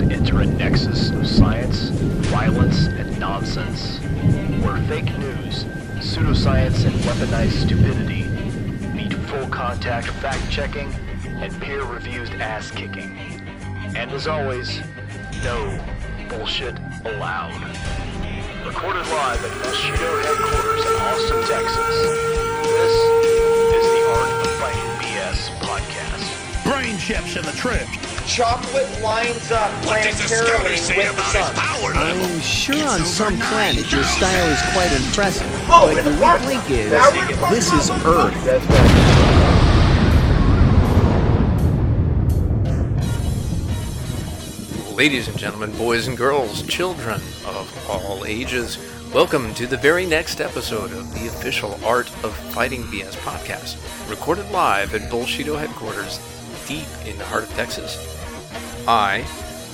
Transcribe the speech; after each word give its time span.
to 0.00 0.14
enter 0.14 0.40
a 0.40 0.46
nexus 0.46 1.10
of 1.10 1.26
science, 1.26 1.90
violence, 2.30 2.86
and 2.86 3.20
nonsense, 3.20 3.98
where 4.64 4.80
fake 4.84 5.12
news, 5.18 5.64
pseudoscience, 6.00 6.86
and 6.86 6.94
weaponized 7.04 7.66
stupidity 7.66 8.24
meet 8.94 9.12
full 9.28 9.46
contact 9.48 10.08
fact 10.08 10.50
checking 10.50 10.90
and 11.42 11.52
peer 11.60 11.84
reviewed 11.84 12.30
ass 12.40 12.70
kicking. 12.70 13.14
And 13.94 14.10
as 14.12 14.26
always, 14.26 14.80
no 15.44 15.78
bullshit 16.30 16.78
allowed. 17.04 17.60
Recorded 18.64 19.06
live 19.06 19.44
at 19.44 19.52
Bullshido 19.60 20.22
headquarters 20.24 20.86
in 20.86 20.92
Austin, 21.02 21.40
Texas. 21.42 21.96
This 22.64 22.94
is 23.76 23.86
the 23.92 24.08
Art 24.08 24.46
of 24.46 24.50
Fighting 24.52 24.90
BS 25.02 25.50
podcast. 25.60 26.64
Brain 26.64 26.96
chips 26.96 27.36
in 27.36 27.42
the 27.42 27.52
trip. 27.52 28.09
Chocolate 28.34 28.88
lines 29.02 29.50
up 29.50 29.72
What 29.84 30.02
does 30.04 30.16
the 30.22 30.28
scouter 30.28 30.52
planetarily 30.68 30.76
say 30.78 30.96
with 31.08 31.16
the 31.16 31.22
sun. 31.24 31.50
his 31.50 31.58
power 31.58 31.94
level? 31.94 32.24
I'm 32.26 32.40
sure 32.40 32.88
on 32.88 33.00
some 33.04 33.36
planet 33.40 33.90
your 33.90 34.04
style 34.04 34.48
is 34.48 34.60
quite 34.72 34.92
impressive, 34.92 35.46
Oh, 35.68 35.92
but 35.92 36.04
the 36.04 36.16
part- 36.18 36.40
weak 36.42 36.48
link 36.50 36.70
is 36.70 36.92
Now 36.92 37.10
we're 37.10 37.26
talking 37.36 37.54
this 37.56 37.72
is 37.72 37.90
Earth. 37.90 38.46
Right. 38.46 39.40
Ladies 44.94 45.28
and 45.28 45.38
gentlemen, 45.38 45.72
boys 45.76 46.08
and 46.08 46.16
girls, 46.16 46.62
children 46.62 47.20
of 47.46 47.86
all 47.88 48.24
ages, 48.26 48.78
welcome 49.14 49.54
to 49.54 49.66
the 49.66 49.76
very 49.78 50.04
next 50.04 50.40
episode 50.40 50.92
of 50.92 51.12
the 51.14 51.26
official 51.26 51.78
Art 51.84 52.08
of 52.22 52.36
Fighting 52.52 52.82
BS 52.84 53.16
podcast, 53.16 53.76
recorded 54.10 54.50
live 54.50 54.94
at 54.94 55.10
Bullshido 55.10 55.58
headquarters 55.58 56.20
deep 56.68 56.86
in 57.06 57.16
the 57.16 57.24
heart 57.24 57.44
of 57.44 57.50
Texas. 57.54 58.19
I 58.88 59.26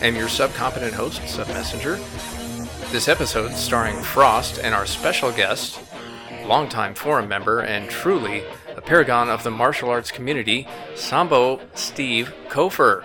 am 0.02 0.16
your 0.16 0.28
subcompetent 0.28 0.92
host, 0.92 1.26
Sub 1.28 1.46
Messenger. 1.48 1.98
This 2.90 3.08
episode 3.08 3.52
starring 3.52 4.02
Frost 4.02 4.58
and 4.58 4.74
our 4.74 4.86
special 4.86 5.30
guest, 5.30 5.80
longtime 6.44 6.94
forum 6.94 7.28
member 7.28 7.60
and 7.60 7.88
truly 7.88 8.44
a 8.76 8.80
paragon 8.80 9.28
of 9.30 9.42
the 9.42 9.50
martial 9.50 9.90
arts 9.90 10.10
community, 10.10 10.66
Sambo 10.94 11.60
Steve 11.74 12.34
Koepfer. 12.48 13.04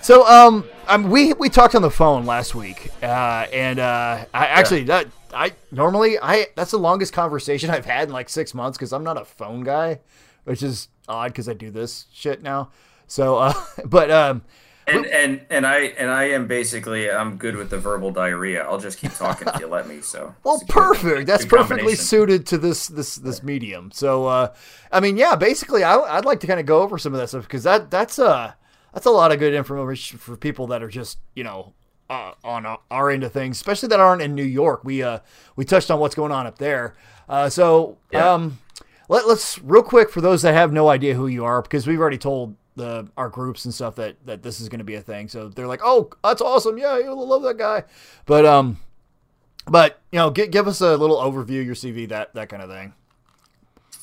So, 0.00 0.26
um, 0.26 0.64
um, 0.86 1.10
we 1.10 1.32
we 1.34 1.48
talked 1.48 1.74
on 1.74 1.82
the 1.82 1.90
phone 1.90 2.24
last 2.24 2.54
week, 2.54 2.90
uh, 3.02 3.46
and 3.52 3.78
uh, 3.78 4.24
I 4.32 4.46
actually 4.46 4.84
that 4.84 5.06
I 5.34 5.52
normally 5.70 6.18
I 6.20 6.46
that's 6.54 6.70
the 6.70 6.78
longest 6.78 7.12
conversation 7.12 7.68
I've 7.70 7.84
had 7.84 8.08
in 8.08 8.14
like 8.14 8.28
six 8.28 8.54
months 8.54 8.78
because 8.78 8.92
I'm 8.92 9.04
not 9.04 9.20
a 9.20 9.24
phone 9.24 9.64
guy, 9.64 10.00
which 10.44 10.62
is 10.62 10.88
odd 11.08 11.32
because 11.32 11.48
I 11.48 11.52
do 11.52 11.70
this 11.70 12.06
shit 12.12 12.42
now. 12.42 12.70
So, 13.08 13.36
uh, 13.38 13.54
but 13.84 14.10
um, 14.10 14.42
And 14.88 15.06
and 15.06 15.40
and 15.50 15.66
I 15.66 15.78
and 15.98 16.10
I 16.10 16.24
am 16.30 16.46
basically 16.46 17.10
I'm 17.10 17.36
good 17.36 17.56
with 17.56 17.70
the 17.70 17.78
verbal 17.78 18.10
diarrhea. 18.10 18.64
I'll 18.64 18.78
just 18.78 18.98
keep 18.98 19.12
talking 19.14 19.48
if 19.48 19.60
you 19.60 19.66
let 19.66 19.86
me. 19.88 20.00
So 20.00 20.34
well, 20.44 20.58
good- 20.58 20.68
perfect. 20.68 21.26
That's 21.26 21.44
good 21.44 21.50
perfectly 21.58 21.94
suited 21.94 22.46
to 22.46 22.58
this 22.58 22.88
this 22.88 23.16
this 23.16 23.42
medium. 23.42 23.90
So, 23.92 24.26
uh, 24.26 24.54
I 24.90 25.00
mean, 25.00 25.16
yeah, 25.16 25.36
basically, 25.36 25.84
I, 25.84 25.96
I'd 25.96 26.24
like 26.24 26.40
to 26.40 26.46
kind 26.46 26.60
of 26.60 26.66
go 26.66 26.82
over 26.82 26.98
some 26.98 27.12
of 27.14 27.20
that 27.20 27.28
stuff 27.28 27.42
because 27.44 27.62
that 27.64 27.90
that's 27.90 28.18
uh 28.18 28.52
that's 28.94 29.06
a 29.06 29.10
lot 29.10 29.30
of 29.32 29.38
good 29.38 29.54
information 29.54 30.18
for 30.18 30.36
people 30.36 30.66
that 30.68 30.82
are 30.82 30.88
just 30.88 31.18
you 31.34 31.44
know 31.44 31.74
uh, 32.10 32.32
on 32.42 32.64
our- 32.66 32.80
our 32.90 33.10
end 33.10 33.22
of 33.24 33.32
things, 33.32 33.56
especially 33.58 33.88
that 33.90 34.00
aren't 34.00 34.22
in 34.22 34.34
New 34.34 34.42
York. 34.44 34.82
We 34.84 35.02
uh 35.02 35.18
we 35.56 35.64
touched 35.64 35.90
on 35.90 36.00
what's 36.00 36.14
going 36.14 36.32
on 36.32 36.46
up 36.46 36.58
there. 36.58 36.94
Uh, 37.28 37.48
so 37.50 37.98
Yeah. 38.10 38.32
um, 38.32 38.58
let, 39.10 39.26
let's 39.28 39.58
real 39.60 39.82
quick 39.82 40.08
for 40.10 40.20
those 40.22 40.40
that 40.42 40.54
have 40.54 40.72
no 40.72 40.88
idea 40.88 41.14
who 41.14 41.26
you 41.26 41.44
are 41.44 41.60
because 41.62 41.86
we've 41.86 42.00
already 42.00 42.16
told 42.18 42.56
the 42.78 43.08
our 43.16 43.28
groups 43.28 43.66
and 43.66 43.74
stuff 43.74 43.96
that 43.96 44.16
that 44.24 44.42
this 44.42 44.60
is 44.60 44.70
going 44.70 44.78
to 44.78 44.84
be 44.84 44.94
a 44.94 45.02
thing. 45.02 45.28
So 45.28 45.48
they're 45.48 45.66
like, 45.66 45.80
oh, 45.84 46.10
that's 46.24 46.40
awesome, 46.40 46.78
yeah, 46.78 46.98
you'll 46.98 47.26
love 47.26 47.42
that 47.42 47.58
guy. 47.58 47.84
But 48.24 48.46
um, 48.46 48.78
but 49.66 50.00
you 50.10 50.18
know, 50.18 50.30
give, 50.30 50.50
give 50.50 50.66
us 50.66 50.80
a 50.80 50.96
little 50.96 51.16
overview, 51.16 51.64
your 51.64 51.74
CV, 51.74 52.08
that 52.08 52.34
that 52.34 52.48
kind 52.48 52.62
of 52.62 52.70
thing. 52.70 52.94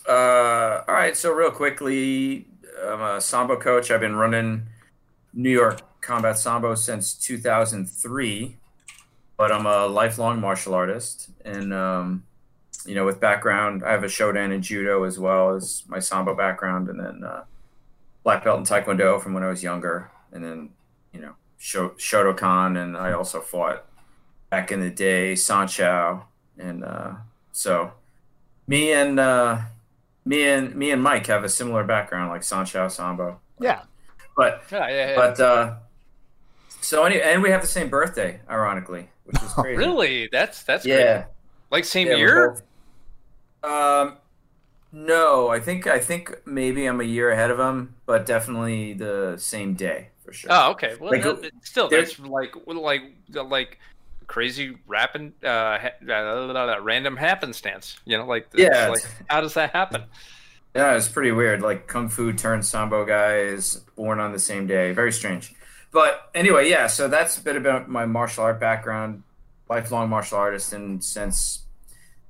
Uh, 0.07 0.83
all 0.88 0.94
right. 0.94 1.17
So 1.17 1.31
real 1.31 1.51
quickly, 1.51 2.45
I'm 2.85 3.01
a 3.01 3.22
sambo 3.22 3.57
coach. 3.57 3.89
I've 3.89 4.01
been 4.01 4.16
running 4.16 4.67
New 5.33 5.49
York 5.49 5.81
Combat 6.01 6.38
Sambo 6.38 6.75
since 6.75 7.13
2003, 7.16 8.57
but 9.38 9.51
I'm 9.51 9.66
a 9.66 9.88
lifelong 9.88 10.39
martial 10.39 10.73
artist, 10.73 11.29
and 11.44 11.73
um, 11.73 12.23
you 12.85 12.94
know, 12.94 13.05
with 13.05 13.19
background, 13.19 13.83
I 13.83 13.91
have 13.91 14.03
a 14.03 14.07
shodan 14.07 14.53
in 14.53 14.61
judo 14.61 15.03
as 15.03 15.17
well 15.17 15.55
as 15.55 15.83
my 15.88 15.99
sambo 15.99 16.35
background, 16.35 16.89
and 16.89 16.99
then 16.99 17.23
uh, 17.23 17.44
black 18.25 18.43
belt 18.43 18.57
in 18.59 18.65
taekwondo 18.65 19.21
from 19.21 19.33
when 19.33 19.43
I 19.43 19.47
was 19.47 19.63
younger, 19.63 20.11
and 20.33 20.43
then 20.43 20.69
you 21.13 21.21
know, 21.21 21.35
Shotokan, 21.59 22.77
and 22.81 22.97
I 22.97 23.13
also 23.13 23.39
fought 23.39 23.85
back 24.49 24.71
in 24.71 24.81
the 24.81 24.89
day 24.89 25.33
Sanshou, 25.33 26.23
and 26.57 26.83
uh, 26.83 27.13
so 27.53 27.93
me 28.67 28.91
and 28.91 29.17
uh, 29.19 29.59
me 30.25 30.43
and 30.47 30.75
me 30.75 30.91
and 30.91 31.01
Mike 31.01 31.27
have 31.27 31.43
a 31.45 31.49
similar 31.49 31.83
background, 31.85 32.29
like 32.31 32.41
Sanshou 32.41 32.91
Sambo. 32.91 33.39
Yeah. 33.61 33.83
But 34.35 34.63
Yeah, 34.69 34.89
yeah, 34.89 35.09
yeah. 35.11 35.15
but 35.15 35.39
uh, 35.39 35.75
so 36.81 37.05
anyway, 37.05 37.21
and 37.25 37.41
we 37.41 37.49
have 37.51 37.61
the 37.61 37.67
same 37.67 37.89
birthday, 37.89 38.41
ironically, 38.49 39.09
which 39.23 39.41
is 39.41 39.53
crazy. 39.53 39.77
really? 39.77 40.29
That's 40.31 40.63
that's 40.63 40.85
Yeah. 40.85 41.13
great. 41.13 41.25
Like 41.71 41.85
same 41.85 42.07
Yeah, 42.07 42.15
year? 42.15 42.49
both- 43.63 43.71
Um, 43.71 44.17
no, 44.95 45.50
I 45.50 45.59
think 45.59 45.88
I 45.88 46.00
think 46.00 46.33
maybe 46.45 46.85
I'm 46.85 47.01
a 47.01 47.03
year 47.03 47.29
ahead 47.29 47.51
of 47.51 47.59
him, 47.59 47.95
but 48.06 48.25
definitely 48.25 48.94
the 48.94 49.35
same 49.38 49.73
day 49.73 50.07
for 50.23 50.31
sure. 50.31 50.50
Oh, 50.53 50.72
okay. 50.72 50.95
Well, 50.97 51.11
Like, 51.11 51.23
that- 51.23 51.51
still, 51.63 51.89
that's 51.89 52.17
like 52.17 52.56
like 52.66 53.03
like 53.28 53.79
crazy 54.25 54.78
rapping, 54.88 55.34
uh, 55.44 55.47
uh, 56.09 56.78
random 56.81 57.17
happenstance. 57.17 57.97
You 58.05 58.17
know, 58.17 58.25
like 58.25 58.47
Yeah, 58.55 58.88
Like, 58.88 59.05
how 59.28 59.41
does 59.41 59.53
that 59.55 59.72
happen? 59.72 60.03
Yeah, 60.73 60.95
it's 60.95 61.09
pretty 61.09 61.31
weird. 61.34 61.61
Like 61.61 61.88
kung 61.88 62.07
fu 62.07 62.31
turned 62.31 62.66
sambo 62.66 63.03
guys 63.05 63.75
born 63.97 64.19
on 64.22 64.31
the 64.31 64.39
same 64.39 64.66
day. 64.66 64.94
Very 64.94 65.11
strange. 65.11 65.53
But 65.91 66.29
anyway, 66.34 66.69
yeah. 66.69 66.88
So 66.88 67.09
that's 67.09 67.38
a 67.38 67.41
bit 67.41 67.57
about 67.57 67.89
my 67.89 68.05
martial 68.05 68.45
art 68.45 68.61
background. 68.61 69.23
Lifelong 69.69 70.09
martial 70.09 70.38
artist, 70.38 70.72
and 70.73 71.03
since 71.03 71.64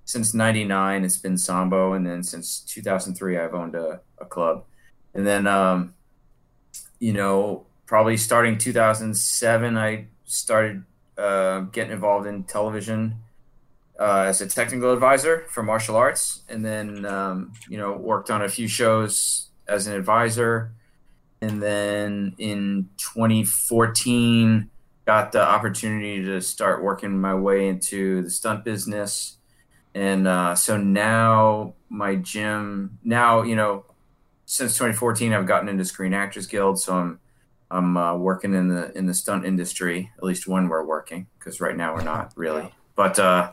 since 0.06 0.34
'99, 0.34 1.04
it's 1.04 1.18
been 1.18 1.38
sambo, 1.38 1.94
and 1.94 2.06
then 2.06 2.24
since 2.24 2.60
2003, 2.62 3.38
I've 3.38 3.54
owned 3.54 3.76
a, 3.76 4.02
a 4.20 4.26
club, 4.26 4.64
and 5.14 5.26
then 5.26 5.48
um, 5.48 5.94
you 7.00 7.14
know, 7.14 7.66
probably 7.86 8.18
starting 8.18 8.58
2007, 8.58 9.78
I 9.78 10.08
started 10.26 10.84
uh, 11.18 11.62
getting 11.62 11.92
involved 11.92 12.28
in 12.28 12.44
television 12.44 13.16
uh, 14.00 14.26
as 14.28 14.42
a 14.42 14.48
technical 14.48 14.92
advisor 14.94 15.46
for 15.50 15.64
martial 15.64 15.96
arts, 15.96 16.44
and 16.50 16.66
then 16.66 17.06
um, 17.06 17.54
you 17.70 17.78
know 17.78 17.94
worked 17.94 18.30
on 18.30 18.42
a 18.42 18.50
few 18.50 18.68
shows 18.68 19.50
as 19.68 19.88
an 19.88 19.94
advisor, 19.94 20.72
and 21.42 21.62
then 21.62 22.36
in 22.38 22.90
2014 22.98 24.70
got 25.06 25.32
the 25.32 25.42
opportunity 25.42 26.24
to 26.26 26.42
start 26.42 26.84
working 26.84 27.20
my 27.20 27.36
way 27.36 27.68
into 27.68 28.24
the 28.24 28.30
stunt 28.30 28.66
business, 28.66 29.38
and 29.95 30.28
uh, 30.28 30.53
so 30.53 30.78
now 30.78 31.73
my 31.89 32.16
gym 32.16 33.00
now 33.03 33.41
you 33.41 33.56
know 33.56 33.85
since 34.45 34.73
2014 34.73 35.33
I've 35.33 35.47
gotten 35.47 35.67
into 35.69 35.83
Screen 35.85 36.13
Actors 36.13 36.45
Guild, 36.45 36.79
so 36.79 36.94
I'm 36.94 37.19
I'm 37.72 37.97
uh, 37.97 38.16
working 38.16 38.53
in 38.53 38.67
the 38.67 38.95
in 38.95 39.07
the 39.07 39.13
stunt 39.16 39.45
industry 39.45 40.11
at 40.17 40.23
least 40.23 40.47
when 40.47 40.67
we're 40.67 40.85
working 40.85 41.25
because 41.39 41.59
right 41.59 41.75
now 41.75 41.95
we're 41.95 42.03
not 42.03 42.33
really, 42.35 42.72
but. 42.95 43.17
Uh, 43.17 43.51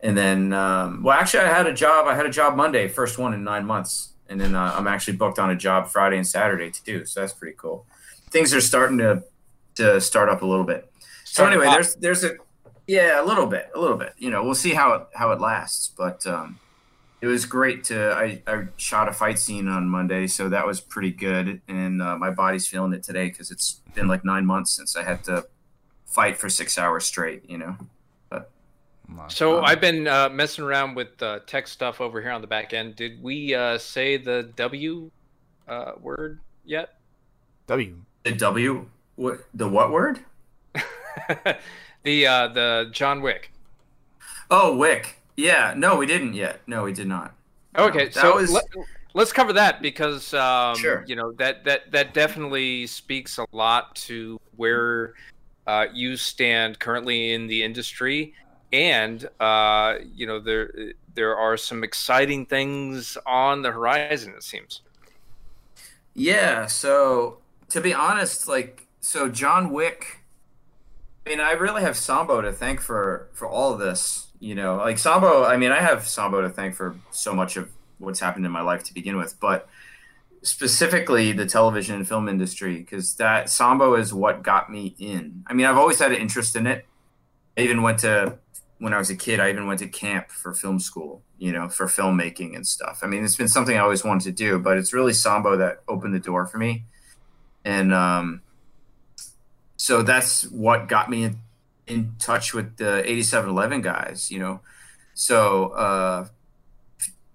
and 0.00 0.16
then 0.16 0.52
um, 0.52 1.02
well 1.02 1.18
actually 1.18 1.40
i 1.40 1.48
had 1.48 1.66
a 1.66 1.74
job 1.74 2.06
i 2.06 2.14
had 2.14 2.24
a 2.24 2.30
job 2.30 2.54
monday 2.54 2.86
first 2.86 3.18
one 3.18 3.34
in 3.34 3.42
nine 3.42 3.66
months. 3.66 4.12
And 4.30 4.40
then 4.40 4.54
uh, 4.54 4.74
i'm 4.76 4.86
actually 4.86 5.16
booked 5.16 5.38
on 5.38 5.50
a 5.50 5.56
job 5.56 5.88
friday 5.88 6.16
and 6.16 6.26
saturday 6.26 6.70
too 6.70 7.04
so 7.04 7.20
that's 7.20 7.32
pretty 7.32 7.56
cool. 7.58 7.86
Things 8.30 8.54
are 8.54 8.60
starting 8.60 8.98
to 8.98 9.24
to 9.76 10.00
start 10.00 10.28
up 10.28 10.42
a 10.42 10.46
little 10.46 10.64
bit. 10.64 10.90
So 11.24 11.46
anyway 11.46 11.66
there's 11.66 11.96
there's 11.96 12.24
a 12.24 12.36
yeah 12.88 13.22
a 13.22 13.24
little 13.24 13.46
bit 13.46 13.70
a 13.74 13.80
little 13.80 13.96
bit 13.96 14.14
you 14.18 14.30
know 14.30 14.42
we'll 14.42 14.54
see 14.54 14.74
how 14.74 14.94
it 14.94 15.06
how 15.14 15.30
it 15.30 15.40
lasts 15.40 15.92
but 15.96 16.26
um 16.26 16.58
it 17.20 17.26
was 17.26 17.44
great 17.44 17.84
to 17.84 18.12
i 18.12 18.42
i 18.46 18.64
shot 18.76 19.08
a 19.08 19.12
fight 19.12 19.38
scene 19.38 19.68
on 19.68 19.88
monday 19.88 20.26
so 20.26 20.48
that 20.48 20.66
was 20.66 20.80
pretty 20.80 21.12
good 21.12 21.60
and 21.68 22.02
uh, 22.02 22.16
my 22.16 22.30
body's 22.30 22.66
feeling 22.66 22.92
it 22.92 23.02
today 23.02 23.28
because 23.28 23.50
it's 23.50 23.82
been 23.94 24.08
like 24.08 24.24
nine 24.24 24.44
months 24.44 24.72
since 24.72 24.96
i 24.96 25.04
had 25.04 25.22
to 25.22 25.46
fight 26.06 26.36
for 26.36 26.48
six 26.48 26.76
hours 26.78 27.04
straight 27.04 27.48
you 27.48 27.58
know 27.58 27.76
So 29.28 29.58
Um, 29.58 29.64
I've 29.64 29.80
been 29.80 30.06
uh, 30.06 30.28
messing 30.28 30.64
around 30.64 30.94
with 30.94 31.22
uh, 31.22 31.40
tech 31.46 31.66
stuff 31.66 32.00
over 32.00 32.20
here 32.20 32.30
on 32.30 32.42
the 32.42 32.46
back 32.46 32.74
end. 32.74 32.94
Did 32.96 33.22
we 33.22 33.54
uh, 33.54 33.78
say 33.78 34.18
the 34.18 34.52
W 34.56 35.10
uh, 35.66 35.92
word 36.00 36.40
yet? 36.64 36.94
W. 37.68 37.96
the 38.24 38.32
w 38.32 38.86
what 39.16 39.40
the 39.54 39.68
what 39.68 39.90
word 39.90 40.20
the 42.02 42.26
uh, 42.26 42.48
the 42.48 42.88
John 42.92 43.22
Wick. 43.22 43.52
Oh, 44.50 44.76
Wick. 44.76 45.16
Yeah, 45.36 45.74
no, 45.76 45.96
we 45.96 46.06
didn't 46.06 46.34
yet. 46.34 46.60
No, 46.66 46.84
we 46.84 46.92
did 46.92 47.06
not. 47.06 47.34
Okay, 47.76 48.06
that 48.06 48.14
so 48.14 48.36
was 48.36 48.50
let, 48.50 48.64
us 49.14 49.32
cover 49.32 49.52
that 49.52 49.80
because 49.82 50.34
um, 50.34 50.74
Sure. 50.76 51.04
you 51.06 51.14
know 51.14 51.32
that 51.32 51.64
that 51.64 51.90
that 51.92 52.12
definitely 52.14 52.86
speaks 52.86 53.38
a 53.38 53.46
lot 53.52 53.94
to 53.96 54.40
where 54.56 55.14
uh, 55.66 55.86
you 55.92 56.16
stand 56.16 56.78
currently 56.80 57.32
in 57.32 57.46
the 57.46 57.62
industry, 57.62 58.34
and 58.72 59.28
uh, 59.38 59.96
you 60.14 60.26
know 60.26 60.40
there 60.40 60.72
there 61.14 61.36
are 61.36 61.56
some 61.56 61.84
exciting 61.84 62.46
things 62.46 63.16
on 63.26 63.62
the 63.62 63.70
horizon. 63.70 64.34
It 64.36 64.42
seems. 64.42 64.82
Yeah. 66.14 66.66
So 66.66 67.38
to 67.68 67.80
be 67.80 67.94
honest, 67.94 68.48
like 68.48 68.88
so, 69.00 69.28
John 69.28 69.70
Wick. 69.70 70.17
I 71.28 71.30
mean, 71.30 71.40
I 71.40 71.52
really 71.52 71.82
have 71.82 71.94
Sambo 71.94 72.40
to 72.40 72.52
thank 72.52 72.80
for 72.80 73.28
for 73.34 73.46
all 73.46 73.74
of 73.74 73.78
this. 73.78 74.28
You 74.40 74.54
know, 74.54 74.76
like 74.76 74.96
Sambo. 74.96 75.44
I 75.44 75.58
mean, 75.58 75.72
I 75.72 75.80
have 75.80 76.08
Sambo 76.08 76.40
to 76.40 76.48
thank 76.48 76.74
for 76.74 76.96
so 77.10 77.34
much 77.34 77.58
of 77.58 77.70
what's 77.98 78.18
happened 78.18 78.46
in 78.46 78.52
my 78.52 78.62
life 78.62 78.82
to 78.84 78.94
begin 78.94 79.18
with, 79.18 79.38
but 79.38 79.68
specifically 80.40 81.32
the 81.32 81.44
television 81.44 81.96
and 81.96 82.08
film 82.08 82.30
industry 82.30 82.78
because 82.78 83.16
that 83.16 83.50
Sambo 83.50 83.94
is 83.94 84.14
what 84.14 84.42
got 84.42 84.70
me 84.70 84.94
in. 84.98 85.44
I 85.46 85.52
mean, 85.52 85.66
I've 85.66 85.76
always 85.76 85.98
had 85.98 86.12
an 86.12 86.18
interest 86.18 86.56
in 86.56 86.66
it. 86.66 86.86
I 87.58 87.60
even 87.60 87.82
went 87.82 87.98
to 87.98 88.38
when 88.78 88.94
I 88.94 88.98
was 88.98 89.10
a 89.10 89.16
kid. 89.16 89.38
I 89.38 89.50
even 89.50 89.66
went 89.66 89.80
to 89.80 89.88
camp 89.88 90.30
for 90.30 90.54
film 90.54 90.80
school, 90.80 91.20
you 91.36 91.52
know, 91.52 91.68
for 91.68 91.88
filmmaking 91.88 92.56
and 92.56 92.66
stuff. 92.66 93.00
I 93.02 93.06
mean, 93.06 93.22
it's 93.22 93.36
been 93.36 93.48
something 93.48 93.76
I 93.76 93.80
always 93.80 94.02
wanted 94.02 94.24
to 94.24 94.32
do, 94.32 94.58
but 94.58 94.78
it's 94.78 94.94
really 94.94 95.12
Sambo 95.12 95.58
that 95.58 95.82
opened 95.88 96.14
the 96.14 96.20
door 96.20 96.46
for 96.46 96.56
me, 96.56 96.84
and 97.66 97.92
um, 97.92 98.40
so 99.78 100.02
that's 100.02 100.42
what 100.50 100.88
got 100.88 101.08
me 101.08 101.22
in, 101.22 101.38
in 101.86 102.14
touch 102.18 102.52
with 102.52 102.76
the 102.76 102.98
8711 103.08 103.80
guys, 103.80 104.30
you 104.30 104.40
know. 104.40 104.60
So 105.14 105.68
uh, 105.68 106.26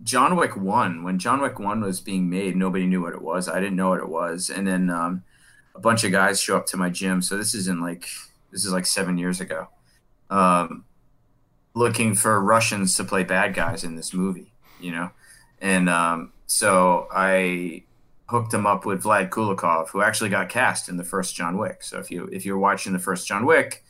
John 0.03 0.35
Wick 0.35 0.55
One, 0.57 1.03
when 1.03 1.19
John 1.19 1.41
Wick 1.41 1.57
One 1.57 1.81
was 1.81 2.01
being 2.01 2.29
made, 2.29 2.55
nobody 2.55 2.85
knew 2.85 3.01
what 3.01 3.13
it 3.13 3.21
was. 3.21 3.47
I 3.47 3.59
didn't 3.61 3.77
know 3.77 3.89
what 3.89 4.01
it 4.01 4.09
was, 4.09 4.49
and 4.49 4.67
then 4.67 4.89
um, 4.89 5.23
a 5.73 5.79
bunch 5.79 6.03
of 6.03 6.11
guys 6.11 6.41
show 6.41 6.57
up 6.57 6.65
to 6.67 6.77
my 6.77 6.89
gym. 6.89 7.21
So 7.21 7.37
this 7.37 7.55
isn't 7.55 7.81
like 7.81 8.07
this 8.51 8.65
is 8.65 8.73
like 8.73 8.85
seven 8.85 9.17
years 9.17 9.39
ago, 9.39 9.69
um, 10.29 10.83
looking 11.73 12.13
for 12.13 12.41
Russians 12.41 12.97
to 12.97 13.05
play 13.05 13.23
bad 13.23 13.53
guys 13.53 13.85
in 13.85 13.95
this 13.95 14.13
movie, 14.13 14.51
you 14.81 14.91
know, 14.91 15.11
and 15.61 15.89
um, 15.89 16.33
so 16.45 17.07
I 17.09 17.83
hooked 18.33 18.51
him 18.53 18.65
up 18.65 18.83
with 18.83 19.03
Vlad 19.03 19.29
Koulikov, 19.29 19.89
who 19.89 20.01
actually 20.01 20.29
got 20.31 20.49
cast 20.49 20.89
in 20.89 20.97
the 20.97 21.03
first 21.03 21.35
John 21.35 21.57
Wick. 21.57 21.83
So 21.83 21.99
if 21.99 22.09
you 22.09 22.27
if 22.31 22.45
you're 22.45 22.57
watching 22.57 22.91
the 22.91 22.99
first 22.99 23.27
John 23.27 23.45
Wick, 23.45 23.83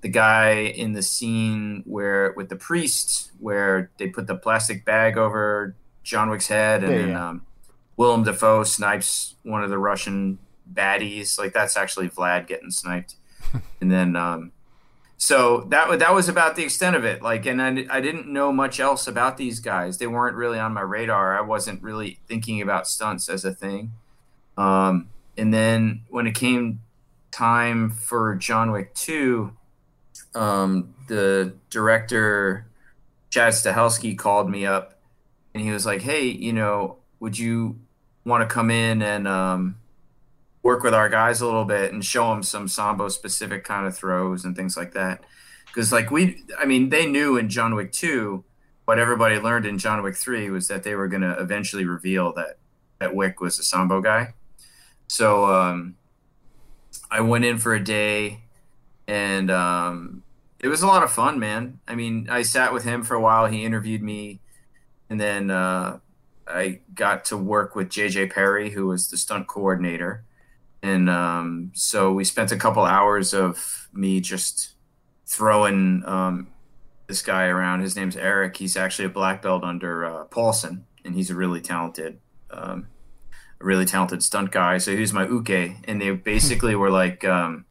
the 0.00 0.08
guy 0.08 0.50
in 0.50 0.92
the 0.94 1.02
scene 1.02 1.82
where 1.86 2.32
with 2.36 2.48
the 2.48 2.56
priest 2.56 3.30
where 3.38 3.90
they 3.98 4.08
put 4.08 4.26
the 4.26 4.34
plastic 4.34 4.84
bag 4.84 5.16
over 5.16 5.76
John 6.02 6.28
Wick's 6.28 6.48
head 6.48 6.82
and 6.82 6.92
Yeah, 6.92 6.98
then 6.98 7.08
yeah. 7.10 7.28
um, 7.28 7.46
Willem 7.96 8.24
Dafoe 8.24 8.64
snipes 8.64 9.36
one 9.44 9.62
of 9.62 9.70
the 9.70 9.78
Russian 9.78 10.38
baddies. 10.72 11.38
Like 11.38 11.52
that's 11.52 11.76
actually 11.76 12.08
Vlad 12.08 12.48
getting 12.48 12.70
sniped, 12.72 13.14
and 13.80 13.92
then 13.92 14.16
um, 14.16 14.50
so 15.16 15.66
that 15.70 15.98
that 15.98 16.14
was 16.14 16.28
about 16.28 16.56
the 16.56 16.64
extent 16.64 16.96
of 16.96 17.04
it. 17.04 17.22
Like, 17.22 17.46
and 17.46 17.62
I, 17.62 17.86
I 17.90 18.00
didn't 18.00 18.28
know 18.28 18.52
much 18.52 18.80
else 18.80 19.06
about 19.06 19.36
these 19.36 19.60
guys. 19.60 19.98
They 19.98 20.06
weren't 20.06 20.36
really 20.36 20.58
on 20.58 20.72
my 20.72 20.80
radar. 20.82 21.38
I 21.38 21.40
wasn't 21.40 21.82
really 21.82 22.18
thinking 22.26 22.60
about 22.60 22.86
stunts 22.86 23.28
as 23.28 23.44
a 23.44 23.52
thing. 23.52 23.92
Um, 24.56 25.08
and 25.36 25.52
then 25.52 26.02
when 26.08 26.26
it 26.26 26.34
came 26.34 26.80
time 27.30 27.90
for 27.90 28.34
John 28.36 28.70
Wick 28.70 28.94
two, 28.94 29.56
um, 30.34 30.94
the 31.08 31.54
director 31.70 32.66
Chad 33.30 33.52
Stahelski 33.52 34.16
called 34.16 34.48
me 34.48 34.66
up, 34.66 34.98
and 35.54 35.62
he 35.62 35.70
was 35.70 35.86
like, 35.86 36.02
"Hey, 36.02 36.26
you 36.26 36.52
know, 36.52 36.98
would 37.20 37.38
you 37.38 37.78
want 38.24 38.48
to 38.48 38.52
come 38.52 38.70
in 38.70 39.02
and 39.02 39.26
um, 39.28 39.76
work 40.64 40.82
with 40.82 40.94
our 40.94 41.08
guys 41.08 41.40
a 41.40 41.46
little 41.46 41.64
bit 41.64 41.92
and 41.92 42.04
show 42.04 42.30
them 42.30 42.42
some 42.42 42.66
sambo 42.66 43.08
specific 43.08 43.62
kind 43.62 43.86
of 43.86 43.96
throws 43.96 44.44
and 44.44 44.56
things 44.56 44.76
like 44.76 44.92
that?" 44.94 45.22
Because 45.66 45.92
like 45.92 46.10
we, 46.10 46.42
I 46.58 46.64
mean, 46.64 46.88
they 46.88 47.06
knew 47.06 47.36
in 47.36 47.48
John 47.48 47.76
Wick 47.76 47.92
two, 47.92 48.44
what 48.84 48.98
everybody 48.98 49.38
learned 49.38 49.66
in 49.66 49.78
John 49.78 50.02
Wick 50.02 50.16
three 50.16 50.50
was 50.50 50.66
that 50.66 50.82
they 50.82 50.96
were 50.96 51.06
going 51.06 51.22
to 51.22 51.38
eventually 51.38 51.84
reveal 51.84 52.32
that 52.34 52.58
that 52.98 53.14
Wick 53.14 53.40
was 53.40 53.60
a 53.60 53.62
sambo 53.62 54.00
guy. 54.00 54.34
So 55.06 55.44
um, 55.46 55.94
I 57.10 57.20
went 57.20 57.44
in 57.44 57.58
for 57.58 57.74
a 57.74 57.82
day 57.82 58.40
and 59.06 59.50
um, 59.50 60.22
it 60.60 60.68
was 60.68 60.82
a 60.82 60.86
lot 60.86 61.02
of 61.02 61.12
fun, 61.12 61.38
man. 61.38 61.80
I 61.86 61.94
mean, 61.94 62.28
I 62.30 62.42
sat 62.42 62.72
with 62.72 62.84
him 62.84 63.02
for 63.02 63.14
a 63.14 63.20
while. 63.20 63.46
He 63.46 63.64
interviewed 63.64 64.02
me, 64.02 64.40
and 65.10 65.20
then 65.20 65.50
uh, 65.50 65.98
I 66.46 66.80
got 66.94 67.26
to 67.26 67.36
work 67.36 67.74
with 67.74 67.90
JJ 67.90 68.32
Perry, 68.32 68.70
who 68.70 68.86
was 68.86 69.10
the 69.10 69.16
stunt 69.16 69.46
coordinator, 69.46 70.24
and 70.84 71.08
um, 71.08 71.70
so 71.72 72.12
we 72.12 72.24
spent 72.24 72.52
a 72.52 72.58
couple 72.58 72.84
hours 72.84 73.32
of 73.32 73.88
me 73.94 74.20
just 74.20 74.74
throwing 75.24 76.02
um, 76.04 76.48
this 77.06 77.22
guy 77.22 77.46
around. 77.46 77.80
His 77.80 77.96
name's 77.96 78.18
Eric. 78.18 78.58
He's 78.58 78.76
actually 78.76 79.06
a 79.06 79.08
black 79.08 79.40
belt 79.40 79.64
under 79.64 80.04
uh, 80.04 80.24
Paulson, 80.24 80.84
and 81.02 81.14
he's 81.14 81.30
a 81.30 81.34
really 81.34 81.62
talented. 81.62 82.18
Um, 82.50 82.88
a 83.62 83.64
really 83.64 83.86
talented 83.86 84.22
stunt 84.22 84.50
guy. 84.50 84.76
So 84.76 84.92
he 84.92 85.00
was 85.00 85.14
my 85.14 85.26
uke, 85.26 85.74
and 85.84 86.02
they 86.02 86.10
basically 86.10 86.74
were 86.74 86.90
like, 86.90 87.24
um, 87.24 87.64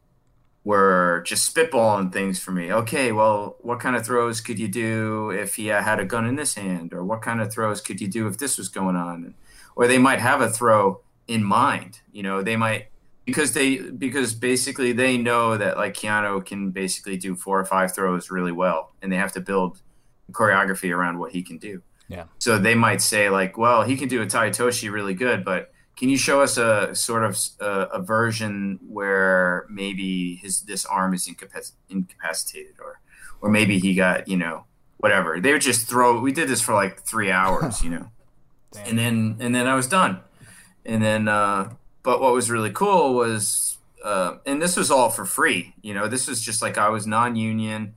were 0.64 1.24
just 1.28 1.56
spitballing 1.56 2.12
things 2.12 2.40
for 2.40 2.52
me. 2.52 2.74
Okay, 2.74 3.12
well, 3.12 3.58
what 3.62 3.80
kind 3.80 3.96
of 3.96 4.04
throws 4.04 4.42
could 4.42 4.58
you 4.58 4.68
do 4.68 5.30
if 5.30 5.54
he 5.54 5.68
had 5.68 6.00
a 6.00 6.06
gun 6.06 6.26
in 6.26 6.36
this 6.36 6.56
hand, 6.56 6.94
or 6.94 7.04
what 7.04 7.22
kind 7.22 7.42
of 7.42 7.54
throws 7.54 7.80
could 7.80 8.02
you 8.02 8.08
do 8.08 8.26
if 8.26 8.40
this 8.40 8.58
was 8.58 8.70
going 8.70 8.96
on, 8.96 9.36
or 9.76 9.86
they 9.86 10.00
might 10.00 10.20
have 10.20 10.42
a 10.42 10.50
throw 10.50 11.02
in 11.28 11.44
mind. 11.44 12.00
You 12.12 12.24
know, 12.24 12.42
they 12.42 12.56
might 12.56 12.88
because 13.26 13.54
they 13.54 13.78
because 13.78 14.34
basically 14.34 14.92
they 14.92 15.18
know 15.18 15.58
that 15.58 15.78
like 15.78 15.94
Keanu 15.94 16.46
can 16.46 16.72
basically 16.72 17.18
do 17.18 17.36
four 17.36 17.60
or 17.60 17.66
five 17.66 17.94
throws 17.94 18.30
really 18.30 18.52
well, 18.52 18.94
and 19.02 19.12
they 19.12 19.18
have 19.18 19.32
to 19.34 19.42
build 19.42 19.82
choreography 20.32 20.96
around 20.96 21.20
what 21.20 21.32
he 21.32 21.42
can 21.42 21.58
do. 21.58 21.82
Yeah. 22.08 22.26
So 22.40 22.58
they 22.58 22.76
might 22.76 23.02
say 23.02 23.30
like, 23.30 23.58
well, 23.58 23.84
he 23.84 23.96
can 23.96 24.08
do 24.08 24.22
a 24.22 24.28
tai 24.28 24.50
otoshi 24.50 24.92
really 24.92 25.14
good, 25.14 25.46
but 25.46 25.72
can 25.96 26.10
you 26.10 26.18
show 26.18 26.42
us 26.42 26.58
a 26.58 26.94
sort 26.96 27.24
of 27.24 27.38
a, 27.60 27.98
a 27.98 28.02
version 28.02 28.80
where 28.88 29.66
maybe 29.70 30.36
his 30.36 30.62
this 30.62 30.86
arm 30.86 31.14
is 31.14 31.28
incapac- 31.28 31.74
incapacitated, 31.90 32.76
or 32.80 33.00
or 33.42 33.50
maybe 33.50 33.80
he 33.80 33.94
got 33.94 34.28
you 34.28 34.38
know 34.38 34.66
whatever. 34.98 35.40
They 35.40 35.54
would 35.54 35.62
just 35.62 35.88
throw. 35.88 36.20
We 36.20 36.32
did 36.32 36.50
this 36.50 36.62
for 36.62 36.74
like 36.74 37.02
three 37.02 37.32
hours, 37.32 37.84
you 37.84 37.92
know, 37.92 38.10
and 38.86 38.98
then 38.98 39.38
and 39.40 39.54
then 39.54 39.68
I 39.68 39.76
was 39.76 39.88
done, 39.88 40.20
and 40.86 41.02
then 41.02 41.28
uh, 41.28 41.74
but 42.04 42.22
what 42.22 42.34
was 42.34 42.50
really 42.52 42.72
cool 42.72 43.14
was. 43.14 43.70
Uh, 44.04 44.36
and 44.46 44.62
this 44.62 44.76
was 44.76 44.92
all 44.92 45.10
for 45.10 45.24
free, 45.24 45.74
you 45.82 45.94
know. 45.94 46.10
This 46.10 46.28
was 46.28 46.42
just 46.42 46.62
like 46.62 46.78
I 46.78 46.90
was 46.90 47.08
non-union, 47.08 47.94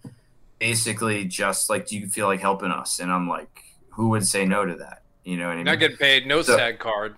basically 0.60 1.24
just 1.24 1.68
like, 1.68 1.88
do 1.88 1.98
you 1.98 2.06
feel 2.06 2.26
like 2.28 2.38
helping 2.38 2.70
us? 2.70 3.00
And 3.00 3.10
I'm 3.10 3.28
like, 3.28 3.64
who 3.90 4.10
would 4.10 4.24
say 4.24 4.44
no 4.44 4.64
to 4.64 4.76
that? 4.76 5.02
You 5.24 5.36
know 5.36 5.46
what 5.46 5.54
I 5.54 5.56
mean? 5.56 5.64
Not 5.64 5.80
getting 5.80 5.96
paid, 5.96 6.24
no 6.24 6.42
So- 6.42 6.56
SAG 6.56 6.78
card. 6.78 7.16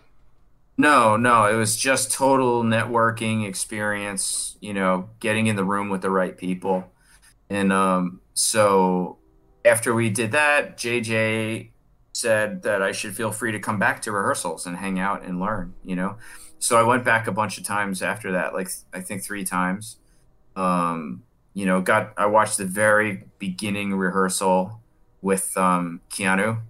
No, 0.79 1.17
no, 1.17 1.45
it 1.47 1.57
was 1.57 1.77
just 1.77 2.13
total 2.13 2.63
networking 2.63 3.47
experience, 3.47 4.57
you 4.61 4.73
know, 4.73 5.11
getting 5.19 5.49
in 5.49 5.57
the 5.57 5.65
room 5.65 5.91
with 5.91 6.03
the 6.03 6.11
right 6.11 6.39
people. 6.39 6.91
And 7.51 7.73
um, 7.73 8.21
so 8.33 9.19
after 9.65 9.93
we 9.93 10.09
did 10.09 10.33
that, 10.33 10.79
JJ 10.79 11.71
said 12.13 12.63
that 12.63 12.81
I 12.81 12.93
should 12.93 13.17
feel 13.17 13.33
free 13.33 13.53
to 13.53 13.59
come 13.59 13.79
back 13.79 14.03
to 14.03 14.13
rehearsals 14.13 14.67
and 14.67 14.77
hang 14.77 15.01
out 15.01 15.25
and 15.25 15.41
learn, 15.41 15.75
you 15.85 15.97
know. 15.97 16.17
So 16.59 16.79
I 16.79 16.83
went 16.83 17.05
back 17.05 17.27
a 17.27 17.33
bunch 17.33 17.59
of 17.59 17.65
times 17.65 18.03
after 18.03 18.33
that, 18.33 18.55
like 18.55 18.69
I 18.93 19.01
think 19.01 19.23
three 19.23 19.45
times. 19.45 19.97
Um, 20.57 21.23
you 21.55 21.67
know, 21.67 21.81
got 21.81 22.13
I 22.17 22.27
watched 22.27 22.59
the 22.59 22.65
very 22.65 23.25
beginning 23.39 23.95
rehearsal 23.95 24.81
with 25.23 25.57
um, 25.57 26.01
Keanu 26.11 26.61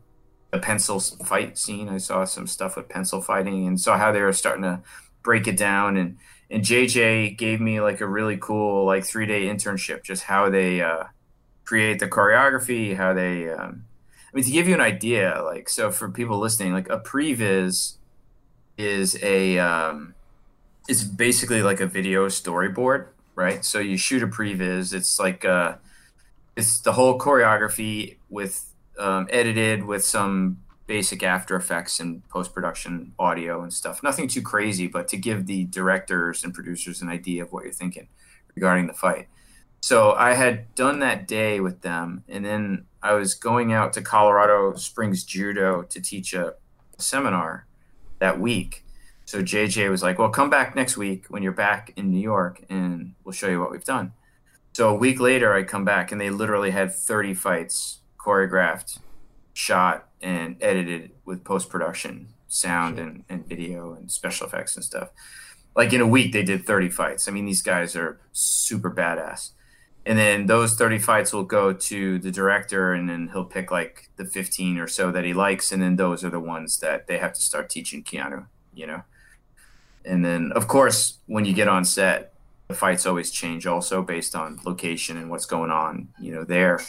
the 0.51 0.59
pencil 0.59 1.01
fight 1.01 1.59
scene. 1.59 1.89
I 1.89 1.99
saw 1.99 2.25
some 2.25 2.47
stuff 2.47 2.77
with 2.77 2.89
pencil 2.89 3.21
fighting 3.21 3.67
and 3.67 3.81
saw 3.81 3.99
how 3.99 4.13
they 4.13 4.23
were 4.23 4.33
starting 4.33 4.63
to 4.63 4.81
break 5.23 5.47
it 5.47 5.57
down. 5.57 5.97
And 5.97 6.17
and 6.51 6.63
JJ 6.63 7.37
gave 7.37 7.61
me 7.61 7.81
like 7.81 8.01
a 8.01 8.09
really 8.09 8.39
cool 8.39 8.87
like 8.87 9.05
three 9.05 9.27
day 9.27 9.47
internship, 9.47 10.03
just 10.03 10.25
how 10.25 10.49
they 10.49 10.81
uh, 10.81 11.05
create 11.65 11.99
the 11.99 12.09
choreography, 12.09 12.97
how 12.97 13.13
they. 13.13 13.51
Um, 13.51 13.85
I 14.33 14.37
mean, 14.37 14.45
to 14.45 14.51
give 14.51 14.69
you 14.69 14.75
an 14.75 14.81
idea, 14.81 15.43
like 15.43 15.69
so 15.69 15.91
for 15.91 16.11
people 16.11 16.39
listening, 16.39 16.73
like 16.73 16.89
a 16.89 17.01
previs 17.01 17.98
is 18.79 19.19
a 19.23 19.59
um, 19.59 20.15
is 20.89 21.05
basically 21.05 21.63
like 21.63 21.81
a 21.81 21.87
video 21.87 22.27
storyboard, 22.29 23.09
right? 23.35 23.65
So 23.65 23.81
you 23.81 23.99
shoot 23.99 24.23
a 24.23 24.29
previs. 24.29 24.95
It's 24.95 25.19
like 25.19 25.45
uh, 25.45 25.75
it's 26.57 26.81
the 26.81 26.93
whole 26.93 27.19
choreography 27.19 28.17
with 28.31 28.73
um, 28.99 29.29
edited 29.31 29.85
with 29.85 30.05
some 30.05 30.59
basic 30.87 31.23
After 31.23 31.55
Effects 31.55 32.01
and 32.01 32.27
post 32.29 32.55
production 32.55 33.13
audio 33.19 33.63
and 33.63 33.73
stuff. 33.73 34.03
Nothing 34.03 34.27
too 34.27 34.41
crazy, 34.41 34.87
but 34.87 35.09
to 35.09 35.17
give 35.17 35.47
the 35.47 35.65
directors 35.65 36.43
and 36.43 36.55
producers 36.55 37.03
an 37.03 37.11
idea 37.11 37.43
of 37.43 37.53
what 37.53 37.65
you're 37.65 37.73
thinking 37.73 38.09
regarding 38.55 38.87
the 38.87 38.95
fight. 38.95 39.29
So 39.81 40.13
I 40.13 40.35
had 40.35 40.75
done 40.75 40.99
that 41.01 41.29
day 41.29 41.61
with 41.61 41.83
them, 41.83 42.25
and 42.29 42.45
then 42.45 42.87
I 43.03 43.13
was 43.13 43.35
going 43.35 43.73
out 43.73 43.93
to 43.93 44.03
Colorado 44.03 44.75
Springs 44.75 45.23
Judo 45.23 45.83
to 45.83 46.01
teach 46.01 46.33
a 46.33 46.55
seminar 46.97 47.67
that 48.19 48.41
week. 48.41 48.85
So 49.25 49.43
JJ 49.43 49.91
was 49.91 50.03
like, 50.03 50.19
"Well, 50.19 50.31
come 50.31 50.51
back 50.51 50.75
next 50.75 50.97
week 50.97 51.27
when 51.29 51.43
you're 51.43 51.53
back 51.53 51.93
in 51.97 52.11
New 52.11 52.21
York, 52.21 52.65
and 52.71 53.15
we'll 53.25 53.33
show 53.33 53.49
you 53.49 53.61
what 53.61 53.71
we've 53.71 53.85
done." 53.85 54.13
So 54.73 54.89
a 54.91 54.95
week 54.95 55.19
later, 55.19 55.53
I 55.55 55.65
come 55.65 55.85
back 55.85 56.13
and 56.13 56.21
they 56.21 56.31
literally 56.31 56.71
had 56.71 56.95
30 56.95 57.35
fights 57.35 57.99
choreographed, 58.17 59.01
shot, 59.53 60.09
and 60.21 60.57
edited 60.61 61.11
with 61.25 61.45
post 61.45 61.69
production, 61.69 62.29
sound 62.47 62.99
and, 62.99 63.25
and 63.29 63.47
video 63.47 63.95
and 63.95 64.11
special 64.11 64.47
effects 64.47 64.77
and 64.77 64.85
stuff. 64.85 65.11
Like 65.75 65.93
in 65.93 66.01
a 66.01 66.07
week, 66.07 66.33
they 66.33 66.43
did 66.43 66.65
30 66.65 66.91
fights. 66.91 67.29
I 67.29 67.33
mean, 67.33 67.45
these 67.45 67.63
guys 67.63 67.97
are 67.97 68.21
super 68.33 68.91
badass. 68.91 69.51
And 70.09 70.19
then 70.19 70.47
those 70.47 70.75
30 70.75 71.01
fights 71.01 71.35
will 71.35 71.45
go 71.45 71.75
to 71.75 72.19
the 72.19 72.31
director, 72.31 72.95
and 72.95 73.11
then 73.11 73.29
he'll 73.31 73.45
pick 73.45 73.71
like 73.71 74.09
the 74.17 74.25
15 74.25 74.79
or 74.79 74.89
so 74.89 75.13
that 75.13 75.23
he 75.23 75.35
likes. 75.35 75.71
And 75.71 75.83
then 75.83 75.97
those 75.97 76.25
are 76.25 76.31
the 76.31 76.41
ones 76.41 76.79
that 76.79 77.09
they 77.09 77.19
have 77.19 77.35
to 77.35 77.43
start 77.43 77.69
teaching 77.69 78.03
Keanu, 78.03 78.47
you 78.73 78.87
know? 78.87 79.03
And 80.07 80.25
then, 80.25 80.51
of 80.53 80.67
course, 80.67 81.19
when 81.27 81.45
you 81.45 81.53
get 81.53 81.69
on 81.69 81.85
set, 81.85 82.33
the 82.69 82.75
fights 82.75 83.05
always 83.05 83.31
change 83.31 83.67
also 83.67 84.01
based 84.01 84.35
on 84.35 84.59
location 84.65 85.19
and 85.19 85.29
what's 85.29 85.45
going 85.45 85.71
on, 85.71 86.09
you 86.19 86.33
know, 86.33 86.43
there. 86.43 86.81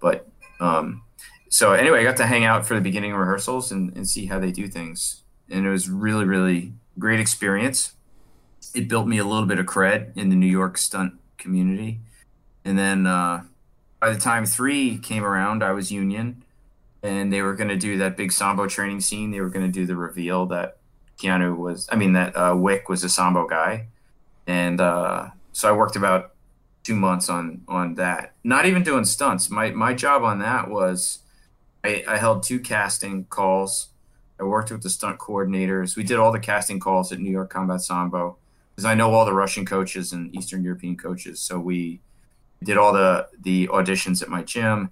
But 0.00 0.26
um, 0.58 1.02
so 1.48 1.74
anyway, 1.74 2.00
I 2.00 2.02
got 2.02 2.16
to 2.16 2.26
hang 2.26 2.44
out 2.44 2.66
for 2.66 2.74
the 2.74 2.80
beginning 2.80 3.14
rehearsals 3.14 3.70
and, 3.70 3.96
and 3.96 4.08
see 4.08 4.26
how 4.26 4.40
they 4.40 4.50
do 4.50 4.66
things. 4.66 5.22
And 5.48 5.64
it 5.64 5.70
was 5.70 5.88
really, 5.88 6.24
really 6.24 6.72
great 6.98 7.20
experience. 7.20 7.92
It 8.74 8.88
built 8.88 9.06
me 9.06 9.18
a 9.18 9.24
little 9.24 9.46
bit 9.46 9.60
of 9.60 9.66
cred 9.66 10.16
in 10.16 10.28
the 10.30 10.36
New 10.36 10.48
York 10.48 10.76
stunt 10.76 11.14
community. 11.38 12.00
And 12.64 12.78
then 12.78 13.06
uh, 13.06 13.44
by 14.00 14.10
the 14.10 14.20
time 14.20 14.46
three 14.46 14.98
came 14.98 15.24
around, 15.24 15.62
I 15.62 15.72
was 15.72 15.92
union 15.92 16.42
and 17.02 17.32
they 17.32 17.42
were 17.42 17.54
going 17.54 17.68
to 17.68 17.76
do 17.76 17.98
that 17.98 18.16
big 18.16 18.32
Sambo 18.32 18.66
training 18.66 19.00
scene. 19.00 19.30
They 19.30 19.40
were 19.40 19.50
going 19.50 19.66
to 19.66 19.72
do 19.72 19.84
the 19.86 19.96
reveal 19.96 20.46
that 20.46 20.78
Keanu 21.18 21.56
was, 21.56 21.88
I 21.92 21.96
mean, 21.96 22.14
that 22.14 22.34
uh, 22.36 22.54
Wick 22.56 22.88
was 22.88 23.04
a 23.04 23.08
Sambo 23.08 23.46
guy 23.46 23.88
and 24.46 24.80
uh, 24.80 25.28
so 25.52 25.68
I 25.68 25.72
worked 25.72 25.96
about 25.96 26.32
two 26.82 26.96
months 26.96 27.28
on 27.28 27.62
on 27.68 27.94
that. 27.94 28.34
Not 28.44 28.66
even 28.66 28.82
doing 28.82 29.04
stunts. 29.04 29.50
My 29.50 29.70
my 29.70 29.94
job 29.94 30.22
on 30.22 30.38
that 30.40 30.68
was 30.68 31.20
I, 31.82 32.04
I 32.06 32.16
held 32.18 32.42
two 32.42 32.60
casting 32.60 33.24
calls. 33.24 33.88
I 34.38 34.44
worked 34.44 34.70
with 34.70 34.82
the 34.82 34.90
stunt 34.90 35.18
coordinators. 35.18 35.96
We 35.96 36.02
did 36.02 36.18
all 36.18 36.32
the 36.32 36.40
casting 36.40 36.80
calls 36.80 37.12
at 37.12 37.20
New 37.20 37.30
York 37.30 37.50
Combat 37.50 37.80
Sambo 37.80 38.36
because 38.74 38.84
I 38.84 38.94
know 38.94 39.12
all 39.14 39.24
the 39.24 39.32
Russian 39.32 39.64
coaches 39.64 40.12
and 40.12 40.34
Eastern 40.34 40.64
European 40.64 40.96
coaches. 40.96 41.40
So 41.40 41.58
we 41.58 42.00
did 42.64 42.76
all 42.76 42.92
the 42.92 43.28
the 43.40 43.68
auditions 43.68 44.22
at 44.22 44.28
my 44.28 44.42
gym. 44.42 44.90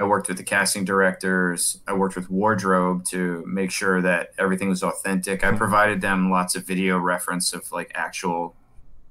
I 0.00 0.04
worked 0.04 0.28
with 0.28 0.38
the 0.38 0.44
casting 0.44 0.86
directors. 0.86 1.78
I 1.86 1.92
worked 1.92 2.16
with 2.16 2.30
wardrobe 2.30 3.04
to 3.10 3.44
make 3.46 3.70
sure 3.70 4.00
that 4.00 4.32
everything 4.38 4.70
was 4.70 4.82
authentic. 4.82 5.44
I 5.44 5.52
provided 5.52 6.00
them 6.00 6.30
lots 6.30 6.56
of 6.56 6.66
video 6.66 6.98
reference 6.98 7.52
of 7.52 7.70
like 7.70 7.92
actual 7.94 8.56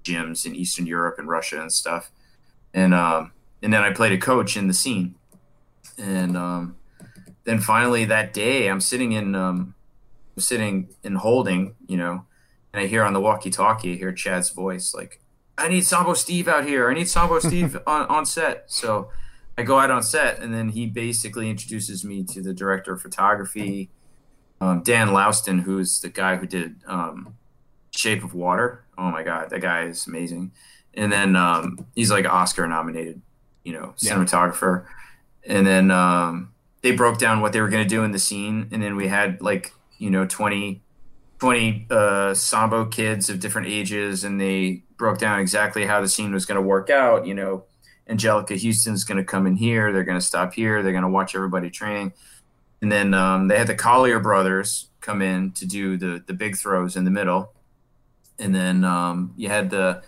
gyms 0.03 0.45
in 0.47 0.55
Eastern 0.55 0.87
Europe 0.87 1.19
and 1.19 1.27
Russia 1.27 1.61
and 1.61 1.71
stuff. 1.71 2.11
And 2.73 2.93
um, 2.93 3.31
and 3.61 3.71
then 3.71 3.83
I 3.83 3.91
played 3.93 4.13
a 4.13 4.17
coach 4.17 4.57
in 4.57 4.67
the 4.67 4.73
scene. 4.73 5.13
And 5.97 6.35
um, 6.35 6.75
then 7.43 7.59
finally 7.59 8.05
that 8.05 8.33
day, 8.33 8.67
I'm 8.67 8.81
sitting 8.81 9.11
in 9.11 9.35
um, 9.35 9.75
I'm 10.35 10.41
sitting 10.41 10.89
in 11.03 11.15
holding, 11.15 11.75
you 11.87 11.97
know, 11.97 12.25
and 12.73 12.81
I 12.81 12.87
hear 12.87 13.03
on 13.03 13.13
the 13.13 13.19
walkie-talkie, 13.19 13.93
I 13.93 13.95
hear 13.97 14.11
Chad's 14.11 14.51
voice 14.51 14.93
like, 14.93 15.19
"I 15.59 15.67
need 15.67 15.85
Sambo 15.85 16.13
Steve 16.13 16.47
out 16.47 16.65
here. 16.65 16.89
I 16.89 16.93
need 16.93 17.09
Sambo 17.09 17.39
Steve 17.47 17.77
on 17.85 18.05
on 18.07 18.25
set." 18.25 18.65
So 18.67 19.09
I 19.57 19.63
go 19.63 19.79
out 19.79 19.91
on 19.91 20.03
set, 20.03 20.39
and 20.39 20.53
then 20.53 20.69
he 20.69 20.87
basically 20.87 21.49
introduces 21.49 22.05
me 22.05 22.23
to 22.23 22.41
the 22.41 22.53
director 22.53 22.93
of 22.93 23.01
photography, 23.01 23.89
um, 24.61 24.81
Dan 24.83 25.09
Laustsen, 25.09 25.63
who's 25.63 25.99
the 26.01 26.09
guy 26.09 26.37
who 26.37 26.45
did 26.45 26.77
um, 26.85 27.35
Shape 27.91 28.23
of 28.23 28.33
Water. 28.33 28.83
Oh 28.97 29.11
my 29.11 29.23
god, 29.23 29.49
that 29.49 29.61
guy 29.61 29.83
is 29.83 30.07
amazing. 30.07 30.51
And 30.93 31.11
then 31.11 31.35
um, 31.35 31.85
he's 31.95 32.11
like 32.11 32.25
Oscar 32.25 32.67
nominated, 32.67 33.21
you 33.63 33.73
know, 33.73 33.93
cinematographer. 33.97 34.85
Yeah. 35.45 35.57
And 35.57 35.67
then 35.67 35.91
um, 35.91 36.53
they 36.81 36.91
broke 36.91 37.19
down 37.19 37.41
what 37.41 37.53
they 37.53 37.61
were 37.61 37.69
going 37.69 37.83
to 37.83 37.89
do 37.89 38.03
in 38.03 38.11
the 38.11 38.19
scene, 38.19 38.67
and 38.71 38.81
then 38.81 38.95
we 38.95 39.07
had 39.07 39.41
like 39.41 39.73
you 39.97 40.09
know 40.09 40.25
20, 40.25 40.81
20 41.39 41.87
uh, 41.89 42.33
Sambo 42.33 42.85
kids 42.85 43.29
of 43.29 43.39
different 43.39 43.67
ages, 43.67 44.23
and 44.23 44.39
they 44.39 44.83
broke 44.97 45.19
down 45.19 45.39
exactly 45.39 45.85
how 45.85 46.01
the 46.01 46.07
scene 46.07 46.33
was 46.33 46.45
going 46.45 46.57
to 46.57 46.61
work 46.61 46.89
out. 46.89 47.25
You 47.25 47.33
know, 47.33 47.63
Anjelica 48.09 48.61
Huston's 48.61 49.03
going 49.03 49.17
to 49.17 49.23
come 49.23 49.47
in 49.47 49.55
here. 49.55 49.91
They're 49.93 50.03
going 50.03 50.19
to 50.19 50.25
stop 50.25 50.53
here. 50.53 50.83
They're 50.83 50.91
going 50.91 51.03
to 51.03 51.09
watch 51.09 51.35
everybody 51.35 51.69
training. 51.69 52.13
And 52.81 52.91
then 52.91 53.13
um, 53.13 53.47
they 53.47 53.57
had 53.57 53.67
the 53.67 53.75
Collier 53.75 54.19
brothers 54.19 54.87
come 55.01 55.21
in 55.21 55.51
to 55.53 55.65
do 55.65 55.97
the 55.97 56.23
the 56.25 56.33
big 56.33 56.57
throws 56.57 56.95
in 56.95 57.05
the 57.05 57.11
middle 57.11 57.53
and 58.39 58.55
then 58.55 58.83
um, 58.83 59.33
you 59.37 59.49
had 59.49 59.69
the 59.69 60.01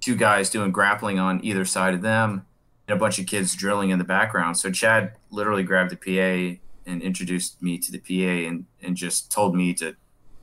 two 0.00 0.16
guys 0.16 0.50
doing 0.50 0.72
grappling 0.72 1.18
on 1.18 1.44
either 1.44 1.64
side 1.64 1.94
of 1.94 2.02
them, 2.02 2.46
and 2.88 2.96
a 2.96 2.98
bunch 2.98 3.18
of 3.18 3.26
kids 3.26 3.54
drilling 3.54 3.90
in 3.90 3.98
the 3.98 4.04
background. 4.04 4.56
So 4.56 4.70
Chad 4.70 5.12
literally 5.30 5.62
grabbed 5.62 5.90
the 5.90 5.96
PA 5.96 6.58
and 6.86 7.02
introduced 7.02 7.62
me 7.62 7.78
to 7.78 7.92
the 7.92 7.98
PA 7.98 8.48
and 8.48 8.64
and 8.82 8.96
just 8.96 9.30
told 9.30 9.54
me 9.54 9.74
to 9.74 9.94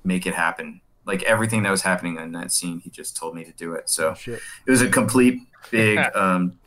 make 0.03 0.25
it 0.25 0.33
happen. 0.33 0.81
Like 1.05 1.23
everything 1.23 1.63
that 1.63 1.71
was 1.71 1.81
happening 1.81 2.17
in 2.17 2.31
that 2.33 2.51
scene, 2.51 2.79
he 2.79 2.89
just 2.89 3.17
told 3.17 3.35
me 3.35 3.43
to 3.43 3.51
do 3.51 3.73
it. 3.73 3.89
So 3.89 4.15
oh, 4.27 4.31
it 4.65 4.69
was 4.69 4.81
a 4.81 4.89
complete 4.89 5.39
big 5.71 5.97
um, 6.15 6.59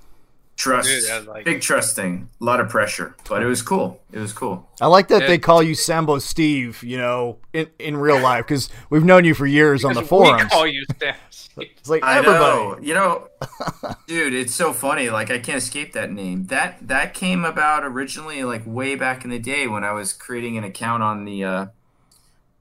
trust 0.56 0.88
Dude, 0.88 1.26
like... 1.26 1.44
big 1.44 1.60
trust 1.60 1.96
thing. 1.96 2.28
A 2.40 2.44
lot 2.44 2.60
of 2.60 2.68
pressure 2.68 3.16
but 3.28 3.42
it 3.42 3.46
was 3.46 3.62
cool. 3.62 4.00
It 4.12 4.18
was 4.18 4.32
cool. 4.32 4.68
I 4.80 4.86
like 4.86 5.08
that 5.08 5.26
they 5.26 5.38
call 5.38 5.62
you 5.62 5.74
sambo 5.74 6.18
steve 6.18 6.82
you 6.82 6.96
know 6.96 7.38
in, 7.52 7.68
in 7.78 7.96
real 7.96 8.20
life 8.20 8.46
because 8.46 8.68
we've 8.90 9.04
known 9.04 9.24
you 9.24 9.34
for 9.34 9.46
years 9.46 9.82
because 9.82 9.96
on 9.96 10.02
the 10.02 10.08
forums 10.08 10.44
we 10.44 10.48
call 10.48 10.66
you 10.66 10.84
Steve. 11.30 11.70
it's 11.78 11.88
like 11.88 12.02
I 12.02 12.18
everybody. 12.18 12.38
Know. 12.38 12.78
you 12.80 12.94
know 12.94 13.28
dude 14.06 14.34
it's 14.34 14.54
so 14.54 14.72
funny. 14.72 15.10
Like 15.10 15.30
i 15.30 15.38
can't 15.38 15.58
escape 15.58 15.92
that 15.94 16.12
name. 16.12 16.46
That 16.46 16.86
that 16.86 17.14
came 17.14 17.44
about 17.44 17.84
originally 17.84 18.44
like 18.44 18.62
way 18.66 18.94
back 18.94 19.24
in 19.24 19.30
the 19.30 19.38
day 19.38 19.66
when 19.66 19.84
i 19.84 19.92
was 19.92 20.12
creating 20.12 20.56
an 20.56 20.64
account 20.64 21.02
on 21.02 21.24
the 21.24 21.44
uh 21.44 21.66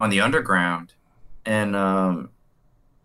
on 0.04 0.10
the 0.10 0.20
underground 0.20 0.94
and 1.46 1.76
um 1.78 2.30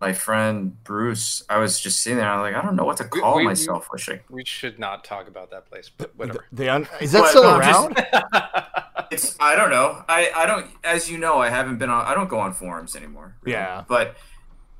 my 0.01 0.13
friend 0.13 0.81
Bruce, 0.83 1.43
I 1.49 1.57
was 1.57 1.79
just 1.79 2.01
sitting 2.01 2.17
there. 2.17 2.29
I 2.29 2.35
was 2.41 2.51
like, 2.51 2.61
I 2.61 2.65
don't 2.65 2.75
know 2.75 2.85
what 2.85 2.97
to 2.97 3.03
call 3.03 3.35
we, 3.35 3.41
we, 3.41 3.47
myself. 3.47 3.89
Wishing 3.91 4.19
we 4.29 4.45
should 4.45 4.79
not 4.79 5.03
talk 5.03 5.27
about 5.27 5.51
that 5.51 5.65
place, 5.65 5.89
but 5.95 6.15
whatever. 6.15 6.45
The, 6.51 6.63
the 6.63 6.69
un- 6.69 6.87
is 7.01 7.11
that 7.11 7.21
but, 7.21 7.29
still 7.29 7.43
no, 7.43 7.57
around? 7.57 7.95
Just, 7.97 9.11
it's 9.11 9.35
I 9.39 9.55
don't 9.55 9.69
know. 9.69 10.03
I 10.07 10.31
I 10.35 10.45
don't. 10.45 10.67
As 10.83 11.11
you 11.11 11.17
know, 11.17 11.39
I 11.39 11.49
haven't 11.49 11.79
been 11.79 11.89
on. 11.89 12.05
I 12.05 12.13
don't 12.13 12.29
go 12.29 12.39
on 12.39 12.53
forums 12.53 12.95
anymore. 12.95 13.35
Really. 13.41 13.57
Yeah. 13.57 13.83
But 13.87 14.15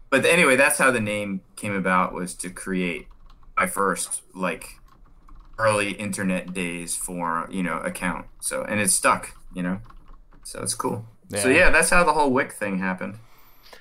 but 0.10 0.26
anyway, 0.26 0.56
that's 0.56 0.78
how 0.78 0.90
the 0.90 1.02
name 1.02 1.42
came 1.58 1.74
about. 1.74 2.14
Was 2.14 2.34
to 2.36 2.50
create 2.50 3.08
my 3.58 3.68
first 3.68 4.22
like 4.34 4.80
early 5.58 5.92
internet 5.92 6.54
days 6.54 6.96
for 6.96 7.50
you 7.52 7.62
know 7.62 7.80
account. 7.80 8.28
So 8.40 8.64
and 8.64 8.80
it's 8.80 8.94
stuck. 8.94 9.36
You 9.54 9.64
know. 9.64 9.82
So 10.44 10.62
it's 10.62 10.76
cool. 10.76 11.06
Yeah. 11.30 11.44
So 11.44 11.50
yeah, 11.50 11.70
that's 11.70 11.90
how 11.90 12.04
the 12.04 12.14
whole 12.14 12.32
Wick 12.32 12.52
thing 12.52 12.80
happened. 12.80 13.16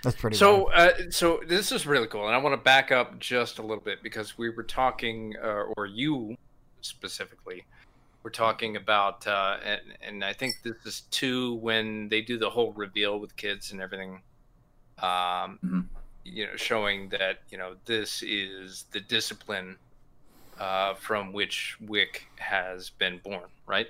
That's 0.03 0.17
pretty. 0.17 0.37
So, 0.37 0.71
uh, 0.71 0.93
so 1.11 1.41
this 1.47 1.73
is 1.73 1.87
really 1.87 2.07
cool, 2.07 2.27
and 2.27 2.35
I 2.35 2.39
want 2.39 2.53
to 2.53 2.63
back 2.63 2.93
up 2.93 3.19
just 3.19 3.59
a 3.59 3.63
little 3.63 3.83
bit 3.83 4.03
because 4.03 4.39
we 4.39 4.51
were 4.51 4.63
talking, 4.63 5.35
uh, 5.43 5.65
or 5.77 5.87
you 5.87 6.37
specifically, 6.83 7.65
were 8.23 8.31
talking 8.31 8.77
about, 8.77 9.27
uh, 9.27 9.57
and, 9.65 9.81
and 10.03 10.25
I 10.25 10.33
think 10.33 10.57
this 10.63 10.77
is 10.85 11.01
too 11.11 11.55
when 11.55 12.09
they 12.09 12.21
do 12.21 12.39
the 12.39 12.51
whole 12.51 12.73
reveal 12.73 13.19
with 13.19 13.35
kids 13.37 13.73
and 13.73 13.81
everything. 13.81 14.21
Um, 14.99 15.59
mm-hmm. 15.65 15.81
You 16.25 16.47
know, 16.47 16.57
showing 16.57 17.09
that 17.11 17.39
you 17.51 17.59
know 17.59 17.75
this 17.87 18.23
is 18.23 18.85
the 18.93 19.01
discipline 19.01 19.77
uh, 20.61 20.95
from 20.95 21.33
which 21.33 21.77
Wick 21.81 22.27
has 22.37 22.91
been 22.91 23.19
born, 23.19 23.49
right? 23.67 23.89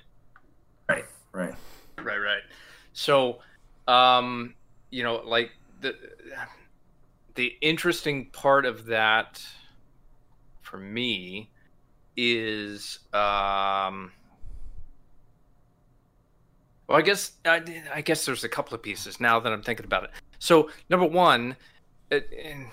Right, 0.88 1.04
right, 1.32 1.54
right, 1.98 2.18
right. 2.18 2.42
So, 2.92 3.38
um, 3.86 4.54
you 4.90 5.02
know, 5.02 5.22
like 5.24 5.50
the 5.80 5.94
the 7.34 7.56
interesting 7.60 8.26
part 8.30 8.66
of 8.66 8.86
that 8.86 9.40
for 10.62 10.76
me 10.76 11.48
is 12.16 12.98
um 13.14 14.10
well 16.88 16.98
i 16.98 17.00
guess 17.00 17.32
I, 17.44 17.62
I 17.94 18.00
guess 18.00 18.26
there's 18.26 18.42
a 18.42 18.48
couple 18.48 18.74
of 18.74 18.82
pieces 18.82 19.20
now 19.20 19.38
that 19.38 19.52
i'm 19.52 19.62
thinking 19.62 19.86
about 19.86 20.04
it. 20.04 20.10
So 20.40 20.68
number 20.90 21.06
one 21.06 21.56
it, 22.10 22.28
and, 22.44 22.66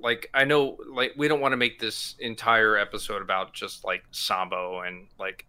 like 0.00 0.28
i 0.34 0.44
know 0.44 0.76
like 0.92 1.12
we 1.16 1.26
don't 1.26 1.40
want 1.40 1.52
to 1.52 1.56
make 1.56 1.78
this 1.80 2.14
entire 2.18 2.76
episode 2.76 3.22
about 3.22 3.54
just 3.54 3.82
like 3.82 4.04
sambo 4.10 4.80
and 4.80 5.06
like 5.18 5.46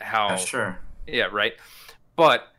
how 0.00 0.36
sure. 0.36 0.78
Yeah 1.06 1.28
right? 1.30 1.54
But 2.16 2.51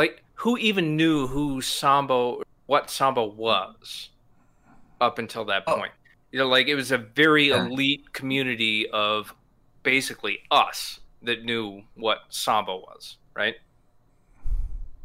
like 0.00 0.22
who 0.34 0.56
even 0.58 0.96
knew 0.96 1.26
who 1.26 1.60
sambo 1.60 2.42
what 2.70 2.88
Sambo 2.88 3.26
was 3.26 4.10
up 5.00 5.18
until 5.18 5.44
that 5.46 5.64
oh. 5.66 5.74
point. 5.74 5.90
You 6.30 6.38
know, 6.38 6.46
like 6.46 6.68
it 6.68 6.76
was 6.76 6.92
a 6.92 6.98
very 6.98 7.48
elite 7.48 8.12
community 8.12 8.88
of 8.90 9.34
basically 9.82 10.38
us 10.52 11.00
that 11.22 11.44
knew 11.44 11.82
what 11.96 12.18
Sambo 12.28 12.76
was, 12.76 13.16
right? 13.34 13.56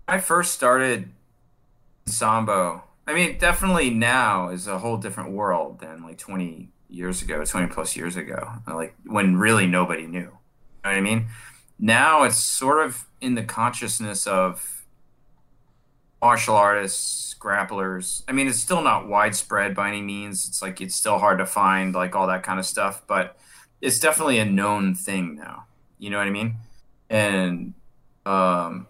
I 0.07 0.19
first 0.19 0.53
started 0.53 1.09
Sambo. 2.05 2.83
I 3.07 3.15
mean, 3.15 3.39
definitely 3.39 3.89
now 3.89 4.49
is 4.49 4.67
a 4.67 4.77
whole 4.77 4.97
different 4.97 5.31
world 5.31 5.79
than 5.79 6.03
like 6.03 6.19
20 6.19 6.69
years 6.91 7.23
ago, 7.23 7.43
20 7.43 7.73
plus 7.73 7.97
years 7.97 8.15
ago, 8.15 8.47
like 8.67 8.95
when 9.07 9.37
really 9.37 9.65
nobody 9.65 10.05
knew. 10.05 10.19
You 10.19 10.25
know 10.25 10.31
what 10.83 10.93
I 10.93 11.01
mean? 11.01 11.29
Now 11.79 12.21
it's 12.21 12.37
sort 12.37 12.85
of 12.85 13.07
in 13.21 13.33
the 13.33 13.43
consciousness 13.43 14.27
of 14.27 14.74
martial 16.21 16.55
artists, 16.55 17.35
grapplers. 17.39 18.23
I 18.27 18.31
mean, 18.31 18.47
it's 18.47 18.59
still 18.59 18.81
not 18.81 19.07
widespread 19.07 19.75
by 19.75 19.89
any 19.89 20.01
means. 20.01 20.47
It's 20.47 20.61
like 20.61 20.81
it's 20.81 20.95
still 20.95 21.19
hard 21.19 21.37
to 21.39 21.45
find 21.45 21.93
like 21.93 22.15
all 22.15 22.27
that 22.27 22.43
kind 22.43 22.59
of 22.59 22.65
stuff, 22.65 23.03
but 23.07 23.37
it's 23.81 23.99
definitely 23.99 24.39
a 24.39 24.45
known 24.45 24.95
thing 24.95 25.35
now. 25.35 25.65
You 25.99 26.09
know 26.09 26.17
what 26.17 26.27
I 26.27 26.31
mean? 26.31 26.55
And 27.09 27.73
um 28.25 28.87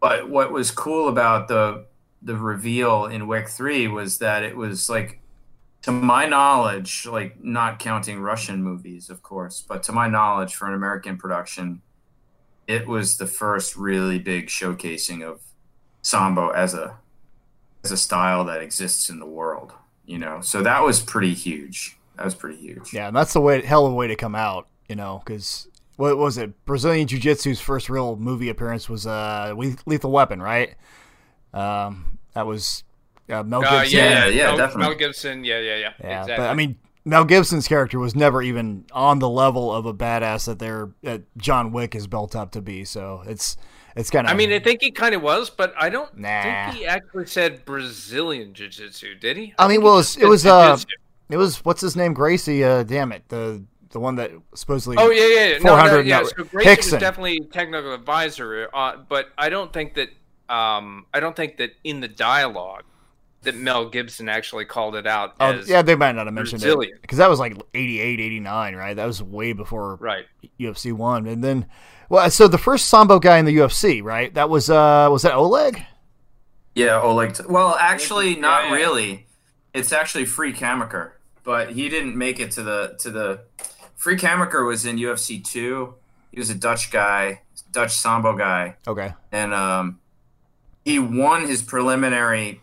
but 0.00 0.28
what 0.28 0.52
was 0.52 0.70
cool 0.70 1.08
about 1.08 1.48
the 1.48 1.86
the 2.22 2.36
reveal 2.36 3.06
in 3.06 3.26
Wick 3.26 3.48
3 3.48 3.88
was 3.88 4.18
that 4.18 4.42
it 4.42 4.56
was 4.56 4.90
like 4.90 5.20
to 5.82 5.92
my 5.92 6.26
knowledge, 6.26 7.06
like 7.06 7.42
not 7.42 7.78
counting 7.78 8.20
Russian 8.20 8.62
movies, 8.62 9.08
of 9.08 9.22
course, 9.22 9.64
but 9.66 9.82
to 9.84 9.92
my 9.92 10.08
knowledge 10.08 10.54
for 10.54 10.68
an 10.68 10.74
American 10.74 11.16
production, 11.16 11.80
it 12.66 12.86
was 12.86 13.16
the 13.16 13.26
first 13.26 13.76
really 13.76 14.18
big 14.18 14.48
showcasing 14.48 15.26
of 15.26 15.40
sambo 16.02 16.50
as 16.50 16.74
a 16.74 16.96
as 17.84 17.92
a 17.92 17.96
style 17.96 18.44
that 18.44 18.60
exists 18.62 19.08
in 19.08 19.18
the 19.20 19.26
world, 19.26 19.72
you 20.06 20.18
know. 20.18 20.40
So 20.42 20.62
that 20.62 20.82
was 20.82 21.00
pretty 21.00 21.34
huge. 21.34 21.96
That 22.16 22.24
was 22.24 22.34
pretty 22.34 22.56
huge. 22.58 22.92
Yeah, 22.92 23.08
and 23.08 23.16
that's 23.16 23.32
the 23.32 23.40
way 23.40 23.62
hell 23.62 23.86
of 23.86 23.92
a 23.92 23.94
way 23.94 24.06
to 24.08 24.16
come 24.16 24.34
out, 24.34 24.68
you 24.88 24.96
know, 24.96 25.22
because 25.24 25.66
what 25.96 26.18
was 26.18 26.36
it? 26.38 26.64
Brazilian 26.66 27.06
Jiu 27.06 27.18
Jitsu's 27.18 27.60
first 27.60 27.88
real 27.88 28.16
movie 28.16 28.48
appearance 28.50 28.88
was 28.88 29.06
uh, 29.06 29.54
Lethal 29.86 30.10
Weapon, 30.10 30.42
right? 30.42 30.74
Um, 31.52 32.18
that 32.34 32.46
was 32.46 32.84
uh, 33.28 33.42
Mel 33.42 33.64
Uh, 33.64 33.80
Gibson. 33.82 33.98
yeah, 33.98 34.10
Yeah, 34.10 34.26
yeah, 34.26 34.46
Mel, 34.48 34.56
definitely. 34.56 34.82
Mel 34.88 34.94
Gibson. 34.98 35.44
Yeah, 35.44 35.58
yeah, 35.60 35.76
yeah. 35.76 35.92
Yeah, 36.00 36.20
exactly. 36.22 36.36
but 36.36 36.50
I 36.50 36.54
mean, 36.54 36.76
Mel 37.04 37.24
Gibson's 37.24 37.66
character 37.66 37.98
was 37.98 38.14
never 38.14 38.42
even 38.42 38.84
on 38.92 39.18
the 39.18 39.28
level 39.28 39.72
of 39.74 39.86
a 39.86 39.94
badass 39.94 40.46
that 40.46 40.58
they're 40.58 40.90
that 41.02 41.22
John 41.38 41.72
Wick 41.72 41.94
is 41.94 42.06
built 42.06 42.36
up 42.36 42.50
to 42.52 42.60
be. 42.60 42.84
So 42.84 43.22
it's 43.26 43.56
it's 43.96 44.10
kind 44.10 44.26
of. 44.26 44.32
I 44.32 44.36
mean, 44.36 44.52
I 44.52 44.58
think 44.58 44.80
he 44.82 44.90
kind 44.90 45.14
of 45.14 45.22
was, 45.22 45.50
but 45.50 45.72
I 45.78 45.88
don't 45.88 46.16
Nah. 46.16 46.42
think 46.70 46.78
he 46.78 46.86
actually 46.86 47.26
said 47.26 47.64
Brazilian 47.64 48.54
Jiu-Jitsu, 48.54 49.16
did 49.16 49.36
he? 49.36 49.54
I 49.58 49.68
mean, 49.68 49.82
well, 49.82 49.94
it 49.94 49.98
was- 49.98 50.16
it 50.16 50.26
was, 50.28 50.46
uh, 50.46 50.76
it 51.28 51.36
was 51.36 51.58
what's 51.64 51.80
his 51.80 51.96
name, 51.96 52.12
Gracie. 52.14 52.62
Uh, 52.64 52.82
damn 52.82 53.12
it, 53.12 53.24
the 53.28 53.62
the 53.90 53.98
one 54.00 54.16
that 54.16 54.30
supposedly. 54.54 54.96
Oh 54.98 55.10
yeah, 55.10 55.26
yeah, 55.26 55.46
yeah. 55.52 55.58
No, 55.58 55.74
no, 55.76 55.82
400 55.82 56.06
yeah. 56.06 56.22
So 56.24 56.44
Gracie 56.44 56.68
Rickson. 56.70 56.92
was 56.92 57.00
definitely 57.00 57.40
technical 57.52 57.92
advisor, 57.92 58.68
uh, 58.72 58.96
but 59.08 59.28
I 59.38 59.48
don't 59.48 59.72
think 59.72 59.94
that. 59.94 60.08
Um, 60.48 61.06
I 61.14 61.20
don't 61.20 61.36
think 61.36 61.58
that 61.58 61.70
in 61.84 62.00
the 62.00 62.08
dialogue 62.08 62.82
that 63.42 63.54
Mel 63.54 63.88
Gibson 63.88 64.28
actually 64.28 64.64
called 64.64 64.96
it 64.96 65.06
out 65.06 65.34
Oh, 65.40 65.62
yeah, 65.64 65.80
they 65.80 65.94
might 65.94 66.12
not 66.16 66.26
have 66.26 66.34
mentioned 66.34 66.60
Brazilian. 66.60 66.96
it 66.96 67.02
because 67.02 67.18
that 67.18 67.30
was 67.30 67.38
like 67.38 67.56
88, 67.72 68.18
89, 68.20 68.74
right? 68.74 68.94
That 68.94 69.06
was 69.06 69.22
way 69.22 69.52
before 69.52 69.94
right. 70.00 70.26
UFC 70.58 70.92
one, 70.92 71.26
and 71.26 71.42
then 71.42 71.66
well, 72.10 72.28
so 72.28 72.48
the 72.48 72.58
first 72.58 72.88
sambo 72.88 73.20
guy 73.20 73.38
in 73.38 73.44
the 73.44 73.56
UFC, 73.56 74.02
right? 74.02 74.34
That 74.34 74.50
was 74.50 74.68
uh, 74.68 75.08
was 75.10 75.22
that 75.22 75.34
Oleg? 75.34 75.86
Yeah, 76.74 77.00
Oleg. 77.00 77.34
T- 77.34 77.44
well, 77.48 77.76
actually, 77.78 78.34
not 78.34 78.64
yeah. 78.64 78.74
really. 78.74 79.26
It's 79.72 79.92
actually 79.92 80.24
Free 80.24 80.52
Hamaker, 80.52 81.18
but 81.44 81.70
he 81.70 81.88
didn't 81.88 82.16
make 82.16 82.40
it 82.40 82.50
to 82.52 82.62
the 82.62 82.96
to 82.98 83.10
the. 83.10 83.40
Free 83.94 84.18
Hamaker 84.18 84.64
was 84.64 84.84
in 84.84 84.96
UFC 84.96 85.42
two. 85.42 85.94
He 86.32 86.40
was 86.40 86.50
a 86.50 86.54
Dutch 86.54 86.90
guy, 86.90 87.42
Dutch 87.70 87.92
sambo 87.92 88.36
guy, 88.36 88.76
Okay, 88.88 89.14
and 89.30 89.54
um, 89.54 90.00
he 90.84 90.98
won 90.98 91.46
his 91.46 91.62
preliminary 91.62 92.60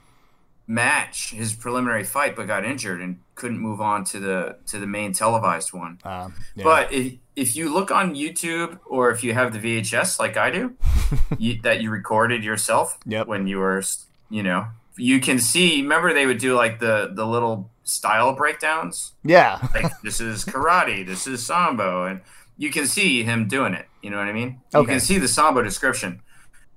match, 0.68 1.32
his 1.32 1.54
preliminary 1.54 2.04
fight, 2.04 2.36
but 2.36 2.48
got 2.48 2.66
injured 2.66 3.02
and 3.02 3.20
couldn't 3.36 3.60
move 3.60 3.80
on 3.80 4.04
to 4.06 4.20
the 4.20 4.58
to 4.68 4.78
the 4.78 4.88
main 4.88 5.14
televised 5.14 5.72
one. 5.72 6.00
um, 6.04 6.34
yeah. 6.56 6.64
But 6.66 6.92
if, 6.92 7.14
if 7.38 7.56
you 7.56 7.72
look 7.74 7.92
on 7.92 8.16
YouTube 8.16 8.80
or 8.86 9.12
if 9.12 9.24
you 9.24 9.34
have 9.34 9.54
the 9.54 9.60
VHS 9.60 10.20
like 10.20 10.36
I 10.38 10.50
do, 10.50 10.76
you, 11.38 11.62
that 11.62 11.82
you 11.82 11.90
recorded 11.92 12.44
yourself 12.44 12.98
Yep. 13.06 13.28
when 13.28 13.46
you 13.48 13.60
were, 13.60 13.82
you 14.30 14.44
know, 14.44 14.68
you 14.98 15.20
can 15.22 15.38
see. 15.40 15.82
Remember, 15.84 16.14
they 16.14 16.26
would 16.26 16.40
do 16.40 16.56
like 16.56 16.80
the 16.80 17.12
the 17.14 17.26
little 17.26 17.70
style 17.84 18.34
breakdowns. 18.36 19.14
yeah, 19.24 19.60
Like 19.76 19.92
this 20.04 20.20
is 20.20 20.44
karate, 20.44 21.06
this 21.06 21.28
is 21.28 21.46
sambo, 21.46 22.06
and 22.08 22.22
you 22.58 22.72
can 22.72 22.88
see 22.88 23.24
him 23.24 23.48
doing 23.48 23.74
it. 23.76 23.86
You 24.02 24.10
know 24.10 24.18
what 24.18 24.28
I 24.28 24.34
mean? 24.34 24.62
You 24.74 24.86
can 24.86 25.00
see 25.00 25.20
the 25.20 25.28
sambo 25.28 25.62
description. 25.62 26.22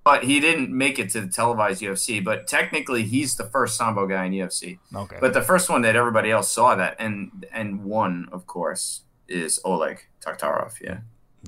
But 0.03 0.25
he 0.25 0.41
didn't 0.41 0.71
make 0.71 0.99
it 0.99 1.11
to 1.11 1.21
the 1.21 1.29
televised 1.29 1.83
UFC. 1.83 2.25
But 2.25 2.47
technically, 2.47 3.03
he's 3.05 3.37
the 3.37 3.45
first 3.45 3.77
sambo 3.77 4.07
guy 4.07 4.25
in 4.25 4.33
UFC. 4.33 4.79
okay, 4.95 5.19
But 5.21 5.35
the 5.35 5.43
first 5.43 5.69
one 5.69 5.83
that 5.83 5.95
everybody 5.95 6.31
else 6.31 6.51
saw 6.51 6.75
that 6.75 6.97
and 6.99 7.47
and 7.53 7.85
won, 7.85 8.29
of 8.33 8.47
course, 8.47 9.03
is 9.29 9.61
Oleg 9.65 9.97
Taktarov. 10.25 10.81
Yeah. 10.81 10.99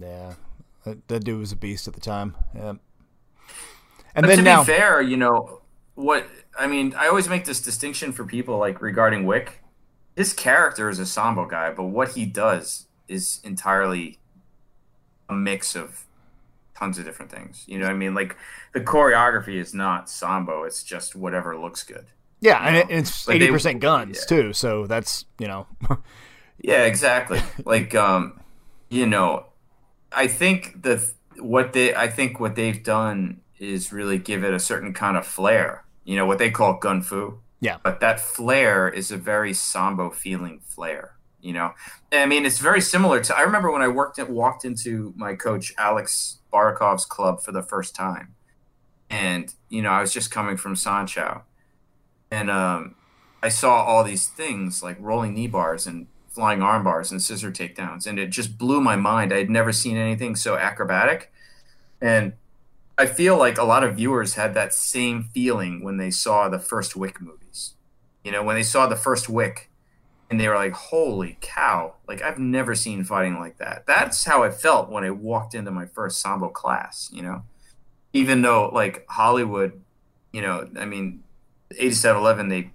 yeah, 0.00 0.34
that, 0.84 1.06
that 1.08 1.24
dude 1.24 1.38
was 1.40 1.52
a 1.52 1.56
beast 1.56 1.86
at 1.88 1.94
the 1.94 2.00
time. 2.00 2.34
Yeah, 2.54 2.70
and 2.70 2.78
But 4.14 4.26
then 4.26 4.38
to 4.38 4.42
now, 4.44 4.62
be 4.62 4.66
fair, 4.72 5.00
you 5.02 5.16
know 5.16 5.60
what 5.94 6.26
I 6.58 6.66
mean. 6.66 6.94
I 6.96 7.08
always 7.08 7.28
make 7.28 7.44
this 7.44 7.60
distinction 7.60 8.12
for 8.12 8.24
people 8.24 8.58
like 8.58 8.80
regarding 8.82 9.24
Wick. 9.24 9.62
His 10.16 10.32
character 10.34 10.88
is 10.90 10.98
a 10.98 11.06
sambo 11.06 11.46
guy, 11.46 11.70
but 11.72 11.84
what 11.84 12.10
he 12.10 12.26
does 12.26 12.86
is 13.08 13.40
entirely 13.44 14.18
a 15.28 15.34
mix 15.34 15.74
of 15.74 16.04
tons 16.76 16.98
of 16.98 17.04
different 17.04 17.30
things. 17.30 17.64
You 17.66 17.78
know 17.78 17.86
what 17.86 17.92
I 17.94 17.96
mean? 17.96 18.14
Like 18.14 18.36
the 18.74 18.80
choreography 18.80 19.54
is 19.60 19.72
not 19.72 20.10
sambo; 20.10 20.64
it's 20.64 20.82
just 20.82 21.14
whatever 21.16 21.56
looks 21.58 21.82
good. 21.82 22.06
yeah, 22.40 22.58
and 22.66 22.74
know, 22.76 22.80
it, 22.94 22.98
it's 23.00 23.28
eighty 23.28 23.46
they- 23.46 23.50
percent 23.52 23.80
guns 23.80 24.18
yeah. 24.18 24.36
too. 24.36 24.52
So 24.52 24.86
that's 24.86 25.24
you 25.38 25.48
know, 25.48 25.66
Yeah, 26.58 26.84
exactly. 26.84 27.40
like 27.64 27.94
um, 27.94 28.38
you 28.92 29.06
know, 29.06 29.46
I 30.12 30.26
think 30.26 30.82
the 30.82 31.10
what 31.38 31.72
they 31.72 31.94
I 31.94 32.08
think 32.08 32.38
what 32.38 32.56
they've 32.56 32.84
done 32.84 33.40
is 33.58 33.90
really 33.90 34.18
give 34.18 34.44
it 34.44 34.52
a 34.52 34.58
certain 34.58 34.92
kind 34.92 35.16
of 35.16 35.26
flair. 35.26 35.84
You 36.04 36.16
know 36.16 36.26
what 36.26 36.38
they 36.38 36.50
call 36.50 36.74
gun 36.74 37.00
fu. 37.02 37.38
Yeah. 37.60 37.78
But 37.82 38.00
that 38.00 38.20
flair 38.20 38.88
is 38.88 39.10
a 39.10 39.16
very 39.16 39.54
sambo 39.54 40.10
feeling 40.10 40.60
flair. 40.66 41.16
You 41.40 41.54
know, 41.54 41.72
I 42.12 42.26
mean, 42.26 42.44
it's 42.44 42.58
very 42.58 42.82
similar 42.82 43.20
to. 43.24 43.36
I 43.36 43.40
remember 43.40 43.70
when 43.72 43.82
I 43.82 43.88
worked 43.88 44.18
at 44.18 44.28
walked 44.28 44.64
into 44.64 45.14
my 45.16 45.34
coach 45.34 45.72
Alex 45.78 46.40
Barakov's 46.52 47.06
club 47.06 47.42
for 47.42 47.50
the 47.50 47.62
first 47.62 47.96
time, 47.96 48.34
and 49.08 49.52
you 49.70 49.80
know 49.80 49.90
I 49.90 50.02
was 50.02 50.12
just 50.12 50.30
coming 50.30 50.58
from 50.58 50.74
Sanshou, 50.74 51.42
and 52.30 52.50
um, 52.50 52.94
I 53.42 53.48
saw 53.48 53.82
all 53.82 54.04
these 54.04 54.28
things 54.28 54.82
like 54.82 54.98
rolling 55.00 55.34
knee 55.34 55.48
bars 55.48 55.86
and 55.86 56.06
flying 56.32 56.62
arm 56.62 56.84
bars 56.84 57.10
and 57.10 57.22
scissor 57.22 57.52
takedowns, 57.52 58.06
and 58.06 58.18
it 58.18 58.30
just 58.30 58.58
blew 58.58 58.80
my 58.80 58.96
mind. 58.96 59.32
I 59.32 59.38
had 59.38 59.50
never 59.50 59.72
seen 59.72 59.96
anything 59.96 60.34
so 60.34 60.56
acrobatic, 60.56 61.32
and 62.00 62.32
I 62.96 63.06
feel 63.06 63.36
like 63.36 63.58
a 63.58 63.64
lot 63.64 63.84
of 63.84 63.96
viewers 63.96 64.34
had 64.34 64.54
that 64.54 64.74
same 64.74 65.24
feeling 65.34 65.82
when 65.82 65.96
they 65.96 66.10
saw 66.10 66.48
the 66.48 66.58
first 66.58 66.96
Wick 66.96 67.20
movies. 67.20 67.74
You 68.24 68.32
know, 68.32 68.42
when 68.42 68.56
they 68.56 68.62
saw 68.62 68.86
the 68.86 68.96
first 68.96 69.28
Wick, 69.28 69.70
and 70.30 70.40
they 70.40 70.48
were 70.48 70.54
like, 70.54 70.72
"Holy 70.72 71.36
cow!" 71.40 71.94
Like 72.08 72.22
I've 72.22 72.38
never 72.38 72.74
seen 72.74 73.04
fighting 73.04 73.38
like 73.38 73.58
that. 73.58 73.84
That's 73.86 74.24
how 74.24 74.42
I 74.42 74.50
felt 74.50 74.90
when 74.90 75.04
I 75.04 75.10
walked 75.10 75.54
into 75.54 75.70
my 75.70 75.86
first 75.86 76.20
sambo 76.20 76.48
class. 76.48 77.10
You 77.12 77.22
know, 77.22 77.42
even 78.12 78.40
though 78.40 78.70
like 78.72 79.04
Hollywood, 79.08 79.80
you 80.32 80.40
know, 80.40 80.68
I 80.78 80.86
mean, 80.86 81.22
8711 81.72 82.48
they 82.48 82.70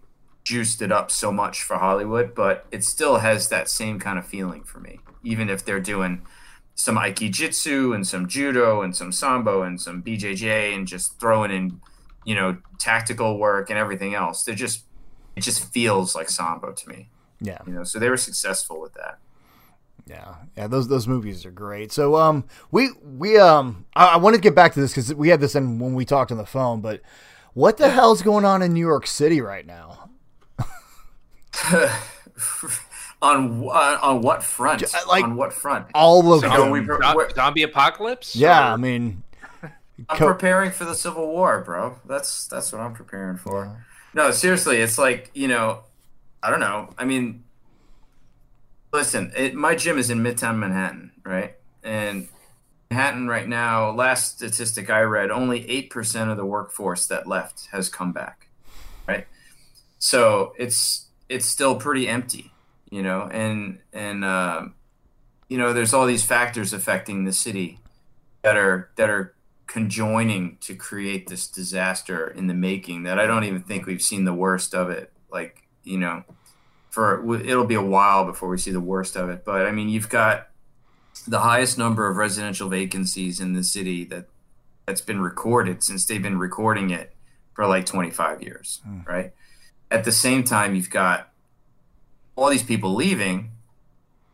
juiced 0.48 0.82
it 0.82 0.94
up 0.94 1.12
so 1.12 1.30
much 1.30 1.62
for 1.62 1.78
Hollywood, 1.78 2.34
but 2.34 2.66
it 2.72 2.86
still 2.86 3.18
has 3.18 3.50
that 3.50 3.68
same 3.68 4.00
kind 4.00 4.18
of 4.18 4.26
feeling 4.26 4.64
for 4.64 4.80
me. 4.80 5.02
Even 5.22 5.50
if 5.50 5.66
they're 5.66 5.82
doing 5.82 6.26
some 6.74 6.96
aikijitsu 6.96 7.94
and 7.94 8.08
some 8.08 8.30
judo 8.30 8.82
and 8.82 8.96
some 8.96 9.12
sambo 9.12 9.62
and 9.64 9.82
some 9.82 10.02
BJJ 10.02 10.74
and 10.74 10.88
just 10.88 11.20
throwing 11.20 11.52
in, 11.52 11.82
you 12.24 12.34
know, 12.34 12.60
tactical 12.80 13.38
work 13.38 13.70
and 13.70 13.78
everything 13.78 14.14
else, 14.16 14.46
they're 14.46 14.56
just 14.56 14.86
it 15.36 15.42
just 15.42 15.74
feels 15.74 16.16
like 16.16 16.30
sambo 16.30 16.72
to 16.72 16.90
me. 16.90 17.10
yeah, 17.42 17.58
You 17.68 17.74
know, 17.74 17.84
so 17.84 18.00
they 18.00 18.10
were 18.10 18.16
successful 18.16 18.80
with 18.80 18.94
that. 18.94 19.20
Yeah, 20.06 20.36
yeah, 20.56 20.68
those 20.68 20.88
those 20.88 21.10
movies 21.10 21.46
are 21.46 21.52
great. 21.52 21.92
So 21.92 22.16
um, 22.16 22.46
we 22.72 22.92
we 23.04 23.38
um, 23.38 23.86
I, 23.98 24.14
I 24.14 24.16
wanted 24.16 24.38
to 24.38 24.44
get 24.44 24.56
back 24.56 24.74
to 24.76 24.80
this 24.80 24.92
because 24.92 25.14
we 25.14 25.28
had 25.28 25.42
this 25.42 25.56
in 25.56 25.78
when 25.78 25.94
we 25.94 26.06
talked 26.06 26.32
on 26.32 26.38
the 26.38 26.46
phone. 26.46 26.80
But 26.80 27.02
what 27.54 27.76
the 27.76 27.90
hell's 27.90 28.22
going 28.22 28.46
on 28.46 28.62
in 28.62 28.72
New 28.72 28.88
York 28.88 29.08
City 29.08 29.42
right 29.42 29.66
now? 29.66 30.07
on 33.22 33.68
uh, 33.68 33.98
on 34.02 34.22
what 34.22 34.44
front? 34.44 34.84
Like- 35.08 35.24
on 35.24 35.36
what 35.36 35.54
front? 35.54 35.88
All 35.94 36.34
of 36.34 36.42
So 36.42 36.50
them. 36.50 36.72
we 36.72 36.82
pre- 36.82 36.98
Zo- 37.02 37.28
zombie 37.36 37.64
apocalypse? 37.64 38.36
yeah, 38.36 38.70
Or- 38.70 38.74
I 38.74 38.78
mean, 38.78 39.24
I'm 40.10 40.18
Co- 40.18 40.28
preparing 40.28 40.72
for 40.72 40.86
the 40.86 40.94
Civil 40.96 41.28
War, 41.28 41.62
bro. 41.62 42.00
That's 42.06 42.48
that's 42.48 42.72
what 42.72 42.82
I'm 42.82 42.94
preparing 42.94 43.38
for. 43.38 43.86
No, 44.14 44.32
seriously, 44.32 44.78
it's 44.78 44.98
like 44.98 45.32
you 45.34 45.48
know, 45.48 45.82
I 46.44 46.50
don't 46.52 46.60
know. 46.60 46.94
I 46.98 47.06
mean, 47.06 47.44
listen, 48.94 49.32
it, 49.36 49.56
my 49.56 49.76
gym 49.76 49.98
is 49.98 50.10
in 50.10 50.20
Midtown 50.20 50.58
Manhattan, 50.60 51.12
right? 51.26 51.56
And 51.84 52.28
Manhattan 52.92 53.28
right 53.28 53.48
now, 53.48 53.92
last 53.92 54.36
statistic 54.38 54.90
I 54.90 55.02
read, 55.02 55.32
only 55.32 55.68
eight 55.70 55.90
percent 55.90 56.30
of 56.30 56.38
the 56.38 56.46
workforce 56.46 57.08
that 57.08 57.26
left 57.28 57.68
has 57.72 57.90
come 57.90 58.14
back, 58.14 58.48
right? 59.08 59.26
So 60.00 60.54
it's 60.60 61.07
it's 61.30 61.46
still 61.46 61.76
pretty 61.76 62.08
empty. 62.08 62.52
you 62.90 63.04
know, 63.04 63.30
and 63.32 63.80
and 63.94 64.24
um, 64.24 64.76
you 65.50 65.58
know, 65.58 65.74
there's 65.74 65.94
all 65.94 66.06
these 66.06 66.24
factors 66.24 66.74
affecting 66.74 67.26
the 67.26 67.34
city 67.34 67.80
that 68.42 68.58
are 68.58 68.90
that 68.96 69.10
are 69.10 69.34
conjoining 69.66 70.58
to 70.62 70.74
create 70.74 71.28
this 71.28 71.48
disaster 71.48 72.30
in 72.30 72.48
the 72.48 72.54
making 72.54 73.04
that 73.04 73.20
I 73.20 73.26
don't 73.26 73.44
even 73.44 73.62
think 73.62 73.86
we've 73.86 74.02
seen 74.02 74.24
the 74.24 74.34
worst 74.34 74.74
of 74.74 74.90
it. 74.90 75.12
Like, 75.30 75.64
you 75.84 75.98
know, 75.98 76.24
for 76.90 77.36
it'll 77.36 77.66
be 77.66 77.76
a 77.76 77.82
while 77.82 78.26
before 78.26 78.50
we 78.50 78.58
see 78.58 78.72
the 78.72 78.80
worst 78.80 79.16
of 79.16 79.30
it. 79.30 79.44
But 79.44 79.66
I 79.66 79.72
mean, 79.72 79.90
you've 79.90 80.10
got 80.10 80.50
the 81.28 81.40
highest 81.40 81.78
number 81.78 82.10
of 82.10 82.18
residential 82.18 82.70
vacancies 82.70 83.40
in 83.40 83.54
the 83.54 83.64
city 83.64 84.06
that 84.06 84.28
that's 84.86 85.02
been 85.02 85.20
recorded 85.20 85.84
since 85.84 86.06
they've 86.06 86.22
been 86.22 86.40
recording 86.40 86.92
it 86.92 87.14
for 87.54 87.68
like 87.68 87.86
25 87.86 88.42
years, 88.42 88.82
mm. 88.88 89.06
right? 89.06 89.34
At 89.90 90.04
the 90.04 90.12
same 90.12 90.44
time, 90.44 90.76
you've 90.76 90.90
got 90.90 91.32
all 92.36 92.50
these 92.50 92.64
people 92.64 92.94
leaving, 92.94 93.52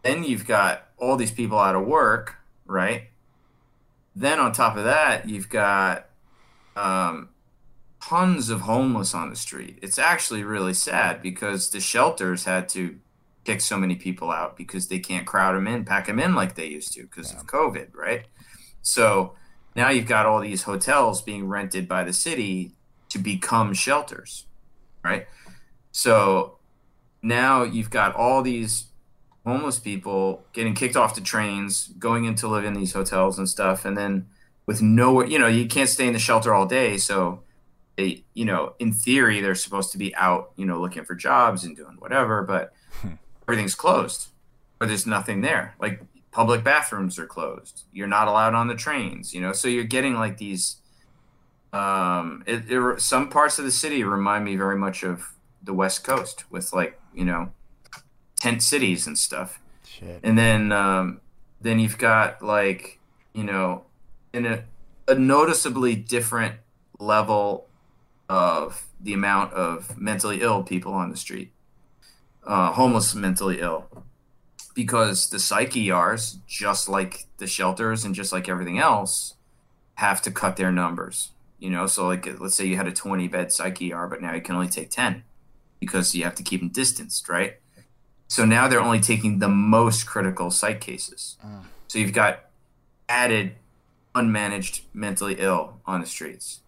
then 0.01 0.23
you've 0.23 0.45
got 0.45 0.87
all 0.97 1.15
these 1.15 1.31
people 1.31 1.57
out 1.59 1.75
of 1.75 1.85
work, 1.85 2.35
right? 2.65 3.09
Then 4.15 4.39
on 4.39 4.51
top 4.51 4.77
of 4.77 4.83
that, 4.83 5.27
you've 5.27 5.49
got 5.49 6.07
um, 6.75 7.29
tons 8.01 8.49
of 8.49 8.61
homeless 8.61 9.13
on 9.13 9.29
the 9.29 9.35
street. 9.35 9.79
It's 9.81 9.97
actually 9.97 10.43
really 10.43 10.73
sad 10.73 11.21
because 11.21 11.69
the 11.69 11.79
shelters 11.79 12.45
had 12.45 12.69
to 12.69 12.99
kick 13.43 13.61
so 13.61 13.77
many 13.77 13.95
people 13.95 14.31
out 14.31 14.55
because 14.55 14.87
they 14.87 14.99
can't 14.99 15.25
crowd 15.25 15.55
them 15.55 15.67
in, 15.67 15.85
pack 15.85 16.07
them 16.07 16.19
in 16.19 16.35
like 16.35 16.55
they 16.55 16.67
used 16.67 16.93
to 16.93 17.03
because 17.03 17.31
yeah. 17.31 17.39
of 17.39 17.47
COVID, 17.47 17.95
right? 17.95 18.25
So 18.81 19.33
now 19.75 19.89
you've 19.89 20.07
got 20.07 20.25
all 20.25 20.41
these 20.41 20.63
hotels 20.63 21.21
being 21.21 21.47
rented 21.47 21.87
by 21.87 22.03
the 22.03 22.13
city 22.13 22.71
to 23.09 23.19
become 23.19 23.73
shelters, 23.73 24.45
right? 25.03 25.27
So 25.93 26.57
now 27.21 27.63
you've 27.63 27.91
got 27.91 28.15
all 28.15 28.41
these 28.41 28.87
homeless 29.45 29.79
people 29.79 30.43
getting 30.51 30.73
kicked 30.73 30.97
off 30.97 31.15
the 31.15 31.21
trains, 31.21 31.87
going 31.99 32.25
in 32.25 32.35
to 32.35 32.47
live 32.47 32.65
in 32.65 32.73
these 32.73 32.93
hotels 32.93 33.37
and 33.37 33.47
stuff, 33.47 33.85
and 33.85 33.95
then 33.95 34.25
with 34.65 34.81
nowhere, 34.81 35.27
you 35.27 35.37
know, 35.37 35.47
you 35.47 35.65
can't 35.67 35.89
stay 35.89 36.07
in 36.07 36.13
the 36.13 36.19
shelter 36.19 36.53
all 36.53 36.65
day, 36.65 36.97
so 36.97 37.43
they, 37.97 38.23
you 38.33 38.45
know, 38.45 38.73
in 38.79 38.91
theory, 38.91 39.39
they're 39.39 39.55
supposed 39.55 39.91
to 39.91 39.97
be 39.97 40.15
out, 40.15 40.51
you 40.55 40.65
know, 40.65 40.81
looking 40.81 41.05
for 41.05 41.15
jobs 41.15 41.63
and 41.63 41.75
doing 41.75 41.95
whatever, 41.99 42.41
but 42.41 42.73
hmm. 43.01 43.13
everything's 43.47 43.75
closed, 43.75 44.29
or 44.81 44.87
there's 44.87 45.05
nothing 45.05 45.41
there. 45.41 45.75
Like 45.79 46.01
public 46.31 46.63
bathrooms 46.63 47.19
are 47.19 47.27
closed. 47.27 47.83
You're 47.91 48.07
not 48.07 48.27
allowed 48.27 48.55
on 48.55 48.67
the 48.67 48.75
trains, 48.75 49.33
you 49.33 49.41
know, 49.41 49.51
so 49.51 49.67
you're 49.67 49.83
getting 49.83 50.15
like 50.15 50.37
these. 50.37 50.77
Um, 51.71 52.43
it, 52.45 52.71
it 52.71 53.01
some 53.01 53.29
parts 53.29 53.59
of 53.59 53.65
the 53.65 53.71
city 53.71 54.03
remind 54.03 54.45
me 54.45 54.55
very 54.55 54.77
much 54.77 55.03
of 55.03 55.32
the 55.63 55.73
West 55.73 56.03
Coast 56.03 56.43
with 56.51 56.73
like 56.73 56.99
you 57.13 57.25
know 57.25 57.51
tent 58.39 58.61
cities 58.61 59.07
and 59.07 59.17
stuff. 59.17 59.59
Shit. 59.85 60.19
And 60.23 60.37
then 60.37 60.71
um, 60.71 61.21
then 61.61 61.79
you've 61.79 61.97
got 61.97 62.41
like 62.41 62.99
you 63.33 63.43
know 63.43 63.85
in 64.33 64.45
a, 64.45 64.63
a 65.07 65.15
noticeably 65.15 65.95
different 65.95 66.55
level 66.99 67.67
of 68.29 68.85
the 68.99 69.13
amount 69.13 69.53
of 69.53 69.97
mentally 69.97 70.41
ill 70.41 70.63
people 70.63 70.93
on 70.93 71.09
the 71.09 71.17
street, 71.17 71.51
uh, 72.45 72.71
homeless 72.71 73.13
mentally 73.13 73.59
ill, 73.59 74.05
because 74.73 75.29
the 75.29 75.39
psych 75.39 75.75
ERs, 75.75 76.39
just 76.47 76.89
like 76.89 77.27
the 77.37 77.47
shelters 77.47 78.05
and 78.05 78.15
just 78.15 78.31
like 78.31 78.49
everything 78.49 78.79
else, 78.79 79.35
have 79.95 80.21
to 80.21 80.31
cut 80.31 80.57
their 80.57 80.71
numbers. 80.71 81.29
You 81.59 81.69
know, 81.69 81.87
so 81.87 82.07
like 82.07 82.39
let's 82.39 82.55
say 82.55 82.65
you 82.65 82.75
had 82.75 82.87
a 82.87 82.91
20 82.91 83.27
bed 83.29 83.53
psych 83.53 83.81
ER, 83.81 84.07
but 84.07 84.21
now 84.21 84.33
you 84.33 84.41
can 84.41 84.55
only 84.55 84.67
take 84.67 84.89
10 84.89 85.23
because 85.85 86.15
you 86.15 86.23
have 86.23 86.35
to 86.35 86.43
keep 86.43 86.61
them 86.61 86.69
distanced, 86.69 87.27
right? 87.29 87.57
So 88.27 88.45
now 88.45 88.67
they're 88.67 88.81
only 88.81 88.99
taking 88.99 89.39
the 89.39 89.49
most 89.49 90.05
critical 90.05 90.49
psych 90.49 90.81
cases. 90.81 91.37
Uh. 91.43 91.61
So 91.87 91.99
you've 91.99 92.13
got 92.13 92.45
added 93.07 93.55
unmanaged 94.15 94.81
mentally 94.93 95.35
ill 95.39 95.79
on 95.85 96.01
the 96.01 96.07
streets. 96.07 96.61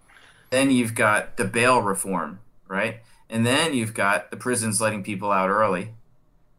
Then 0.50 0.72
you've 0.72 0.96
got 0.96 1.38
the 1.38 1.46
bail 1.46 1.82
reform, 1.82 2.40
right? 2.68 3.00
And 3.30 3.46
then 3.46 3.74
you've 3.74 3.94
got 3.94 4.32
the 4.32 4.38
prisons 4.38 4.80
letting 4.80 5.04
people 5.04 5.32
out 5.32 5.50
early, 5.50 5.90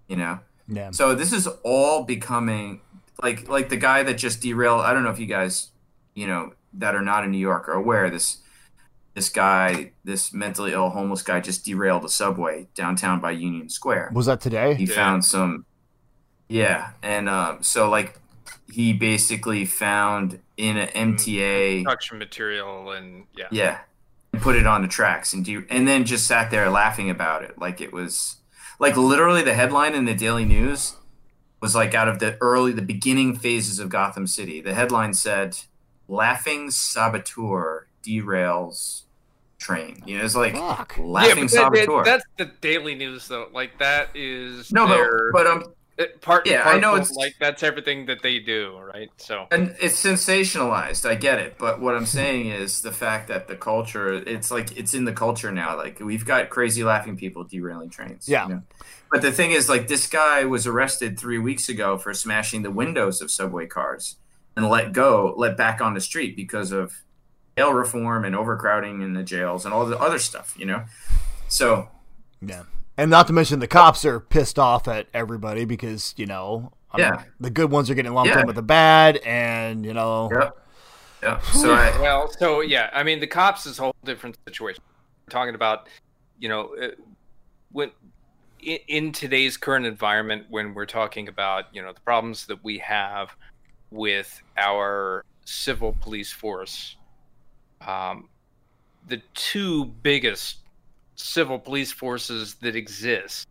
you 0.09 0.16
know. 0.16 0.40
Yeah. 0.69 0.90
So 0.90 1.14
this 1.14 1.33
is 1.33 1.47
all 1.62 2.05
becoming 2.05 2.81
like 3.23 3.49
like 3.49 3.69
the 3.69 3.77
guy 3.77 4.03
that 4.03 4.14
just 4.14 4.40
derailed. 4.40 4.81
I 4.81 4.92
don't 4.92 5.05
know 5.05 5.11
if 5.11 5.21
you 5.21 5.27
guys, 5.27 5.69
you 6.14 6.27
know, 6.27 6.55
that 6.75 6.95
are 6.95 7.03
not 7.03 7.25
in 7.25 7.31
New 7.31 7.38
York 7.38 7.69
are 7.69 7.75
aware 7.75 8.11
this 8.11 8.38
this 9.16 9.31
guy, 9.31 9.92
this 10.05 10.35
mentally 10.35 10.74
ill 10.74 10.90
homeless 10.90 11.22
guy, 11.22 11.40
just 11.40 11.64
derailed 11.64 12.05
a 12.05 12.09
subway 12.09 12.68
downtown 12.74 13.18
by 13.18 13.31
Union 13.31 13.70
Square. 13.70 14.11
Was 14.12 14.26
that 14.26 14.42
today? 14.42 14.74
He 14.74 14.85
yeah. 14.85 14.94
found 14.94 15.24
some. 15.24 15.64
Yeah, 16.48 16.90
and 17.02 17.26
um, 17.26 17.62
so 17.62 17.88
like 17.88 18.20
he 18.70 18.92
basically 18.92 19.64
found 19.64 20.38
in 20.59 20.76
an 20.76 20.88
MTA 20.88 21.79
construction 21.79 22.18
material 22.18 22.90
and 22.90 23.24
yeah, 23.35 23.46
yeah, 23.50 23.79
and 24.35 24.42
put 24.42 24.55
it 24.55 24.66
on 24.66 24.83
the 24.83 24.88
tracks 24.88 25.33
and 25.33 25.42
do 25.46 25.64
and 25.70 25.88
then 25.88 26.05
just 26.05 26.26
sat 26.26 26.50
there 26.50 26.68
laughing 26.68 27.09
about 27.09 27.42
it 27.42 27.59
like 27.59 27.81
it 27.81 27.94
was 27.94 28.37
like 28.79 28.98
literally 28.98 29.42
the 29.42 29.55
headline 29.55 29.94
in 29.94 30.05
the 30.05 30.14
Daily 30.14 30.44
News 30.44 30.94
was 31.62 31.74
like 31.74 31.94
out 31.94 32.07
of 32.07 32.18
the 32.18 32.37
early 32.42 32.70
the 32.70 32.83
beginning 32.83 33.35
phases 33.35 33.79
of 33.79 33.88
Gotham 33.88 34.26
City. 34.26 34.61
The 34.61 34.74
headline 34.74 35.14
said, 35.14 35.57
"Laughing 36.07 36.70
saboteur 36.70 37.87
derails 38.05 39.06
train. 39.66 40.02
You 40.07 40.18
know, 40.18 40.24
it's 40.24 40.37
like 40.37 40.55
Fuck. 40.55 40.96
laughing 40.98 41.44
yeah, 41.44 41.48
saboteur. 41.48 42.05
That, 42.05 42.05
that's 42.05 42.24
the 42.38 42.57
Daily 42.61 42.94
News 42.94 43.26
though. 43.26 43.48
Like 43.52 43.79
that 43.79 44.11
is 44.14 44.72
no, 44.72 44.87
their, 44.87 45.33
but 45.33 45.44
but 45.44 45.46
um, 45.48 45.64
part 46.20 46.46
yeah, 46.46 46.62
I 46.64 46.79
know 46.79 46.94
it's 46.94 47.12
like 47.12 47.35
that's 47.40 47.62
everything 47.64 48.07
that 48.07 48.22
they 48.22 48.38
do, 48.38 48.79
right? 48.79 49.11
So 49.16 49.46
and 49.50 49.74
it's 49.81 50.00
sensationalized. 50.00 51.09
I 51.09 51.16
get 51.16 51.40
it, 51.40 51.57
but 51.59 51.81
what 51.81 51.96
I'm 51.96 52.07
saying 52.07 52.46
is 52.46 52.83
the 52.83 52.92
fact 52.92 53.29
that 53.29 53.48
the 53.48 53.57
culture, 53.57 54.12
it's 54.12 54.52
like 54.52 54.76
it's 54.76 54.94
in 54.94 55.05
the 55.05 55.12
culture 55.12 55.50
now. 55.50 55.76
Like 55.76 55.98
we've 55.98 56.24
got 56.24 56.48
crazy 56.48 56.85
laughing 56.85 57.16
people 57.16 57.42
derailing 57.42 57.90
trains. 57.90 58.29
Yeah. 58.29 58.46
You 58.46 58.55
know? 58.55 58.62
But 59.11 59.22
the 59.22 59.33
thing 59.33 59.50
is, 59.50 59.68
like 59.68 59.88
this 59.88 60.07
guy 60.07 60.44
was 60.44 60.66
arrested 60.66 61.18
three 61.18 61.38
weeks 61.38 61.68
ago 61.68 61.98
for 61.98 62.14
smashing 62.14 62.62
the 62.62 62.70
windows 62.70 63.20
of 63.20 63.31
subway 63.31 63.66
cars 63.66 64.16
and 64.57 64.68
let 64.68 64.92
go, 64.92 65.35
let 65.37 65.57
back 65.57 65.81
on 65.81 65.94
the 65.94 66.00
street 66.00 66.37
because 66.37 66.72
of 66.72 67.02
jail 67.57 67.73
reform 67.73 68.25
and 68.25 68.35
overcrowding 68.35 69.03
in 69.03 69.14
the 69.14 69.23
jails 69.23 69.64
and 69.64 69.73
all 69.73 69.87
the 69.87 69.99
other 69.99 70.19
stuff. 70.19 70.55
You 70.59 70.66
know, 70.66 70.85
so 71.49 71.88
yeah. 72.40 72.64
And 72.99 73.11
not 73.11 73.27
to 73.27 73.33
mention 73.33 73.61
the 73.61 73.66
cops 73.66 74.05
are 74.05 74.21
pissed 74.21 74.59
off 74.59 74.88
at 74.88 75.09
everybody 75.12 75.64
because 75.64 76.14
you 76.16 76.27
know, 76.27 76.73
I 76.90 77.01
yeah, 77.01 77.11
mean, 77.11 77.21
the 77.40 77.51
good 77.51 77.71
ones 77.71 77.90
are 77.90 77.95
getting 77.95 78.14
lumped 78.14 78.35
yeah. 78.35 78.40
in 78.40 78.47
with 78.47 78.57
the 78.57 78.62
bad, 78.62 79.19
and 79.19 79.85
you 79.85 79.92
know, 79.92 80.31
yeah, 80.33 80.51
yeah. 81.23 81.40
So 81.40 81.75
I, 81.75 81.90
well, 82.01 82.31
so 82.31 82.61
yeah, 82.61 82.90
I 82.92 83.03
mean, 83.03 83.21
the 83.21 83.27
cops 83.27 83.66
is 83.66 83.79
a 83.79 83.83
whole 83.83 83.97
different 84.05 84.38
situation. 84.47 84.83
We're 85.27 85.33
talking 85.33 85.55
about, 85.55 85.88
you 86.38 86.49
know, 86.49 86.75
uh, 86.81 86.88
when 87.73 87.90
in, 88.62 88.79
in 88.88 89.12
today's 89.12 89.59
current 89.59 89.85
environment, 89.85 90.47
when 90.49 90.73
we're 90.73 90.87
talking 90.87 91.29
about 91.29 91.66
you 91.75 91.83
know 91.83 91.92
the 91.92 92.01
problems 92.01 92.47
that 92.47 92.62
we 92.64 92.79
have 92.79 93.37
with 93.90 94.42
our 94.57 95.23
civil 95.45 95.95
police 96.01 96.33
force, 96.33 96.97
um, 97.80 98.28
the 99.08 99.20
two 99.34 99.86
biggest 99.86 100.58
civil 101.14 101.58
police 101.58 101.92
forces 101.92 102.54
that 102.56 102.76
exist 102.76 103.48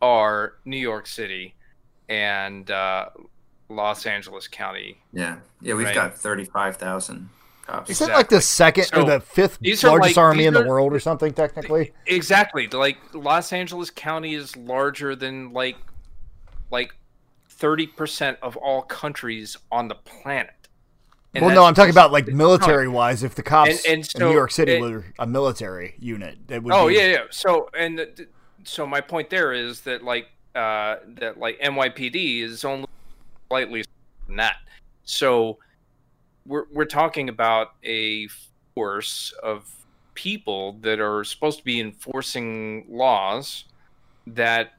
are 0.00 0.54
New 0.64 0.76
York 0.76 1.06
City 1.06 1.54
and 2.08 2.70
uh, 2.70 3.08
Los 3.68 4.04
Angeles 4.06 4.48
County. 4.48 4.98
Yeah, 5.12 5.38
yeah, 5.60 5.74
we've 5.74 5.86
right? 5.86 5.94
got 5.94 6.18
thirty-five 6.18 6.76
thousand 6.76 7.28
cops. 7.66 7.88
Is 7.88 7.96
exactly. 8.00 8.12
it 8.12 8.16
like 8.16 8.28
the 8.28 8.40
second 8.40 8.84
so 8.84 9.02
or 9.02 9.04
the 9.06 9.20
fifth 9.20 9.58
largest 9.84 10.16
like, 10.16 10.18
army 10.18 10.46
in 10.46 10.54
the 10.54 10.64
world 10.64 10.92
or 10.92 11.00
something? 11.00 11.32
Technically, 11.32 11.92
exactly. 12.06 12.66
Like 12.66 12.98
Los 13.14 13.52
Angeles 13.52 13.90
County 13.90 14.34
is 14.34 14.56
larger 14.56 15.14
than 15.14 15.52
like 15.52 15.76
like 16.70 16.94
thirty 17.48 17.86
percent 17.86 18.38
of 18.42 18.56
all 18.56 18.82
countries 18.82 19.56
on 19.70 19.88
the 19.88 19.94
planet. 19.94 20.61
And 21.34 21.46
well, 21.46 21.54
no, 21.54 21.64
I'm 21.64 21.74
talking 21.74 21.90
about 21.90 22.12
like 22.12 22.26
military 22.26 22.88
wise. 22.88 23.22
If 23.22 23.34
the 23.34 23.42
cops 23.42 23.86
and, 23.86 23.94
and 23.94 24.06
so, 24.06 24.18
in 24.18 24.28
New 24.28 24.34
York 24.34 24.50
City 24.50 24.80
were 24.80 25.06
a 25.18 25.26
military 25.26 25.94
unit, 25.98 26.36
that 26.48 26.62
would. 26.62 26.74
Oh 26.74 26.88
be... 26.88 26.94
yeah, 26.94 27.06
yeah. 27.06 27.24
So 27.30 27.70
and 27.76 28.26
so 28.64 28.86
my 28.86 29.00
point 29.00 29.30
there 29.30 29.52
is 29.52 29.80
that 29.82 30.04
like 30.04 30.28
uh, 30.54 30.96
that 31.06 31.38
like 31.38 31.58
NYPD 31.60 32.42
is 32.42 32.64
only 32.64 32.86
slightly 33.48 33.82
than 34.26 34.36
that. 34.36 34.56
So 35.04 35.58
we're 36.46 36.66
we're 36.70 36.84
talking 36.84 37.30
about 37.30 37.74
a 37.82 38.28
force 38.74 39.32
of 39.42 39.70
people 40.14 40.74
that 40.82 41.00
are 41.00 41.24
supposed 41.24 41.58
to 41.58 41.64
be 41.64 41.80
enforcing 41.80 42.84
laws 42.90 43.64
that 44.26 44.74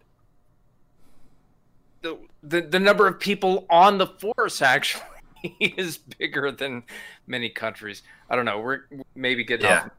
the, 2.02 2.18
the, 2.44 2.62
the 2.62 2.80
number 2.80 3.08
of 3.08 3.20
people 3.20 3.66
on 3.70 3.98
the 3.98 4.08
force 4.08 4.62
actually 4.62 5.02
he 5.44 5.66
is 5.78 5.98
bigger 5.98 6.52
than 6.52 6.84
many 7.28 7.50
countries. 7.50 8.02
I 8.30 8.36
don't 8.36 8.46
know. 8.46 8.60
We're 8.60 8.82
maybe 9.16 9.44
getting 9.44 9.68
yeah. 9.68 9.84
Off. 9.84 9.90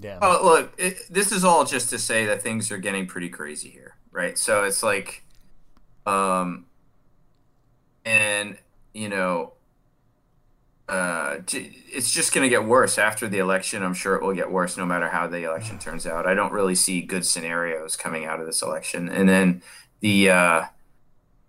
Yeah. 0.00 0.18
Oh, 0.22 0.40
look, 0.42 0.74
it, 0.78 0.98
this 1.10 1.32
is 1.32 1.44
all 1.44 1.64
just 1.64 1.90
to 1.90 1.98
say 1.98 2.26
that 2.26 2.42
things 2.42 2.70
are 2.70 2.78
getting 2.78 3.06
pretty 3.06 3.28
crazy 3.28 3.68
here. 3.68 3.96
right? 4.12 4.38
So 4.38 4.64
it's 4.64 4.82
like, 4.82 5.24
um, 6.06 6.66
and 8.04 8.56
you 8.94 9.08
know, 9.08 9.52
uh, 10.88 11.36
it's 11.52 12.10
just 12.10 12.34
going 12.34 12.42
to 12.42 12.48
get 12.48 12.64
worse 12.64 12.98
after 12.98 13.28
the 13.28 13.38
election. 13.38 13.82
I'm 13.82 13.94
sure 13.94 14.16
it 14.16 14.22
will 14.22 14.34
get 14.34 14.50
worse 14.50 14.76
no 14.76 14.84
matter 14.84 15.08
how 15.08 15.28
the 15.28 15.44
election 15.44 15.78
turns 15.78 16.06
out. 16.06 16.26
I 16.26 16.34
don't 16.34 16.52
really 16.52 16.74
see 16.74 17.00
good 17.00 17.24
scenarios 17.24 17.94
coming 17.94 18.24
out 18.24 18.40
of 18.40 18.46
this 18.46 18.60
election. 18.60 19.08
And 19.08 19.28
then 19.28 19.62
the 20.00 20.30
uh, 20.30 20.62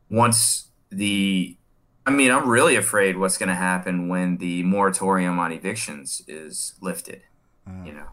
once 0.10 0.68
the, 0.92 1.58
I 2.06 2.12
mean, 2.12 2.32
I'm 2.32 2.50
really 2.50 2.76
afraid 2.76 3.18
what's 3.18 3.38
going 3.38 3.50
to 3.50 3.56
happen 3.56 4.08
when 4.08 4.38
the 4.38 4.64
moratorium 4.64 5.38
on 5.40 5.52
evictions 5.52 6.24
is 6.28 6.74
lifted. 6.82 7.22
Mm. 7.70 7.86
You 7.86 7.94
know, 7.94 8.08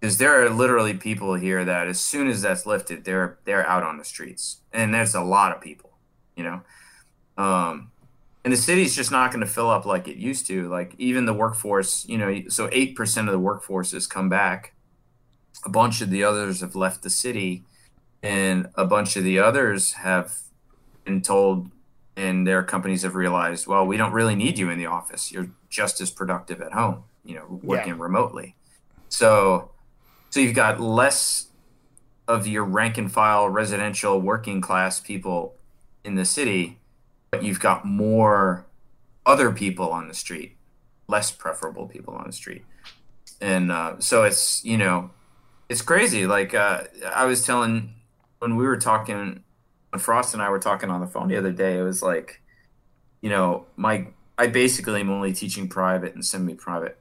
because 0.00 0.18
there 0.18 0.44
are 0.44 0.50
literally 0.50 0.94
people 0.94 1.34
here 1.34 1.64
that 1.64 1.88
as 1.88 1.98
soon 2.00 2.28
as 2.28 2.42
that's 2.42 2.66
lifted, 2.66 3.04
they're 3.04 3.38
they're 3.44 3.66
out 3.66 3.82
on 3.82 3.98
the 3.98 4.04
streets, 4.04 4.60
and 4.72 4.94
there's 4.94 5.14
a 5.14 5.22
lot 5.22 5.54
of 5.54 5.60
people. 5.60 5.90
You 6.36 6.44
know. 6.44 6.60
Um, 7.36 7.90
and 8.44 8.52
the 8.52 8.56
city's 8.56 8.96
just 8.96 9.10
not 9.10 9.30
going 9.30 9.44
to 9.44 9.50
fill 9.50 9.68
up 9.68 9.84
like 9.84 10.08
it 10.08 10.16
used 10.16 10.46
to. 10.46 10.68
Like 10.68 10.94
even 10.96 11.26
the 11.26 11.34
workforce, 11.34 12.06
you 12.08 12.16
know, 12.16 12.42
so 12.48 12.68
eight 12.72 12.96
percent 12.96 13.28
of 13.28 13.32
the 13.32 13.38
workforce 13.38 13.92
has 13.92 14.06
come 14.06 14.28
back. 14.28 14.74
A 15.64 15.68
bunch 15.68 16.00
of 16.00 16.10
the 16.10 16.24
others 16.24 16.60
have 16.60 16.76
left 16.76 17.02
the 17.02 17.10
city, 17.10 17.64
and 18.22 18.68
a 18.74 18.84
bunch 18.84 19.16
of 19.16 19.24
the 19.24 19.38
others 19.38 19.94
have 19.94 20.38
been 21.04 21.20
told, 21.20 21.70
and 22.18 22.46
their 22.46 22.62
companies 22.62 23.02
have 23.02 23.14
realized, 23.14 23.66
well, 23.66 23.86
we 23.86 23.96
don't 23.96 24.12
really 24.12 24.34
need 24.34 24.58
you 24.58 24.68
in 24.70 24.78
the 24.78 24.86
office. 24.86 25.32
You're 25.32 25.50
just 25.70 26.00
as 26.00 26.10
productive 26.10 26.60
at 26.60 26.72
home, 26.72 27.04
you 27.24 27.36
know, 27.36 27.60
working 27.62 27.94
yeah. 27.94 28.02
remotely. 28.02 28.56
So, 29.08 29.70
so 30.30 30.40
you've 30.40 30.54
got 30.54 30.80
less 30.80 31.46
of 32.26 32.46
your 32.46 32.64
rank 32.64 32.98
and 32.98 33.10
file 33.10 33.48
residential 33.48 34.20
working 34.20 34.60
class 34.60 35.00
people 35.00 35.54
in 36.04 36.16
the 36.16 36.24
city 36.24 36.78
but 37.30 37.42
you've 37.42 37.60
got 37.60 37.84
more 37.84 38.66
other 39.26 39.52
people 39.52 39.90
on 39.90 40.08
the 40.08 40.14
street, 40.14 40.56
less 41.06 41.30
preferable 41.30 41.86
people 41.86 42.14
on 42.14 42.26
the 42.26 42.32
street. 42.32 42.64
And 43.40 43.70
uh, 43.70 43.96
so 43.98 44.24
it's, 44.24 44.64
you 44.64 44.78
know, 44.78 45.10
it's 45.68 45.82
crazy. 45.82 46.26
Like 46.26 46.54
uh, 46.54 46.84
I 47.12 47.26
was 47.26 47.44
telling 47.44 47.94
when 48.38 48.56
we 48.56 48.66
were 48.66 48.78
talking, 48.78 49.44
when 49.90 50.00
Frost 50.00 50.34
and 50.34 50.42
I 50.42 50.50
were 50.50 50.58
talking 50.58 50.90
on 50.90 51.00
the 51.00 51.06
phone 51.06 51.28
the 51.28 51.36
other 51.36 51.52
day, 51.52 51.78
it 51.78 51.82
was 51.82 52.02
like, 52.02 52.42
you 53.20 53.30
know, 53.30 53.66
my 53.76 54.08
I 54.36 54.46
basically 54.46 55.00
am 55.00 55.10
only 55.10 55.32
teaching 55.32 55.68
private 55.68 56.14
and 56.14 56.24
semi-private 56.24 56.96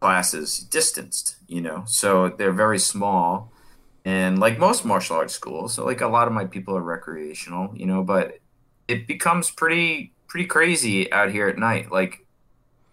classes 0.00 0.58
distanced, 0.58 1.36
you 1.48 1.62
know, 1.62 1.84
so 1.86 2.28
they're 2.28 2.52
very 2.52 2.78
small. 2.78 3.50
And 4.04 4.38
like 4.38 4.58
most 4.58 4.84
martial 4.84 5.16
arts 5.16 5.32
schools, 5.32 5.72
so 5.72 5.84
like 5.86 6.02
a 6.02 6.08
lot 6.08 6.28
of 6.28 6.34
my 6.34 6.44
people 6.44 6.76
are 6.76 6.82
recreational, 6.82 7.72
you 7.74 7.86
know, 7.86 8.02
but 8.02 8.38
it 8.86 9.06
becomes 9.06 9.50
pretty 9.50 10.12
pretty 10.28 10.46
crazy 10.46 11.10
out 11.10 11.30
here 11.30 11.48
at 11.48 11.56
night. 11.56 11.90
Like, 11.90 12.26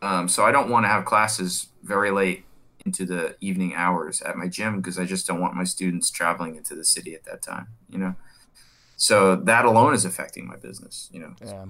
um, 0.01 0.29
so 0.29 0.45
I 0.45 0.51
don't 0.51 0.69
want 0.69 0.85
to 0.85 0.87
have 0.87 1.03
classes 1.03 1.67
very 1.83 2.11
late 2.11 2.45
into 2.85 3.05
the 3.05 3.35
evening 3.41 3.73
hours 3.75 4.21
at 4.21 4.37
my 4.37 4.47
gym 4.47 4.77
because 4.77 4.97
I 4.97 5.05
just 5.05 5.27
don't 5.27 5.41
want 5.41 5.55
my 5.55 5.63
students 5.65 6.09
traveling 6.11 6.55
into 6.55 6.75
the 6.75 6.85
city 6.85 7.13
at 7.13 7.25
that 7.25 7.41
time. 7.41 7.67
You 7.89 7.97
know, 7.97 8.15
so 9.01 9.35
that 9.35 9.65
alone 9.65 9.95
is 9.95 10.05
affecting 10.05 10.45
my 10.45 10.57
business. 10.57 11.09
You 11.11 11.21
know, 11.21 11.33
yeah. 11.43 11.65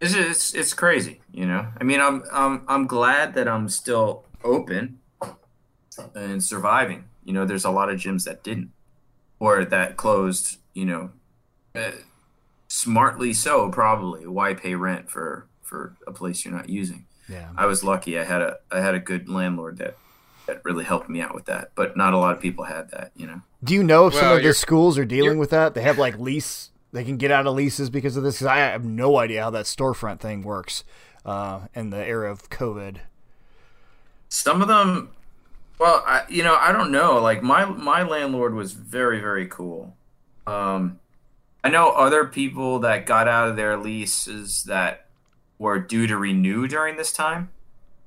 it's, 0.00 0.14
it's 0.14 0.52
it's 0.52 0.74
crazy. 0.74 1.20
You 1.32 1.46
know, 1.46 1.68
I 1.80 1.84
mean, 1.84 2.00
I'm 2.00 2.24
I'm 2.32 2.64
I'm 2.66 2.86
glad 2.88 3.34
that 3.34 3.46
I'm 3.46 3.68
still 3.68 4.24
open 4.42 4.98
and 6.16 6.42
surviving. 6.42 7.04
You 7.24 7.34
know, 7.34 7.44
there's 7.44 7.64
a 7.64 7.70
lot 7.70 7.88
of 7.88 8.00
gyms 8.00 8.24
that 8.24 8.42
didn't 8.42 8.72
or 9.38 9.64
that 9.64 9.96
closed. 9.96 10.58
You 10.74 10.86
know. 10.86 11.10
Uh, 11.74 11.92
smartly 12.68 13.34
so 13.34 13.70
probably 13.70 14.26
why 14.26 14.54
pay 14.54 14.74
rent 14.74 15.10
for 15.10 15.46
for 15.62 15.94
a 16.06 16.12
place 16.12 16.42
you're 16.42 16.54
not 16.54 16.70
using 16.70 17.04
yeah 17.28 17.50
i 17.54 17.66
was 17.66 17.84
lucky 17.84 18.18
i 18.18 18.24
had 18.24 18.40
a 18.40 18.56
i 18.70 18.80
had 18.80 18.94
a 18.94 18.98
good 18.98 19.28
landlord 19.28 19.76
that 19.76 19.94
that 20.46 20.64
really 20.64 20.84
helped 20.84 21.06
me 21.08 21.20
out 21.20 21.34
with 21.34 21.44
that 21.44 21.70
but 21.74 21.98
not 21.98 22.14
a 22.14 22.18
lot 22.18 22.34
of 22.34 22.40
people 22.40 22.64
had 22.64 22.90
that 22.90 23.12
you 23.14 23.26
know 23.26 23.42
do 23.62 23.74
you 23.74 23.82
know 23.82 24.06
if 24.06 24.14
well, 24.14 24.22
some 24.22 24.36
of 24.38 24.42
the 24.42 24.54
schools 24.54 24.96
are 24.96 25.04
dealing 25.04 25.38
with 25.38 25.50
that 25.50 25.74
they 25.74 25.82
have 25.82 25.98
like 25.98 26.18
lease 26.18 26.70
they 26.92 27.04
can 27.04 27.16
get 27.16 27.30
out 27.30 27.46
of 27.46 27.54
leases 27.54 27.90
because 27.90 28.16
of 28.16 28.22
this 28.22 28.36
because 28.36 28.46
i 28.46 28.58
have 28.58 28.84
no 28.84 29.18
idea 29.18 29.42
how 29.42 29.50
that 29.50 29.64
storefront 29.66 30.20
thing 30.20 30.42
works 30.42 30.84
uh, 31.24 31.66
in 31.74 31.90
the 31.90 32.04
era 32.04 32.30
of 32.30 32.50
covid 32.50 32.98
some 34.28 34.60
of 34.60 34.68
them 34.68 35.10
well 35.78 36.02
I, 36.06 36.24
you 36.28 36.42
know 36.42 36.56
i 36.56 36.72
don't 36.72 36.90
know 36.90 37.20
like 37.20 37.42
my 37.42 37.64
my 37.64 38.02
landlord 38.02 38.54
was 38.54 38.72
very 38.72 39.20
very 39.20 39.46
cool 39.46 39.96
um 40.46 40.98
I 41.64 41.68
know 41.68 41.90
other 41.90 42.24
people 42.24 42.80
that 42.80 43.06
got 43.06 43.28
out 43.28 43.48
of 43.48 43.56
their 43.56 43.76
leases 43.76 44.64
that 44.64 45.06
were 45.58 45.78
due 45.78 46.06
to 46.08 46.16
renew 46.16 46.66
during 46.66 46.96
this 46.96 47.12
time. 47.12 47.50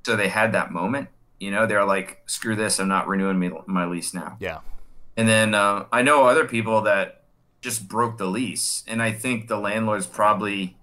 So 0.06 0.15
they 0.15 0.28
had 0.28 0.52
that 0.52 0.71
moment. 0.71 1.08
You 1.39 1.52
know, 1.52 1.65
they're 1.65 1.86
like, 1.86 2.21
screw 2.26 2.56
this, 2.56 2.80
I'm 2.80 2.88
not 2.88 3.08
renewing 3.08 3.39
my, 3.39 3.52
my 3.65 3.86
lease 3.86 4.13
now. 4.13 4.38
Yeah. 4.39 4.60
And 5.15 5.28
then 5.28 5.56
uh, 5.56 5.86
I 5.91 6.02
know 6.02 6.26
other 6.26 6.45
people 6.45 6.82
that 6.82 7.24
just 7.65 7.88
broke 7.88 8.19
the 8.19 8.28
lease. 8.28 8.84
And 8.88 9.01
I 9.01 9.12
think 9.12 9.47
the 9.47 9.58
landlords 9.58 10.06
probably 10.06 10.78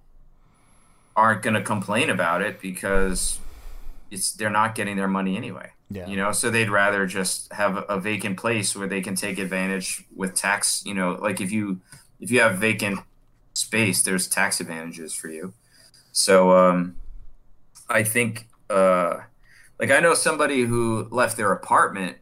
aren't 1.15 1.43
going 1.43 1.55
to 1.55 1.63
complain 1.63 2.11
about 2.11 2.43
it 2.43 2.61
because 2.61 3.39
it's 4.11 4.33
they're 4.33 4.51
not 4.51 4.75
getting 4.75 4.97
their 4.97 5.09
money 5.09 5.37
anyway. 5.37 5.71
Yeah. 5.91 6.09
You 6.09 6.17
know, 6.17 6.33
so 6.33 6.51
they'd 6.51 6.71
rather 6.71 7.07
just 7.07 7.53
have 7.53 7.85
a 7.89 8.01
vacant 8.01 8.37
place 8.37 8.75
where 8.75 8.89
they 8.89 9.01
can 9.01 9.15
take 9.15 9.39
advantage 9.39 10.05
with 10.17 10.35
tax, 10.35 10.83
you 10.85 10.95
know, 10.95 11.13
like 11.13 11.41
if 11.41 11.53
you 11.53 11.81
if 12.21 12.31
you 12.31 12.41
have 12.41 12.59
vacant 12.59 12.99
space, 13.55 14.03
there's 14.03 14.27
tax 14.27 14.61
advantages 14.61 15.15
for 15.15 15.29
you. 15.29 15.53
So 16.11 16.51
um, 16.51 16.97
I 17.89 18.03
think, 18.03 18.49
uh, 18.69 19.21
like, 19.79 19.91
I 19.91 20.01
know 20.01 20.15
somebody 20.15 20.63
who 20.63 21.09
left 21.11 21.37
their 21.37 21.53
apartment 21.53 22.17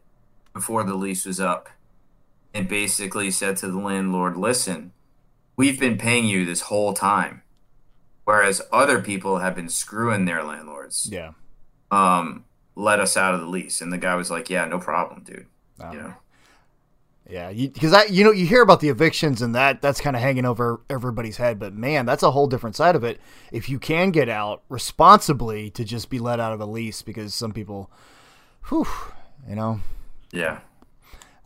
before 0.52 0.84
the 0.84 0.94
lease 0.94 1.24
was 1.26 1.38
up 1.40 1.68
and 2.52 2.68
basically 2.68 3.30
said 3.30 3.56
to 3.58 3.68
the 3.68 3.78
landlord, 3.78 4.36
listen, 4.36 4.92
we've 5.56 5.78
been 5.78 5.98
paying 5.98 6.26
you 6.26 6.44
this 6.44 6.62
whole 6.62 6.92
time. 6.92 7.42
Whereas 8.24 8.62
other 8.72 9.00
people 9.00 9.38
have 9.38 9.54
been 9.54 9.68
screwing 9.68 10.24
their 10.24 10.44
landlords. 10.44 11.08
Yeah. 11.10 11.32
Um, 11.90 12.44
let 12.76 13.00
us 13.00 13.16
out 13.16 13.34
of 13.34 13.40
the 13.40 13.46
lease. 13.46 13.80
And 13.80 13.92
the 13.92 13.98
guy 13.98 14.14
was 14.14 14.30
like, 14.30 14.48
yeah, 14.48 14.64
no 14.66 14.78
problem, 14.78 15.24
dude. 15.24 15.46
You 15.92 15.98
know? 15.98 16.14
Yeah, 17.28 17.52
because 17.52 17.92
I, 17.92 18.04
you 18.04 18.24
know, 18.24 18.32
you 18.32 18.44
hear 18.44 18.60
about 18.60 18.80
the 18.80 18.88
evictions 18.88 19.40
and 19.40 19.54
that 19.54 19.80
that's 19.80 20.00
kind 20.00 20.16
of 20.16 20.22
hanging 20.22 20.44
over 20.44 20.80
everybody's 20.90 21.36
head, 21.36 21.60
but 21.60 21.72
man, 21.72 22.04
that's 22.04 22.24
a 22.24 22.32
whole 22.32 22.48
different 22.48 22.74
side 22.74 22.96
of 22.96 23.04
it. 23.04 23.20
If 23.52 23.68
you 23.68 23.78
can 23.78 24.10
get 24.10 24.28
out 24.28 24.62
responsibly 24.68 25.70
to 25.70 25.84
just 25.84 26.10
be 26.10 26.18
let 26.18 26.40
out 26.40 26.52
of 26.52 26.60
a 26.60 26.66
lease, 26.66 27.02
because 27.02 27.32
some 27.32 27.52
people, 27.52 27.88
whew, 28.68 28.86
you 29.48 29.54
know. 29.54 29.80
Yeah. 30.32 30.58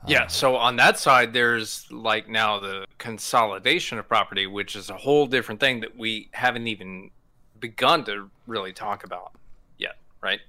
Yeah. 0.07 0.27
So 0.27 0.57
on 0.57 0.77
that 0.77 0.99
side, 0.99 1.33
there's 1.33 1.91
like 1.91 2.29
now 2.29 2.59
the 2.59 2.85
consolidation 2.99 3.99
of 3.99 4.09
property, 4.09 4.47
which 4.47 4.77
is 4.77 4.91
a 4.91 4.97
whole 4.97 5.27
different 5.27 5.61
thing 5.61 5.81
that 5.81 5.97
we 5.97 6.29
haven't 6.33 6.67
even 6.67 7.11
begun 7.59 8.05
to 8.05 8.31
really 8.47 8.73
talk 8.73 9.05
about 9.05 9.33
yet, 9.79 9.97
right? 10.21 10.41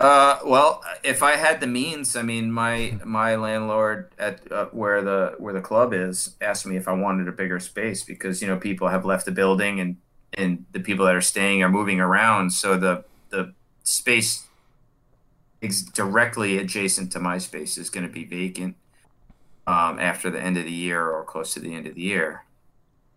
Uh, 0.00 0.40
well, 0.44 0.82
if 1.04 1.22
I 1.22 1.36
had 1.36 1.60
the 1.60 1.66
means, 1.66 2.16
I 2.16 2.22
mean, 2.22 2.50
my 2.50 2.98
my 3.04 3.36
landlord 3.36 4.10
at 4.18 4.50
uh, 4.50 4.66
where 4.72 5.00
the 5.02 5.34
where 5.38 5.52
the 5.52 5.60
club 5.60 5.92
is 5.92 6.34
asked 6.40 6.66
me 6.66 6.76
if 6.76 6.88
I 6.88 6.92
wanted 6.92 7.28
a 7.28 7.32
bigger 7.32 7.60
space 7.60 8.02
because 8.02 8.42
you 8.42 8.48
know 8.48 8.56
people 8.56 8.88
have 8.88 9.04
left 9.04 9.26
the 9.26 9.32
building 9.32 9.78
and 9.78 9.96
and 10.34 10.64
the 10.72 10.80
people 10.80 11.04
that 11.06 11.14
are 11.14 11.20
staying 11.20 11.62
are 11.62 11.68
moving 11.68 12.00
around, 12.00 12.50
so 12.50 12.76
the 12.76 13.04
the 13.30 13.54
space 13.84 14.46
ex- 15.62 15.82
directly 15.82 16.58
adjacent 16.58 17.12
to 17.12 17.20
my 17.20 17.38
space 17.38 17.78
is 17.78 17.90
going 17.90 18.06
to 18.06 18.12
be 18.12 18.24
vacant 18.24 18.76
um, 19.66 19.98
after 19.98 20.30
the 20.30 20.40
end 20.40 20.56
of 20.56 20.64
the 20.64 20.72
year 20.72 21.08
or 21.08 21.24
close 21.24 21.54
to 21.54 21.60
the 21.60 21.74
end 21.74 21.86
of 21.86 21.94
the 21.94 22.02
year. 22.02 22.44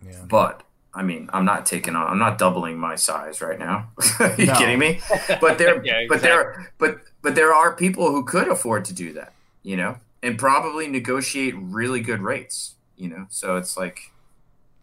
Yeah. 0.05 0.23
But 0.27 0.63
I 0.93 1.03
mean, 1.03 1.29
I'm 1.33 1.43
not 1.43 1.65
taking 1.65 1.95
on. 1.95 2.07
I'm 2.07 2.19
not 2.19 2.37
doubling 2.37 2.77
my 2.77 2.95
size 2.95 3.41
right 3.41 3.59
now. 3.59 3.89
you 4.37 4.45
no. 4.45 4.55
kidding 4.55 4.79
me? 4.79 5.01
But 5.41 5.57
there, 5.57 5.81
yeah, 5.85 5.99
exactly. 5.99 6.07
but 6.07 6.21
there, 6.21 6.71
but 6.77 6.97
but 7.21 7.35
there 7.35 7.53
are 7.53 7.75
people 7.75 8.11
who 8.11 8.23
could 8.23 8.47
afford 8.47 8.85
to 8.85 8.93
do 8.93 9.11
that, 9.13 9.33
you 9.61 9.75
know, 9.75 9.97
and 10.23 10.37
probably 10.37 10.87
negotiate 10.87 11.53
really 11.57 11.99
good 11.99 12.21
rates, 12.21 12.75
you 12.95 13.09
know. 13.09 13.25
So 13.29 13.57
it's 13.57 13.75
like, 13.75 14.11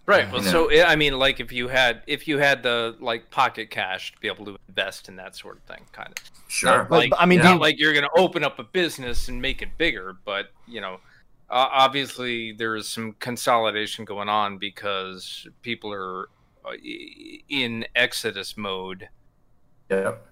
right. 0.06 0.30
Well, 0.30 0.42
know. 0.42 0.50
so 0.50 0.82
I 0.84 0.96
mean, 0.96 1.18
like 1.18 1.40
if 1.40 1.52
you 1.52 1.68
had 1.68 2.02
if 2.06 2.26
you 2.28 2.38
had 2.38 2.62
the 2.62 2.96
like 3.00 3.30
pocket 3.30 3.70
cash 3.70 4.12
to 4.12 4.18
be 4.20 4.28
able 4.28 4.44
to 4.46 4.56
invest 4.68 5.08
in 5.08 5.16
that 5.16 5.36
sort 5.36 5.58
of 5.58 5.62
thing, 5.64 5.84
kind 5.92 6.08
of. 6.08 6.16
Sure. 6.48 6.70
Not 6.70 6.90
like, 6.90 7.12
I 7.18 7.24
mean, 7.24 7.38
not 7.38 7.54
you, 7.54 7.60
like 7.60 7.78
you're 7.78 7.94
going 7.94 8.04
to 8.04 8.20
open 8.20 8.44
up 8.44 8.58
a 8.58 8.64
business 8.64 9.28
and 9.28 9.40
make 9.40 9.62
it 9.62 9.70
bigger, 9.78 10.16
but 10.24 10.50
you 10.66 10.80
know 10.80 11.00
uh, 11.52 11.68
obviously 11.70 12.52
there 12.52 12.76
is 12.76 12.88
some 12.88 13.12
consolidation 13.20 14.06
going 14.06 14.28
on 14.28 14.56
because 14.56 15.46
people 15.60 15.92
are 15.92 16.28
uh, 16.64 16.72
in 17.48 17.84
exodus 17.94 18.56
mode. 18.56 19.08
Yep. 19.90 20.28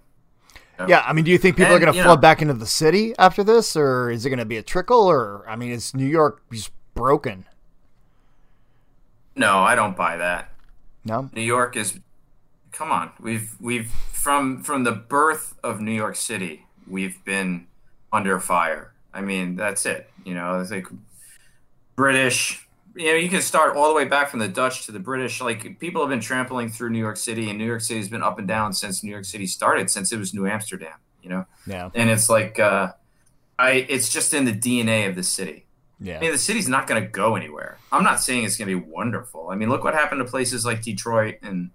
Yeah, 0.88 1.04
I 1.06 1.12
mean, 1.12 1.26
do 1.26 1.30
you 1.30 1.36
think 1.36 1.56
people 1.56 1.74
and, 1.74 1.82
are 1.82 1.84
going 1.84 1.94
to 1.94 2.02
flood 2.02 2.18
know, 2.18 2.22
back 2.22 2.40
into 2.40 2.54
the 2.54 2.66
city 2.66 3.12
after 3.18 3.44
this, 3.44 3.76
or 3.76 4.10
is 4.10 4.24
it 4.24 4.30
going 4.30 4.38
to 4.38 4.46
be 4.46 4.56
a 4.56 4.62
trickle? 4.62 5.10
Or 5.10 5.44
I 5.46 5.54
mean, 5.54 5.72
is 5.72 5.94
New 5.94 6.06
York 6.06 6.42
just 6.50 6.70
broken? 6.94 7.44
No, 9.40 9.58
I 9.60 9.74
don't 9.74 9.96
buy 9.96 10.18
that. 10.18 10.52
No. 11.04 11.30
New 11.32 11.40
York 11.56 11.74
is 11.74 11.98
come 12.72 12.92
on. 12.92 13.10
We've 13.18 13.56
we've 13.58 13.90
from 14.12 14.62
from 14.62 14.84
the 14.84 14.92
birth 14.92 15.54
of 15.64 15.80
New 15.80 15.92
York 16.04 16.16
City, 16.16 16.66
we've 16.86 17.24
been 17.24 17.66
under 18.12 18.38
fire. 18.38 18.92
I 19.14 19.22
mean, 19.22 19.56
that's 19.56 19.86
it. 19.86 20.10
You 20.26 20.34
know, 20.34 20.60
it's 20.60 20.70
like 20.70 20.86
British. 21.96 22.66
You 22.96 23.06
know, 23.12 23.14
you 23.14 23.28
can 23.30 23.40
start 23.40 23.76
all 23.76 23.88
the 23.88 23.94
way 23.94 24.04
back 24.04 24.28
from 24.28 24.40
the 24.40 24.48
Dutch 24.48 24.84
to 24.86 24.92
the 24.92 24.98
British. 24.98 25.40
Like 25.40 25.78
people 25.78 26.02
have 26.02 26.10
been 26.10 26.20
trampling 26.20 26.68
through 26.68 26.90
New 26.90 26.98
York 26.98 27.16
City, 27.16 27.48
and 27.48 27.58
New 27.58 27.64
York 27.66 27.80
City's 27.80 28.08
been 28.08 28.22
up 28.22 28.38
and 28.38 28.46
down 28.48 28.72
since 28.74 29.02
New 29.02 29.10
York 29.10 29.24
City 29.24 29.46
started, 29.46 29.88
since 29.90 30.12
it 30.12 30.18
was 30.18 30.34
New 30.34 30.46
Amsterdam. 30.46 30.98
You 31.22 31.30
know, 31.30 31.46
Yeah. 31.66 31.90
and 31.94 32.10
it's 32.10 32.28
like, 32.28 32.58
uh, 32.58 32.92
I 33.58 33.86
it's 33.88 34.08
just 34.12 34.34
in 34.34 34.44
the 34.44 34.52
DNA 34.52 35.08
of 35.08 35.14
the 35.16 35.22
city. 35.22 35.64
I 36.02 36.20
mean, 36.20 36.32
the 36.32 36.38
city's 36.38 36.68
not 36.68 36.86
going 36.86 37.02
to 37.02 37.08
go 37.08 37.36
anywhere. 37.36 37.76
I'm 37.92 38.02
not 38.02 38.20
saying 38.20 38.44
it's 38.44 38.56
going 38.56 38.68
to 38.68 38.80
be 38.80 38.86
wonderful. 38.90 39.50
I 39.50 39.54
mean, 39.54 39.68
look 39.68 39.84
what 39.84 39.94
happened 39.94 40.20
to 40.20 40.30
places 40.30 40.64
like 40.64 40.82
Detroit 40.82 41.36
and 41.42 41.70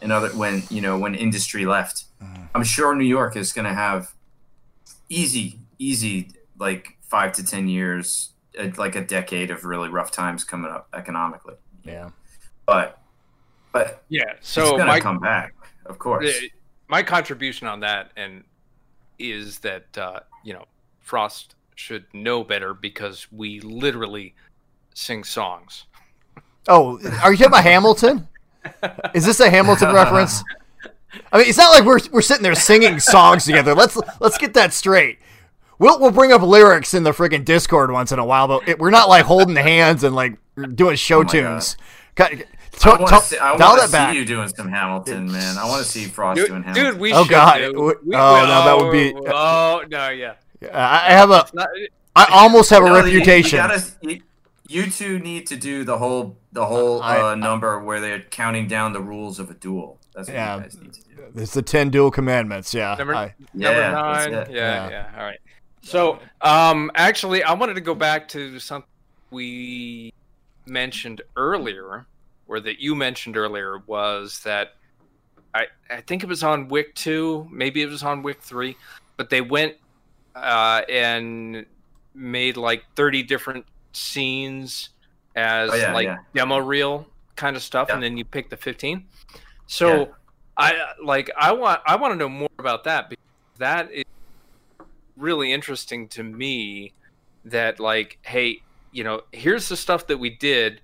and 0.00 0.12
other 0.12 0.28
when 0.30 0.62
you 0.70 0.80
know 0.80 0.98
when 0.98 1.14
industry 1.14 1.66
left. 1.66 2.04
I'm 2.54 2.64
sure 2.64 2.94
New 2.94 3.04
York 3.04 3.36
is 3.36 3.52
going 3.52 3.66
to 3.66 3.74
have 3.74 4.14
easy, 5.08 5.60
easy 5.78 6.30
like 6.58 6.96
five 7.02 7.32
to 7.34 7.44
ten 7.44 7.68
years, 7.68 8.30
uh, 8.58 8.68
like 8.76 8.94
a 8.96 9.02
decade 9.04 9.50
of 9.50 9.64
really 9.64 9.88
rough 9.90 10.10
times 10.10 10.42
coming 10.44 10.70
up 10.70 10.88
economically. 10.94 11.54
Yeah. 11.84 12.10
But 12.64 12.98
but 13.72 14.04
Yeah. 14.08 14.22
it's 14.38 14.48
So 14.48 14.76
going 14.78 14.86
to 14.92 15.00
come 15.00 15.18
back, 15.18 15.54
of 15.84 15.98
course. 15.98 16.32
My 16.88 17.02
contribution 17.02 17.66
on 17.66 17.80
that 17.80 18.12
and 18.16 18.44
is 19.18 19.58
that 19.60 19.98
uh, 19.98 20.20
you 20.44 20.54
know 20.54 20.64
Frost 21.00 21.55
should 21.76 22.06
know 22.12 22.42
better 22.42 22.74
because 22.74 23.28
we 23.30 23.60
literally 23.60 24.34
sing 24.94 25.22
songs. 25.22 25.84
Oh, 26.66 26.98
are 27.22 27.30
you 27.30 27.36
talking 27.36 27.46
about 27.46 27.62
Hamilton? 27.62 28.26
Is 29.14 29.24
this 29.24 29.38
a 29.38 29.48
Hamilton 29.48 29.94
reference? 29.94 30.42
I 31.32 31.38
mean, 31.38 31.46
it's 31.48 31.58
not 31.58 31.70
like 31.70 31.84
we're 31.84 32.00
we're 32.10 32.22
sitting 32.22 32.42
there 32.42 32.54
singing 32.56 32.98
songs 32.98 33.44
together. 33.44 33.74
Let's 33.74 33.96
let's 34.20 34.38
get 34.38 34.54
that 34.54 34.72
straight. 34.72 35.18
We'll 35.78 36.00
we'll 36.00 36.10
bring 36.10 36.32
up 36.32 36.42
lyrics 36.42 36.94
in 36.94 37.04
the 37.04 37.12
freaking 37.12 37.44
Discord 37.44 37.92
once 37.92 38.10
in 38.10 38.18
a 38.18 38.24
while, 38.24 38.48
but 38.48 38.66
it, 38.68 38.78
we're 38.78 38.90
not 38.90 39.08
like 39.08 39.24
holding 39.26 39.54
hands 39.54 40.02
and 40.02 40.16
like 40.16 40.36
doing 40.74 40.96
show 40.96 41.20
Oh 41.20 41.24
tunes. 41.24 41.76
God. 42.16 42.30
Cut- 42.30 42.42
I 42.84 42.88
want 43.00 43.08
to- 43.08 43.14
to 43.14 43.20
see, 43.22 43.38
I 43.38 43.56
dial 43.56 43.76
wanna 43.76 43.88
back. 43.90 44.12
see 44.12 44.18
you 44.18 44.24
doing 44.26 44.48
some 44.48 44.68
Hamilton, 44.68 45.30
man. 45.32 45.56
I 45.56 45.64
want 45.66 45.82
to 45.82 45.90
see 45.90 46.04
Frost 46.04 46.36
Dude, 46.38 46.48
doing 46.48 46.62
Hamilton. 46.62 46.92
dude, 46.92 47.00
we 47.00 47.12
Oh, 47.14 47.22
should 47.22 47.30
God. 47.30 47.58
do- 47.58 47.72
Oh, 47.74 47.86
we- 48.04 48.10
no, 48.10 48.64
that 48.64 48.76
would 48.78 48.92
be- 48.92 49.14
Oh 49.28 49.82
no, 49.88 50.08
yeah. 50.10 50.34
I 50.62 51.08
I 51.08 51.12
have 51.12 51.30
a. 51.30 51.46
Not- 51.52 51.68
I 52.14 52.26
almost 52.32 52.70
have 52.70 52.82
a 52.82 52.86
No, 52.86 52.96
you- 53.04 53.12
you 53.12 53.18
reputation. 53.18 53.58
gotta- 53.58 53.84
you, 54.00 54.20
you 54.68 54.90
two 54.90 55.18
need 55.18 55.46
to 55.48 55.56
do 55.56 55.84
the 55.84 55.98
whole 55.98 56.38
the 56.52 56.64
whole 56.66 57.02
I- 57.02 57.32
uh, 57.32 57.34
number 57.34 57.78
where 57.80 58.00
they're 58.00 58.20
counting 58.20 58.66
down 58.68 58.92
the 58.92 59.00
rules 59.02 59.38
of 59.38 59.50
a 59.50 59.54
duel. 59.54 59.98
That's 60.14 60.28
what 60.28 60.34
Yeah. 60.34 60.56
you 60.56 60.62
guys 60.62 60.78
need 60.80 60.92
to 60.94 61.00
do. 61.02 61.06
It's 61.42 61.52
the 61.52 61.62
ten 61.62 61.90
dual 61.90 62.10
commandments. 62.10 62.72
Yeah. 62.72 62.94
Number, 62.98 63.14
I- 63.14 63.34
number 63.52 63.80
Yeah, 63.80 63.90
that's 63.90 64.26
nine. 64.26 64.32
Yeah, 64.32 64.46
Yeah. 64.50 64.88
yeah, 64.90 65.10
All 65.18 65.24
right. 65.24 65.38
So, 65.82 66.18
um, 66.40 66.90
actually, 66.94 67.42
I 67.44 67.52
wanted 67.52 67.74
to 67.74 67.80
go 67.80 67.94
back 67.94 68.26
to 68.28 68.58
something 68.58 68.88
we 69.30 70.12
mentioned 70.66 71.20
earlier, 71.36 72.06
or 72.48 72.58
that 72.60 72.80
you 72.80 72.94
mentioned 72.96 73.36
earlier, 73.36 73.78
was 73.86 74.40
that 74.40 74.74
I 75.54 75.66
I 75.90 76.00
think 76.00 76.22
it 76.22 76.28
was 76.28 76.42
on 76.42 76.68
Wick 76.68 76.94
two, 76.94 77.46
maybe 77.52 77.82
it 77.82 77.88
was 77.88 78.02
on 78.02 78.22
Wick 78.22 78.40
three, 78.42 78.76
but 79.16 79.30
they 79.30 79.40
went 79.42 79.74
uh, 80.36 80.82
and 80.88 81.66
made 82.14 82.56
like 82.56 82.84
thirty 82.94 83.22
different 83.22 83.66
scenes 83.92 84.90
as 85.34 85.70
Oh, 85.70 85.74
yeah, 85.74 85.92
like 85.92 86.04
yeah. 86.04 86.18
demo 86.34 86.58
reel 86.58 87.06
kind 87.34 87.56
of 87.56 87.62
stuff, 87.62 87.88
and 87.90 88.02
then 88.02 88.16
you 88.16 88.24
pick 88.24 88.50
the 88.50 88.56
fifteen. 88.56 89.06
So. 89.66 89.88
Yeah. 89.98 90.06
I 90.58 90.74
like 91.04 91.30
I 91.36 91.52
want 91.52 91.82
I 91.84 91.96
want 91.96 92.12
to 92.14 92.16
know 92.16 92.30
more 92.30 92.48
about 92.58 92.84
that 92.84 93.10
because 93.10 93.22
that 93.58 93.92
is 93.92 94.04
really 95.18 95.52
interesting 95.52 96.08
to 96.08 96.22
me 96.22 96.94
that 97.44 97.78
like 97.78 98.18
hey, 98.22 98.62
you 98.90 99.04
know, 99.04 99.20
here's 99.32 99.68
the 99.68 99.76
stuff 99.76 100.06
that 100.06 100.16
we 100.16 100.30
did 100.30 100.80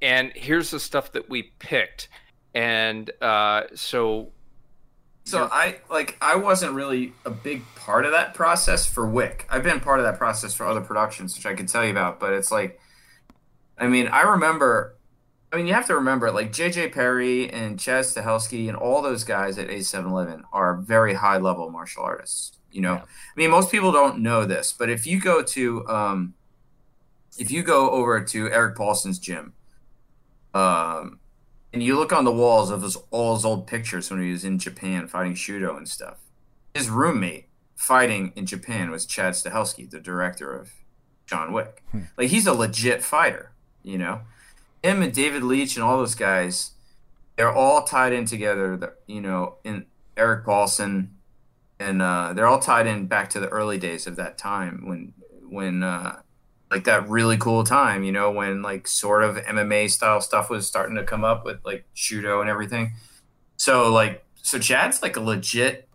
and 0.00 0.32
here's 0.34 0.70
the 0.70 0.80
stuff 0.80 1.12
that 1.12 1.28
we 1.28 1.52
picked. 1.58 2.08
And 2.54 3.10
uh 3.20 3.64
so 3.74 4.28
So 5.24 5.48
I 5.50 5.78
like 5.90 6.16
I 6.20 6.36
wasn't 6.36 6.74
really 6.74 7.14
a 7.24 7.30
big 7.30 7.62
part 7.76 8.04
of 8.04 8.12
that 8.12 8.34
process 8.34 8.84
for 8.84 9.06
Wick. 9.06 9.46
I've 9.48 9.62
been 9.62 9.80
part 9.80 9.98
of 9.98 10.04
that 10.04 10.18
process 10.18 10.54
for 10.54 10.66
other 10.66 10.82
productions, 10.82 11.34
which 11.36 11.46
I 11.46 11.54
could 11.54 11.66
tell 11.68 11.82
you 11.82 11.90
about. 11.90 12.20
But 12.20 12.34
it's 12.34 12.52
like, 12.52 12.78
I 13.78 13.88
mean, 13.88 14.08
I 14.08 14.22
remember. 14.22 14.96
I 15.50 15.56
mean, 15.56 15.68
you 15.68 15.74
have 15.74 15.86
to 15.86 15.94
remember, 15.94 16.32
like 16.32 16.52
J.J. 16.52 16.88
Perry 16.88 17.48
and 17.48 17.78
Chad 17.78 18.04
Stahelski 18.04 18.66
and 18.66 18.76
all 18.76 19.00
those 19.02 19.22
guys 19.22 19.56
at 19.56 19.70
8711 19.70 20.42
are 20.52 20.74
very 20.74 21.14
high 21.14 21.38
level 21.38 21.70
martial 21.70 22.02
artists. 22.02 22.58
You 22.72 22.80
know, 22.80 22.94
Yeah. 22.94 23.02
I 23.02 23.36
mean, 23.36 23.50
most 23.50 23.70
people 23.70 23.92
don't 23.92 24.18
know 24.18 24.44
this, 24.44 24.74
but 24.76 24.90
if 24.90 25.06
you 25.06 25.20
go 25.20 25.44
to, 25.44 25.86
um, 25.86 26.34
if 27.38 27.52
you 27.52 27.62
go 27.62 27.88
over 27.90 28.20
to 28.20 28.50
Erik 28.50 28.74
Paulson's 28.74 29.20
gym, 29.20 29.52
um, 30.54 31.20
and 31.74 31.82
you 31.82 31.96
look 31.98 32.12
on 32.12 32.24
the 32.24 32.32
walls 32.32 32.70
of 32.70 32.80
his, 32.82 32.96
all 33.10 33.34
his 33.34 33.44
old 33.44 33.66
pictures 33.66 34.10
when 34.10 34.22
he 34.22 34.30
was 34.32 34.44
in 34.44 34.58
Japan 34.58 35.06
fighting 35.08 35.34
Shooto 35.34 35.76
and 35.76 35.88
stuff. 35.88 36.18
His 36.72 36.88
roommate 36.88 37.48
fighting 37.76 38.32
in 38.36 38.46
Japan 38.46 38.90
was 38.90 39.04
Chad 39.04 39.34
Stahelski, 39.34 39.90
the 39.90 40.00
director 40.00 40.54
of 40.56 40.70
John 41.26 41.52
Wick. 41.52 41.82
Like 42.16 42.30
he's 42.30 42.46
a 42.46 42.54
legit 42.54 43.02
fighter, 43.02 43.52
you 43.82 43.98
know. 43.98 44.20
Him 44.82 45.02
and 45.02 45.12
David 45.12 45.42
Leitch 45.42 45.76
and 45.76 45.84
all 45.84 45.98
those 45.98 46.14
guys, 46.14 46.70
they're 47.36 47.52
all 47.52 47.82
tied 47.84 48.12
in 48.12 48.24
together. 48.24 48.76
the- 48.76 48.94
You 49.06 49.20
know, 49.20 49.56
in 49.64 49.86
Erik 50.16 50.44
Paulson, 50.44 51.16
and 51.80 52.00
uh, 52.00 52.32
they're 52.34 52.46
all 52.46 52.60
tied 52.60 52.86
in 52.86 53.06
back 53.06 53.28
to 53.30 53.40
the 53.40 53.48
early 53.48 53.78
days 53.78 54.06
of 54.06 54.16
that 54.16 54.38
time 54.38 54.86
when 54.86 55.12
when 55.48 55.82
uh, 55.82 56.20
like 56.74 56.84
that 56.84 57.08
really 57.08 57.36
cool 57.36 57.62
time, 57.62 58.02
you 58.02 58.10
know, 58.10 58.32
when 58.32 58.60
like 58.60 58.88
sort 58.88 59.22
of 59.22 59.36
MMA 59.36 59.88
style 59.88 60.20
stuff 60.20 60.50
was 60.50 60.66
starting 60.66 60.96
to 60.96 61.04
come 61.04 61.22
up 61.22 61.44
with 61.44 61.58
like 61.64 61.84
judo 61.94 62.40
and 62.40 62.50
everything. 62.50 62.94
So 63.56 63.92
like 63.92 64.24
so 64.42 64.58
Chad's 64.58 65.00
like 65.00 65.16
a 65.16 65.20
legit 65.20 65.88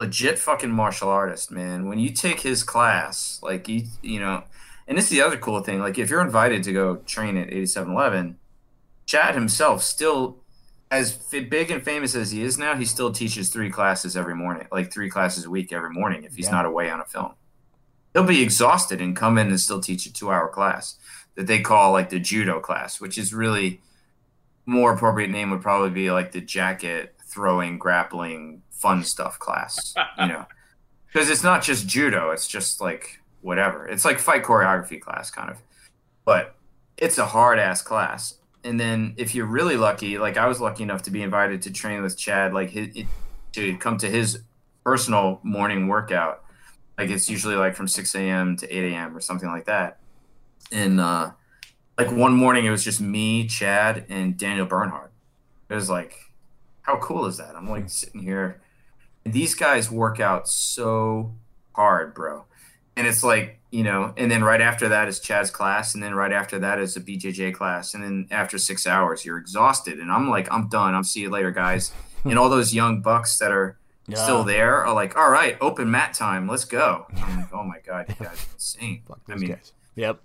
legit 0.00 0.36
fucking 0.40 0.72
martial 0.72 1.08
artist, 1.08 1.52
man. 1.52 1.86
When 1.86 2.00
you 2.00 2.10
take 2.10 2.40
his 2.40 2.64
class, 2.64 3.38
like 3.40 3.68
you 3.68 3.84
you 4.02 4.18
know, 4.18 4.42
and 4.88 4.98
this 4.98 5.04
is 5.04 5.10
the 5.10 5.22
other 5.22 5.36
cool 5.36 5.60
thing, 5.60 5.78
like 5.78 5.96
if 5.96 6.10
you're 6.10 6.22
invited 6.22 6.64
to 6.64 6.72
go 6.72 6.96
train 6.96 7.36
at 7.36 7.46
8711, 7.46 8.38
Chad 9.06 9.36
himself 9.36 9.84
still 9.84 10.38
as 10.90 11.12
big 11.12 11.70
and 11.70 11.84
famous 11.84 12.16
as 12.16 12.32
he 12.32 12.42
is 12.42 12.58
now, 12.58 12.74
he 12.74 12.84
still 12.84 13.12
teaches 13.12 13.48
three 13.48 13.70
classes 13.70 14.16
every 14.16 14.34
morning, 14.34 14.66
like 14.72 14.92
three 14.92 15.08
classes 15.08 15.44
a 15.44 15.50
week 15.50 15.72
every 15.72 15.90
morning 15.90 16.24
if 16.24 16.34
he's 16.34 16.46
Yeah. 16.46 16.52
not 16.56 16.66
away 16.66 16.90
on 16.90 17.00
a 17.00 17.04
film 17.04 17.34
he'll 18.12 18.24
be 18.24 18.42
exhausted 18.42 19.00
and 19.00 19.16
come 19.16 19.38
in 19.38 19.48
and 19.48 19.60
still 19.60 19.80
teach 19.80 20.06
a 20.06 20.12
two 20.12 20.30
hour 20.30 20.48
class 20.48 20.96
that 21.34 21.46
they 21.46 21.60
call 21.60 21.92
like 21.92 22.10
the 22.10 22.20
judo 22.20 22.60
class, 22.60 23.00
which 23.00 23.16
is 23.18 23.32
really 23.32 23.80
more 24.66 24.92
appropriate 24.92 25.30
name 25.30 25.50
would 25.50 25.62
probably 25.62 25.90
be 25.90 26.10
like 26.10 26.32
the 26.32 26.40
jacket 26.40 27.14
throwing, 27.26 27.78
grappling, 27.78 28.62
fun 28.70 29.02
stuff 29.02 29.38
class, 29.38 29.94
you 30.18 30.26
know, 30.26 30.46
because 31.12 31.30
it's 31.30 31.42
not 31.42 31.62
just 31.62 31.86
judo, 31.86 32.30
it's 32.30 32.46
just 32.46 32.80
like 32.80 33.20
whatever. 33.40 33.86
It's 33.86 34.04
like 34.04 34.18
fight 34.18 34.44
choreography 34.44 35.00
class 35.00 35.30
kind 35.30 35.50
of, 35.50 35.58
but 36.24 36.54
it's 36.96 37.18
a 37.18 37.26
hard 37.26 37.58
ass 37.58 37.82
class. 37.82 38.34
And 38.64 38.78
then 38.78 39.14
if 39.16 39.34
you're 39.34 39.46
really 39.46 39.76
lucky, 39.76 40.18
like 40.18 40.36
I 40.36 40.46
was 40.46 40.60
lucky 40.60 40.82
enough 40.84 41.02
to 41.02 41.10
be 41.10 41.22
invited 41.22 41.62
to 41.62 41.72
train 41.72 42.02
with 42.02 42.16
Chad, 42.16 42.52
like 42.52 42.70
his, 42.70 42.94
it, 42.94 43.06
to 43.52 43.76
come 43.78 43.98
to 43.98 44.08
his 44.08 44.40
personal 44.84 45.40
morning 45.42 45.88
workout 45.88 46.44
like 46.98 47.10
it's 47.10 47.28
usually 47.28 47.56
like 47.56 47.74
from 47.74 47.88
6 47.88 48.14
a.m. 48.14 48.56
to 48.56 48.68
8 48.76 48.92
a.m. 48.92 49.16
or 49.16 49.20
something 49.20 49.48
like 49.48 49.66
that. 49.66 49.98
And 50.70 51.00
uh, 51.00 51.32
like 51.98 52.10
one 52.10 52.34
morning, 52.34 52.64
it 52.64 52.70
was 52.70 52.84
just 52.84 53.00
me, 53.00 53.46
Chad, 53.46 54.06
and 54.08 54.36
Daniel 54.36 54.66
Bernhardt. 54.66 55.12
It 55.68 55.74
was 55.74 55.90
like, 55.90 56.14
how 56.82 56.98
cool 56.98 57.26
is 57.26 57.38
that? 57.38 57.54
I'm 57.56 57.68
like 57.68 57.88
sitting 57.88 58.22
here. 58.22 58.60
And 59.24 59.32
these 59.32 59.54
guys 59.54 59.90
work 59.90 60.20
out 60.20 60.48
so 60.48 61.34
hard, 61.74 62.14
bro. 62.14 62.44
And 62.96 63.06
it's 63.06 63.24
like, 63.24 63.60
you 63.70 63.82
know, 63.82 64.12
and 64.16 64.30
then 64.30 64.44
right 64.44 64.60
after 64.60 64.88
that 64.90 65.08
is 65.08 65.18
Chad's 65.18 65.50
class. 65.50 65.94
And 65.94 66.02
then 66.02 66.14
right 66.14 66.32
after 66.32 66.58
that 66.58 66.78
is 66.78 66.96
a 66.96 67.00
BJJ 67.00 67.54
class. 67.54 67.94
And 67.94 68.04
then 68.04 68.28
after 68.30 68.58
six 68.58 68.86
hours, 68.86 69.24
you're 69.24 69.38
exhausted. 69.38 69.98
And 69.98 70.10
I'm 70.10 70.28
like, 70.28 70.52
I'm 70.52 70.68
done. 70.68 70.94
I'll 70.94 71.04
see 71.04 71.20
you 71.20 71.30
later, 71.30 71.50
guys. 71.50 71.92
and 72.24 72.38
all 72.38 72.50
those 72.50 72.74
young 72.74 73.00
bucks 73.00 73.38
that 73.38 73.50
are 73.50 73.78
Yeah. 74.08 74.16
still 74.16 74.42
there 74.44 74.84
are 74.84 74.94
like, 74.94 75.16
all 75.16 75.30
right, 75.30 75.56
open 75.60 75.90
mat 75.90 76.14
time, 76.14 76.48
let's 76.48 76.64
go. 76.64 77.06
I'm 77.16 77.36
like, 77.36 77.52
oh 77.52 77.62
my 77.62 77.78
god, 77.86 78.06
you 78.08 78.14
guys 78.26 78.46
are 78.46 78.54
insane. 78.54 79.02
I 79.28 79.36
mean, 79.36 79.50
guys. 79.50 79.72
Yep. 79.94 80.20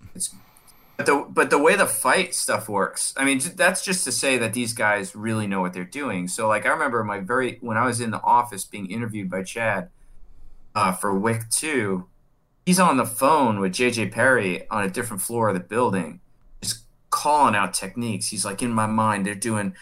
but 0.98 1.06
the 1.06 1.26
but 1.30 1.50
the 1.50 1.60
way 1.60 1.76
the 1.76 1.86
fight 1.86 2.34
stuff 2.34 2.68
works, 2.68 3.14
I 3.18 3.26
mean, 3.26 3.40
that's 3.56 3.84
just 3.84 4.04
to 4.06 4.12
say 4.12 4.38
that 4.38 4.54
these 4.54 4.74
guys 4.74 5.16
really 5.16 5.46
know 5.46 5.62
what 5.62 5.74
they're 5.74 5.84
doing. 5.84 6.28
So 6.28 6.48
like, 6.48 6.66
I 6.66 6.70
remember 6.70 7.04
my 7.04 7.20
very 7.20 7.58
when 7.62 7.78
I 7.78 7.86
was 7.86 8.02
in 8.02 8.12
the 8.12 8.22
office 8.22 8.66
being 8.66 8.90
interviewed 8.90 9.30
by 9.30 9.44
Chad 9.44 9.90
uh, 10.74 10.94
for 10.94 11.18
Wick 11.18 11.50
Two, 11.52 12.08
he's 12.66 12.80
on 12.80 12.98
the 12.98 13.06
phone 13.06 13.60
with 13.60 13.74
JJ 13.74 14.12
Perry 14.12 14.68
on 14.70 14.84
a 14.84 14.90
different 14.90 15.22
floor 15.22 15.50
of 15.50 15.54
the 15.54 15.60
building, 15.62 16.20
just 16.62 16.82
calling 17.12 17.56
out 17.56 17.74
techniques. 17.74 18.30
He's 18.30 18.44
like, 18.44 18.64
in 18.64 18.72
my 18.72 18.88
mind, 18.88 19.26
they're 19.26 19.36
doing 19.36 19.76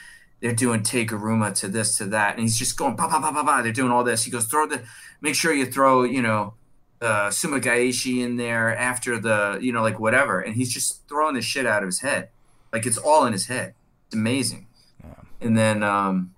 they're 0.45 0.53
doing 0.53 0.81
Teguruma 0.81 1.55
to 1.55 1.67
this 1.67 1.97
to 1.97 2.05
that, 2.05 2.35
and 2.35 2.43
he's 2.43 2.55
just 2.55 2.77
going 2.77 2.95
ba 2.95 3.07
ba 3.07 3.19
ba 3.19 3.31
ba 3.31 3.43
ba. 3.43 3.61
They're 3.63 3.71
doing 3.71 3.91
all 3.91 4.03
this. 4.03 4.25
He 4.25 4.29
goes, 4.29 4.45
throw 4.45 4.67
the, 4.67 4.83
make 5.19 5.33
sure 5.33 5.51
you 5.51 5.65
throw, 5.65 6.03
you 6.03 6.21
know, 6.21 6.53
uh, 7.01 7.31
Sumi 7.31 7.59
gaeshi 7.59 8.23
in 8.23 8.37
there 8.37 8.77
after 8.77 9.17
the, 9.17 9.57
you 9.59 9.73
know, 9.73 9.81
like 9.81 9.99
whatever, 9.99 10.39
and 10.39 10.53
he's 10.53 10.71
just 10.71 11.01
throwing 11.09 11.33
the 11.33 11.41
shit 11.41 11.65
out 11.65 11.81
of 11.81 11.87
his 11.87 12.01
head, 12.01 12.29
like 12.71 12.85
it's 12.85 12.99
all 12.99 13.25
in 13.25 13.33
his 13.33 13.47
head. 13.47 13.73
It's 14.05 14.13
amazing. 14.13 14.67
Yeah. 15.03 15.15
And 15.41 15.57
then, 15.57 15.81
um, 15.81 16.35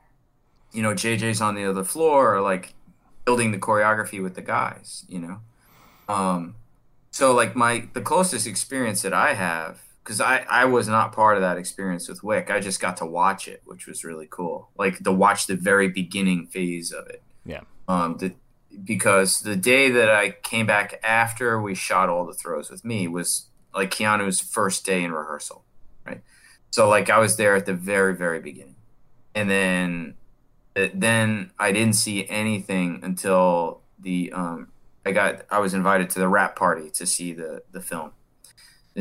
you 0.72 0.82
know, 0.82 0.94
JJ's 0.94 1.42
on 1.42 1.56
the 1.56 1.66
other 1.66 1.84
floor, 1.84 2.40
like 2.40 2.76
building 3.26 3.52
the 3.52 3.58
choreography 3.58 4.24
with 4.24 4.36
the 4.36 4.42
guys, 4.42 5.04
you 5.10 5.20
know. 5.20 5.42
Um, 6.08 6.56
so 7.12 7.34
like 7.34 7.58
my 7.58 7.90
the 7.92 8.00
closest 8.00 8.48
experience 8.48 9.02
that 9.02 9.12
I 9.12 9.34
have 9.34 9.82
because 10.08 10.22
I, 10.22 10.46
I 10.50 10.64
was 10.64 10.88
not 10.88 11.12
part 11.12 11.36
of 11.36 11.42
that 11.42 11.58
experience 11.58 12.08
with 12.08 12.24
Wick. 12.24 12.50
I 12.50 12.62
just 12.62 12.80
got 12.80 12.96
to 12.98 13.06
watch 13.06 13.46
it, 13.46 13.62
which 13.66 13.88
was 13.88 14.06
really 14.06 14.28
cool. 14.30 14.70
Like 14.78 15.00
to 15.00 15.12
watch 15.12 15.48
the 15.48 15.58
very 15.58 15.90
beginning 15.90 16.48
phase 16.48 16.94
of 16.94 17.08
it. 17.08 17.22
Yeah. 17.46 17.62
Um. 17.90 18.16
The, 18.16 18.34
because 18.86 19.42
the 19.42 19.58
day 19.58 19.90
that 19.92 20.10
I 20.10 20.32
came 20.32 20.66
back 20.66 21.02
after 21.04 21.62
we 21.62 21.76
shot 21.76 22.08
all 22.08 22.26
the 22.26 22.34
throws 22.34 22.70
with 22.70 22.86
me 22.86 23.10
was 23.10 23.48
like 23.76 23.92
Keanu's 23.92 24.40
first 24.40 24.86
day 24.86 25.04
in 25.04 25.12
rehearsal, 25.12 25.66
right? 26.06 26.22
So 26.72 26.88
like 26.88 27.10
I 27.10 27.20
was 27.20 27.36
there 27.36 27.56
at 27.56 27.66
the 27.66 27.74
very 27.74 28.16
very 28.16 28.40
beginning, 28.40 28.78
and 29.36 29.50
then 29.50 30.14
then 30.94 31.52
I 31.60 31.74
didn't 31.74 31.96
see 31.96 32.26
anything 32.30 33.02
until 33.04 33.82
the 34.00 34.32
um 34.32 34.70
I 35.06 35.12
got 35.12 35.42
I 35.52 35.60
was 35.60 35.74
invited 35.74 36.10
to 36.12 36.20
the 36.20 36.30
wrap 36.30 36.56
party 36.56 36.90
to 36.92 37.06
see 37.06 37.34
the 37.34 37.64
the 37.74 37.82
film 37.82 38.12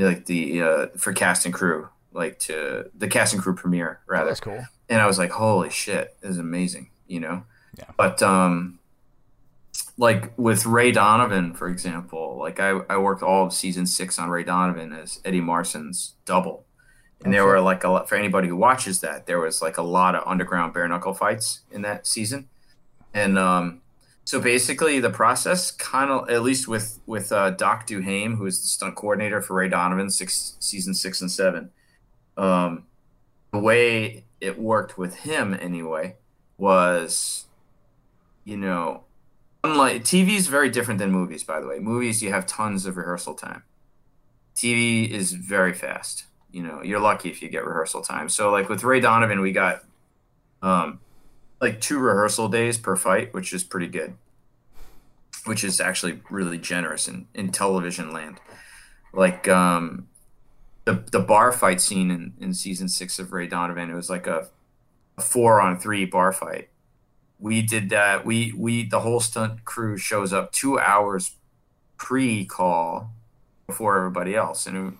like 0.05 0.27
the 0.27 0.63
uh, 0.63 0.87
for 0.97 1.13
cast 1.13 1.45
and 1.47 1.55
crew, 1.55 1.89
like 2.13 2.39
to 2.41 2.91
the 2.95 3.09
cast 3.09 3.33
and 3.33 3.43
crew 3.43 3.55
premiere 3.55 4.01
rather. 4.07 4.29
That's 4.29 4.41
cool. 4.41 4.65
And 4.89 5.01
I 5.01 5.07
was 5.07 5.19
like, 5.19 5.31
holy 5.31 5.71
shit, 5.71 6.17
this 6.21 6.33
is 6.33 6.39
amazing, 6.39 6.91
you 7.07 7.21
know. 7.21 7.45
Yeah. 7.79 7.91
But 7.97 8.23
um, 8.23 8.79
like 9.99 10.37
with 10.39 10.67
Ray 10.67 10.93
Donovan, 10.93 11.55
for 11.55 11.69
example, 11.69 12.37
like 12.39 12.61
I 12.61 12.81
I 12.91 12.99
worked 12.99 13.23
all 13.23 13.47
of 13.47 13.53
season 13.53 13.87
six 13.87 14.19
on 14.19 14.29
Ray 14.29 14.45
Donovan 14.45 14.93
as 14.93 15.21
Eddie 15.25 15.41
Marsan's 15.41 16.15
double. 16.25 16.65
And 17.25 17.33
there 17.33 17.47
were 17.47 17.61
like 17.61 17.83
a 17.83 17.89
lot 17.89 18.09
for 18.09 18.15
anybody 18.15 18.49
who 18.49 18.57
watches 18.57 19.01
that. 19.01 19.27
There 19.27 19.41
was 19.41 19.63
like 19.63 19.79
a 19.79 19.83
lot 19.83 20.15
of 20.15 20.23
underground 20.27 20.75
bare 20.75 20.87
knuckle 20.87 21.15
fights 21.15 21.63
in 21.73 21.81
that 21.83 22.07
season, 22.07 22.49
and 23.15 23.39
um, 23.39 23.81
so 24.27 24.41
basically, 24.41 24.99
the 24.99 25.11
process 25.11 25.71
kind 25.71 26.11
of, 26.11 26.29
at 26.29 26.43
least 26.43 26.67
with 26.67 26.99
with 27.07 27.31
uh, 27.31 27.51
Doc 27.51 27.87
Duhame, 27.87 28.37
who 28.37 28.45
is 28.47 28.61
the 28.61 28.67
stunt 28.67 28.97
coordinator 28.97 29.41
for 29.41 29.55
Ray 29.55 29.69
Donovan, 29.69 30.11
six 30.11 30.57
season 30.59 30.95
six 30.95 31.21
and 31.21 31.31
seven. 31.31 31.71
Um, 32.37 32.87
the 33.53 33.61
way 33.61 34.25
it 34.41 34.59
worked 34.59 34.99
with 34.99 35.15
him, 35.15 35.55
anyway, 35.55 36.17
was, 36.59 37.45
you 38.45 38.57
know, 38.57 39.05
unlike 39.63 40.03
TV 40.03 40.31
is 40.31 40.49
very 40.49 40.71
different 40.71 40.99
than 40.99 41.13
movies. 41.13 41.45
By 41.45 41.61
the 41.61 41.69
way, 41.69 41.79
movies 41.79 42.21
you 42.21 42.33
have 42.33 42.47
tons 42.47 42.85
of 42.85 42.97
rehearsal 42.97 43.35
time. 43.35 43.63
TV 44.57 45.09
is 45.09 45.35
very 45.35 45.73
fast. 45.73 46.25
You 46.51 46.65
know, 46.65 46.83
you're 46.83 46.99
lucky 46.99 47.31
if 47.31 47.43
you 47.43 47.49
get 47.49 47.65
rehearsal 47.65 48.03
time. 48.03 48.29
So, 48.29 48.51
like 48.51 48.69
with 48.69 48.83
Ray 48.83 48.99
Donovan, 48.99 49.41
we 49.41 49.53
got 49.53 49.85
um, 50.63 50.99
like 51.61 51.81
two 51.81 51.99
rehearsal 51.99 52.49
days 52.49 52.79
per 52.79 52.97
fight, 52.97 53.33
which 53.33 53.53
is 53.53 53.65
pretty 53.65 53.89
good. 53.89 54.15
Which 55.45 55.63
is 55.65 55.81
actually 55.81 56.21
really 56.31 56.59
generous 56.59 57.09
in, 57.09 57.27
in 57.35 57.53
television 57.53 58.13
land. 58.13 58.41
Like 59.13 59.49
um, 59.49 60.09
the 60.85 61.05
the 61.11 61.21
bar 61.21 61.53
fight 61.53 61.81
scene 61.81 62.11
in, 62.11 62.35
in 62.41 62.53
season 62.53 62.89
six 62.89 63.19
of 63.19 63.33
Ray 63.33 63.47
Donovan, 63.47 63.91
it 63.91 63.95
was 63.95 64.11
like 64.11 64.27
a, 64.27 64.49
a 65.17 65.21
four 65.21 65.61
on 65.61 65.79
three 65.79 66.05
bar 66.05 66.33
fight. 66.33 66.69
We 67.39 67.63
did 67.63 67.91
that. 67.91 68.27
We 68.27 68.53
we 68.57 68.85
the 68.85 69.01
whole 69.01 69.21
stunt 69.21 69.65
crew 69.65 69.97
shows 69.97 70.33
up 70.33 70.53
two 70.53 70.79
hours 70.79 71.37
pre 71.97 72.45
call 72.45 73.11
before 73.67 73.97
everybody 73.99 74.35
else, 74.35 74.67
and 74.67 74.99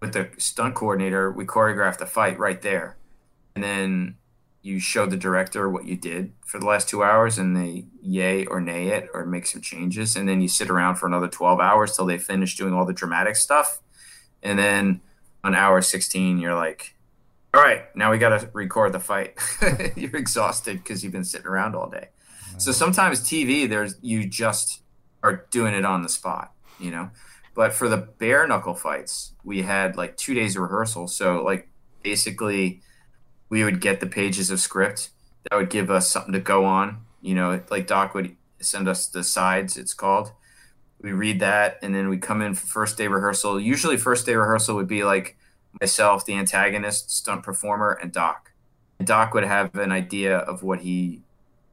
with 0.00 0.12
the 0.12 0.30
stunt 0.38 0.74
coordinator, 0.74 1.30
we 1.30 1.44
choreographed 1.44 1.98
the 1.98 2.06
fight 2.06 2.38
right 2.38 2.60
there, 2.62 2.96
and 3.54 3.64
then 3.64 4.16
you 4.64 4.80
show 4.80 5.04
the 5.04 5.16
director 5.16 5.68
what 5.68 5.84
you 5.84 5.94
did 5.94 6.32
for 6.46 6.58
the 6.58 6.64
last 6.64 6.88
two 6.88 7.04
hours 7.04 7.36
and 7.36 7.54
they 7.54 7.84
yay 8.00 8.46
or 8.46 8.62
nay 8.62 8.88
it 8.88 9.10
or 9.12 9.26
make 9.26 9.46
some 9.46 9.60
changes. 9.60 10.16
And 10.16 10.26
then 10.26 10.40
you 10.40 10.48
sit 10.48 10.70
around 10.70 10.96
for 10.96 11.06
another 11.06 11.28
12 11.28 11.60
hours 11.60 11.94
till 11.94 12.06
they 12.06 12.16
finish 12.16 12.56
doing 12.56 12.72
all 12.72 12.86
the 12.86 12.94
dramatic 12.94 13.36
stuff. 13.36 13.82
And 14.42 14.58
then 14.58 15.02
on 15.44 15.54
hour 15.54 15.82
16 15.82 16.38
you're 16.38 16.54
like 16.54 16.96
all 17.52 17.60
right 17.60 17.94
now 17.94 18.10
we 18.10 18.16
got 18.16 18.40
to 18.40 18.48
record 18.54 18.92
the 18.92 19.00
fight. 19.00 19.38
You're 19.96 20.16
exhausted 20.16 20.78
because 20.78 21.04
you've 21.04 21.12
been 21.12 21.24
sitting 21.24 21.46
around 21.46 21.76
all 21.76 21.88
day. 21.88 22.08
So 22.56 22.72
sometimes 22.72 23.20
tv 23.20 23.68
there's 23.68 23.96
you 24.00 24.26
just 24.26 24.80
are 25.22 25.44
doing 25.50 25.74
it 25.74 25.84
on 25.84 26.02
the 26.02 26.08
spot 26.08 26.52
you 26.80 26.90
know? 26.90 27.10
But 27.54 27.74
for 27.74 27.88
the 27.90 27.98
bare 27.98 28.48
knuckle 28.48 28.74
fights 28.74 29.34
we 29.44 29.60
had 29.60 29.98
like 29.98 30.16
two 30.16 30.32
days 30.32 30.56
of 30.56 30.62
rehearsal. 30.62 31.06
So 31.06 31.42
like 31.42 31.68
basically 32.02 32.80
we 33.48 33.64
would 33.64 33.80
get 33.80 34.00
the 34.00 34.06
pages 34.06 34.50
of 34.50 34.60
script 34.60 35.10
that 35.50 35.56
would 35.56 35.70
give 35.70 35.90
us 35.90 36.08
something 36.08 36.32
to 36.32 36.40
go 36.40 36.64
on. 36.64 36.98
You 37.20 37.34
know, 37.34 37.60
like 37.70 37.86
Doc 37.86 38.14
would 38.14 38.36
send 38.60 38.88
us 38.88 39.06
the 39.06 39.22
sides, 39.22 39.76
it's 39.76 39.94
called. 39.94 40.32
We 41.00 41.12
read 41.12 41.40
that 41.40 41.78
and 41.82 41.94
then 41.94 42.08
we 42.08 42.18
come 42.18 42.40
in 42.40 42.54
for 42.54 42.66
first 42.66 42.96
day 42.96 43.08
rehearsal. 43.08 43.60
Usually, 43.60 43.96
first 43.96 44.26
day 44.26 44.34
rehearsal 44.34 44.76
would 44.76 44.88
be 44.88 45.04
like 45.04 45.36
myself, 45.80 46.24
the 46.24 46.34
antagonist, 46.34 47.10
stunt 47.10 47.42
performer, 47.42 47.92
and 47.92 48.12
Doc. 48.12 48.52
And 48.98 49.06
Doc 49.06 49.34
would 49.34 49.44
have 49.44 49.74
an 49.74 49.92
idea 49.92 50.38
of 50.38 50.62
what 50.62 50.80
he 50.80 51.22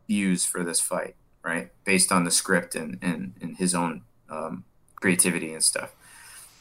views 0.07 0.45
for 0.45 0.63
this 0.63 0.79
fight, 0.79 1.15
right? 1.43 1.71
Based 1.85 2.11
on 2.11 2.23
the 2.23 2.31
script 2.31 2.75
and, 2.75 2.97
and, 3.01 3.33
and 3.41 3.57
his 3.57 3.73
own 3.73 4.01
um, 4.29 4.65
creativity 4.95 5.53
and 5.53 5.63
stuff. 5.63 5.91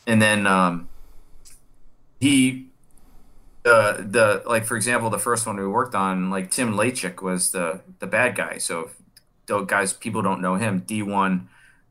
And 0.07 0.21
then 0.21 0.47
um, 0.47 0.89
he 2.21 2.70
the 3.63 4.07
the 4.09 4.43
like 4.47 4.65
for 4.65 4.77
example 4.77 5.11
the 5.11 5.19
first 5.19 5.47
one 5.47 5.57
we 5.57 5.67
worked 5.67 5.95
on 5.95 6.31
like 6.31 6.51
Tim 6.51 6.75
Lajcik 6.75 7.23
was 7.23 7.53
the 7.53 7.81
the 7.99 8.07
bad 8.07 8.35
guy. 8.35 8.59
So 8.59 8.91
if 9.49 9.67
guys 9.67 9.93
people 9.93 10.23
don't 10.23 10.41
know 10.41 10.55
him 10.55 10.83
D1 10.83 11.47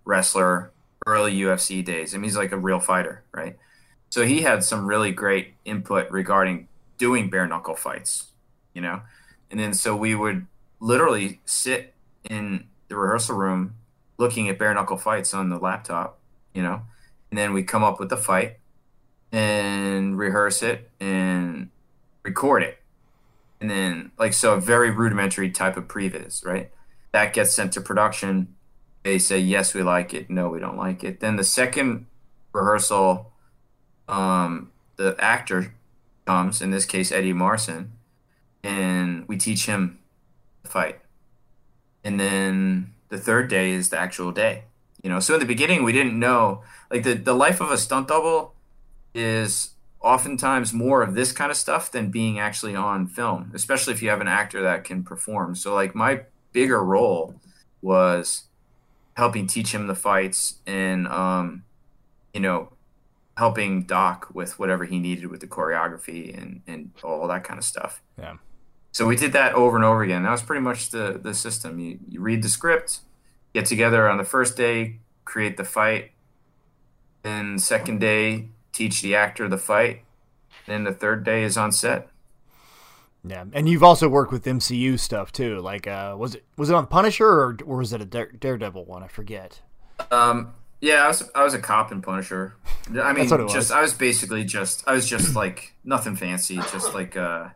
wrestler 0.06 0.72
early 1.06 1.38
UFC 1.38 1.84
days. 1.84 2.14
I 2.14 2.18
mean 2.18 2.26
he's 2.26 2.38
like 2.38 2.52
a 2.52 2.58
real 2.58 2.80
fighter 2.80 3.24
right? 3.32 3.58
So 4.10 4.26
he 4.26 4.42
had 4.42 4.64
some 4.64 4.88
really 4.88 5.12
great 5.12 5.54
input 5.66 6.10
regarding 6.10 6.68
doing 6.98 7.30
bare 7.30 7.48
knuckle 7.48 7.76
fights 7.76 8.28
you 8.74 8.82
know? 8.82 9.02
And 9.52 9.60
then 9.60 9.74
so 9.74 9.96
we 9.96 10.16
would 10.16 10.48
literally 10.80 11.40
sit 11.46 11.94
in 12.24 12.66
the 12.88 12.96
rehearsal 12.96 13.36
room 13.36 13.76
looking 14.18 14.50
at 14.50 14.58
bare 14.58 14.74
knuckle 14.74 14.98
fights 14.98 15.34
on 15.34 15.50
the 15.50 15.58
laptop 15.58 16.18
you 16.54 16.64
know? 16.64 16.82
And 17.30 17.38
then 17.38 17.54
we 17.54 17.62
come 17.62 17.84
up 17.84 18.00
with 18.00 18.10
the 18.10 18.18
fight 18.18 18.58
and 19.32 20.18
rehearse 20.18 20.64
it 20.64 20.90
and 21.00 21.70
record 22.24 22.64
it. 22.64 22.80
And 23.62 23.70
then, 23.70 24.12
like, 24.18 24.34
so 24.34 24.54
a 24.54 24.62
very 24.62 24.90
rudimentary 24.90 25.50
type 25.52 25.78
of 25.78 25.88
previs, 25.88 26.46
right? 26.46 26.72
That 27.12 27.34
gets 27.34 27.54
sent 27.54 27.74
to 27.74 27.82
production. 27.82 28.56
They 29.04 29.20
say, 29.20 29.40
yes, 29.40 29.74
we 29.74 29.84
like 29.84 30.14
it. 30.14 30.30
No, 30.30 30.50
we 30.50 30.60
don't 30.60 30.78
like 30.78 31.04
it. 31.04 31.20
Then 31.20 31.36
the 31.36 31.44
second 31.44 32.06
rehearsal, 32.54 33.32
um, 34.08 34.72
the 34.96 35.16
actor 35.20 35.74
comes, 36.26 36.62
in 36.62 36.72
this 36.72 36.86
case, 36.86 37.12
Eddie 37.12 37.34
Marsan, 37.34 37.90
and 38.64 39.28
we 39.28 39.38
teach 39.38 39.66
him 39.66 40.00
the 40.64 40.70
fight. 40.70 41.00
And 42.04 42.20
then 42.20 42.94
the 43.10 43.18
third 43.18 43.50
day 43.50 43.72
is 43.72 43.90
the 43.90 44.00
actual 44.00 44.32
day. 44.32 44.64
You 45.04 45.10
know, 45.10 45.20
so 45.20 45.34
in 45.34 45.40
the 45.40 45.46
beginning, 45.46 45.84
we 45.84 45.92
didn't 45.92 46.18
know, 46.18 46.64
like, 46.90 47.04
the, 47.04 47.14
the 47.14 47.34
life 47.34 47.60
of 47.62 47.72
a 47.72 47.78
stunt 47.78 48.08
double 48.08 48.54
is 49.14 49.72
oftentimes 50.02 50.74
more 50.74 51.02
of 51.02 51.14
this 51.14 51.32
kind 51.32 51.52
of 51.52 51.58
stuff 51.58 51.92
than 51.92 52.10
being 52.10 52.40
actually 52.40 52.76
on 52.76 53.08
film, 53.08 53.52
especially 53.54 53.94
if 53.94 54.02
you 54.02 54.10
have 54.10 54.22
an 54.22 54.28
actor 54.28 54.62
that 54.62 54.84
can 54.84 55.04
perform. 55.04 55.56
So 55.56 55.74
like 55.74 55.94
my 55.94 56.22
bigger 56.52 56.84
role 56.84 57.36
was 57.82 58.44
helping 59.16 59.48
teach 59.48 59.74
him 59.74 59.88
the 59.88 59.96
fights 59.96 60.56
and 60.66 61.08
um, 61.08 61.64
you 62.34 62.40
know 62.40 62.72
helping 63.38 63.84
Doc 63.84 64.30
with 64.34 64.60
whatever 64.60 64.86
he 64.86 65.00
needed 65.00 65.28
with 65.28 65.42
the 65.42 65.48
choreography 65.48 66.36
and 66.36 66.62
and 66.68 66.92
all 67.04 67.28
that 67.28 67.44
kind 67.44 67.58
of 67.58 67.66
stuff. 67.66 68.02
Yeah. 68.18 68.38
So 68.92 69.06
we 69.06 69.16
did 69.16 69.34
that 69.34 69.54
over 69.54 69.76
and 69.76 69.86
over 69.86 70.02
again. 70.02 70.24
That 70.24 70.32
was 70.32 70.42
pretty 70.42 70.62
much 70.62 70.90
the 70.90 71.20
the 71.22 71.34
system. 71.34 71.80
You 71.80 72.00
you 72.08 72.22
read 72.22 72.42
the 72.42 72.50
script, 72.50 73.00
get 73.54 73.66
together 73.66 74.10
on 74.10 74.18
the 74.18 74.24
first 74.24 74.56
day, 74.56 75.00
create 75.26 75.58
the 75.58 75.66
fight, 75.66 76.12
and 77.24 77.62
second 77.62 78.00
day 78.00 78.50
teach 78.80 79.02
the 79.02 79.14
actor 79.16 79.50
the 79.50 79.58
fight. 79.58 80.04
Then 80.66 80.86
the 80.86 80.94
third 80.94 81.24
day 81.26 81.44
is 81.44 81.58
on 81.58 81.72
set. 81.72 82.08
Yeah, 83.24 83.44
and 83.52 83.68
you've 83.68 83.84
also 83.84 84.08
worked 84.08 84.32
with 84.32 84.46
MCU 84.46 84.98
stuff 84.98 85.32
too. 85.34 85.60
Like, 85.60 85.86
uh, 85.88 86.16
was 86.18 86.36
it 86.36 86.46
was 86.56 86.70
it 86.70 86.76
on 86.76 86.88
Punisher 86.88 87.28
or, 87.28 87.58
or 87.66 87.78
was 87.78 87.92
it 87.92 88.02
a 88.02 88.06
Daredevil 88.06 88.86
one? 88.86 89.04
I 89.04 89.08
forget. 89.08 89.62
Um, 90.10 90.54
Yeah, 90.80 91.04
I 91.04 91.08
was 91.10 91.30
I 91.36 91.44
was 91.44 91.54
a 91.54 91.60
cop 91.60 91.92
in 91.92 92.02
Punisher. 92.02 92.56
I 92.88 92.90
mean, 93.12 93.28
That's 93.28 93.32
what 93.32 93.40
it 93.42 93.48
just 93.48 93.56
was. 93.56 93.72
I 93.72 93.82
was 93.82 93.94
basically 93.94 94.46
just 94.46 94.84
I 94.88 94.94
was 94.94 95.08
just 95.10 95.36
like 95.36 95.74
nothing 95.84 96.16
fancy, 96.16 96.56
just 96.56 96.94
like 96.94 97.18
uh, 97.18 97.50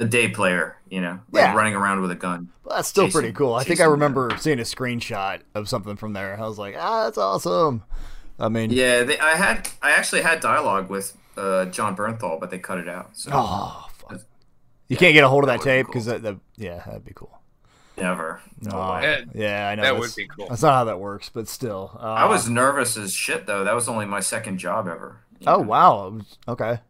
a 0.00 0.04
day 0.04 0.28
player, 0.30 0.76
you 0.90 1.00
know, 1.00 1.20
like 1.30 1.42
Yeah. 1.44 1.54
running 1.54 1.74
around 1.76 2.00
with 2.00 2.10
a 2.10 2.16
gun. 2.16 2.48
Well, 2.64 2.76
that's 2.76 2.88
still 2.88 3.04
Chasing- 3.04 3.20
pretty 3.20 3.34
cool. 3.34 3.54
I 3.54 3.62
think 3.62 3.78
I 3.80 3.84
remember 3.84 4.36
seeing 4.40 4.58
a 4.58 4.62
screenshot 4.62 5.42
of 5.54 5.68
something 5.68 5.94
from 5.94 6.12
there. 6.14 6.36
I 6.36 6.44
was 6.48 6.58
like, 6.58 6.74
ah, 6.76 7.04
that's 7.04 7.18
awesome. 7.18 7.84
I 8.38 8.48
mean, 8.48 8.70
Yeah, 8.70 9.02
they, 9.04 9.18
I 9.18 9.36
had 9.36 9.68
I 9.82 9.92
actually 9.92 10.22
had 10.22 10.40
dialogue 10.40 10.88
with 10.88 11.16
uh, 11.36 11.66
Jon 11.66 11.96
Bernthal, 11.96 12.40
but 12.40 12.50
they 12.50 12.58
cut 12.58 12.78
it 12.78 12.88
out. 12.88 13.16
So 13.16 13.30
oh, 13.32 13.88
fuck. 13.92 14.20
You 14.88 14.96
can't 14.96 15.14
get 15.14 15.24
a 15.24 15.28
hold 15.28 15.44
of 15.44 15.48
that, 15.48 15.60
that 15.60 15.64
tape 15.64 15.86
been 15.86 15.92
because 15.92 16.06
that, 16.06 16.22
that, 16.22 16.36
yeah, 16.56 16.82
that'd 16.84 17.04
be 17.04 17.12
cool. 17.14 17.38
never. 17.96 18.40
No 18.60 18.76
Aw. 18.76 18.96
way. 18.96 19.02
Yeah, 19.02 19.24
Yeah, 19.34 19.68
I 19.68 19.74
know. 19.76 19.82
That 19.82 19.98
would 19.98 20.14
be 20.14 20.26
cool. 20.26 20.48
That's 20.48 20.62
not 20.62 20.74
how 20.74 20.84
that 20.84 21.00
works, 21.00 21.30
but 21.32 21.48
still. 21.48 21.96
Uh, 21.98 22.02
I 22.02 22.26
was 22.26 22.48
nervous 22.48 22.96
as 22.96 23.12
shit 23.12 23.46
though. 23.46 23.64
That 23.64 23.74
was 23.74 23.88
only 23.88 24.06
my 24.06 24.20
second 24.20 24.58
job 24.58 24.88
ever. 24.88 25.20
Oh 25.46 25.56
know? 25.56 25.62
wow. 25.62 26.20
Okay. 26.48 26.80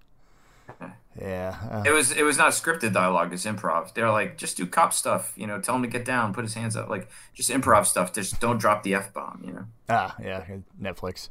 Yeah. 1.21 1.57
uh, 1.71 1.83
It 1.87 1.93
was 1.93 2.11
it 2.13 2.23
was 2.23 2.37
not 2.39 2.53
scripted 2.53 2.93
dialogue. 2.93 3.33
It's 3.33 3.45
improv. 3.45 3.95
They're 3.95 4.11
like, 4.11 4.37
just 4.37 4.57
do 4.57 4.67
cop 4.67 4.93
stuff. 4.93 5.33
You 5.37 5.47
know, 5.47 5.61
tell 5.61 5.77
him 5.77 5.83
to 5.83 5.89
get 5.89 6.05
down, 6.05 6.35
put 6.35 6.45
his 6.45 6.55
hands 6.55 6.77
up. 6.77 6.89
Like 6.89 7.09
just 7.35 7.51
improv 7.51 7.87
stuff. 7.87 8.13
Just 8.13 8.41
don't 8.41 8.59
drop 8.59 8.83
the 8.83 8.95
f 8.95 9.13
bomb. 9.13 9.43
You 9.47 9.53
know. 9.53 9.65
Ah, 9.89 10.17
yeah, 10.21 10.45
Netflix. 10.81 11.29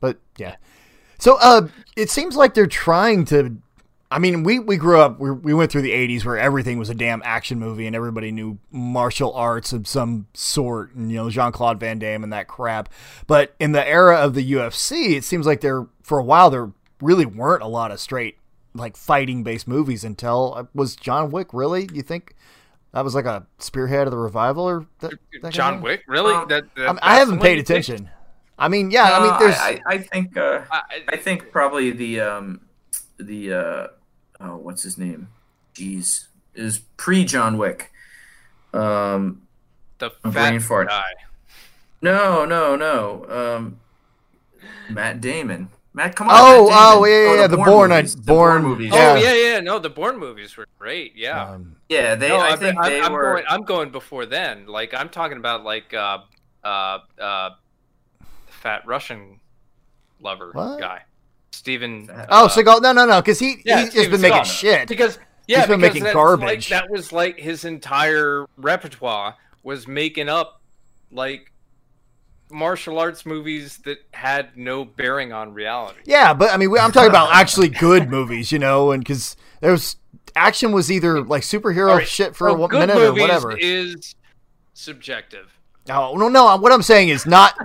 But 0.00 0.18
yeah. 0.36 0.56
So 1.18 1.38
uh 1.40 1.68
it 1.96 2.10
seems 2.10 2.36
like 2.36 2.54
they're 2.54 2.66
trying 2.66 3.24
to 3.26 3.56
I 4.10 4.18
mean, 4.18 4.42
we, 4.42 4.58
we 4.58 4.76
grew 4.76 5.00
up, 5.00 5.18
we, 5.18 5.30
we 5.30 5.54
went 5.54 5.72
through 5.72 5.80
the 5.80 5.92
80s 5.92 6.22
where 6.22 6.36
everything 6.36 6.78
was 6.78 6.90
a 6.90 6.94
damn 6.94 7.22
action 7.24 7.58
movie 7.58 7.86
and 7.86 7.96
everybody 7.96 8.30
knew 8.30 8.58
martial 8.70 9.32
arts 9.32 9.72
of 9.72 9.86
some 9.88 10.26
sort 10.34 10.94
and, 10.94 11.10
you 11.10 11.16
know, 11.16 11.30
Jean 11.30 11.50
Claude 11.50 11.80
Van 11.80 11.98
Damme 11.98 12.22
and 12.22 12.30
that 12.30 12.46
crap. 12.46 12.90
But 13.26 13.54
in 13.58 13.72
the 13.72 13.88
era 13.88 14.16
of 14.18 14.34
the 14.34 14.52
UFC, 14.52 15.12
it 15.16 15.24
seems 15.24 15.46
like 15.46 15.62
there, 15.62 15.86
for 16.02 16.18
a 16.18 16.22
while, 16.22 16.50
there 16.50 16.70
really 17.00 17.24
weren't 17.24 17.62
a 17.62 17.66
lot 17.66 17.90
of 17.90 18.00
straight, 18.00 18.36
like, 18.74 18.96
fighting 18.96 19.42
based 19.42 19.66
movies 19.68 20.04
until, 20.04 20.54
uh, 20.56 20.64
was 20.74 20.96
John 20.96 21.30
Wick 21.30 21.48
really? 21.52 21.88
You 21.92 22.02
think 22.02 22.34
that 22.92 23.04
was 23.04 23.14
like 23.14 23.24
a 23.26 23.46
spearhead 23.58 24.06
of 24.06 24.10
the 24.10 24.18
revival 24.18 24.64
or 24.68 24.86
that, 25.00 25.10
that 25.10 25.18
kind 25.42 25.44
of 25.44 25.52
John? 25.52 25.80
Wick, 25.82 26.02
really? 26.06 26.34
Um, 26.34 26.48
that, 26.48 26.64
that- 26.76 26.88
I, 26.88 26.92
mean, 26.92 26.98
I 27.02 27.14
haven't 27.16 27.40
paid 27.40 27.58
you 27.58 27.64
picked? 27.64 27.70
attention. 27.88 28.10
I 28.58 28.68
mean, 28.68 28.90
yeah, 28.90 29.04
I 29.18 29.20
mean, 29.22 29.32
Uh, 29.32 29.38
there's. 29.38 29.56
I, 29.56 29.80
I 29.86 29.98
think 29.98 30.36
uh, 30.36 30.60
I- 30.70 30.82
I 31.08 31.16
think 31.16 31.50
probably 31.50 31.90
the 31.90 32.20
um 32.20 32.60
the 33.18 33.52
uh 33.54 33.86
oh 34.40 34.56
what's 34.56 34.82
his 34.82 34.98
name? 34.98 35.28
Jeez, 35.74 36.26
is 36.54 36.78
pre 36.96 37.24
John 37.24 37.56
Wick. 37.58 37.90
Um, 38.74 39.42
the 39.98 40.06
A 40.24 40.30
fat 40.30 40.50
brain 40.50 40.60
fart. 40.60 40.88
guy. 40.88 41.02
no, 42.02 42.44
no, 42.44 42.76
no. 42.76 43.56
Um, 43.56 43.80
Matt 44.90 45.20
Damon. 45.20 45.70
Matt, 45.94 46.16
come 46.16 46.28
on. 46.28 46.34
Oh, 46.36 46.68
Matt 46.70 46.78
oh, 46.80 47.04
Damon. 47.04 47.10
yeah, 47.36 47.40
yeah, 47.42 47.46
the 47.48 47.56
Bourne, 47.58 47.92
I- 47.92 47.96
movies, 47.96 48.16
the 48.16 48.22
Bourne- 48.22 48.62
movies. 48.62 48.92
Yeah. 48.94 49.12
Oh 49.12 49.14
yeah, 49.16 49.34
yeah. 49.34 49.60
No, 49.60 49.78
the 49.78 49.90
Bourne 49.90 50.18
movies 50.18 50.56
were 50.56 50.66
great. 50.78 51.14
Yeah. 51.16 51.50
um, 51.50 51.76
yeah. 51.88 52.14
They, 52.14 52.28
no, 52.28 52.36
I 52.36 52.48
I'm- 52.50 52.58
think 52.58 52.78
I'm, 52.78 52.90
they 52.90 53.00
I'm 53.00 53.12
were. 53.12 53.22
Going, 53.34 53.44
I'm 53.48 53.62
going 53.62 53.90
before 53.90 54.24
then. 54.26 54.66
Like 54.66 54.94
I'm 54.94 55.08
talking 55.10 55.36
about 55.36 55.64
like 55.64 55.92
uh, 55.92 56.18
uh, 56.64 56.98
uh, 57.20 57.50
fat 58.48 58.86
Russian 58.86 59.40
lover 60.20 60.50
What? 60.52 60.80
guy, 60.80 61.02
Steven. 61.50 62.06
Fat- 62.06 62.28
oh, 62.30 62.46
uh, 62.46 62.48
Seagal. 62.48 62.80
No, 62.82 62.92
no, 62.92 63.04
no, 63.04 63.20
because 63.20 63.38
he, 63.38 63.56
yeah, 63.64 63.80
he's 63.80 63.86
just 63.92 64.04
Steven 64.04 64.20
been 64.20 64.30
making 64.30 64.44
shit. 64.44 64.88
because 64.88 65.18
yeah, 65.46 65.58
He's 65.58 65.66
been 65.66 65.80
because 65.80 65.94
making 66.00 66.12
garbage. 66.14 66.70
Like, 66.70 66.82
that 66.82 66.90
was 66.90 67.12
like 67.12 67.38
his 67.38 67.64
entire 67.66 68.46
repertoire 68.56 69.36
was 69.62 69.86
making 69.86 70.28
up 70.30 70.62
like 71.10 71.51
martial 72.52 72.98
arts 72.98 73.24
movies 73.26 73.78
that 73.78 73.98
had 74.12 74.56
no 74.56 74.84
bearing 74.84 75.32
on 75.32 75.54
reality. 75.54 76.00
Yeah, 76.04 76.34
but 76.34 76.50
I 76.52 76.56
mean, 76.56 76.70
we- 76.70 76.78
I'm 76.78 76.92
talking 76.92 77.10
about 77.10 77.34
actually 77.34 77.68
good 77.68 78.08
movies, 78.10 78.52
you 78.52 78.58
know, 78.58 78.92
and 78.92 79.02
because 79.02 79.36
there 79.60 79.72
was 79.72 79.96
action 80.36 80.72
was 80.72 80.90
either 80.90 81.22
like 81.22 81.42
superhero 81.42 81.96
right, 81.96 82.06
shit 82.08 82.34
for 82.36 82.48
so 82.50 82.64
a 82.64 82.68
minute 82.68 82.96
or 82.96 83.12
whatever. 83.14 83.56
is 83.56 84.14
subjective. 84.74 85.58
No, 85.88 86.14
no, 86.14 86.28
no. 86.28 86.56
What 86.58 86.70
I'm 86.70 86.82
saying 86.82 87.08
is 87.08 87.26
not 87.26 87.58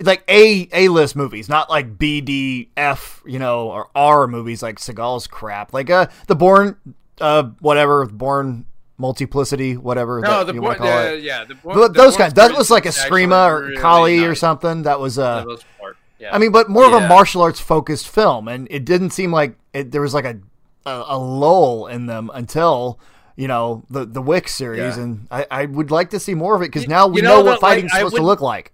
like 0.00 0.24
a 0.28 0.68
a 0.72 0.88
list 0.88 1.14
movies, 1.14 1.48
not 1.48 1.70
like 1.70 1.96
B, 1.96 2.20
D, 2.20 2.70
F, 2.76 3.22
you 3.24 3.38
know, 3.38 3.70
or 3.70 3.88
R 3.94 4.26
movies 4.26 4.62
like 4.62 4.78
Seagal's 4.78 5.26
crap. 5.28 5.72
Like 5.72 5.88
uh, 5.88 6.08
the 6.26 6.34
Bourne, 6.34 6.76
uh, 7.20 7.44
whatever, 7.60 8.04
Bourne 8.06 8.66
Multiplicity, 8.98 9.76
whatever 9.76 10.20
No, 10.20 10.42
the 10.42 10.54
you 10.54 10.60
Bourne, 10.60 10.78
want 10.78 10.78
to 10.78 10.84
call 10.84 11.02
the, 11.02 11.14
it. 11.16 11.22
yeah, 11.22 11.44
the 11.44 11.54
But 11.54 11.74
the 11.74 11.88
those 11.88 12.16
kinds. 12.16 12.34
That 12.34 12.56
was 12.56 12.70
like 12.70 12.86
a 12.86 12.88
is 12.88 12.96
Escrima 12.96 13.48
or 13.50 13.80
Kali 13.80 14.24
or 14.24 14.34
something. 14.34 14.84
That 14.84 15.00
was 15.00 15.18
uh. 15.18 15.44
part. 15.78 15.96
Yeah. 16.18 16.34
I 16.34 16.38
mean, 16.38 16.50
but 16.50 16.70
more 16.70 16.86
of 16.86 16.94
a 16.94 17.06
martial 17.06 17.42
arts 17.42 17.60
focused 17.60 18.08
film, 18.08 18.48
and 18.48 18.66
it 18.70 18.86
didn't 18.86 19.10
seem 19.10 19.32
like 19.32 19.56
it, 19.74 19.90
there 19.90 20.00
was 20.00 20.14
like 20.14 20.24
a, 20.24 20.38
a 20.86 21.04
a 21.08 21.18
lull 21.18 21.88
in 21.88 22.06
them 22.06 22.30
until 22.32 22.98
you 23.36 23.48
know 23.48 23.84
the 23.90 24.06
the 24.06 24.22
Wick 24.22 24.48
series, 24.48 24.96
Yeah. 24.96 25.02
and 25.02 25.26
I, 25.30 25.46
I 25.50 25.66
would 25.66 25.90
like 25.90 26.08
to 26.10 26.18
see 26.18 26.34
more 26.34 26.56
of 26.56 26.62
it 26.62 26.68
because 26.68 26.88
now 26.88 27.06
we 27.06 27.16
you 27.16 27.22
know, 27.22 27.40
know 27.40 27.44
what 27.44 27.60
like, 27.60 27.60
fighting's 27.60 27.92
I 27.92 27.98
supposed 27.98 28.16
to 28.16 28.22
look 28.22 28.40
like. 28.40 28.72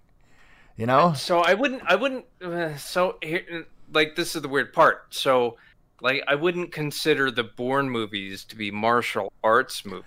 You 0.77 0.85
know, 0.85 1.13
So 1.17 1.39
I 1.41 1.53
wouldn't, 1.53 1.83
I 1.85 1.95
wouldn't. 1.95 2.25
Uh, 2.41 2.75
so 2.77 3.17
here, 3.21 3.67
like, 3.91 4.15
this 4.15 4.35
is 4.35 4.41
the 4.41 4.47
weird 4.47 4.73
part. 4.73 5.13
So, 5.13 5.57
like, 6.01 6.23
I 6.27 6.35
wouldn't 6.35 6.71
consider 6.71 7.29
the 7.29 7.43
Bourne 7.43 7.89
movies 7.89 8.43
to 8.45 8.55
be 8.55 8.71
martial 8.71 9.31
arts 9.43 9.85
movies. 9.85 10.05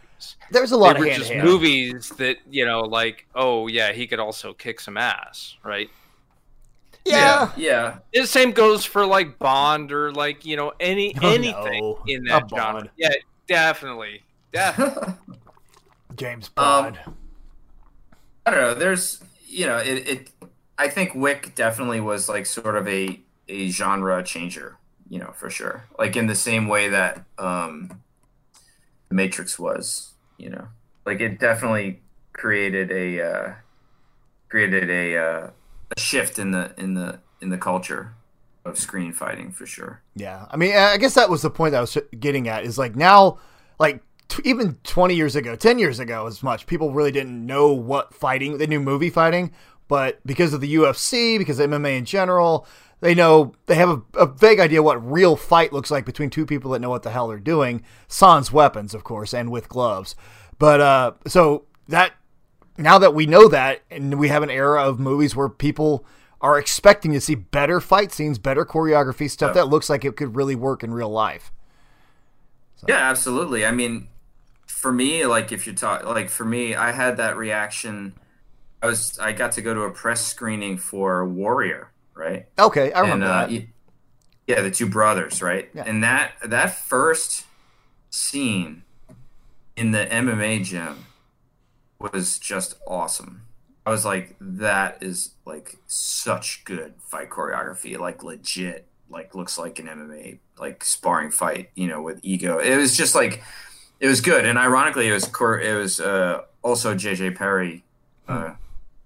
There's 0.50 0.72
a 0.72 0.76
lot 0.76 0.94
they 0.94 1.00
of 1.00 1.06
were 1.06 1.12
just 1.12 1.30
hand. 1.30 1.44
movies 1.44 2.10
that 2.18 2.38
you 2.50 2.64
know, 2.64 2.80
like, 2.80 3.26
oh 3.34 3.66
yeah, 3.66 3.92
he 3.92 4.06
could 4.06 4.18
also 4.20 4.52
kick 4.54 4.80
some 4.80 4.96
ass, 4.96 5.56
right? 5.64 5.90
Yeah. 7.04 7.52
yeah. 7.56 7.98
The 8.12 8.26
same 8.26 8.50
goes 8.50 8.84
for 8.84 9.06
like 9.06 9.38
Bond 9.38 9.92
or 9.92 10.12
like 10.12 10.44
you 10.44 10.56
know 10.56 10.72
any 10.80 11.14
Oh, 11.22 11.30
anything 11.32 11.80
no. 11.82 12.02
in 12.06 12.24
Not 12.24 12.48
that 12.50 12.56
genre. 12.56 12.80
Bond. 12.80 12.90
Yeah, 12.96 13.12
definitely, 13.46 14.22
definitely. 14.52 15.14
James 16.16 16.50
Um, 16.56 16.64
Bond. 16.94 16.98
I 18.44 18.50
don't 18.50 18.60
know. 18.60 18.74
There's, 18.74 19.22
you 19.46 19.66
know, 19.66 19.78
it, 19.78 20.08
it. 20.08 20.30
I 20.78 20.88
think 20.88 21.14
Wick 21.14 21.54
definitely 21.54 22.00
was 22.00 22.28
like 22.28 22.46
sort 22.46 22.76
of 22.76 22.86
a 22.88 23.20
a 23.48 23.68
genre 23.70 24.22
changer, 24.22 24.76
you 25.08 25.18
know, 25.18 25.32
for 25.36 25.50
sure. 25.50 25.84
Like 25.98 26.16
in 26.16 26.26
the 26.26 26.34
same 26.34 26.68
way 26.68 26.88
that 26.88 27.24
um, 27.38 28.02
the 29.08 29.14
Matrix 29.14 29.58
was, 29.58 30.12
you 30.38 30.50
know, 30.50 30.68
like 31.04 31.20
it 31.20 31.38
definitely 31.38 32.00
created 32.32 32.90
a 32.90 33.20
uh, 33.20 33.54
created 34.48 34.90
a 34.90 35.16
uh, 35.16 35.50
a 35.96 36.00
shift 36.00 36.38
in 36.38 36.50
the 36.50 36.72
in 36.76 36.94
the 36.94 37.20
in 37.40 37.50
the 37.50 37.58
culture 37.58 38.14
of 38.64 38.78
screen 38.78 39.12
fighting 39.12 39.52
for 39.52 39.66
sure. 39.66 40.02
Yeah, 40.14 40.46
I 40.50 40.56
mean, 40.56 40.74
I 40.74 40.96
guess 40.96 41.14
that 41.14 41.30
was 41.30 41.42
the 41.42 41.50
point 41.50 41.72
that 41.72 41.78
I 41.78 41.80
was 41.82 41.96
getting 42.18 42.48
at. 42.48 42.64
Is 42.64 42.78
like 42.78 42.96
now, 42.96 43.38
like 43.78 44.02
t- 44.28 44.42
even 44.44 44.78
twenty 44.82 45.14
years 45.14 45.36
ago, 45.36 45.56
ten 45.56 45.78
years 45.78 45.98
ago, 45.98 46.26
as 46.26 46.42
much 46.42 46.66
people 46.66 46.92
really 46.92 47.12
didn't 47.12 47.46
know 47.46 47.72
what 47.72 48.14
fighting. 48.14 48.58
They 48.58 48.66
knew 48.66 48.80
movie 48.80 49.10
fighting, 49.10 49.52
but 49.88 50.20
because 50.26 50.52
of 50.52 50.60
the 50.60 50.74
UFC, 50.74 51.38
because 51.38 51.58
of 51.58 51.70
MMA 51.70 51.98
in 51.98 52.04
general, 52.04 52.66
they 53.00 53.14
know 53.14 53.52
they 53.66 53.74
have 53.76 53.88
a, 53.90 54.02
a 54.14 54.26
vague 54.26 54.58
idea 54.60 54.82
what 54.82 55.04
real 55.10 55.36
fight 55.36 55.72
looks 55.72 55.90
like 55.90 56.04
between 56.04 56.30
two 56.30 56.46
people 56.46 56.70
that 56.72 56.80
know 56.80 56.90
what 56.90 57.02
the 57.02 57.10
hell 57.10 57.28
they're 57.28 57.38
doing. 57.38 57.82
Sans 58.08 58.50
weapons, 58.52 58.94
of 58.94 59.04
course, 59.04 59.34
and 59.34 59.50
with 59.50 59.68
gloves. 59.68 60.14
But 60.58 60.80
uh, 60.80 61.12
so 61.26 61.64
that 61.88 62.12
now 62.78 62.98
that 62.98 63.14
we 63.14 63.26
know 63.26 63.48
that, 63.48 63.82
and 63.90 64.18
we 64.18 64.28
have 64.28 64.42
an 64.42 64.50
era 64.50 64.82
of 64.82 64.98
movies 64.98 65.34
where 65.36 65.48
people 65.48 66.04
are 66.40 66.58
expecting 66.58 67.12
to 67.12 67.20
see 67.20 67.34
better 67.34 67.80
fight 67.80 68.12
scenes, 68.12 68.38
better 68.38 68.64
choreography, 68.64 69.30
stuff 69.30 69.50
Yeah. 69.50 69.62
that 69.62 69.68
looks 69.68 69.88
like 69.88 70.04
it 70.04 70.16
could 70.16 70.36
really 70.36 70.54
work 70.54 70.82
in 70.84 70.92
real 70.92 71.08
life. 71.10 71.50
Yeah, 72.86 72.98
absolutely. 73.10 73.64
I 73.64 73.70
mean, 73.70 74.08
for 74.66 74.92
me, 74.92 75.24
like 75.26 75.50
if 75.52 75.66
you 75.66 75.72
talk, 75.72 76.04
like 76.04 76.28
for 76.28 76.44
me, 76.44 76.74
I 76.74 76.92
had 76.92 77.16
that 77.16 77.36
reaction. 77.36 78.14
I 78.82 78.86
was, 78.86 79.18
I 79.18 79.32
got 79.32 79.52
to 79.52 79.62
go 79.62 79.72
to 79.74 79.82
a 79.82 79.90
press 79.90 80.24
screening 80.26 80.76
for 80.76 81.26
Warrior, 81.26 81.90
right? 82.16 82.46
Okay, 82.58 82.92
I 82.92 83.00
and 83.00 83.12
remember 83.12 83.26
uh, 83.26 83.46
that. 83.46 83.66
yeah, 84.46 84.62
the 84.62 84.70
two 84.70 84.88
brothers, 84.88 85.42
right? 85.42 85.68
Yeah. 85.74 85.84
And 85.86 86.02
that 86.02 86.32
that 86.44 86.76
first 86.76 87.44
scene 88.10 88.82
in 89.76 89.90
the 89.92 90.06
MMA 90.06 90.64
gym 90.64 91.06
was 91.98 92.38
just 92.38 92.76
awesome. 92.86 93.42
I 93.84 93.90
was 93.90 94.04
like, 94.04 94.34
that 94.40 94.98
is 95.02 95.34
like 95.44 95.76
such 95.86 96.64
good 96.64 96.94
fight 96.98 97.30
choreography, 97.30 97.96
like 97.98 98.24
legit, 98.24 98.88
like 99.08 99.34
looks 99.34 99.58
like 99.58 99.78
an 99.78 99.86
MMA 99.86 100.38
like 100.58 100.82
sparring 100.82 101.30
fight, 101.30 101.70
you 101.74 101.86
know, 101.86 102.02
with 102.02 102.18
ego. 102.22 102.58
It 102.58 102.76
was 102.76 102.96
just 102.96 103.14
like 103.14 103.42
it 104.00 104.08
was 104.08 104.20
good, 104.20 104.44
and 104.44 104.58
ironically, 104.58 105.08
it 105.08 105.12
was 105.12 105.24
it 105.26 105.74
was 105.74 106.00
uh, 106.00 106.42
also 106.62 106.94
JJ 106.94 107.36
Perry 107.36 107.84
uh, 108.28 108.54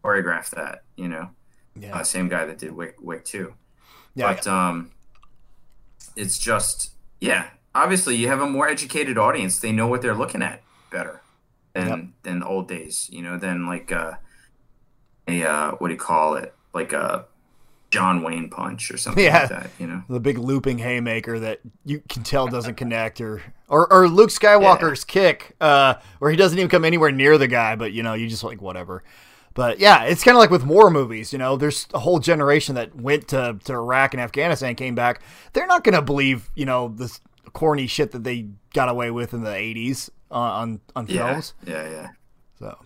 choreographed 0.02 0.50
that, 0.50 0.82
you 0.96 1.08
know, 1.08 1.30
yeah, 1.80 1.96
uh, 1.96 2.02
same 2.02 2.28
guy 2.28 2.44
that 2.44 2.58
did 2.58 2.72
Wick 2.72 2.96
Wick 3.00 3.24
too 3.24 3.54
yeah, 4.14 4.34
but 4.34 4.46
um 4.46 4.90
it's 6.16 6.38
just 6.38 6.92
yeah 7.20 7.48
obviously 7.74 8.16
you 8.16 8.28
have 8.28 8.40
a 8.40 8.46
more 8.48 8.68
educated 8.68 9.16
audience 9.18 9.58
they 9.60 9.72
know 9.72 9.86
what 9.86 10.02
they're 10.02 10.14
looking 10.14 10.42
at 10.42 10.62
better 10.90 11.22
than 11.72 11.88
Yep. 11.88 12.04
than 12.24 12.42
old 12.42 12.68
days 12.68 13.08
you 13.12 13.22
know 13.22 13.36
than 13.38 13.66
like 13.66 13.92
uh 13.92 14.14
a 15.28 15.44
uh 15.44 15.70
what 15.72 15.88
do 15.88 15.94
you 15.94 16.00
call 16.00 16.34
it 16.34 16.54
like 16.74 16.92
a 16.92 17.26
John 17.90 18.22
Wayne 18.22 18.48
punch 18.48 18.88
or 18.92 18.96
something 18.96 19.24
Yeah. 19.24 19.40
like 19.40 19.48
that. 19.48 19.70
You 19.80 19.88
know. 19.88 20.02
the 20.08 20.20
big 20.20 20.38
looping 20.38 20.78
haymaker 20.78 21.40
that 21.40 21.58
you 21.84 22.00
can 22.08 22.22
tell 22.22 22.46
doesn't 22.46 22.76
connect, 22.76 23.20
or 23.20 23.42
or, 23.68 23.92
or 23.92 24.08
Luke 24.08 24.30
Skywalker's 24.30 25.02
kick, 25.04 25.56
uh, 25.60 25.94
where 26.20 26.30
he 26.30 26.36
doesn't 26.36 26.56
even 26.56 26.68
come 26.68 26.84
anywhere 26.84 27.10
near 27.10 27.36
the 27.36 27.48
guy, 27.48 27.74
but 27.74 27.90
you 27.92 28.04
know, 28.04 28.14
you 28.14 28.28
just 28.28 28.44
like 28.44 28.62
whatever. 28.62 29.02
But 29.54 29.78
yeah, 29.80 30.04
it's 30.04 30.22
kind 30.22 30.36
of 30.36 30.38
like 30.40 30.50
with 30.50 30.64
war 30.64 30.90
movies. 30.90 31.32
You 31.32 31.38
know, 31.38 31.56
there's 31.56 31.86
a 31.92 31.98
whole 31.98 32.18
generation 32.20 32.76
that 32.76 32.94
went 32.94 33.28
to, 33.28 33.58
to 33.64 33.72
Iraq 33.72 34.14
and 34.14 34.20
Afghanistan, 34.20 34.74
came 34.76 34.94
back. 34.94 35.22
They're 35.52 35.66
not 35.66 35.82
going 35.84 35.94
to 35.96 36.02
believe, 36.02 36.48
you 36.54 36.64
know, 36.66 36.88
this 36.88 37.20
corny 37.52 37.86
shit 37.88 38.12
that 38.12 38.22
they 38.22 38.46
got 38.74 38.88
away 38.88 39.10
with 39.10 39.34
in 39.34 39.42
the 39.42 39.50
80s 39.50 40.08
on 40.30 40.50
on, 40.50 40.80
on 40.96 41.06
Yeah. 41.08 41.32
films. 41.32 41.54
Yeah. 41.66 41.90
Yeah. 41.90 42.08
So, 42.60 42.78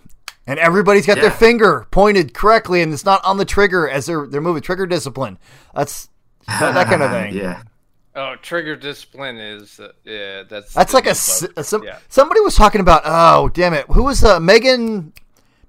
and 0.46 0.58
everybody's 0.58 1.06
got 1.06 1.16
their 1.16 1.30
finger 1.30 1.86
pointed 1.90 2.32
correctly, 2.34 2.80
and 2.80 2.92
it's 2.94 3.04
not 3.04 3.22
on 3.24 3.36
the 3.36 3.44
trigger 3.44 3.88
as 3.88 4.06
they're 4.06 4.26
they're 4.26 4.40
moving. 4.40 4.62
Trigger 4.62 4.86
discipline. 4.86 5.38
That's 5.74 6.08
that, 6.48 6.72
that 6.74 6.86
kind 6.86 7.02
of 7.02 7.10
thing. 7.12 7.34
yeah. 7.34 7.62
Oh, 8.16 8.36
trigger 8.40 8.76
discipline 8.76 9.38
is 9.38 9.80
uh, 9.80 9.88
yeah. 10.04 10.44
That's 10.48 10.72
That's 10.72 10.94
like 10.94 11.04
a, 11.04 11.08
new 11.08 11.10
s- 11.12 11.40
bug. 11.42 11.52
a- 11.56 11.64
some, 11.64 11.82
Yeah. 11.82 11.98
somebody 12.08 12.40
was 12.40 12.54
talking 12.54 12.80
about. 12.80 13.02
Oh, 13.04 13.48
damn 13.50 13.74
it! 13.74 13.86
Who 13.88 14.04
was 14.04 14.22
uh, 14.24 14.38
Megan? 14.40 15.12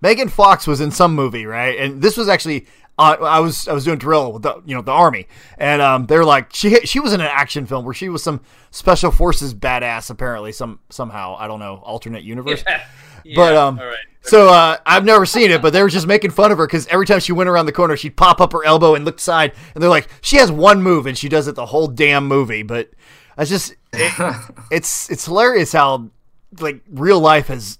Megan 0.05 0.29
Fox 0.29 0.67
was 0.67 0.81
in 0.81 0.91
some 0.91 1.15
movie, 1.15 1.47
right? 1.47 1.79
And 1.79 1.99
this 1.99 2.15
was 2.15 2.29
actually. 2.29 2.67
Uh, 2.97 3.17
I 3.19 3.39
was 3.39 3.67
I 3.67 3.73
was 3.73 3.83
doing 3.83 3.97
drill 3.97 4.31
with 4.31 4.43
the 4.43 4.61
you 4.65 4.75
know 4.75 4.81
the 4.83 4.91
army, 4.91 5.27
and 5.57 5.81
um, 5.81 6.05
they're 6.05 6.23
like 6.23 6.53
she 6.53 6.79
she 6.85 6.99
was 6.99 7.11
in 7.11 7.21
an 7.21 7.27
action 7.29 7.65
film 7.65 7.83
where 7.83 7.93
she 7.93 8.07
was 8.07 8.23
some 8.23 8.39
special 8.69 9.09
forces 9.11 9.53
badass 9.53 10.09
apparently 10.11 10.51
some 10.51 10.79
somehow 10.89 11.35
I 11.37 11.47
don't 11.47 11.59
know 11.59 11.81
alternate 11.83 12.23
universe. 12.23 12.63
Yeah, 12.65 12.85
But 13.35 13.57
um, 13.57 13.79
all 13.79 13.85
right. 13.85 13.97
so 14.21 14.47
uh, 14.49 14.77
I've 14.85 15.03
never 15.03 15.25
seen 15.25 15.49
it, 15.49 15.61
but 15.61 15.73
they 15.73 15.81
were 15.81 15.89
just 15.89 16.05
making 16.05 16.31
fun 16.31 16.51
of 16.51 16.59
her 16.59 16.67
because 16.67 16.85
every 16.87 17.07
time 17.07 17.19
she 17.19 17.33
went 17.33 17.49
around 17.49 17.65
the 17.65 17.73
corner, 17.73 17.97
she'd 17.97 18.15
pop 18.15 18.39
up 18.39 18.53
her 18.53 18.63
elbow 18.63 18.93
and 18.93 19.03
look 19.03 19.19
side, 19.19 19.53
and 19.73 19.81
they're 19.81 19.89
like, 19.89 20.07
she 20.21 20.37
has 20.37 20.51
one 20.51 20.83
move 20.83 21.07
and 21.07 21.17
she 21.17 21.27
does 21.27 21.47
it 21.47 21.55
the 21.55 21.65
whole 21.65 21.87
damn 21.87 22.27
movie. 22.27 22.61
But 22.61 22.91
I 23.37 23.43
just, 23.43 23.73
it, 23.91 24.35
it's 24.71 25.09
it's 25.09 25.25
hilarious 25.25 25.73
how 25.73 26.11
like 26.59 26.81
real 26.89 27.19
life 27.19 27.47
has 27.47 27.79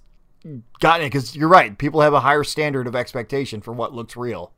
gotten 0.80 1.06
it 1.06 1.10
because 1.10 1.36
you're 1.36 1.48
right, 1.48 1.76
people 1.76 2.00
have 2.00 2.14
a 2.14 2.20
higher 2.20 2.44
standard 2.44 2.86
of 2.86 2.94
expectation 2.96 3.60
for 3.60 3.72
what 3.72 3.92
looks 3.92 4.16
real. 4.16 4.52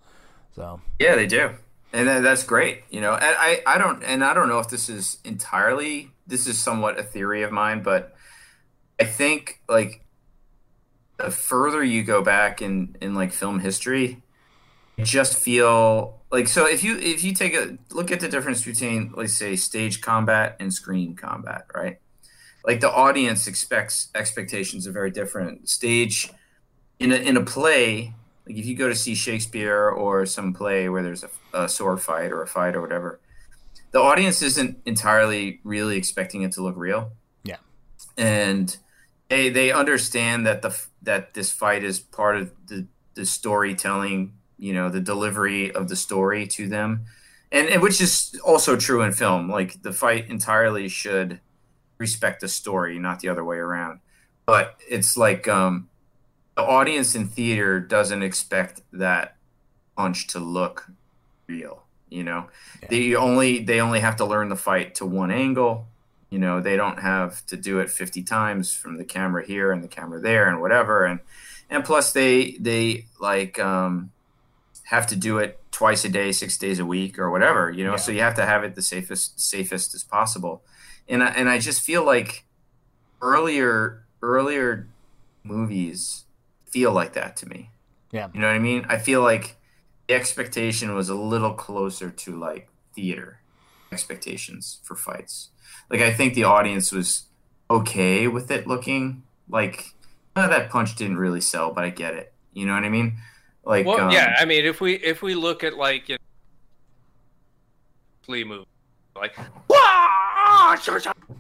So 0.55 0.81
Yeah, 0.99 1.15
they 1.17 1.27
do, 1.27 1.51
and 1.93 2.25
that's 2.25 2.45
great. 2.45 2.83
You 2.91 3.01
know, 3.01 3.15
and 3.15 3.37
I, 3.39 3.63
I 3.67 3.79
don't, 3.79 4.03
and 4.03 4.25
I 4.25 4.35
don't 4.35 4.49
know 4.49 4.59
if 4.59 4.69
this 4.69 4.89
is 4.89 5.19
entirely, 5.25 6.11
this 6.27 6.47
is 6.47 6.59
somewhat 6.59 6.99
a 6.99 7.03
theory 7.03 7.43
of 7.43 7.53
mine, 7.53 7.83
but 7.83 8.15
I 9.01 9.05
think 9.05 9.61
like 9.69 10.05
the 11.19 11.31
further 11.31 11.83
you 11.83 12.03
go 12.03 12.23
back 12.23 12.63
in 12.63 12.97
in 13.01 13.15
like 13.15 13.33
film 13.33 13.61
history, 13.61 14.23
just 15.03 15.37
feel 15.37 16.21
like 16.31 16.49
so. 16.49 16.67
If 16.67 16.83
you 16.83 16.97
if 16.99 17.23
you 17.23 17.35
take 17.35 17.55
a 17.55 17.79
look 17.91 18.11
at 18.11 18.21
the 18.21 18.29
difference 18.29 18.65
between, 18.65 19.13
let's 19.17 19.35
say, 19.35 19.57
stage 19.57 20.01
combat 20.01 20.57
and 20.59 20.73
screen 20.73 21.15
combat, 21.15 21.67
right? 21.75 21.99
Like 22.69 22.81
the 22.81 22.93
audience 22.93 23.47
expects 23.47 24.09
expectations 24.15 24.87
are 24.87 24.93
very 24.93 25.11
different. 25.11 25.71
Stage 25.71 26.31
in 26.99 27.13
a 27.13 27.17
in 27.17 27.39
a 27.39 27.43
play, 27.43 28.13
like 28.47 28.57
if 28.57 28.67
you 28.67 28.77
go 28.77 28.91
to 28.91 28.95
see 28.95 29.15
Shakespeare 29.15 29.89
or 29.89 30.27
some 30.27 30.53
play 30.53 30.91
where 30.91 31.03
there's 31.03 31.25
a, 31.25 31.31
a 31.55 31.67
sword 31.67 32.03
fight 32.03 32.31
or 32.31 32.43
a 32.43 32.47
fight 32.47 32.77
or 32.77 32.83
whatever, 32.83 33.21
the 33.93 33.99
audience 33.99 34.43
isn't 34.43 34.83
entirely 34.85 35.61
really 35.65 35.97
expecting 35.97 36.43
it 36.43 36.53
to 36.53 36.63
look 36.63 36.77
real. 36.77 37.13
Yeah. 37.43 37.57
And 38.19 38.77
they 39.31 39.49
they 39.49 39.73
understand 39.73 40.47
that 40.47 40.61
the 40.61 40.79
that 41.01 41.33
this 41.33 41.51
fight 41.51 41.83
is 41.83 42.01
part 42.01 42.37
of 42.37 42.53
the 42.67 42.87
the 43.15 43.25
storytelling, 43.25 44.35
you 44.59 44.75
know, 44.75 44.91
the 44.91 45.01
delivery 45.01 45.73
of 45.73 45.89
the 45.89 45.97
story 45.97 46.47
to 46.49 46.69
them. 46.69 47.07
And, 47.51 47.67
and 47.69 47.81
which 47.81 47.99
is 48.03 48.39
also 48.45 48.77
true 48.77 49.01
in 49.01 49.13
film. 49.13 49.49
Like 49.49 49.81
the 49.81 49.93
fight 49.95 50.29
entirely 50.29 50.91
should 50.91 51.41
respect 51.99 52.41
the 52.41 52.49
story, 52.49 52.99
not 52.99 53.21
the 53.21 53.29
other 53.29 53.45
way 53.45 53.57
around. 53.57 54.01
But 54.47 54.77
it's 54.89 55.17
like 55.17 55.47
um 55.47 55.89
the 56.57 56.63
audience 56.63 57.15
in 57.15 57.29
theater 57.29 57.79
doesn't 57.81 58.23
expect 58.23 58.81
that 58.93 59.37
punch 59.97 60.27
to 60.29 60.39
look 60.39 60.91
real 61.47 61.83
you 62.11 62.25
know? 62.25 62.49
They 62.89 63.15
only 63.15 63.63
they 63.63 63.81
only 63.81 64.01
have 64.01 64.17
to 64.17 64.25
learn 64.25 64.49
the 64.49 64.57
fight 64.57 64.95
to 64.97 65.07
one 65.07 65.31
angle 65.31 65.87
you 66.31 66.39
know? 66.39 66.61
They 66.61 66.77
don't 66.77 67.01
have 67.01 67.45
to 67.47 67.57
do 67.57 67.81
it 67.81 67.91
50 67.91 68.23
times 68.23 68.75
from 68.75 68.97
the 68.97 69.05
camera 69.05 69.47
here 69.47 69.73
and 69.73 69.83
the 69.83 69.89
camera 69.89 70.21
there 70.21 70.49
and 70.49 70.61
whatever. 70.61 71.05
And 71.05 71.21
and 71.69 71.85
plus 71.85 72.13
they 72.13 72.53
they 72.61 73.07
like 73.21 73.59
um 73.59 74.13
have 74.85 75.07
to 75.09 75.17
do 75.17 75.37
it 75.39 75.61
twice 75.71 76.05
a 76.05 76.09
day 76.09 76.33
six 76.33 76.57
days 76.57 76.79
a 76.79 76.87
week 76.87 77.19
or 77.19 77.31
whatever 77.31 77.71
you 77.71 77.85
know? 77.85 77.97
So 77.97 78.13
you 78.13 78.21
have 78.21 78.35
to 78.37 78.47
have 78.47 78.65
it 78.65 78.75
the 78.75 78.83
safest 78.83 79.39
safest 79.39 79.95
as 79.95 80.03
possible 80.05 80.63
and 81.09 81.23
I, 81.23 81.29
and 81.29 81.49
I 81.49 81.59
just 81.59 81.83
feel 81.83 82.05
like 82.05 82.45
earlier 83.21 84.05
earlier 84.23 84.89
movies 85.43 86.25
feel 86.67 86.93
like 86.93 87.15
that 87.15 87.37
to 87.39 87.49
me. 87.49 87.71
Yeah. 88.13 88.29
You 88.33 88.41
know 88.41 88.47
what 88.47 88.55
I 88.55 88.59
mean? 88.59 88.87
I 88.89 88.99
feel 88.99 89.23
like 89.23 89.57
the 90.07 90.15
expectation 90.15 90.95
was 90.95 91.09
a 91.09 91.15
little 91.15 91.53
closer 91.53 92.11
to 92.11 92.39
like 92.39 92.69
theater 92.95 93.41
expectations 93.93 94.81
for 94.83 94.95
fights. 94.95 95.51
Like 95.91 96.01
I 96.01 96.13
think 96.13 96.35
the 96.35 96.45
audience 96.45 96.93
was 96.93 97.25
okay 97.71 98.29
with 98.29 98.51
it 98.51 98.67
looking 98.67 99.23
like 99.49 99.95
oh, 100.37 100.49
that 100.49 100.71
punch 100.71 100.95
didn't 100.97 101.19
really 101.19 101.41
sell, 101.41 101.73
but 101.73 101.85
I 101.85 101.91
get 101.91 102.15
it. 102.15 102.33
You 102.53 102.67
know 102.67 102.75
what 102.75 102.85
I 102.85 102.89
mean? 102.89 103.19
Like 103.65 103.87
Well, 103.87 104.01
um, 104.01 104.11
yeah. 104.11 104.37
I 104.39 104.45
mean, 104.45 104.65
if 104.65 104.81
we 104.81 104.95
if 104.95 105.23
we 105.23 105.35
look 105.35 105.65
at 105.65 105.77
like 105.77 106.09
you 106.09 106.15
know, 106.17 106.19
Lee 108.33 108.45
movie, 108.45 108.67
like 109.17 109.37
"Wah!" 109.69 109.78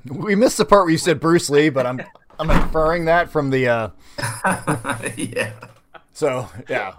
We 0.04 0.34
missed 0.34 0.58
the 0.58 0.64
part 0.64 0.84
where 0.84 0.90
you 0.92 0.98
said 0.98 1.20
Bruce 1.20 1.50
Lee, 1.50 1.68
but 1.68 1.86
I'm 1.86 2.00
I'm 2.38 2.50
inferring 2.50 3.06
that 3.06 3.30
from 3.30 3.50
the 3.50 3.68
uh 3.68 3.88
yeah. 5.16 5.52
so 6.12 6.48
yeah. 6.68 6.94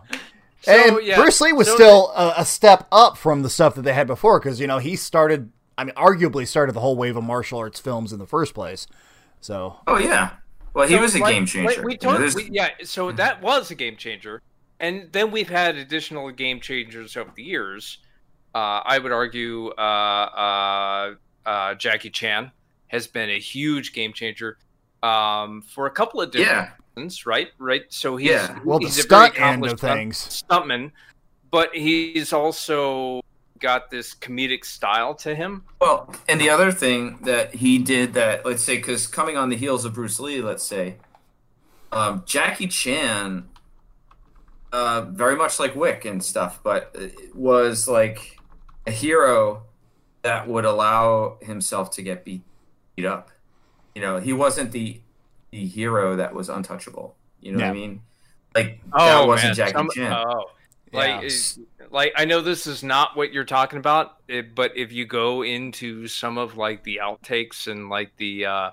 So, 0.62 0.72
and 0.74 1.06
yeah, 1.06 1.16
Bruce 1.16 1.40
Lee 1.42 1.54
was 1.54 1.68
so- 1.68 1.76
still 1.76 2.12
a, 2.16 2.34
a 2.38 2.46
step 2.46 2.88
up 2.92 3.18
from 3.18 3.44
the 3.44 3.50
stuff 3.50 3.76
that 3.76 3.84
they 3.84 3.94
had 3.94 4.08
before 4.08 4.40
because 4.40 4.60
you 4.60 4.68
know 4.68 4.78
he 4.80 4.96
started. 4.96 5.52
I 5.78 5.86
mean, 5.86 5.96
arguably 5.96 6.46
started 6.46 6.74
the 6.74 6.82
whole 6.82 6.98
wave 6.98 7.16
of 7.16 7.24
martial 7.24 7.60
arts 7.60 7.80
films 7.80 8.12
in 8.12 8.20
the 8.20 8.28
first 8.28 8.54
place. 8.54 8.86
So 9.40 9.78
Oh 9.88 9.98
yeah. 9.98 10.32
Well, 10.74 10.88
he 10.88 10.96
So, 10.96 11.02
was 11.02 11.16
a 11.16 11.20
like, 11.20 11.34
game 11.34 11.44
like, 11.44 11.50
changer. 11.76 11.82
we 11.84 11.94
You 11.94 11.98
know, 12.04 12.10
talked- 12.10 12.20
there's- 12.20 12.36
we- 12.36 12.50
yeah, 12.52 12.70
so 12.84 13.12
that 13.14 13.42
was 13.42 13.72
a 13.72 13.76
game 13.76 13.96
changer, 13.96 14.42
and 14.80 15.08
then 15.14 15.32
we've 15.32 15.48
had 15.50 15.78
additional 15.78 16.30
game 16.32 16.60
changers 16.60 17.16
over 17.18 17.32
the 17.34 17.44
years. 17.44 17.98
Uh, 18.54 18.82
I 18.86 19.00
would 19.00 19.12
argue 19.14 19.70
uh, 19.70 19.82
uh, 19.82 21.14
uh, 21.50 21.74
Jackie 21.74 22.12
Chan 22.12 22.52
has 22.90 23.08
been 23.08 23.30
a 23.32 23.40
huge 23.40 23.92
game 23.94 24.14
changer 24.14 24.58
um, 25.02 25.62
for 25.64 25.88
a 25.88 25.92
couple 25.92 26.22
of 26.22 26.30
different 26.32 26.52
Yeah. 26.52 26.72
reasons, 26.96 27.26
right? 27.26 27.50
Right. 27.58 27.84
So 27.90 28.18
he's 28.18 28.30
Yeah. 28.30 28.60
Well, 28.64 28.80
the 28.80 28.86
he's 28.86 29.04
a 29.04 29.08
very 29.08 29.30
stunt 29.32 29.42
end 29.42 29.66
of 29.66 29.80
things. 29.80 30.44
stuntman, 30.48 30.92
but 31.50 31.74
he's 31.74 32.34
also 32.34 33.22
got 33.60 33.90
this 33.90 34.14
comedic 34.14 34.64
style 34.64 35.14
to 35.16 35.34
him. 35.34 35.64
Well, 35.82 36.14
and 36.28 36.40
the 36.40 36.50
other 36.50 36.72
thing 36.72 37.18
that 37.24 37.56
he 37.56 37.78
did 37.80 38.14
that, 38.14 38.46
let's 38.46 38.64
say, 38.64 38.78
because 38.78 39.08
coming 39.08 39.36
on 39.36 39.50
the 39.50 39.58
heels 39.58 39.86
of 39.86 39.94
Bruce 39.94 40.20
Lee, 40.20 40.42
let's 40.42 40.64
say, 40.64 40.98
um, 41.92 42.24
Jackie 42.26 42.68
Chan, 42.68 43.50
uh, 44.72 45.02
very 45.10 45.36
much 45.36 45.60
like 45.60 45.76
Wick 45.76 46.06
and 46.06 46.24
stuff, 46.24 46.60
but 46.64 46.92
it 46.94 47.36
was 47.36 47.88
like 47.88 48.38
a 48.86 48.92
hero 48.92 49.64
that 50.22 50.48
would 50.48 50.66
allow 50.66 51.38
himself 51.42 51.92
to 51.92 52.02
get 52.02 52.26
beat, 52.26 52.42
beat 52.96 53.06
up. 53.06 53.30
You 53.96 54.02
know, 54.02 54.20
he 54.20 54.34
wasn't 54.34 54.72
the 54.72 55.02
the 55.52 55.66
hero 55.66 56.16
that 56.18 56.34
was 56.34 56.48
untouchable. 56.50 57.16
You 57.42 57.54
know 57.54 57.60
what 57.60 57.70
I 57.70 57.74
mean? 57.74 58.02
Like 58.54 58.80
oh, 58.94 59.06
that 59.22 59.28
wasn't 59.28 59.56
Jackie 59.56 59.74
some- 59.74 59.90
Chan. 59.94 60.12
Oh, 60.14 60.52
like, 60.92 61.22
Yeah. 61.22 61.28
it- 61.28 61.58
like 61.92 62.14
I 62.16 62.26
know 62.26 62.42
this 62.42 62.68
is 62.68 62.84
not 62.84 63.18
what 63.18 63.34
you're 63.34 63.46
talking 63.46 63.80
about, 63.80 64.18
but 64.54 64.78
if 64.78 64.92
you 64.92 65.06
go 65.06 65.44
into 65.44 66.08
some 66.08 66.38
of 66.38 66.56
like 66.56 66.84
the 66.84 67.00
outtakes 67.02 67.68
and 67.68 67.90
like 67.90 68.16
the 68.18 68.46
uh, 68.46 68.72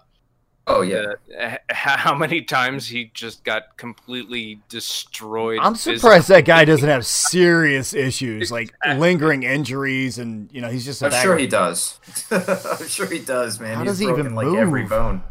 oh 0.66 0.82
yeah. 0.82 1.12
the, 1.28 1.50
h- 1.54 1.58
how 1.70 2.14
many 2.14 2.42
times 2.42 2.88
he 2.88 3.10
just 3.14 3.44
got 3.44 3.76
completely 3.76 4.60
destroyed. 4.68 5.58
I'm 5.62 5.74
surprised 5.76 6.28
that 6.28 6.44
guy 6.44 6.64
doesn't 6.64 6.88
have 6.88 7.06
serious 7.06 7.94
issues 7.94 8.50
like 8.50 8.74
lingering 8.86 9.42
injuries 9.44 10.18
and 10.18 10.48
you 10.52 10.60
know 10.60 10.68
he's 10.70 10.84
just. 10.84 11.02
I'm 11.02 11.10
sure 11.10 11.32
bagger. 11.32 11.38
he 11.38 11.46
does. 11.46 12.00
I'm 12.30 12.86
sure 12.88 13.06
he 13.06 13.18
does, 13.20 13.60
man. 13.60 13.76
How 13.76 13.82
He's 13.82 13.92
does 13.92 13.98
he 13.98 14.06
broken 14.06 14.20
even 14.26 14.34
like 14.34 14.46
every 14.58 14.84
bone. 14.84 15.22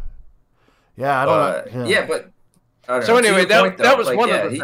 Yeah, 0.98 1.22
I 1.22 1.26
don't 1.26 1.76
Uh, 1.78 1.80
know. 1.84 1.88
yeah. 1.90 2.06
but 2.06 2.32
I 2.88 2.94
don't 2.94 3.04
So 3.06 3.14
know. 3.14 3.18
Anyway, 3.20 3.46
that, 3.46 3.62
point, 3.62 3.78
that 3.80 3.98
was 3.98 4.08
like, 4.08 4.18
one 4.18 4.30
yeah, 4.30 4.36
of 4.36 4.52
the 4.52 4.56
he- 4.58 4.62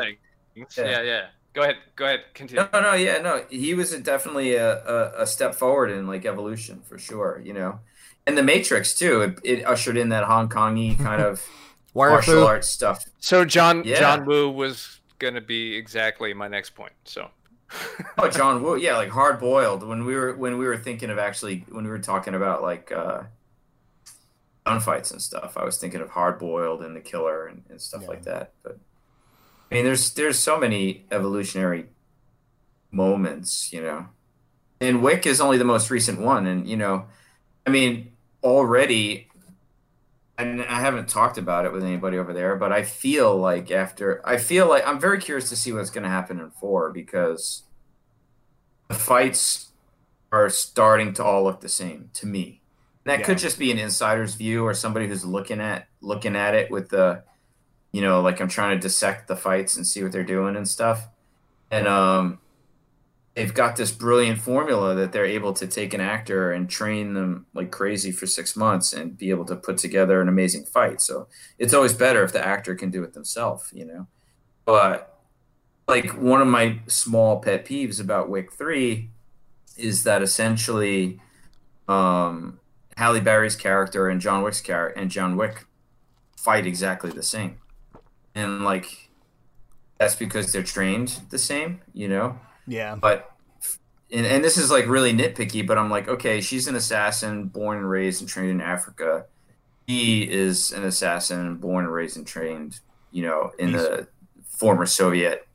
things. 0.56 0.78
yeah. 0.78 0.86
Yeah. 0.86 1.02
yeah, 1.02 1.26
Go 1.54 1.64
ahead. 1.64 1.78
Go 1.98 2.06
ahead. 2.06 2.22
Continue. 2.34 2.64
No, 2.72 2.80
no, 2.80 2.94
yeah, 2.94 3.18
no. 3.18 3.44
He 3.50 3.74
was 3.74 3.92
a, 3.92 4.00
definitely 4.00 4.56
a, 4.56 4.78
a, 4.86 5.24
a 5.24 5.28
step 5.28 5.56
forward 5.56 5.92
in 5.92 6.08
like 6.08 6.26
evolution 6.26 6.82
for 6.88 6.98
sure. 6.98 7.42
You 7.44 7.52
know, 7.54 7.80
and 8.28 8.38
the 8.38 8.44
Matrix 8.44 8.94
too. 8.94 9.22
It, 9.22 9.40
it 9.44 9.66
ushered 9.66 9.98
in 9.98 10.10
that 10.10 10.24
Hong 10.26 10.50
Kongy 10.50 10.98
kind 11.04 11.22
of 11.22 11.46
martial 11.96 12.46
arts 12.46 12.68
stuff. 12.70 13.06
So 13.20 13.46
John 13.46 13.84
Yeah. 13.84 14.00
John 14.00 14.26
Woo 14.26 14.50
was 14.50 15.00
going 15.20 15.34
to 15.36 15.42
be 15.42 15.76
exactly 15.76 16.34
my 16.34 16.48
next 16.48 16.72
point. 16.72 16.94
So 17.06 17.30
Oh, 18.18 18.30
John 18.30 18.64
Woo, 18.64 18.76
yeah, 18.76 18.98
like 18.98 19.10
hard 19.10 19.40
boiled. 19.40 19.88
When 19.88 20.06
we 20.06 20.16
were 20.16 20.34
when 20.36 20.58
we 20.58 20.66
were 20.66 20.78
thinking 20.78 21.10
of 21.10 21.18
actually 21.18 21.66
when 21.70 21.84
we 21.84 21.90
were 21.90 22.00
talking 22.00 22.34
about 22.36 22.62
like 22.62 22.92
uh 22.92 23.24
gunfights 24.66 25.12
and 25.12 25.22
stuff, 25.22 25.58
I 25.58 25.64
was 25.64 25.78
thinking 25.78 26.02
of 26.02 26.10
hard 26.10 26.38
boiled 26.40 26.82
and 26.84 26.96
the 26.96 27.02
killer 27.02 27.48
and, 27.48 27.64
and 27.70 27.82
stuff 27.82 28.08
like 28.08 28.24
that. 28.24 28.54
But 28.64 28.78
I 29.72 29.76
mean, 29.76 29.86
there's 29.86 30.14
there's 30.14 30.38
so 30.38 30.60
many 30.60 31.06
evolutionary 31.12 31.86
moments, 32.92 33.72
you 33.72 33.82
know. 33.82 34.08
And 34.80 35.02
Wick 35.04 35.26
is 35.26 35.40
only 35.40 35.58
the 35.58 35.64
most 35.64 35.90
recent 35.90 36.20
one, 36.20 36.48
and 36.48 36.68
you 36.68 36.76
know, 36.76 37.06
I 37.66 37.70
mean, 37.70 38.12
already. 38.43 39.28
And 40.38 40.64
I 40.64 40.80
haven't 40.80 41.07
talked 41.07 41.38
about 41.38 41.66
it 41.66 41.74
with 41.74 41.84
anybody 41.84 42.18
over 42.18 42.34
there, 42.34 42.55
but 42.55 42.72
I 42.72 42.84
feel 42.84 43.36
like 43.38 43.70
after 43.70 44.22
I 44.28 44.38
feel 44.38 44.68
like 44.68 44.86
I'm 44.88 44.99
very 44.99 45.20
curious 45.20 45.49
to 45.49 45.55
see 45.55 45.72
what's 45.72 45.91
going 45.91 46.03
to 46.03 46.09
happen 46.09 46.39
in 46.39 46.49
four 46.51 46.91
because 46.91 47.64
the 48.88 48.95
fights 48.95 49.72
are 50.32 50.49
starting 50.49 51.14
to 51.16 51.24
all 51.24 51.43
look 51.43 51.62
the 51.62 51.70
same 51.70 52.09
to 52.16 52.26
me. 52.28 52.64
That 53.05 53.20
Yeah. 53.20 53.26
could 53.26 53.38
just 53.38 53.59
be 53.59 53.72
an 53.72 53.80
insider's 53.80 54.36
view 54.36 54.66
or 54.66 54.74
somebody 54.74 55.07
who's 55.07 55.26
looking 55.26 55.59
at 55.62 55.88
looking 56.01 56.36
at 56.36 56.55
it 56.55 56.72
with 56.72 56.89
the, 56.89 57.24
you 57.93 58.01
know, 58.01 58.22
like 58.22 58.41
I'm 58.41 58.49
trying 58.49 58.78
to 58.78 58.82
dissect 58.82 59.28
the 59.28 59.38
fights 59.38 59.78
and 59.78 59.88
see 59.88 60.03
what 60.03 60.12
they're 60.12 60.24
doing 60.24 60.55
and 60.55 60.68
stuff. 60.68 61.09
And 61.72 61.88
um, 61.88 62.41
they've 63.36 63.54
got 63.54 63.78
this 63.78 63.92
brilliant 63.92 64.42
formula 64.42 64.94
that 64.96 65.12
they're 65.12 65.26
able 65.26 65.54
to 65.54 65.66
take 65.66 65.94
an 65.94 66.02
actor 66.02 66.52
and 66.52 66.70
train 66.70 67.14
them 67.14 67.46
like 67.54 67.72
crazy 67.72 68.12
for 68.12 68.26
six 68.26 68.56
months 68.56 68.92
and 68.92 69.18
be 69.18 69.30
able 69.30 69.46
to 69.46 69.56
put 69.56 69.78
together 69.78 70.22
an 70.22 70.28
amazing 70.28 70.66
fight. 70.66 71.00
So 71.02 71.28
it's 71.58 71.74
always 71.74 71.94
better 71.94 72.24
if 72.24 72.34
the 72.34 72.46
actor 72.46 72.76
can 72.76 72.92
do 72.92 73.04
it 73.04 73.14
themselves, 73.14 73.72
you 73.74 73.86
know. 73.86 74.08
But 74.66 75.20
like 75.88 76.12
one 76.12 76.42
of 76.42 76.48
my 76.48 76.80
small 76.88 77.40
pet 77.40 77.66
peeves 77.66 78.00
about 78.00 78.30
Wick 78.30 78.52
Three 78.52 79.10
is 79.78 80.04
that 80.04 80.22
essentially 80.22 81.22
um, 81.88 82.60
Halle 82.98 83.22
Berry's 83.22 83.56
character 83.56 84.10
and 84.10 84.20
John 84.20 84.44
Wick's 84.44 84.62
character 84.62 85.00
and 85.00 85.10
John 85.10 85.38
Wick 85.38 85.66
fight 86.38 86.66
exactly 86.66 87.12
the 87.12 87.24
same, 87.24 87.60
and 88.36 88.64
like 88.64 89.10
that's 89.98 90.16
because 90.16 90.52
they're 90.52 90.64
trained 90.64 91.22
the 91.30 91.38
same, 91.38 91.82
you 91.94 92.08
know. 92.08 92.40
Yeah. 92.72 92.96
But 92.96 93.30
and, 94.12 94.26
and 94.26 94.44
this 94.44 94.58
is 94.58 94.72
like 94.72 94.88
really 94.88 95.14
nitpicky, 95.14 95.68
but 95.68 95.78
I'm 95.78 95.90
like, 95.90 96.08
okay, 96.08 96.40
she's 96.40 96.68
an 96.68 96.76
assassin, 96.76 97.46
born 97.46 97.78
and 97.78 97.90
raised 97.90 98.22
and 98.22 98.30
trained 98.30 98.50
in 98.50 98.62
Africa. 98.62 99.26
He 99.88 100.24
is 100.30 100.72
an 100.72 100.84
assassin, 100.86 101.56
born 101.56 101.84
and 101.84 101.94
raised 101.94 102.16
and 102.16 102.26
trained, 102.26 102.80
you 103.12 103.24
know, 103.24 103.52
in 103.60 103.74
the 103.74 104.08
former 104.46 104.86
Soviet 104.86 105.48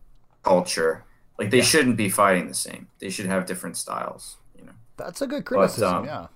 culture. 0.43 1.05
Like 1.39 1.51
they 1.51 1.63
shouldn't 1.63 1.97
be 1.97 2.11
fighting 2.11 2.49
the 2.49 2.55
same. 2.55 2.89
They 2.99 3.09
should 3.09 3.27
have 3.27 3.47
different 3.47 3.79
styles, 3.79 4.37
you 4.59 4.67
know. 4.67 4.73
That's 4.99 5.23
a 5.23 5.27
good 5.27 5.47
criticism. 5.47 5.95
um, 5.95 6.05
yeah. 6.05 6.27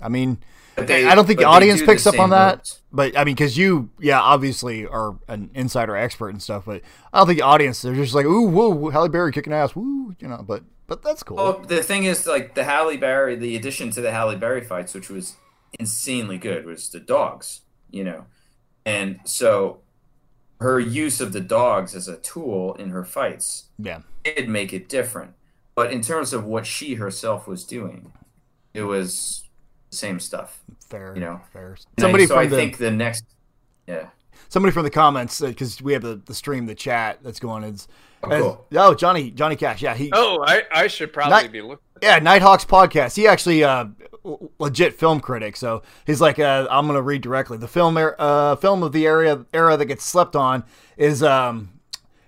I 0.00 0.08
mean, 0.08 0.34
But 0.36 0.46
they- 0.86 1.06
I 1.06 1.14
don't 1.14 1.26
think 1.26 1.38
the 1.38 1.44
audience 1.46 1.80
do 1.80 1.86
the 1.86 1.92
picks 1.92 2.06
up 2.06 2.18
on 2.18 2.30
that. 2.30 2.78
But 2.92 3.16
I 3.18 3.24
mean, 3.24 3.34
because 3.34 3.56
you, 3.58 3.90
yeah, 3.98 4.20
obviously 4.20 4.86
are 4.86 5.16
an 5.28 5.50
insider 5.54 5.96
expert 5.96 6.30
and 6.30 6.42
stuff. 6.42 6.64
But 6.66 6.82
I 7.12 7.18
don't 7.18 7.26
think 7.26 7.38
the 7.38 7.44
audience 7.44 7.82
they're 7.82 7.94
just 7.94 8.14
like, 8.14 8.26
ooh, 8.26 8.48
whoa, 8.48 8.90
Halle 8.90 9.08
Berry 9.08 9.32
kicking 9.32 9.52
ass, 9.52 9.76
woo, 9.76 10.14
you 10.20 10.28
know. 10.28 10.44
But 10.46 10.62
but 10.86 11.02
that's 11.02 11.22
cool. 11.22 11.36
Well, 11.36 11.58
the 11.60 11.82
thing 11.82 12.04
is, 12.04 12.26
like 12.26 12.54
the 12.54 12.64
Halle 12.64 12.96
Berry, 12.96 13.36
the 13.36 13.56
addition 13.56 13.90
to 13.90 14.00
the 14.00 14.10
Halle 14.10 14.36
Berry 14.36 14.62
fights, 14.62 14.94
which 14.94 15.10
was 15.10 15.36
insanely 15.78 16.38
good, 16.38 16.64
was 16.64 16.88
the 16.88 17.00
dogs. 17.00 17.60
You 17.90 18.04
know, 18.04 18.26
and 18.84 19.20
so 19.24 19.80
her 20.60 20.80
use 20.80 21.20
of 21.20 21.32
the 21.32 21.40
dogs 21.40 21.94
as 21.94 22.08
a 22.08 22.16
tool 22.16 22.74
in 22.74 22.90
her 22.90 23.04
fights 23.04 23.66
yeah, 23.78 24.00
did 24.24 24.48
make 24.48 24.72
it 24.72 24.88
different. 24.88 25.32
But 25.74 25.92
in 25.92 26.02
terms 26.02 26.32
of 26.32 26.44
what 26.44 26.66
she 26.66 26.94
herself 26.94 27.46
was 27.46 27.64
doing, 27.64 28.12
it 28.74 28.82
was 28.82 29.44
same 29.90 30.20
stuff. 30.20 30.60
fair. 30.88 31.12
You 31.14 31.20
know. 31.20 31.40
fair. 31.52 31.76
Somebody 31.98 32.24
I, 32.24 32.26
so 32.26 32.34
from 32.34 32.42
I 32.44 32.46
the 32.46 32.56
think 32.56 32.78
the 32.78 32.90
next, 32.90 33.24
yeah. 33.86 34.08
somebody 34.48 34.72
from 34.72 34.84
the 34.84 34.90
comments 34.90 35.40
because 35.40 35.80
we 35.82 35.92
have 35.92 36.02
the, 36.02 36.20
the 36.26 36.34
stream, 36.34 36.66
the 36.66 36.74
chat 36.74 37.18
that's 37.22 37.40
going. 37.40 37.64
Is 37.64 37.88
Oh, 38.24 38.30
as- 38.30 38.42
cool. 38.42 38.66
oh 38.74 38.94
Johnny 38.94 39.30
Johnny 39.30 39.54
Cash, 39.54 39.80
yeah, 39.80 39.94
he 39.94 40.10
Oh, 40.12 40.42
I, 40.44 40.62
I 40.72 40.86
should 40.88 41.12
probably 41.12 41.30
Not- 41.44 41.52
be 41.52 41.60
looking. 41.62 41.78
Yeah, 42.02 42.18
Nighthawks 42.18 42.64
podcast. 42.64 43.14
He 43.16 43.26
actually 43.28 43.62
uh 43.64 43.86
legit 44.58 44.98
film 44.98 45.20
critic. 45.20 45.56
So 45.56 45.82
he's 46.06 46.20
like, 46.20 46.38
uh, 46.40 46.66
I'm 46.70 46.86
gonna 46.88 47.00
read 47.02 47.22
directly. 47.22 47.58
The 47.58 47.68
film 47.68 47.96
er- 47.96 48.16
uh 48.18 48.56
film 48.56 48.82
of 48.82 48.90
the 48.92 49.06
area 49.06 49.44
era 49.52 49.76
that 49.76 49.84
gets 49.86 50.04
slept 50.04 50.34
on 50.36 50.64
is 50.96 51.22
um 51.22 51.70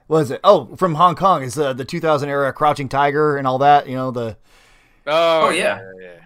what 0.07 0.21
is 0.21 0.31
it? 0.31 0.41
Oh, 0.45 0.75
from 0.77 0.95
Hong 0.95 1.15
Kong 1.17 1.43
is 1.43 1.57
uh, 1.59 1.73
the 1.73 1.85
2000 1.85 2.29
era 2.29 2.53
Crouching 2.53 2.89
Tiger 2.89 3.37
and 3.37 3.47
all 3.47 3.59
that. 3.59 3.89
You 3.89 3.95
know 3.97 4.11
the 4.13 4.37
Oh, 5.07 5.47
Oh, 5.47 5.51
yeah. 5.51 5.81
yeah. 6.01 6.20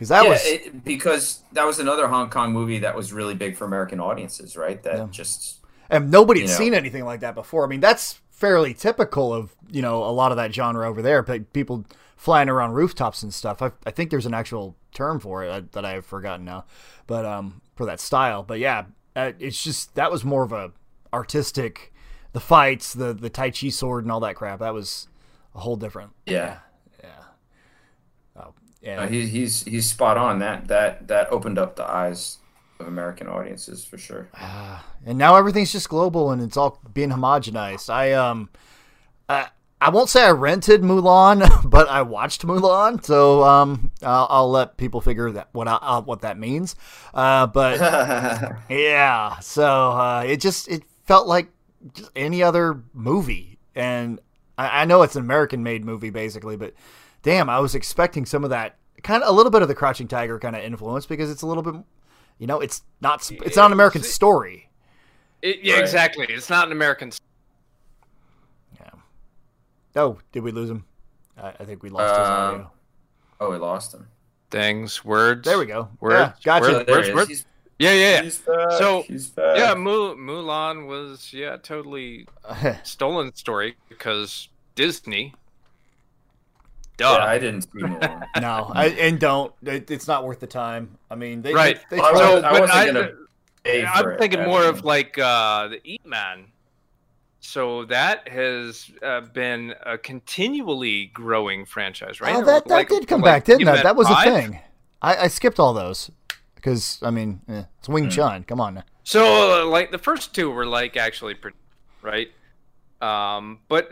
Because 0.00 0.08
that 0.08 0.24
yeah, 0.24 0.30
was 0.30 0.40
it, 0.46 0.82
because 0.82 1.42
that 1.52 1.66
was 1.66 1.78
another 1.78 2.08
Hong 2.08 2.30
Kong 2.30 2.54
movie 2.54 2.78
that 2.78 2.96
was 2.96 3.12
really 3.12 3.34
big 3.34 3.54
for 3.54 3.66
American 3.66 4.00
audiences, 4.00 4.56
right? 4.56 4.82
That 4.82 4.96
Yeah. 4.96 5.06
just 5.10 5.58
and 5.90 6.10
nobody 6.10 6.40
had 6.40 6.48
know. 6.48 6.56
seen 6.56 6.72
anything 6.72 7.04
like 7.04 7.20
that 7.20 7.34
before. 7.34 7.64
I 7.64 7.68
mean, 7.68 7.80
that's 7.80 8.18
fairly 8.30 8.72
typical 8.72 9.34
of 9.34 9.54
you 9.70 9.82
know 9.82 10.02
a 10.02 10.08
lot 10.10 10.30
of 10.32 10.38
that 10.38 10.54
genre 10.54 10.88
over 10.88 11.02
there. 11.02 11.22
But 11.22 11.52
People 11.52 11.84
flying 12.16 12.48
around 12.48 12.72
rooftops 12.72 13.22
and 13.22 13.32
stuff. 13.34 13.60
I, 13.60 13.72
I 13.84 13.90
think 13.90 14.08
there's 14.10 14.24
an 14.24 14.32
actual 14.32 14.74
term 14.94 15.20
for 15.20 15.44
it 15.44 15.72
that 15.72 15.84
I've 15.84 16.06
forgotten 16.06 16.46
now, 16.46 16.64
but 17.06 17.26
um 17.26 17.60
for 17.76 17.84
that 17.84 18.00
style. 18.00 18.42
But 18.42 18.58
yeah, 18.58 18.84
uh, 19.14 19.32
it's 19.38 19.62
just 19.62 19.94
that 19.96 20.10
was 20.10 20.24
more 20.24 20.44
of 20.44 20.52
a 20.52 20.72
artistic, 21.12 21.92
the 22.32 22.40
fights, 22.40 22.94
the 22.94 23.12
the 23.12 23.28
Tai 23.28 23.50
Chi 23.50 23.68
sword 23.68 24.04
and 24.04 24.10
all 24.12 24.20
that 24.20 24.36
crap. 24.36 24.60
That 24.60 24.72
was 24.72 25.08
a 25.54 25.60
whole 25.60 25.76
different. 25.76 26.12
yeah. 26.24 26.32
Yeah, 26.34 26.58
Uh, 28.86 29.06
he, 29.06 29.26
he's 29.26 29.62
he's 29.64 29.88
spot 29.88 30.16
on. 30.16 30.38
That 30.38 30.68
that 30.68 31.08
that 31.08 31.30
opened 31.30 31.58
up 31.58 31.76
the 31.76 31.84
eyes 31.84 32.38
of 32.78 32.86
American 32.88 33.28
audiences 33.28 33.84
for 33.84 33.98
sure. 33.98 34.28
and 35.04 35.18
now 35.18 35.36
everything's 35.36 35.72
just 35.72 35.88
global 35.88 36.30
and 36.30 36.42
it's 36.42 36.56
all 36.56 36.80
being 36.92 37.10
homogenized. 37.10 37.90
I 37.90 38.12
um, 38.12 38.48
I, 39.28 39.48
I 39.82 39.90
won't 39.90 40.08
say 40.08 40.24
I 40.24 40.30
rented 40.30 40.82
Mulan, 40.82 41.62
but 41.70 41.88
I 41.88 42.02
watched 42.02 42.46
Mulan, 42.46 43.02
so 43.04 43.42
um, 43.44 43.92
I'll, 44.02 44.26
I'll 44.28 44.50
let 44.50 44.76
people 44.76 45.00
figure 45.00 45.30
that 45.32 45.48
what 45.52 45.68
out 45.68 46.06
what 46.06 46.20
that 46.22 46.38
means. 46.38 46.74
Uh, 47.14 47.46
but 47.46 47.80
yeah, 48.68 49.38
so 49.40 49.92
uh, 49.92 50.24
it 50.26 50.38
just 50.40 50.68
it 50.68 50.82
felt 51.06 51.26
like 51.26 51.48
just 51.94 52.10
any 52.14 52.42
other 52.42 52.82
movie, 52.92 53.58
and 53.74 54.20
I, 54.58 54.82
I 54.82 54.84
know 54.84 55.02
it's 55.02 55.16
an 55.16 55.22
American-made 55.22 55.84
movie 55.84 56.10
basically, 56.10 56.56
but 56.56 56.74
damn, 57.22 57.48
I 57.50 57.58
was 57.60 57.74
expecting 57.74 58.24
some 58.26 58.44
of 58.44 58.50
that 58.50 58.76
kind 59.02 59.22
of 59.22 59.28
a 59.28 59.32
little 59.32 59.50
bit 59.50 59.62
of 59.62 59.68
the 59.68 59.74
Crouching 59.74 60.08
Tiger 60.08 60.38
kind 60.38 60.54
of 60.56 60.62
influence 60.62 61.06
because 61.06 61.30
it's 61.30 61.42
a 61.42 61.46
little 61.46 61.62
bit, 61.62 61.74
you 62.38 62.46
know, 62.46 62.60
it's 62.60 62.82
not 63.00 63.22
sp- 63.24 63.42
it's 63.44 63.56
not 63.56 63.66
an 63.66 63.72
American 63.72 64.02
story. 64.02 64.68
It, 65.42 65.60
yeah, 65.62 65.74
Right. 65.74 65.82
exactly. 65.82 66.26
It's 66.28 66.50
not 66.50 66.66
an 66.66 66.72
American. 66.72 67.12
Yeah. 68.78 68.90
Oh, 69.96 70.18
did 70.32 70.42
we 70.42 70.52
lose 70.52 70.70
him? 70.70 70.84
I, 71.38 71.48
I 71.60 71.64
think 71.64 71.82
we 71.82 71.88
lost 71.90 72.10
his 72.18 72.28
Um, 72.28 72.32
audio. 72.54 72.70
oh, 73.40 73.50
we 73.50 73.56
lost 73.56 73.94
him. 73.94 74.08
Things, 74.50 75.04
words. 75.04 75.46
There 75.46 75.58
we 75.58 75.66
go. 75.66 75.88
Words, 76.00 76.14
Yeah, 76.14 76.32
gotcha. 76.60 76.72
words, 76.72 76.88
words, 76.90 77.14
words. 77.14 77.46
Yeah, 77.78 77.92
yeah, 77.92 78.10
yeah. 78.16 78.22
he's 78.22 78.38
back. 78.38 78.72
So, 78.72 79.02
he's. 79.02 79.32
Yeah, 79.38 79.74
Mu- 79.74 80.16
Mulan 80.16 80.86
was 80.86 81.32
yeah 81.32 81.56
totally 81.56 82.26
stolen 82.82 83.34
story 83.34 83.76
because 83.88 84.48
Disney. 84.74 85.34
Duh. 87.00 87.16
Yeah, 87.18 87.24
I 87.24 87.38
didn't 87.38 87.62
see 87.62 87.68
Mulan. 87.80 88.24
no, 88.40 88.70
I, 88.74 88.86
and 88.88 89.18
don't. 89.18 89.52
It, 89.62 89.90
it's 89.90 90.06
not 90.06 90.24
worth 90.24 90.40
the 90.40 90.46
time. 90.46 90.96
I 91.10 91.14
mean, 91.14 91.42
they, 91.42 91.52
Right. 91.54 91.80
They, 91.90 91.96
they 91.96 92.02
Well, 92.02 92.06
I 92.08 92.12
tried- 92.12 92.18
so, 92.20 92.28
wasn't- 92.34 92.44
I 92.44 92.52
but 92.52 92.60
wasn't 92.60 92.78
I, 92.78 92.86
gonna 92.86 93.10
pay 93.64 93.80
for 93.82 93.88
I'm 93.88 94.08
it, 94.10 94.18
thinking 94.18 94.42
more 94.44 94.64
of 94.64 94.84
like 94.84 95.18
uh, 95.18 95.68
the 95.68 95.80
Ip 95.94 96.04
Man. 96.06 96.44
So 97.42 97.86
that 97.86 98.28
has 98.28 98.90
uh, 99.02 99.22
been 99.22 99.74
a 99.84 99.96
continually 99.96 101.06
growing 101.06 101.64
franchise, 101.64 102.20
right? 102.20 102.36
oh, 102.36 102.44
that, 102.44 102.64
that 102.66 102.74
Like- 102.74 102.88
did 102.88 103.08
come 103.08 103.22
like 103.22 103.30
back, 103.32 103.44
didn't 103.44 103.64
that? 103.64 103.82
That 103.82 103.96
was 103.96 104.08
a 104.10 104.22
thing. 104.22 104.60
I, 105.02 105.16
I 105.24 105.28
skipped 105.28 105.58
all 105.58 105.72
those 105.72 106.10
because 106.54 106.98
I 107.02 107.10
mean, 107.10 107.40
eh, 107.48 107.62
it's 107.78 107.88
Wing 107.88 108.04
Hmm. 108.04 108.10
Chun. 108.10 108.44
Come 108.44 108.60
on. 108.60 108.84
So, 109.04 109.62
uh, 109.62 109.64
like 109.66 109.90
the 109.90 109.98
first 109.98 110.34
two 110.34 110.50
were 110.50 110.66
like 110.66 110.96
actually 110.98 111.32
pretty, 111.34 111.56
right? 112.02 112.28
Um, 113.00 113.60
but 113.68 113.88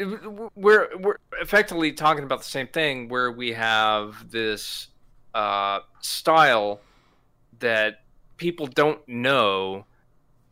we're 0.55 0.89
we're 0.99 1.17
effectively 1.41 1.93
talking 1.93 2.25
about 2.25 2.39
the 2.41 2.45
same 2.45 2.67
thing, 2.69 3.09
where 3.09 3.33
we 3.33 3.53
have 3.53 4.31
this 4.31 4.89
uh, 5.35 5.81
style 6.01 6.81
that 7.61 8.01
people 8.37 8.67
don't 8.67 9.07
know 9.09 9.85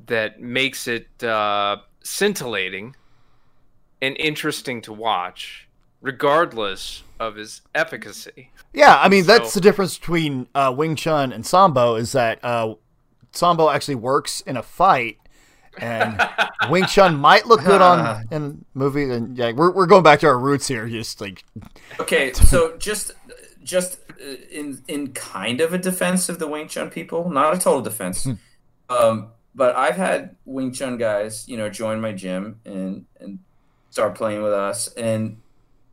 that 0.06 0.40
makes 0.40 0.88
it 0.88 1.22
uh, 1.22 1.76
scintillating 2.02 2.96
and 4.00 4.16
interesting 4.18 4.80
to 4.82 4.92
watch, 4.92 5.68
regardless 6.00 7.02
of 7.20 7.36
its 7.38 7.62
efficacy. 7.74 8.50
Yeah, 8.72 8.98
I 8.98 9.08
mean 9.08 9.24
that's 9.26 9.52
So- 9.52 9.60
the 9.60 9.62
difference 9.64 9.98
between 9.98 10.48
uh, 10.54 10.72
Wing 10.76 10.96
Chun 10.96 11.32
and 11.32 11.44
Sambo 11.44 11.94
is 11.96 12.12
that 12.12 12.42
uh, 12.42 12.74
Sambo 13.32 13.68
actually 13.70 13.94
works 13.96 14.40
in 14.42 14.56
a 14.56 14.62
fight, 14.62 15.18
and 15.78 16.20
Wing 16.70 16.86
Chun 16.86 17.16
might 17.16 17.46
look 17.46 17.62
good 17.64 17.80
on 17.80 18.24
in 18.30 18.64
movie. 18.74 19.10
And 19.10 19.36
yeah, 19.36 19.52
we're 19.52 19.72
we're 19.72 19.86
going 19.86 20.02
back 20.02 20.20
to 20.20 20.26
our 20.26 20.38
roots 20.38 20.68
here. 20.68 20.88
Just 20.88 21.20
like 21.20 21.44
Okay, 22.00 22.32
so 22.34 22.76
just 22.78 23.12
just 23.62 23.98
uh, 24.10 24.36
in 24.50 24.82
in 24.88 25.12
kind 25.12 25.60
of 25.60 25.72
a 25.72 25.78
defense 25.78 26.28
of 26.28 26.38
the 26.38 26.46
Wing 26.46 26.68
Chun 26.68 26.90
people, 26.90 27.30
not 27.30 27.54
a 27.54 27.58
total 27.58 27.82
defense. 27.82 28.26
um, 28.88 29.28
but 29.54 29.74
I've 29.74 29.96
had 29.96 30.36
Wing 30.44 30.72
Chun 30.72 30.98
guys, 30.98 31.48
you 31.48 31.56
know, 31.56 31.68
join 31.68 32.00
my 32.00 32.12
gym 32.12 32.60
and 32.64 33.06
and 33.20 33.38
start 33.90 34.14
playing 34.14 34.42
with 34.42 34.52
us. 34.52 34.92
And 34.94 35.38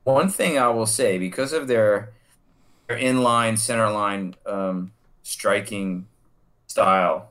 one 0.04 0.30
thing 0.30 0.58
I 0.58 0.68
will 0.70 0.86
say, 0.86 1.18
because 1.18 1.54
of 1.54 1.68
their 1.68 2.14
their 2.88 2.98
inline 2.98 3.58
center 3.58 3.90
line 3.90 4.36
um, 4.46 4.92
striking 5.24 6.08
style, 6.68 7.30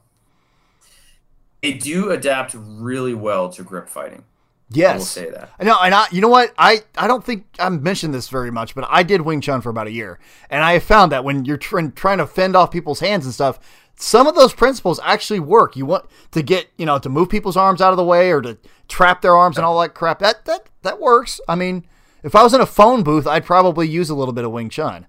they 1.62 1.72
do 1.72 2.10
adapt 2.10 2.54
really 2.54 3.14
well 3.14 3.48
to 3.50 3.62
grip 3.62 3.88
fighting. 3.88 4.24
Yes, 4.70 4.92
I 4.92 4.96
will 4.96 5.04
say 5.04 5.30
that. 5.30 5.50
No, 5.62 5.76
and 5.80 5.94
I, 5.94 6.06
you 6.10 6.20
know 6.20 6.28
what? 6.28 6.52
I, 6.56 6.82
I 6.96 7.06
don't 7.06 7.24
think 7.24 7.46
I've 7.58 7.82
mentioned 7.82 8.14
this 8.14 8.28
very 8.28 8.50
much, 8.50 8.74
but 8.74 8.86
I 8.88 9.02
did 9.02 9.20
Wing 9.20 9.40
Chun 9.40 9.60
for 9.60 9.68
about 9.68 9.86
a 9.86 9.92
year, 9.92 10.18
and 10.50 10.64
I 10.64 10.72
have 10.74 10.82
found 10.82 11.12
that 11.12 11.24
when 11.24 11.44
you're 11.44 11.58
tr- 11.58 11.88
trying 11.94 12.18
to 12.18 12.26
fend 12.26 12.56
off 12.56 12.70
people's 12.70 13.00
hands 13.00 13.24
and 13.26 13.34
stuff, 13.34 13.58
some 13.96 14.26
of 14.26 14.34
those 14.34 14.54
principles 14.54 14.98
actually 15.04 15.40
work. 15.40 15.76
You 15.76 15.86
want 15.86 16.06
to 16.32 16.42
get, 16.42 16.68
you 16.78 16.86
know, 16.86 16.98
to 16.98 17.08
move 17.08 17.28
people's 17.28 17.56
arms 17.56 17.80
out 17.80 17.92
of 17.92 17.96
the 17.98 18.04
way 18.04 18.32
or 18.32 18.40
to 18.40 18.56
trap 18.88 19.20
their 19.20 19.36
arms 19.36 19.56
and 19.56 19.64
all 19.64 19.78
that 19.80 19.94
crap. 19.94 20.18
That 20.20 20.44
that 20.46 20.68
that 20.82 21.00
works. 21.00 21.40
I 21.46 21.54
mean, 21.54 21.86
if 22.22 22.34
I 22.34 22.42
was 22.42 22.54
in 22.54 22.60
a 22.60 22.66
phone 22.66 23.02
booth, 23.02 23.26
I'd 23.26 23.44
probably 23.44 23.88
use 23.88 24.08
a 24.10 24.14
little 24.14 24.34
bit 24.34 24.44
of 24.44 24.52
Wing 24.52 24.70
Chun. 24.70 25.06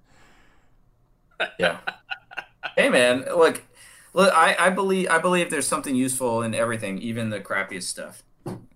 yeah. 1.58 1.80
Hey 2.76 2.90
man, 2.90 3.26
look, 3.36 3.64
look. 4.14 4.34
I, 4.34 4.56
I 4.60 4.70
believe 4.70 5.10
I 5.10 5.18
believe 5.20 5.50
there's 5.50 5.68
something 5.68 5.96
useful 5.96 6.42
in 6.44 6.54
everything, 6.56 6.98
even 7.00 7.30
the 7.30 7.40
crappiest 7.40 7.84
stuff. 7.84 8.24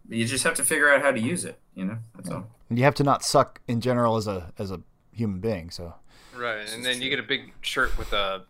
You 0.10 0.26
just 0.26 0.44
have 0.44 0.54
to 0.56 0.64
figure 0.64 0.90
out 0.94 1.02
how 1.02 1.12
to 1.12 1.20
use 1.20 1.44
it. 1.46 1.60
You 1.76 1.86
know, 1.86 1.98
that's 2.16 2.30
all. 2.30 2.48
And 2.70 2.78
you 2.78 2.84
have 2.86 2.96
to 2.96 3.04
not 3.04 3.24
suck 3.24 3.62
in 3.68 3.82
general 3.82 4.16
as 4.18 4.28
a 4.28 4.52
as 4.58 4.72
a 4.72 4.82
human 5.12 5.40
being. 5.40 5.70
So 5.72 5.94
Right, 6.36 6.70
and 6.74 6.86
then 6.86 7.02
you 7.02 7.10
get 7.10 7.20
a 7.20 7.24
big 7.24 7.52
shirt 7.62 7.98
with 7.98 8.14
a 8.14 8.44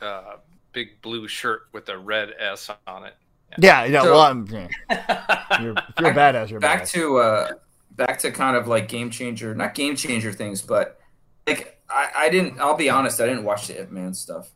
uh, 0.00 0.36
big 0.72 1.00
blue 1.02 1.26
shirt 1.26 1.62
with 1.72 1.88
a 1.88 1.98
red 1.98 2.30
S 2.38 2.70
on 2.86 3.04
it. 3.04 3.14
yeah, 3.58 3.84
yeah. 3.84 4.02
So- 4.02 4.12
well, 4.12 4.20
I'm, 4.20 4.46
yeah. 4.46 4.68
You're, 5.60 5.72
if 5.72 5.84
you're 6.00 6.10
a 6.10 6.14
badass, 6.14 6.50
you're 6.50 6.60
Back 6.60 6.82
badass. 6.82 6.92
to 6.92 7.16
uh, 7.18 7.50
back 7.92 8.18
to 8.20 8.30
kind 8.30 8.56
of 8.56 8.68
like 8.68 8.88
game 8.88 9.10
changer, 9.10 9.54
not 9.54 9.74
game 9.74 9.96
changer 9.96 10.32
things, 10.32 10.60
but 10.62 11.00
like 11.46 11.80
I, 11.88 12.10
I 12.16 12.28
didn't. 12.28 12.60
I'll 12.60 12.76
be 12.76 12.90
honest, 12.90 13.20
I 13.20 13.26
didn't 13.26 13.44
watch 13.44 13.66
the 13.68 13.80
Ip 13.80 13.90
Man 13.90 14.12
stuff. 14.14 14.50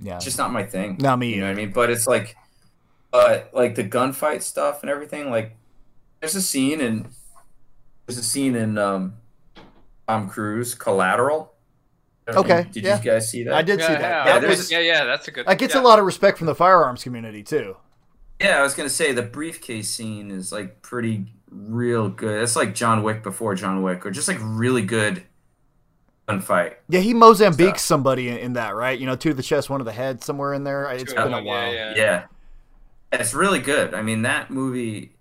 Yeah, 0.00 0.16
It's 0.16 0.24
just 0.24 0.38
not 0.38 0.52
my 0.52 0.64
thing. 0.64 0.96
not 1.00 1.18
me. 1.18 1.34
You 1.34 1.40
know 1.40 1.46
what 1.46 1.52
I 1.52 1.54
mean? 1.54 1.72
But 1.72 1.90
it's 1.90 2.06
like, 2.06 2.36
uh, 3.12 3.40
like 3.52 3.74
the 3.74 3.84
gunfight 3.84 4.42
stuff 4.42 4.82
and 4.82 4.90
everything. 4.90 5.30
Like, 5.30 5.56
there's 6.20 6.34
a 6.34 6.42
scene 6.42 6.80
in 6.80 7.08
there's 8.06 8.18
a 8.18 8.22
scene 8.22 8.54
in 8.54 8.78
um, 8.78 9.14
Tom 10.08 10.28
Cruise 10.28 10.74
Collateral. 10.74 11.52
Okay, 12.28 12.66
Did 12.72 12.82
yeah. 12.84 12.98
you 12.98 13.04
guys 13.04 13.30
see 13.30 13.44
that? 13.44 13.54
I 13.54 13.62
did 13.62 13.78
yeah, 13.78 13.86
see 13.86 13.92
that. 13.94 14.00
Yeah, 14.02 14.24
That 14.24 14.40
there's- 14.40 14.58
was 14.58 14.70
yeah, 14.72 14.80
yeah, 14.80 15.04
that's 15.04 15.28
a 15.28 15.30
good. 15.30 15.46
that 15.46 15.58
gets 15.58 15.74
yeah. 15.74 15.80
a 15.80 15.82
lot 15.82 15.98
of 16.00 16.04
respect 16.04 16.38
from 16.38 16.48
the 16.48 16.54
firearms 16.56 17.02
community 17.04 17.42
too. 17.44 17.76
Yeah, 18.40 18.58
I 18.58 18.62
was 18.62 18.74
gonna 18.74 18.88
say 18.90 19.12
the 19.12 19.22
briefcase 19.22 19.88
scene 19.90 20.30
is 20.30 20.50
like 20.52 20.82
pretty 20.82 21.26
real 21.50 22.08
good. 22.08 22.42
It's 22.42 22.56
like 22.56 22.74
John 22.74 23.02
Wick 23.04 23.22
before 23.22 23.54
John 23.54 23.82
Wick, 23.82 24.04
or 24.04 24.10
just 24.10 24.26
like 24.28 24.38
really 24.40 24.82
good 24.82 25.22
gunfight. 26.28 26.74
Yeah, 26.88 27.00
he 27.00 27.14
Mozambiques 27.14 27.82
Stuff. 27.82 27.86
somebody 27.86 28.28
in, 28.28 28.38
in 28.38 28.52
that, 28.54 28.74
right? 28.74 28.98
You 28.98 29.06
know, 29.06 29.16
two 29.16 29.30
to 29.30 29.34
the 29.34 29.42
chest, 29.42 29.70
one 29.70 29.80
to 29.80 29.84
the 29.84 29.92
head, 29.92 30.22
somewhere 30.22 30.54
in 30.54 30.64
there. 30.64 30.90
It's 30.90 31.12
Two 31.12 31.18
of 31.18 31.24
been 31.24 31.32
a 31.32 31.36
them, 31.36 31.44
while. 31.44 31.72
Yeah, 31.72 31.94
yeah. 31.94 32.24
Yeah, 33.12 33.20
it's 33.20 33.34
really 33.34 33.60
good. 33.60 33.94
I 33.94 34.02
mean, 34.02 34.22
that 34.22 34.50
movie, 34.50 35.14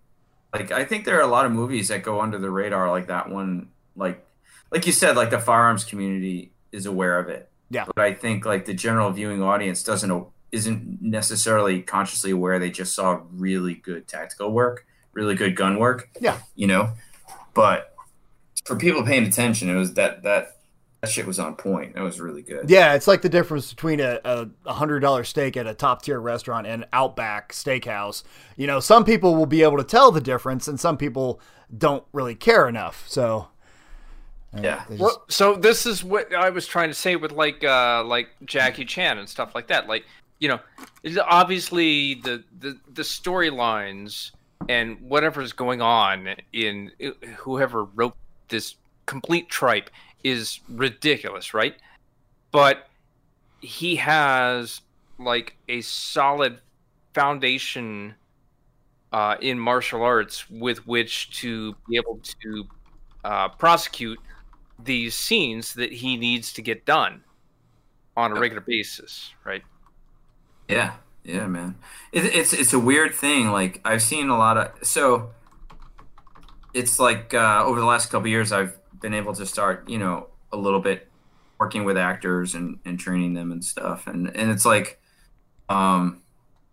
like, 0.53 0.71
I 0.71 0.85
think 0.85 1.05
there 1.05 1.17
are 1.17 1.21
a 1.23 1.27
lot 1.27 1.45
of 1.45 1.51
movies 1.51 1.89
that 1.89 2.03
go 2.03 2.21
under 2.21 2.37
the 2.37 2.49
radar, 2.49 2.89
like 2.89 3.07
that 3.07 3.29
one. 3.29 3.69
Like, 3.95 4.25
like 4.71 4.85
you 4.85 4.91
said, 4.91 5.15
like 5.15 5.29
the 5.29 5.39
firearms 5.39 5.83
community 5.83 6.51
is 6.71 6.85
aware 6.85 7.19
of 7.19 7.29
it. 7.29 7.49
Yeah. 7.69 7.85
But 7.85 7.99
I 7.99 8.13
think 8.13 8.45
like 8.45 8.65
the 8.65 8.73
general 8.73 9.11
viewing 9.11 9.41
audience 9.41 9.83
doesn't 9.83 10.09
know- 10.09 10.31
isn't 10.51 11.01
necessarily 11.01 11.81
consciously 11.81 12.31
aware 12.31 12.59
they 12.59 12.69
just 12.71 12.93
saw 12.95 13.21
really 13.33 13.75
good 13.75 14.07
tactical 14.07 14.51
work, 14.51 14.85
really 15.13 15.35
good 15.35 15.55
gun 15.55 15.77
work. 15.79 16.09
Yeah. 16.19 16.39
You 16.55 16.67
know, 16.67 16.93
but 17.53 17.93
for 18.65 18.75
people 18.75 19.03
paying 19.03 19.25
attention, 19.25 19.69
it 19.69 19.75
was 19.75 19.93
that 19.95 20.23
that 20.23 20.54
that 21.05 21.11
shit 21.13 21.25
was 21.27 21.39
on 21.39 21.55
point. 21.55 21.95
That 21.95 22.03
was 22.03 22.19
really 22.19 22.41
good. 22.41 22.69
Yeah, 22.69 22.93
it's 22.93 23.07
like 23.07 23.21
the 23.21 23.29
difference 23.29 23.69
between 23.71 23.99
a, 23.99 24.19
a 24.25 24.47
a 24.65 24.73
hundred 24.73 24.99
dollar 24.99 25.23
steak 25.23 25.55
at 25.57 25.67
a 25.67 25.73
top 25.73 26.01
tier 26.01 26.19
restaurant 26.19 26.67
and 26.67 26.85
Outback 26.93 27.51
Steakhouse. 27.53 28.23
You 28.55 28.67
know, 28.67 28.79
some 28.79 29.05
people 29.05 29.35
will 29.35 29.45
be 29.45 29.63
able 29.63 29.77
to 29.77 29.83
tell 29.83 30.11
the 30.11 30.21
difference, 30.21 30.67
and 30.67 30.79
some 30.79 30.97
people 30.97 31.39
don't 31.75 32.03
really 32.13 32.35
care 32.35 32.67
enough. 32.67 33.05
So, 33.07 33.47
uh, 34.55 34.61
Yeah. 34.61 34.83
just- 34.87 34.99
Well, 35.01 35.23
so 35.27 35.55
this 35.55 35.85
is 35.85 36.03
what 36.03 36.33
I 36.33 36.49
was 36.49 36.67
trying 36.67 36.89
to 36.89 36.95
say 36.95 37.15
with 37.15 37.31
like 37.31 37.63
uh 37.63 38.03
like 38.03 38.29
Jackie 38.45 38.85
Chan 38.85 39.17
and 39.17 39.27
stuff 39.27 39.55
like 39.55 39.67
that. 39.67 39.87
Like, 39.87 40.05
you 40.39 40.47
know, 40.49 40.59
obviously 41.27 42.15
the 42.15 42.43
the 42.59 42.77
the 42.93 43.01
storylines 43.03 44.31
and 44.69 44.99
whatever's 45.01 45.53
going 45.53 45.81
on 45.81 46.35
in 46.53 46.91
whoever 47.37 47.83
wrote 47.83 48.15
this 48.47 48.75
complete 49.05 49.49
tripe 49.49 49.89
is 50.26 50.59
ridiculous, 50.67 51.53
right? 51.53 51.76
But 52.51 52.88
he 53.61 53.95
has 53.97 54.82
like 55.19 55.55
a 55.69 55.82
solid 55.82 56.59
foundation 57.13 58.15
uh, 59.13 59.36
in 59.39 59.59
martial 59.59 60.01
arts 60.01 60.49
with 60.49 60.86
which 60.88 61.30
to 61.41 61.76
be 61.88 61.95
able 61.95 62.19
to 62.41 62.65
uh, 63.23 63.49
prosecute 63.49 64.19
these 64.84 65.13
scenes 65.13 65.76
that 65.76 65.93
he 65.93 66.17
needs 66.17 66.51
to 66.53 66.61
get 66.63 66.86
done 66.86 67.23
on 68.17 68.36
a 68.36 68.39
regular 68.39 68.61
basis, 68.61 69.32
right? 69.45 69.61
Yeah, 70.67 70.93
yeah, 71.23 71.45
man. 71.45 71.76
It, 72.11 72.26
it's 72.26 72.51
it's 72.51 72.73
a 72.73 72.80
weird 72.80 73.13
thing. 73.13 73.51
Like 73.51 73.80
I've 73.86 74.01
seen 74.01 74.30
a 74.30 74.38
lot 74.38 74.57
of 74.57 74.88
so. 74.88 75.30
It's 76.73 76.99
like 76.99 77.34
uh, 77.34 77.63
over 77.63 77.80
the 77.80 77.86
last 77.86 78.09
couple 78.09 78.28
years, 78.28 78.51
I've 78.51 78.78
been 78.99 79.13
able 79.13 79.33
to 79.35 79.45
start, 79.45 79.89
you 79.89 79.97
know, 79.97 80.27
a 80.51 80.57
little 80.57 80.79
bit 80.79 81.09
working 81.59 81.85
with 81.85 81.97
actors 81.97 82.55
and, 82.55 82.79
and 82.85 82.99
training 82.99 83.33
them 83.33 83.51
and 83.51 83.63
stuff, 83.63 84.07
and 84.07 84.27
and 84.35 84.51
it's 84.51 84.65
like, 84.65 84.99
um, 85.69 86.21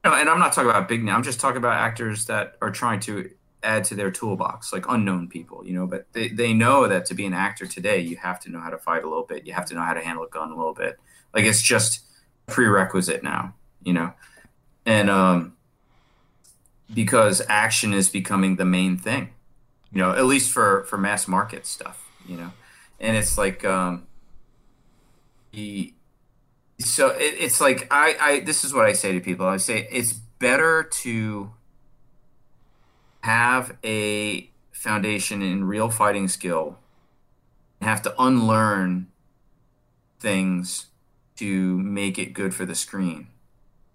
you 0.04 0.10
know, 0.10 0.16
and 0.16 0.28
I'm 0.28 0.38
not 0.38 0.52
talking 0.52 0.70
about 0.70 0.88
big 0.88 1.04
now. 1.04 1.14
I'm 1.14 1.22
just 1.22 1.40
talking 1.40 1.58
about 1.58 1.76
actors 1.76 2.26
that 2.26 2.56
are 2.60 2.70
trying 2.70 3.00
to 3.00 3.30
add 3.62 3.84
to 3.84 3.94
their 3.94 4.10
toolbox, 4.10 4.72
like 4.72 4.84
unknown 4.88 5.28
people, 5.28 5.64
you 5.64 5.74
know. 5.74 5.86
But 5.86 6.06
they 6.12 6.28
they 6.28 6.52
know 6.52 6.88
that 6.88 7.06
to 7.06 7.14
be 7.14 7.26
an 7.26 7.34
actor 7.34 7.66
today, 7.66 8.00
you 8.00 8.16
have 8.16 8.40
to 8.40 8.50
know 8.50 8.60
how 8.60 8.70
to 8.70 8.78
fight 8.78 9.04
a 9.04 9.08
little 9.08 9.24
bit. 9.24 9.46
You 9.46 9.52
have 9.52 9.66
to 9.66 9.74
know 9.74 9.82
how 9.82 9.94
to 9.94 10.00
handle 10.00 10.24
a 10.24 10.28
gun 10.28 10.50
a 10.50 10.56
little 10.56 10.74
bit. 10.74 10.98
Like 11.34 11.44
it's 11.44 11.62
just 11.62 12.00
prerequisite 12.46 13.22
now 13.22 13.54
you 13.84 13.92
know 13.92 14.12
and 14.86 15.10
um 15.10 15.54
because 16.92 17.42
action 17.48 17.92
is 17.92 18.08
becoming 18.08 18.56
the 18.56 18.64
main 18.64 18.96
thing 18.96 19.30
you 19.92 19.98
know 19.98 20.12
at 20.12 20.24
least 20.24 20.50
for 20.50 20.84
for 20.84 20.98
mass 20.98 21.26
market 21.28 21.66
stuff 21.66 22.08
you 22.26 22.36
know? 22.36 22.52
And 23.00 23.16
it's 23.16 23.36
like 23.36 23.64
um 23.64 24.06
the 25.52 25.92
so 26.78 27.08
it, 27.08 27.34
it's 27.38 27.60
like 27.60 27.86
i 27.90 28.16
i 28.20 28.40
this 28.40 28.64
is 28.64 28.72
what 28.72 28.84
i 28.86 28.92
say 28.92 29.12
to 29.12 29.20
people. 29.20 29.46
I 29.46 29.56
say 29.56 29.88
it's 29.90 30.12
better 30.12 30.82
to 30.82 31.52
have 33.22 33.76
a 33.84 34.50
foundation 34.72 35.42
in 35.42 35.64
real 35.64 35.90
fighting 35.90 36.28
skill 36.28 36.78
and 37.80 37.88
have 37.88 38.02
to 38.02 38.14
unlearn 38.22 39.08
things 40.18 40.86
to 41.36 41.78
make 41.78 42.18
it 42.18 42.32
good 42.32 42.54
for 42.54 42.64
the 42.64 42.74
screen 42.74 43.28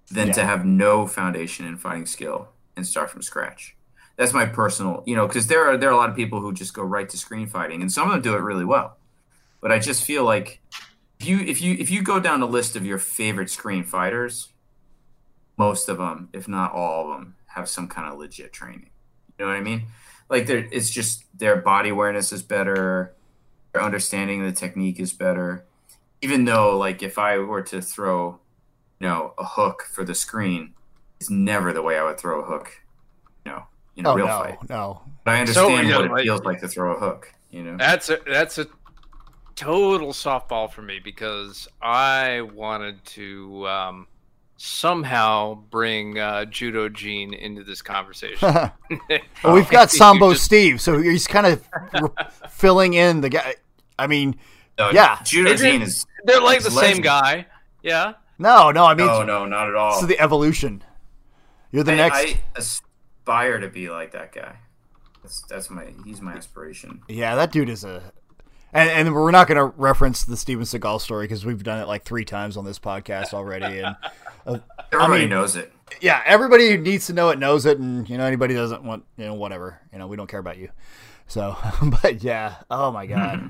than 0.09 0.31
to 0.33 0.45
have 0.45 0.65
no 0.65 1.07
foundation 1.07 1.65
in 1.65 1.77
fighting 1.77 2.05
skill 2.05 2.49
and 2.75 2.85
start 2.85 3.09
from 3.09 3.21
scratch. 3.21 3.76
That's 4.17 4.33
my 4.33 4.45
personal, 4.45 5.03
you 5.05 5.15
know, 5.15 5.27
because 5.27 5.47
there 5.47 5.65
are 5.65 5.77
there 5.77 5.89
are 5.89 5.93
a 5.93 5.97
lot 5.97 6.09
of 6.09 6.15
people 6.15 6.41
who 6.41 6.51
just 6.53 6.73
go 6.73 6.83
right 6.83 7.07
to 7.07 7.17
screen 7.17 7.47
fighting, 7.47 7.81
and 7.81 7.91
some 7.91 8.07
of 8.07 8.13
them 8.13 8.21
do 8.21 8.35
it 8.35 8.41
really 8.41 8.65
well. 8.65 8.97
But 9.61 9.71
I 9.71 9.79
just 9.79 10.03
feel 10.03 10.23
like 10.23 10.61
if 11.19 11.27
you 11.27 11.39
if 11.39 11.61
you 11.61 11.75
if 11.79 11.89
you 11.89 12.01
go 12.01 12.19
down 12.19 12.39
the 12.39 12.47
list 12.47 12.75
of 12.75 12.85
your 12.85 12.97
favorite 12.97 13.49
screen 13.49 13.83
fighters, 13.83 14.49
most 15.57 15.87
of 15.89 15.97
them, 15.97 16.29
if 16.33 16.47
not 16.47 16.73
all 16.73 17.11
of 17.11 17.19
them, 17.19 17.35
have 17.47 17.69
some 17.69 17.87
kind 17.87 18.11
of 18.11 18.19
legit 18.19 18.53
training. 18.53 18.89
You 19.37 19.45
know 19.45 19.51
what 19.51 19.57
I 19.57 19.61
mean? 19.61 19.87
Like 20.29 20.47
they're, 20.47 20.67
it's 20.71 20.89
just 20.89 21.25
their 21.37 21.55
body 21.57 21.89
awareness 21.89 22.31
is 22.31 22.43
better, 22.43 23.15
their 23.73 23.81
understanding 23.81 24.41
of 24.41 24.47
the 24.47 24.59
technique 24.59 24.99
is 24.99 25.13
better. 25.13 25.65
Even 26.21 26.45
though, 26.45 26.75
like, 26.75 27.03
if 27.03 27.19
I 27.19 27.37
were 27.37 27.61
to 27.63 27.81
throw, 27.81 28.39
you 28.99 29.07
know, 29.07 29.33
a 29.37 29.45
hook 29.45 29.83
for 29.83 30.03
the 30.03 30.15
screen, 30.15 30.73
it's 31.19 31.29
never 31.29 31.71
the 31.71 31.83
way 31.83 31.97
I 31.97 32.03
would 32.03 32.19
throw 32.19 32.41
a 32.41 32.45
hook, 32.45 32.81
you 33.45 33.51
know, 33.51 33.67
in 33.97 34.05
a 34.05 34.11
oh 34.11 34.15
real 34.15 34.27
no, 34.27 34.39
fight. 34.39 34.69
no. 34.69 35.01
But 35.25 35.33
I 35.35 35.39
understand 35.41 35.87
yeah, 35.89 35.95
what 35.97 36.05
it 36.05 36.11
like- 36.11 36.23
feels 36.23 36.41
like 36.43 36.59
to 36.61 36.67
throw 36.69 36.95
a 36.95 36.99
hook, 36.99 37.33
you 37.51 37.63
know. 37.63 37.75
That's 37.77 38.09
a 38.09 38.19
that's 38.25 38.57
a 38.57 38.67
total 39.55 40.09
softball 40.13 40.71
for 40.71 40.81
me 40.81 40.99
because 40.99 41.67
I 41.81 42.41
wanted 42.41 43.03
to 43.05 43.67
um, 43.67 44.07
somehow 44.57 45.55
bring 45.55 46.17
uh, 46.19 46.45
Judo 46.45 46.89
Gene 46.89 47.33
into 47.33 47.63
this 47.63 47.81
conversation. 47.81 48.47
Well, 49.43 49.53
we've 49.53 49.69
got 49.69 49.91
You 49.93 49.97
Sambo 49.99 50.31
just- 50.33 50.45
Steve, 50.45 50.79
so 50.81 50.99
he's 50.99 51.27
kind 51.27 51.45
of 51.47 51.67
filling 52.51 52.93
in 52.93 53.21
the 53.21 53.29
guy. 53.29 53.55
I 53.99 54.07
mean, 54.07 54.35
No, 54.77 54.89
Yeah. 54.91 55.19
Judo 55.23 55.51
Is 55.51 55.61
it- 55.61 55.71
Gene 55.71 55.81
is. 55.81 56.05
They're 56.25 56.41
like 56.41 56.57
It's 56.57 56.65
the 56.65 56.71
same 56.71 57.01
guy. 57.01 57.45
Yeah. 57.83 58.13
no, 58.37 58.71
no, 58.71 58.85
I 58.85 58.93
mean, 58.95 59.07
No, 59.07 59.23
no, 59.23 59.45
not 59.45 59.69
at 59.69 59.75
all. 59.75 59.93
this 59.93 60.01
is 60.03 60.07
the 60.07 60.19
evolution. 60.19 60.83
You're 61.71 61.83
the 61.83 61.93
I, 61.93 61.95
next. 61.95 62.15
I 62.17 62.39
aspire 63.27 63.59
to 63.59 63.67
be 63.67 63.89
like 63.89 64.11
that 64.11 64.31
guy. 64.31 64.55
That's 65.21 65.41
that's 65.43 65.69
my. 65.69 65.87
He's 66.05 66.21
my 66.21 66.33
aspiration. 66.33 67.01
Yeah, 67.07 67.35
that 67.35 67.51
dude 67.51 67.69
is 67.69 67.83
a. 67.83 68.01
And, 68.73 68.89
and 68.89 69.15
we're 69.15 69.31
not 69.31 69.47
going 69.47 69.57
to 69.57 69.65
reference 69.77 70.25
the 70.25 70.35
Steven 70.35 70.65
Seagal 70.65 70.99
story 71.01 71.23
because 71.23 71.45
we've 71.45 71.63
done 71.63 71.79
it 71.79 71.87
like 71.87 72.03
three 72.03 72.25
times 72.25 72.57
on 72.57 72.65
this 72.65 72.77
podcast 72.77 73.33
already. 73.33 73.79
And 73.79 73.95
uh, 74.45 74.59
Everybody 74.91 75.21
mean- 75.21 75.29
knows 75.29 75.55
it. 75.55 75.71
yeah, 76.01 76.21
everybody 76.25 76.69
who 76.69 76.77
needs 76.77 77.07
to 77.07 77.13
know 77.13 77.29
it 77.29 77.39
knows 77.39 77.65
it, 77.65 77.79
and 77.79 78.07
you 78.09 78.17
know 78.17 78.25
anybody 78.25 78.53
doesn't 78.53 78.83
want, 78.83 79.05
you 79.17 79.25
know, 79.25 79.33
whatever. 79.33 79.79
You 79.91 79.99
know, 79.99 80.07
we 80.07 80.17
don't 80.17 80.27
care 80.27 80.39
about 80.39 80.57
you. 80.57 80.69
So, 81.27 81.57
but 82.01 82.23
yeah, 82.23 82.55
oh 82.69 82.91
my 82.91 83.05
god, 83.05 83.39
hmm. 83.39 83.47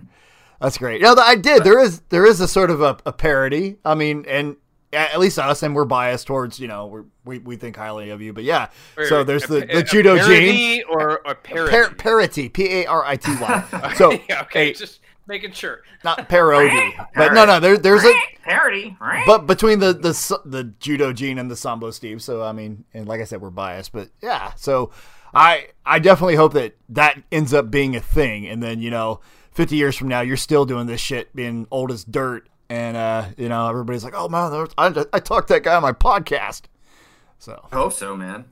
that's 0.61 0.77
great. 0.77 1.01
You 1.01 1.07
know, 1.07 1.21
I 1.21 1.35
did. 1.35 1.63
There 1.63 1.79
is 1.79 2.01
there 2.09 2.25
is 2.25 2.39
a 2.39 2.47
sort 2.47 2.71
of 2.71 2.81
a, 2.81 2.97
a 3.05 3.11
parody. 3.11 3.77
I 3.83 3.95
mean, 3.95 4.25
and 4.27 4.55
at 4.93 5.19
least 5.19 5.37
us, 5.39 5.63
and 5.63 5.75
we're 5.75 5.85
biased 5.85 6.27
towards 6.27 6.59
you 6.59 6.67
know 6.67 6.87
we're, 6.87 7.03
we 7.25 7.39
we 7.39 7.55
think 7.55 7.75
highly 7.75 8.09
of 8.09 8.21
you. 8.21 8.33
But 8.33 8.43
yeah, 8.45 8.69
so 9.07 9.23
there's 9.23 9.43
the 9.43 9.63
A- 9.63 9.67
the 9.67 9.77
a 9.79 9.83
judo 9.83 10.15
gene. 10.17 10.25
parody 10.25 10.83
or 10.83 11.21
a 11.25 11.35
parody. 11.35 11.71
Par- 11.71 11.93
parity, 11.95 12.49
P 12.49 12.81
A 12.81 12.85
R 12.85 13.05
I 13.05 13.15
T 13.17 13.31
Y. 13.39 13.93
So, 13.97 14.11
yeah, 14.29 14.41
okay, 14.43 14.67
hey, 14.67 14.73
just 14.73 14.99
making 15.27 15.51
sure. 15.51 15.81
not 16.05 16.29
parody, 16.29 16.95
but 17.15 17.33
no, 17.33 17.45
no, 17.45 17.59
there, 17.59 17.77
there's 17.77 18.03
a 18.05 18.13
Parody, 18.43 18.95
right? 19.01 19.23
but 19.27 19.45
between 19.45 19.79
the 19.79 19.91
the 19.93 20.09
s- 20.09 20.31
the 20.45 20.63
judo 20.79 21.11
gene 21.11 21.37
and 21.37 21.51
the 21.51 21.55
sambo 21.57 21.91
steve 21.91 22.21
so 22.23 22.41
i 22.41 22.53
mean 22.53 22.85
and 22.93 23.05
like 23.09 23.19
i 23.19 23.25
said 23.25 23.41
we're 23.41 23.49
biased 23.49 23.91
but 23.91 24.07
yeah 24.21 24.53
so 24.55 24.89
i 25.33 25.67
i 25.85 25.99
definitely 25.99 26.35
hope 26.35 26.53
that 26.53 26.77
that 26.87 27.21
ends 27.29 27.53
up 27.53 27.69
being 27.69 27.93
a 27.93 27.99
thing 27.99 28.47
and 28.47 28.63
then 28.63 28.81
you 28.81 28.89
know 28.89 29.19
50 29.51 29.75
years 29.75 29.97
from 29.97 30.07
now 30.07 30.21
you're 30.21 30.37
still 30.37 30.63
doing 30.65 30.87
this 30.87 31.01
shit 31.01 31.35
being 31.35 31.67
old 31.71 31.91
as 31.91 32.05
dirt 32.05 32.47
and 32.69 32.97
uh 32.97 33.25
you 33.37 33.49
know 33.49 33.69
everybody's 33.69 34.03
like 34.03 34.13
oh 34.15 34.27
man 34.27 34.67
I, 34.77 35.05
I 35.13 35.19
talked 35.19 35.47
to 35.49 35.55
that 35.55 35.63
guy 35.63 35.75
on 35.75 35.81
my 35.81 35.93
podcast 35.93 36.63
so 37.39 37.67
I 37.71 37.75
hope 37.75 37.93
so, 37.93 38.15
man. 38.15 38.45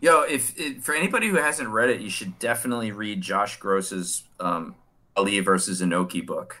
Yo, 0.00 0.22
if, 0.22 0.58
if 0.58 0.82
for 0.82 0.94
anybody 0.94 1.28
who 1.28 1.36
hasn't 1.36 1.68
read 1.70 1.90
it, 1.90 2.00
you 2.00 2.10
should 2.10 2.38
definitely 2.38 2.92
read 2.92 3.20
Josh 3.20 3.58
Gross's 3.58 4.22
um, 4.38 4.76
Ali 5.16 5.40
versus 5.40 5.82
Inoki 5.82 6.24
book. 6.24 6.60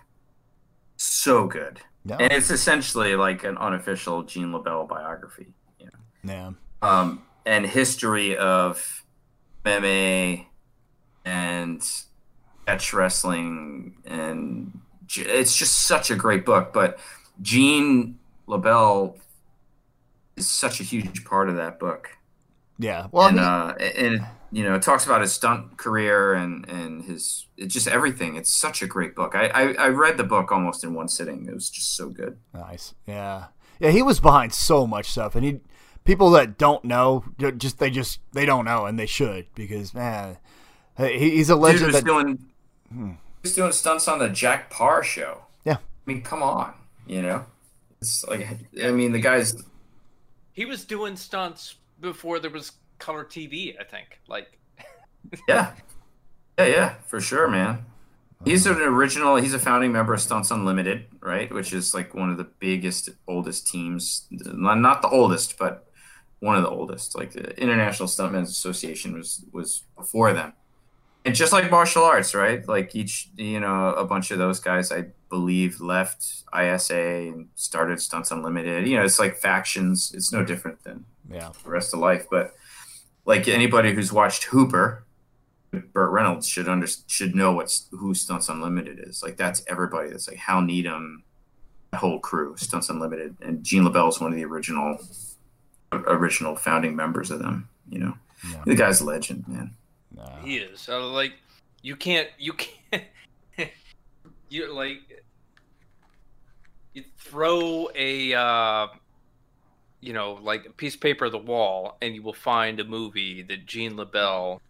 So 0.96 1.46
good, 1.46 1.80
yeah 2.04 2.16
and 2.18 2.32
it's 2.32 2.50
essentially 2.50 3.14
like 3.14 3.44
an 3.44 3.56
unofficial 3.56 4.24
Gene 4.24 4.50
LeBell 4.52 4.88
biography. 4.88 5.54
You 5.78 5.86
know? 6.24 6.34
yeah 6.34 6.50
um, 6.82 7.22
and 7.46 7.64
history 7.64 8.36
of 8.36 9.04
MMA 9.64 10.46
and 11.24 11.80
catch 12.66 12.92
wrestling, 12.92 13.98
and 14.04 14.80
it's 15.16 15.56
just 15.56 15.86
such 15.86 16.10
a 16.10 16.16
great 16.16 16.44
book. 16.44 16.72
But 16.72 16.98
Gene 17.40 18.18
LeBell 18.48 19.16
is 20.36 20.48
such 20.48 20.80
a 20.80 20.84
huge 20.84 21.24
part 21.24 21.48
of 21.48 21.56
that 21.56 21.78
book, 21.78 22.10
yeah 22.78 23.08
well 23.10 23.24
I 23.24 23.28
and 23.28 23.36
mean, 23.36 23.44
uh, 23.44 23.74
and 23.78 24.14
it, 24.16 24.22
you 24.50 24.64
know, 24.64 24.74
it 24.74 24.82
talks 24.82 25.04
about 25.04 25.20
his 25.20 25.32
stunt 25.32 25.76
career 25.76 26.32
and 26.34 26.68
and 26.68 27.04
his 27.04 27.46
it's 27.56 27.74
just 27.74 27.88
everything. 27.88 28.36
It's 28.36 28.52
such 28.52 28.82
a 28.82 28.86
great 28.86 29.14
book. 29.14 29.34
I, 29.34 29.48
I 29.48 29.72
I 29.72 29.88
read 29.88 30.16
the 30.16 30.24
book 30.24 30.50
almost 30.52 30.84
in 30.84 30.94
one 30.94 31.08
sitting. 31.08 31.46
It 31.46 31.54
was 31.54 31.68
just 31.68 31.94
so 31.96 32.08
good. 32.08 32.38
Nice. 32.54 32.94
Yeah. 33.06 33.46
Yeah, 33.80 33.90
he 33.90 34.02
was 34.02 34.20
behind 34.20 34.54
so 34.54 34.86
much 34.86 35.10
stuff 35.10 35.36
and 35.36 35.44
he 35.44 35.60
people 36.04 36.30
that 36.30 36.56
don't 36.56 36.84
know 36.84 37.24
just 37.58 37.78
they 37.78 37.90
just 37.90 38.20
they 38.32 38.46
don't 38.46 38.64
know 38.64 38.86
and 38.86 38.98
they 38.98 39.06
should 39.06 39.46
because 39.54 39.92
man 39.92 40.38
he, 40.96 41.30
he's 41.30 41.50
a 41.50 41.52
Dude 41.52 41.62
legend 41.62 41.86
was 41.86 41.94
that 41.96 42.04
doing 42.04 42.38
he 42.90 43.14
was 43.42 43.54
doing 43.54 43.72
stunts 43.72 44.08
on 44.08 44.18
the 44.18 44.28
Jack 44.28 44.70
Paar 44.70 45.02
show. 45.02 45.42
Yeah. 45.64 45.74
I 45.76 45.78
mean, 46.06 46.22
come 46.22 46.42
on, 46.42 46.74
you 47.06 47.22
know. 47.22 47.44
It's 48.00 48.24
like 48.26 48.46
I 48.82 48.90
mean, 48.90 49.12
the 49.12 49.20
guy's 49.20 49.54
He 50.52 50.64
was 50.64 50.84
doing 50.84 51.16
stunts 51.16 51.76
before 52.00 52.38
there 52.38 52.50
was 52.50 52.72
color 52.98 53.24
TV. 53.24 53.74
I 53.80 53.84
think. 53.84 54.20
Like, 54.28 54.58
yeah, 55.48 55.72
yeah, 56.58 56.66
yeah, 56.66 56.94
for 57.06 57.20
sure, 57.20 57.48
man. 57.48 57.84
He's 58.44 58.66
an 58.66 58.76
original. 58.80 59.36
He's 59.36 59.54
a 59.54 59.58
founding 59.58 59.90
member 59.90 60.14
of 60.14 60.20
Stunts 60.20 60.50
Unlimited, 60.50 61.06
right? 61.20 61.52
Which 61.52 61.72
is 61.72 61.92
like 61.92 62.14
one 62.14 62.30
of 62.30 62.36
the 62.36 62.44
biggest, 62.44 63.10
oldest 63.26 63.66
teams. 63.66 64.26
Not 64.30 65.02
the 65.02 65.08
oldest, 65.08 65.58
but 65.58 65.88
one 66.38 66.56
of 66.56 66.62
the 66.62 66.68
oldest. 66.68 67.16
Like 67.16 67.32
the 67.32 67.60
International 67.60 68.08
Stuntmen's 68.08 68.50
Association 68.50 69.14
was 69.14 69.44
was 69.52 69.82
before 69.96 70.32
them. 70.32 70.52
And 71.28 71.36
just 71.36 71.52
like 71.52 71.70
martial 71.70 72.04
arts, 72.04 72.34
right? 72.34 72.66
Like 72.66 72.96
each, 72.96 73.28
you 73.36 73.60
know, 73.60 73.90
a 73.90 74.04
bunch 74.06 74.30
of 74.30 74.38
those 74.38 74.60
guys, 74.60 74.90
I 74.90 75.06
believe, 75.28 75.78
left 75.78 76.24
ISA 76.58 76.98
and 76.98 77.48
started 77.54 78.00
Stunts 78.00 78.30
Unlimited. 78.30 78.88
You 78.88 78.96
know, 78.96 79.04
it's 79.04 79.18
like 79.18 79.36
factions. 79.36 80.10
It's 80.14 80.32
no 80.32 80.42
different 80.42 80.82
than 80.84 81.04
yeah. 81.30 81.50
the 81.62 81.70
rest 81.70 81.92
of 81.92 82.00
life. 82.00 82.26
But 82.30 82.54
like 83.26 83.46
anybody 83.46 83.92
who's 83.92 84.10
watched 84.10 84.44
Hooper, 84.44 85.04
Burt 85.92 86.10
Reynolds 86.10 86.48
should 86.48 86.66
under 86.66 86.86
should 87.06 87.34
know 87.34 87.52
what's 87.52 87.88
who 87.90 88.14
Stunts 88.14 88.48
Unlimited 88.48 88.98
is. 89.06 89.22
Like 89.22 89.36
that's 89.36 89.62
everybody. 89.68 90.08
That's 90.08 90.28
like 90.28 90.38
Hal 90.38 90.62
Needham, 90.62 91.24
that 91.90 91.98
whole 91.98 92.20
crew, 92.20 92.56
Stunts 92.56 92.88
Unlimited, 92.88 93.36
and 93.42 93.62
Gene 93.62 93.82
LeBell 93.82 94.08
is 94.08 94.18
one 94.18 94.32
of 94.32 94.36
the 94.36 94.46
original 94.46 94.96
original 95.92 96.56
founding 96.56 96.96
members 96.96 97.30
of 97.30 97.40
them. 97.40 97.68
You 97.90 97.98
know, 97.98 98.14
Yeah. 98.50 98.62
the 98.64 98.74
guy's 98.74 99.02
a 99.02 99.04
legend, 99.04 99.46
man. 99.46 99.74
No. 100.14 100.24
he 100.42 100.58
is. 100.58 100.80
So, 100.80 101.08
like, 101.08 101.32
you 101.82 101.96
can't. 101.96 102.28
You 102.38 102.54
can't. 102.54 103.04
you 104.48 104.72
like. 104.72 104.98
You 106.94 107.04
throw 107.18 107.88
a. 107.94 108.34
Uh, 108.34 108.86
you 110.00 110.12
know, 110.12 110.38
like 110.42 110.66
a 110.66 110.70
piece 110.70 110.94
of 110.94 111.00
paper 111.00 111.26
at 111.26 111.32
the 111.32 111.38
wall, 111.38 111.96
and 112.00 112.14
you 112.14 112.22
will 112.22 112.32
find 112.32 112.78
a 112.80 112.84
movie 112.84 113.42
that 113.42 113.66
Gene 113.66 113.94
LeBell 113.96 114.60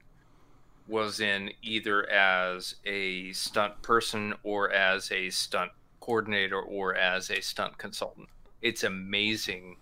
was 0.89 1.21
in 1.21 1.51
either 1.63 2.09
as 2.11 2.77
a 2.87 3.31
stunt 3.33 3.81
person 3.83 4.33
or 4.43 4.73
as 4.73 5.13
a 5.13 5.29
stunt 5.29 5.71
coordinator 6.01 6.61
or 6.61 6.95
as 6.95 7.31
a 7.31 7.41
stunt 7.41 7.77
consultant. 7.77 8.29
It's 8.63 8.85
amazing 8.85 9.77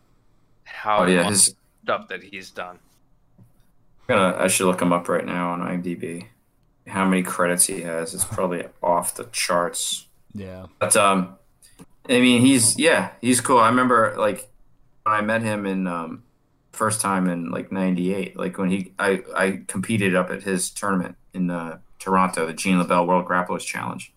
how 0.65 1.05
Oh 1.05 1.07
yeah, 1.07 1.23
much 1.23 1.31
his, 1.31 1.55
stuff 1.85 2.09
that 2.09 2.25
he's 2.25 2.51
done. 2.51 2.81
Gonna, 4.09 4.37
I 4.39 4.49
should 4.49 4.67
look 4.67 4.81
him 4.81 4.93
up 4.93 5.09
right 5.09 5.25
now 5.25 5.51
on 5.51 5.61
IMDb. 5.61 6.27
How 6.87 7.05
many 7.05 7.23
credits 7.23 7.67
he 7.67 7.83
has? 7.83 8.15
It's 8.15 8.25
probably 8.25 8.67
off 8.83 9.15
the 9.15 9.25
charts. 9.25 10.07
Yeah. 10.33 10.67
But 10.79 10.97
um, 10.97 11.37
I 12.09 12.21
mean, 12.21 12.41
he's 12.41 12.79
yeah, 12.79 13.11
he's 13.21 13.41
cool. 13.41 13.59
I 13.59 13.69
remember 13.69 14.15
like 14.17 14.49
when 15.03 15.15
I 15.15 15.21
met 15.23 15.43
him 15.43 15.67
in 15.67 15.87
um, 15.87 16.23
first 16.77 17.01
time 17.01 17.29
in 17.29 17.51
like 17.51 17.73
'98. 17.73 18.37
Like 18.37 18.59
when 18.59 18.71
he, 18.71 18.93
I 18.99 19.23
I 19.35 19.63
competed 19.67 20.15
up 20.15 20.31
at 20.31 20.43
his 20.43 20.71
tournament 20.71 21.17
in 21.35 21.51
uh, 21.51 21.79
Toronto, 21.99 22.47
the 22.47 22.53
Gene 22.53 22.81
LeBell 22.81 23.07
World 23.07 23.27
Grapplers 23.27 23.65
Challenge, 23.65 24.13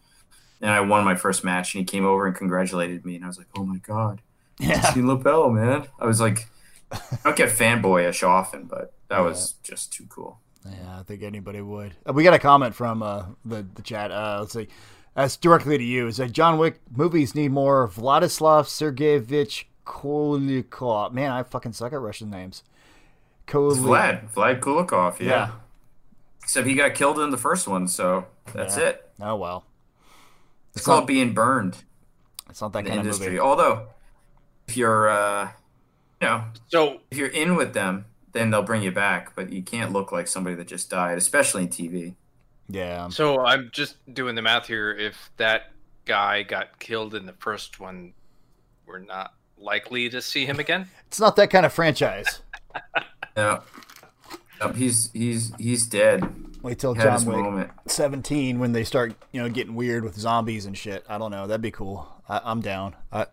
and 0.61 0.69
I 0.69 0.81
won 0.81 1.03
my 1.03 1.15
first 1.15 1.43
match. 1.43 1.73
And 1.73 1.79
he 1.79 1.85
came 1.85 2.05
over 2.05 2.27
and 2.27 2.35
congratulated 2.35 3.05
me, 3.05 3.15
and 3.15 3.23
I 3.23 3.27
was 3.27 3.37
like, 3.37 3.47
oh 3.57 3.63
my 3.65 3.77
god, 3.77 4.21
Yeah. 4.59 4.93
Gene 4.93 5.05
LeBell, 5.05 5.53
man. 5.53 5.87
I 5.99 6.05
was 6.05 6.21
like, 6.21 6.47
I 6.91 6.99
don't 7.23 7.37
get 7.37 7.49
fanboyish 7.49 8.27
often, 8.27 8.65
but 8.65 8.93
that 9.09 9.19
was 9.19 9.53
just 9.63 9.91
too 9.93 10.05
cool. 10.09 10.39
Yeah, 10.65 10.99
I 10.99 11.03
think 11.03 11.23
anybody 11.23 11.61
would. 11.61 11.93
Uh, 12.07 12.13
we 12.13 12.23
got 12.23 12.33
a 12.33 12.39
comment 12.39 12.75
from 12.75 13.01
uh, 13.03 13.25
the 13.45 13.65
the 13.75 13.81
chat. 13.81 14.11
Uh, 14.11 14.37
let's 14.41 14.53
see. 14.53 14.67
That's 15.15 15.35
directly 15.37 15.77
to 15.77 15.83
you. 15.83 16.07
Is 16.07 16.17
that 16.17 16.31
John 16.31 16.57
Wick 16.57 16.79
movies 16.95 17.33
need 17.35 17.51
more 17.51 17.87
Vladislav 17.87 18.65
Sergeyevich 18.67 19.65
Kolikov. 19.85 21.11
Man, 21.13 21.31
I 21.31 21.43
fucking 21.43 21.73
suck 21.73 21.93
at 21.93 21.99
Russian 21.99 22.29
names. 22.29 22.63
It's 23.47 23.53
Kolik- 23.53 23.77
Vlad, 23.79 24.31
Vlad 24.33 24.59
Koulikov, 24.59 25.19
yeah. 25.19 25.27
Yeah. 25.27 25.51
Except 26.43 26.67
he 26.67 26.75
got 26.75 26.93
killed 26.93 27.19
in 27.19 27.31
the 27.31 27.37
first 27.37 27.67
one, 27.67 27.87
so 27.87 28.25
that's 28.53 28.77
Yeah. 28.77 28.83
it. 28.89 29.11
Oh 29.19 29.35
well, 29.35 29.65
It's, 30.69 30.77
It's 30.77 30.85
called 30.85 31.01
not- 31.01 31.07
being 31.07 31.33
burned. 31.33 31.83
it's 32.49 32.61
not 32.61 32.73
that 32.73 32.79
in 32.79 32.85
the 32.85 32.89
kind 32.91 32.99
of 33.01 33.05
industry. 33.07 33.27
movie. 33.27 33.39
Although, 33.39 33.87
if 34.67 34.77
you're, 34.77 35.09
uh, 35.09 35.49
you 36.21 36.27
know, 36.27 36.43
So 36.67 36.99
if 37.11 37.17
you're 37.17 37.27
in 37.27 37.55
with 37.55 37.73
them, 37.73 38.05
then 38.31 38.49
they'll 38.51 38.63
bring 38.63 38.81
you 38.81 38.91
back. 38.91 39.35
But 39.35 39.51
you 39.51 39.61
can't 39.61 39.91
look 39.91 40.11
like 40.11 40.27
somebody 40.27 40.55
that 40.55 40.67
just 40.67 40.89
died, 40.89 41.17
especially 41.17 41.63
in 41.63 41.69
TV. 41.69 42.15
Yeah. 42.67 43.09
So 43.09 43.45
I'm 43.45 43.69
just 43.73 43.95
doing 44.13 44.35
the 44.35 44.41
math 44.41 44.67
here. 44.67 44.91
If 44.91 45.31
that 45.37 45.71
guy 46.05 46.43
got 46.43 46.79
killed 46.79 47.15
in 47.15 47.25
the 47.25 47.33
first 47.33 47.79
one, 47.79 48.13
we're 48.85 48.99
not 48.99 49.33
likely 49.57 50.09
to 50.09 50.21
see 50.21 50.45
him 50.45 50.59
again. 50.59 50.87
It's 51.07 51.19
not 51.19 51.35
that 51.37 51.49
kind 51.49 51.65
of 51.65 51.73
franchise. 51.73 52.41
Yeah, 53.37 53.61
Yep, 54.61 54.75
he's 54.75 55.11
he's 55.13 55.53
he's 55.57 55.87
dead. 55.87 56.23
Wait 56.61 56.77
till 56.79 56.93
He 56.93 57.01
John 57.01 57.23
Wick 57.25 57.37
moment. 57.37 57.71
17 57.87 58.59
when 58.59 58.73
they 58.73 58.83
start, 58.83 59.13
you 59.31 59.41
know, 59.41 59.49
getting 59.49 59.75
weird 59.75 60.03
with 60.03 60.17
zombies 60.17 60.65
and 60.65 60.77
shit. 60.77 61.05
I 61.07 61.17
don't 61.17 61.31
know. 61.31 61.47
That'd 61.47 61.61
be 61.61 61.71
cool. 61.71 62.07
I, 62.27 62.41
I'm 62.43 62.59
down. 62.61 62.95
I, 63.11 63.27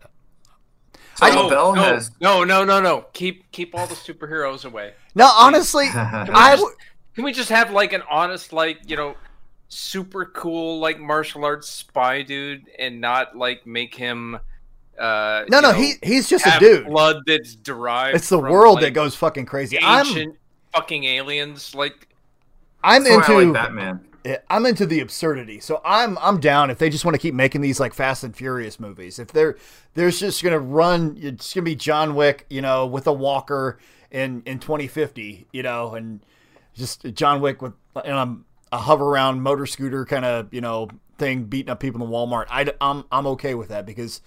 So 1.17 1.27
no, 1.27 1.49
LeBell 1.49 1.75
no, 1.75 1.81
has. 1.81 2.11
no, 2.21 2.43
no, 2.43 2.63
no, 2.63 2.79
no. 2.79 3.05
Keep 3.13 3.51
keep 3.51 3.73
all 3.73 3.87
the 3.87 3.95
superheroes 3.95 4.65
away. 4.65 4.93
No, 5.15 5.25
honestly, 5.25 5.87
I 5.93 6.55
just- 6.55 6.75
Can 7.15 7.23
we 7.23 7.33
just 7.33 7.49
have 7.49 7.71
like 7.71 7.93
an 7.93 8.03
honest, 8.09 8.53
like 8.53 8.79
you 8.87 8.95
know, 8.95 9.15
super 9.69 10.25
cool 10.25 10.79
like 10.79 10.99
martial 10.99 11.43
arts 11.43 11.69
spy 11.69 12.21
dude, 12.21 12.69
and 12.77 13.01
not 13.01 13.35
like 13.35 13.65
make 13.65 13.95
him? 13.95 14.35
Uh, 14.99 15.45
no, 15.49 15.57
you 15.57 15.61
no, 15.61 15.61
know, 15.61 15.73
he 15.73 15.93
he's 16.03 16.29
just 16.29 16.45
a 16.45 16.57
dude. 16.59 16.85
Blood 16.85 17.23
that's 17.25 17.55
derived. 17.55 18.15
It's 18.17 18.29
the 18.29 18.39
from, 18.39 18.51
world 18.51 18.75
like, 18.75 18.85
that 18.85 18.91
goes 18.91 19.15
fucking 19.15 19.45
crazy. 19.47 19.79
I'm 19.81 20.33
fucking 20.73 21.03
aliens. 21.03 21.73
Like 21.73 22.07
I'm 22.83 23.03
That's 23.03 23.27
why 23.27 23.35
I 23.35 23.41
into 23.41 23.53
like 23.53 23.63
Batman. 23.63 24.05
Yeah, 24.27 24.39
I'm 24.49 24.65
into 24.65 24.85
the 24.85 24.99
absurdity. 24.99 25.61
So 25.61 25.81
I'm 25.85 26.17
I'm 26.17 26.39
down 26.41 26.69
if 26.69 26.79
they 26.79 26.89
just 26.89 27.05
want 27.05 27.15
to 27.15 27.19
keep 27.19 27.33
making 27.33 27.61
these 27.61 27.79
like 27.79 27.93
Fast 27.93 28.25
and 28.25 28.35
Furious 28.35 28.77
movies. 28.77 29.19
If 29.19 29.29
they're 29.29 29.55
there's 29.93 30.19
just 30.19 30.43
gonna 30.43 30.59
run, 30.59 31.17
it's 31.17 31.53
gonna 31.53 31.63
be 31.63 31.75
John 31.75 32.13
Wick, 32.13 32.45
you 32.49 32.61
know, 32.61 32.85
with 32.85 33.07
a 33.07 33.13
walker 33.13 33.79
in 34.11 34.43
in 34.45 34.59
2050, 34.59 35.47
you 35.53 35.63
know, 35.63 35.93
and 35.95 36.19
just 36.75 37.03
John 37.13 37.39
Wick 37.39 37.61
with 37.61 37.71
and 38.03 38.43
a 38.73 38.77
hover 38.77 39.05
around 39.05 39.41
motor 39.41 39.65
scooter 39.65 40.03
kind 40.03 40.25
of 40.25 40.53
you 40.53 40.59
know 40.59 40.89
thing 41.17 41.45
beating 41.45 41.69
up 41.69 41.79
people 41.79 42.03
in 42.03 42.09
Walmart. 42.09 42.47
I 42.49 42.69
I'm 42.81 43.05
I'm 43.11 43.27
okay 43.27 43.55
with 43.55 43.69
that 43.69 43.85
because 43.85 44.19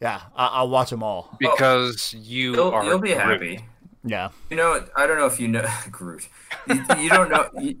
yeah, 0.00 0.22
I, 0.34 0.46
I'll 0.46 0.68
watch 0.68 0.90
them 0.90 1.04
all. 1.04 1.36
because 1.38 2.12
you 2.18 2.54
You'll, 2.54 2.70
are 2.72 2.84
you'll 2.84 2.98
be 2.98 3.14
Groot. 3.14 3.20
happy. 3.20 3.64
Yeah, 4.06 4.30
You 4.50 4.56
know, 4.56 4.84
I 4.96 5.06
don't 5.06 5.16
know 5.16 5.26
if 5.26 5.40
you 5.40 5.48
know 5.48 5.64
Groot. 5.90 6.28
You, 6.66 6.84
you 6.98 7.08
don't 7.08 7.30
know. 7.30 7.48
You, 7.58 7.76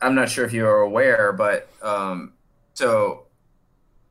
I'm 0.00 0.14
not 0.14 0.28
sure 0.28 0.44
if 0.44 0.52
you 0.52 0.66
are 0.66 0.80
aware, 0.80 1.32
but 1.32 1.68
um, 1.82 2.32
so 2.74 3.26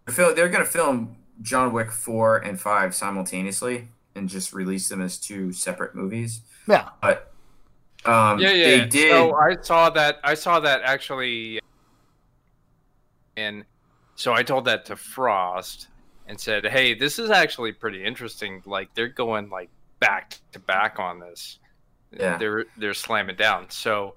Phil, 0.09 0.35
they're 0.35 0.49
going 0.49 0.63
to 0.63 0.69
film 0.69 1.15
John 1.41 1.71
Wick 1.73 1.91
four 1.91 2.37
and 2.37 2.59
five 2.59 2.93
simultaneously 2.93 3.87
and 4.15 4.27
just 4.27 4.53
release 4.53 4.89
them 4.89 5.01
as 5.01 5.17
two 5.17 5.53
separate 5.53 5.95
movies. 5.95 6.41
yeah. 6.67 6.89
But 7.01 7.31
um, 8.05 8.39
Yeah, 8.39 8.51
yeah. 8.51 8.65
they 8.65 8.85
did. 8.85 9.11
So 9.11 9.35
I 9.35 9.55
saw 9.61 9.89
that. 9.91 10.19
I 10.23 10.33
saw 10.33 10.59
that 10.59 10.81
actually, 10.83 11.59
and 13.35 13.63
so 14.15 14.33
I 14.33 14.43
told 14.43 14.65
that 14.65 14.85
to 14.85 14.95
Frost 14.95 15.87
and 16.27 16.39
said, 16.39 16.65
"Hey, 16.65 16.93
this 16.93 17.19
is 17.19 17.29
actually 17.29 17.71
pretty 17.71 18.03
interesting. 18.03 18.61
Like 18.65 18.93
they're 18.93 19.07
going 19.07 19.49
like 19.49 19.69
back 19.99 20.39
to 20.51 20.59
back 20.59 20.99
on 20.99 21.19
this. 21.19 21.59
Yeah. 22.11 22.37
They're 22.37 22.65
they're 22.77 22.93
slamming 22.93 23.35
down. 23.35 23.69
So 23.69 24.15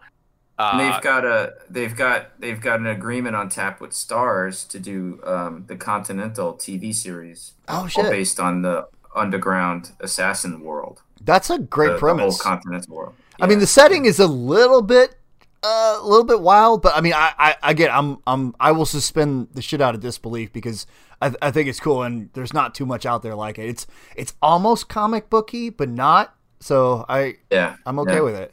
uh, 0.61 0.71
And 0.73 0.81
they've 0.81 1.03
got 1.03 1.25
a 1.25 1.55
they've 1.71 1.97
got 1.97 2.39
they've 2.41 2.61
got 2.61 2.81
an 2.81 2.87
agreement 2.87 3.35
on 3.35 3.49
tap 3.49 3.81
with 3.81 3.93
Starz 3.93 4.69
to 4.69 4.79
do 4.79 5.21
um, 5.25 5.65
the 5.69 5.77
Continental 5.77 6.55
TV 6.55 6.95
series, 6.95 7.53
Oh 7.69 7.87
shit, 7.87 8.11
based 8.11 8.39
on 8.39 8.63
the 8.63 8.87
underground 9.17 9.93
assassin 10.01 10.61
world. 10.61 11.03
that's 11.23 11.51
a 11.51 11.59
great 11.59 11.89
the, 11.89 11.93
the 11.95 11.99
premise. 11.99 12.41
whole 12.43 12.51
Continental 12.53 12.95
world. 12.95 13.15
I 13.41 13.47
mean, 13.47 13.59
the 13.59 13.67
setting 13.67 14.05
is 14.05 14.19
a 14.21 14.27
little 14.27 14.83
bit, 14.83 15.15
uh, 15.63 15.99
a 15.99 16.07
little 16.07 16.25
bit 16.27 16.43
wild, 16.43 16.83
but 16.83 16.95
I 16.95 17.01
mean, 17.01 17.15
I, 17.15 17.33
I, 17.39 17.71
again, 17.71 17.89
I'm, 17.91 18.19
I'm, 18.27 18.55
I 18.61 18.73
will 18.73 18.85
suspend 18.85 19.49
the 19.55 19.63
shit 19.63 19.81
out 19.81 19.95
of 19.95 20.03
disbelief 20.03 20.53
because 20.53 20.87
I, 21.23 21.33
I 21.41 21.51
think 21.51 21.67
it's 21.69 21.81
cool 21.81 22.03
and 22.03 22.29
there's 22.35 22.53
not 22.53 22.75
too 22.75 22.85
much 22.85 23.07
out 23.07 23.23
there 23.23 23.35
like 23.35 23.59
it. 23.59 23.67
It's, 23.67 23.87
it's 24.15 24.35
almost 24.43 24.91
comic 24.91 25.31
booky, 25.31 25.71
but 25.71 25.89
not. 25.89 26.35
So 26.61 27.07
I, 27.09 27.37
yeah, 27.51 27.77
I'm 27.87 27.99
okay 28.01 28.17
yeah. 28.17 28.21
with 28.21 28.35
it. 28.35 28.53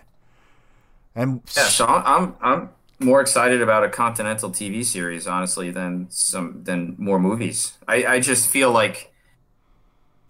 And 1.18 1.42
Yeah, 1.58 1.64
so 1.64 1.86
I'm, 1.86 2.04
I'm 2.06 2.36
I'm 2.42 2.70
more 3.00 3.22
excited 3.22 3.62
about 3.62 3.84
a 3.84 3.90
Continental 3.90 4.52
TV 4.52 4.86
series, 4.86 5.28
honestly, 5.28 5.72
than 5.72 6.08
some 6.12 6.64
than 6.64 6.96
more 7.00 7.20
movies. 7.20 7.78
I, 7.88 8.06
I 8.06 8.20
just 8.20 8.50
feel 8.50 8.72
like 8.72 9.12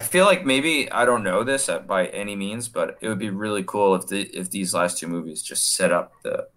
I 0.00 0.04
feel 0.04 0.24
like 0.24 0.46
maybe 0.46 0.90
I 0.90 1.04
don't 1.04 1.22
know 1.22 1.44
this 1.44 1.68
by 1.86 2.06
any 2.06 2.36
means, 2.36 2.68
but 2.68 2.96
it 3.02 3.08
would 3.08 3.18
be 3.18 3.30
really 3.30 3.64
cool 3.64 3.94
if 3.96 4.06
the 4.06 4.22
if 4.36 4.50
these 4.50 4.72
last 4.72 4.98
two 4.98 5.08
movies 5.08 5.42
just 5.42 5.74
set 5.74 5.92
up 5.92 6.12
the 6.22 6.48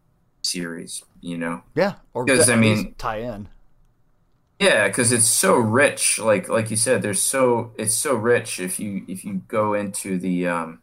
series, 0.44 1.04
you 1.20 1.38
know? 1.38 1.64
yeah, 1.76 1.96
or 2.14 2.24
Because, 2.26 2.50
I 2.50 2.56
mean- 2.56 2.96
tie 2.98 3.18
in. 3.18 3.50
Yeah, 4.60 4.88
because 4.88 5.12
it's 5.12 5.26
so 5.28 5.56
rich. 5.56 6.20
Like 6.20 6.48
like 6.48 6.70
you 6.70 6.78
said, 6.78 7.02
there's 7.02 7.22
so 7.22 7.72
it's 7.80 7.96
so 7.96 8.14
rich 8.16 8.60
if 8.60 8.80
you 8.80 9.04
if 9.08 9.26
you 9.26 9.42
go 9.48 9.74
into 9.74 10.20
the 10.20 10.48
um 10.48 10.81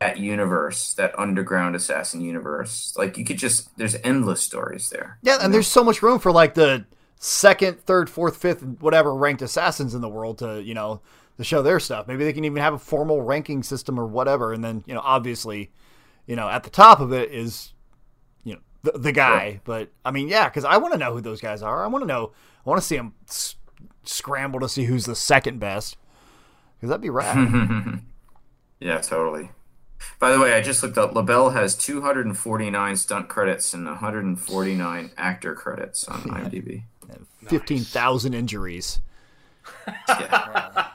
that 0.00 0.18
universe, 0.18 0.94
that 0.94 1.18
underground 1.18 1.74
assassin 1.74 2.20
universe. 2.20 2.94
Like 2.96 3.18
you 3.18 3.24
could 3.24 3.38
just 3.38 3.76
there's 3.76 3.96
endless 4.04 4.40
stories 4.40 4.90
there. 4.90 5.18
Yeah, 5.22 5.34
and 5.34 5.44
know? 5.44 5.48
there's 5.50 5.66
so 5.66 5.82
much 5.82 6.02
room 6.02 6.18
for 6.18 6.30
like 6.32 6.54
the 6.54 6.86
second, 7.16 7.80
third, 7.80 8.08
fourth, 8.08 8.36
fifth, 8.36 8.62
whatever 8.80 9.14
ranked 9.14 9.42
assassins 9.42 9.94
in 9.94 10.00
the 10.00 10.08
world 10.08 10.38
to, 10.38 10.62
you 10.62 10.74
know, 10.74 11.00
to 11.36 11.44
show 11.44 11.62
their 11.62 11.80
stuff. 11.80 12.06
Maybe 12.06 12.24
they 12.24 12.32
can 12.32 12.44
even 12.44 12.62
have 12.62 12.74
a 12.74 12.78
formal 12.78 13.22
ranking 13.22 13.62
system 13.62 13.98
or 13.98 14.06
whatever. 14.06 14.52
And 14.52 14.62
then, 14.62 14.84
you 14.86 14.94
know, 14.94 15.00
obviously, 15.02 15.72
you 16.26 16.36
know, 16.36 16.48
at 16.48 16.62
the 16.62 16.70
top 16.70 17.00
of 17.00 17.12
it 17.12 17.30
is, 17.32 17.72
you 18.44 18.54
know, 18.54 18.60
the, 18.82 18.98
the 18.98 19.12
guy. 19.12 19.60
But 19.64 19.90
I 20.04 20.12
mean, 20.12 20.28
yeah, 20.28 20.48
because 20.48 20.64
I 20.64 20.76
want 20.76 20.92
to 20.94 20.98
know 20.98 21.12
who 21.12 21.20
those 21.20 21.40
guys 21.40 21.62
are. 21.62 21.84
I 21.84 21.88
want 21.88 22.02
to 22.02 22.08
know. 22.08 22.32
I 22.64 22.70
want 22.70 22.80
to 22.80 22.86
see 22.86 22.96
them 22.96 23.14
s- 23.28 23.56
scramble 24.04 24.60
to 24.60 24.68
see 24.68 24.84
who's 24.84 25.06
the 25.06 25.16
second 25.16 25.58
best. 25.58 25.96
Because 26.76 26.90
that'd 26.90 27.02
be 27.02 27.10
rad. 27.10 28.02
Yeah, 28.80 28.98
totally. 28.98 29.50
By 30.18 30.30
the 30.32 30.40
way, 30.40 30.52
I 30.54 30.60
just 30.60 30.82
looked 30.82 30.98
up. 30.98 31.12
LeBell 31.14 31.52
has 31.54 31.74
249 31.76 32.96
stunt 32.96 33.28
credits 33.28 33.72
and 33.74 33.86
149 33.86 35.10
actor 35.16 35.54
credits 35.54 36.04
on 36.08 36.20
IMDb. 36.22 36.82
Fifteen 37.46 37.80
thousand 37.80 38.34
injuries. 38.34 39.00
Yeah. 40.08 40.88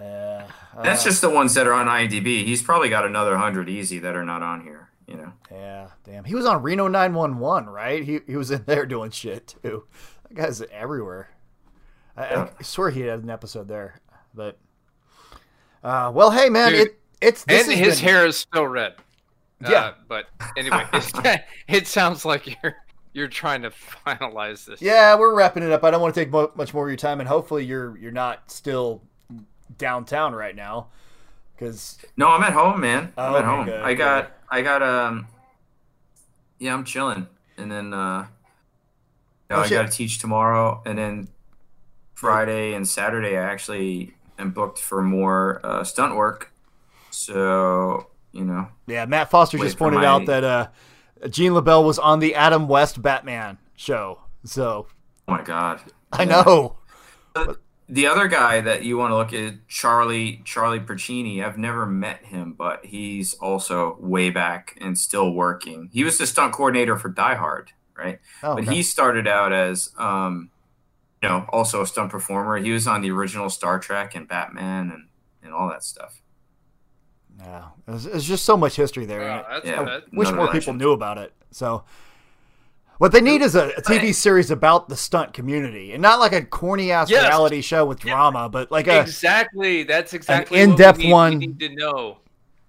Yeah. 0.00 0.48
That's 0.82 1.04
just 1.04 1.20
the 1.20 1.30
ones 1.30 1.54
that 1.54 1.68
are 1.68 1.72
on 1.74 1.86
IMDb. 1.86 2.44
He's 2.44 2.60
probably 2.60 2.88
got 2.88 3.06
another 3.06 3.32
100 3.32 3.68
easy 3.68 4.00
that 4.00 4.16
are 4.16 4.24
not 4.24 4.42
on 4.42 4.62
here, 4.62 4.88
you 5.06 5.14
know. 5.14 5.32
Yeah, 5.48 5.88
damn. 6.02 6.24
He 6.24 6.34
was 6.34 6.44
on 6.44 6.60
Reno 6.60 6.88
911, 6.88 7.68
right? 7.68 8.02
He 8.02 8.18
he 8.26 8.36
was 8.36 8.50
in 8.50 8.64
there 8.64 8.84
doing 8.84 9.12
shit 9.12 9.54
too. 9.62 9.84
That 10.28 10.34
guy's 10.34 10.60
everywhere. 10.72 11.28
I, 12.16 12.30
Yeah. 12.30 12.48
I 12.58 12.62
swear 12.64 12.90
he 12.90 13.02
had 13.02 13.22
an 13.22 13.30
episode 13.30 13.68
there. 13.68 14.00
But 14.34 14.58
uh, 15.84 16.10
well, 16.12 16.32
hey 16.32 16.48
man, 16.48 16.72
Dude, 16.72 16.80
it 16.88 17.00
it's 17.22 17.44
this 17.44 17.68
and 17.68 17.78
his 17.78 18.00
been- 18.00 18.08
hair 18.10 18.26
is 18.26 18.36
still 18.36 18.66
red. 18.66 18.94
Yeah. 19.60 19.70
Uh, 19.70 19.94
but 20.08 20.26
anyway, 20.56 20.84
it 21.68 21.86
sounds 21.86 22.24
like 22.24 22.46
you're 22.62 22.76
you're 23.12 23.28
trying 23.28 23.62
to 23.62 23.70
finalize 23.70 24.64
this. 24.66 24.82
Yeah, 24.82 25.16
we're 25.16 25.34
wrapping 25.34 25.62
it 25.62 25.70
up. 25.70 25.84
I 25.84 25.90
don't 25.92 26.00
want 26.00 26.14
to 26.14 26.20
take 26.20 26.30
mo- 26.32 26.50
much 26.56 26.74
more 26.74 26.84
of 26.86 26.90
your 26.90 26.96
time, 26.96 27.20
and 27.20 27.28
hopefully 27.28 27.64
you're 27.64 27.96
you're 27.96 28.10
not 28.10 28.50
still 28.50 29.02
downtown 29.78 30.34
right 30.34 30.54
now, 30.56 30.88
because 31.54 31.98
No, 32.16 32.28
I'm 32.28 32.42
at 32.42 32.52
home, 32.52 32.80
man. 32.80 33.12
I'm 33.16 33.34
Oh, 33.34 33.36
at 33.38 33.44
home. 33.44 33.64
good, 33.66 33.80
I 33.82 33.94
got, 33.94 34.32
I 34.50 34.60
got, 34.62 34.82
um, 34.82 35.26
yeah, 36.58 36.74
I'm 36.74 36.84
chilling. 36.84 37.26
And 37.56 37.70
then, 37.72 37.94
uh, 37.94 38.26
you 39.48 39.56
know, 39.56 39.62
Oh, 39.62 39.64
I 39.64 39.68
got 39.70 39.90
to 39.90 39.96
teach 39.96 40.18
tomorrow. 40.18 40.82
And 40.84 40.98
then 40.98 41.28
Friday 42.14 42.74
and 42.74 42.86
Saturday, 42.86 43.36
I 43.38 43.42
actually 43.42 44.14
am 44.38 44.50
booked 44.50 44.78
for 44.78 45.02
more 45.02 45.60
uh, 45.64 45.84
stunt 45.84 46.16
work. 46.16 46.51
So, 47.12 48.08
you 48.32 48.44
know, 48.44 48.68
yeah, 48.86 49.04
Matt 49.06 49.30
Foster 49.30 49.58
just 49.58 49.78
pointed 49.78 50.00
my- 50.00 50.06
out 50.06 50.26
that 50.26 50.44
uh, 50.44 50.68
Gene 51.28 51.52
LeBell 51.52 51.84
was 51.84 51.98
on 51.98 52.18
the 52.18 52.34
Adam 52.34 52.68
West 52.68 53.00
Batman 53.00 53.58
show. 53.76 54.20
So 54.44 54.86
oh 55.28 55.32
my 55.32 55.42
God. 55.42 55.80
I 56.12 56.24
know. 56.24 56.76
The 57.88 58.06
other 58.06 58.26
guy 58.26 58.60
that 58.62 58.84
you 58.84 58.96
want 58.96 59.10
to 59.10 59.16
look 59.16 59.32
at, 59.34 59.66
Charlie 59.68 60.40
Charlie 60.44 60.80
Picerni. 60.80 61.44
I've 61.44 61.58
never 61.58 61.84
met 61.84 62.24
him, 62.24 62.54
but 62.54 62.86
he's 62.86 63.34
also 63.34 63.98
way 64.00 64.30
back 64.30 64.78
and 64.80 64.96
still 64.96 65.32
working. 65.32 65.90
He 65.92 66.04
was 66.04 66.16
the 66.16 66.26
stunt 66.26 66.54
coordinator 66.54 66.96
for 66.96 67.10
Die 67.10 67.34
Hard, 67.34 67.72
right? 67.96 68.18
Oh, 68.42 68.54
but 68.54 68.64
okay. 68.64 68.76
he 68.76 68.82
started 68.82 69.26
out 69.26 69.52
as 69.52 69.90
um, 69.98 70.52
you 71.22 71.28
know 71.28 71.46
also 71.50 71.82
a 71.82 71.86
stunt 71.86 72.10
performer 72.10 72.56
he 72.58 72.70
was 72.70 72.86
on 72.86 73.00
the 73.00 73.10
original 73.10 73.48
star 73.48 73.78
trek 73.78 74.14
and 74.14 74.28
batman 74.28 74.90
and, 74.90 75.08
and 75.42 75.54
all 75.54 75.68
that 75.68 75.84
stuff 75.84 76.20
Yeah, 77.42 77.64
there's, 77.86 78.04
there's 78.04 78.24
just 78.28 78.44
so 78.44 78.56
much 78.56 78.76
history 78.76 79.04
there. 79.04 79.20
Wow, 79.20 79.46
that's 79.50 79.66
Yeah. 79.66 79.78
good. 79.84 79.88
I 79.88 80.16
wish 80.16 80.28
more 80.30 80.46
legend. 80.46 80.60
people 80.60 80.74
knew 80.74 80.92
about 80.92 81.18
it. 81.18 81.32
So, 81.50 81.82
what 82.98 83.10
they 83.10 83.20
need 83.20 83.42
is 83.42 83.54
a, 83.56 83.70
a 83.70 83.82
TV 83.82 83.98
Right. 83.98 84.14
series 84.14 84.50
about 84.50 84.88
the 84.88 84.96
stunt 84.96 85.32
community, 85.34 85.92
and 85.92 86.00
not 86.00 86.20
like 86.20 86.32
a 86.32 86.44
corny 86.44 86.92
ass 86.92 87.10
Yes. 87.10 87.24
reality 87.24 87.60
show 87.60 87.84
with 87.84 87.98
drama, 87.98 88.48
but 88.48 88.70
like 88.70 88.86
a 88.86 89.00
exactly. 89.00 89.82
That's 89.82 90.14
exactly 90.14 90.60
in-depth 90.60 90.98
what 90.98 90.98
we 90.98 91.04
need, 91.06 91.12
one. 91.12 91.38
We 91.38 91.46
need 91.48 91.58
to 91.60 91.68
know. 91.74 92.18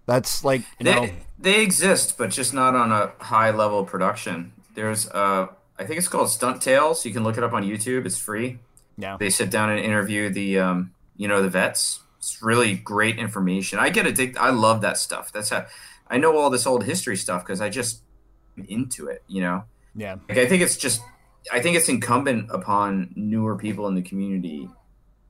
that's 0.05 0.43
like 0.43 0.63
you 0.79 0.85
know 0.85 1.05
they, 1.05 1.15
they 1.39 1.61
exist 1.61 2.17
but 2.17 2.29
just 2.29 2.53
not 2.53 2.75
on 2.75 2.91
a 2.91 3.13
high 3.23 3.51
level 3.51 3.85
production 3.85 4.51
there's 4.75 5.07
uh 5.11 5.47
i 5.79 5.85
think 5.85 5.97
it's 5.97 6.09
called 6.09 6.29
stunt 6.29 6.61
tales 6.61 7.05
you 7.05 7.13
can 7.13 7.23
look 7.23 7.37
it 7.37 7.43
up 7.43 7.53
on 7.53 7.63
youtube 7.63 8.05
it's 8.05 8.17
free 8.17 8.59
yeah 8.97 9.15
they 9.17 9.29
sit 9.29 9.49
down 9.49 9.69
and 9.69 9.79
interview 9.79 10.29
the 10.29 10.59
um 10.59 10.91
you 11.15 11.25
know 11.25 11.41
the 11.41 11.47
vets 11.47 12.01
it's 12.23 12.41
really 12.41 12.75
great 12.75 13.19
information. 13.19 13.79
I 13.79 13.89
get 13.89 14.07
addicted 14.07 14.39
i 14.39 14.49
love 14.49 14.81
that 14.81 14.97
stuff. 14.97 15.31
That's 15.31 15.49
how 15.49 15.65
i 16.07 16.17
know 16.17 16.37
all 16.37 16.49
this 16.49 16.65
old 16.65 16.83
history 16.83 17.17
stuff 17.17 17.43
because 17.43 17.61
i 17.61 17.69
just 17.69 18.01
am 18.57 18.65
into 18.69 19.07
it 19.07 19.23
you 19.27 19.41
know? 19.41 19.63
Yeah. 19.95 20.15
Like 20.27 20.37
I 20.37 20.47
think 20.47 20.61
it's 20.61 20.77
just 20.77 21.01
I 21.51 21.59
think 21.59 21.75
it's 21.75 21.89
incumbent 21.89 22.49
upon 22.51 23.11
newer 23.15 23.57
people 23.57 23.87
in 23.87 23.95
the 23.95 24.01
community 24.01 24.69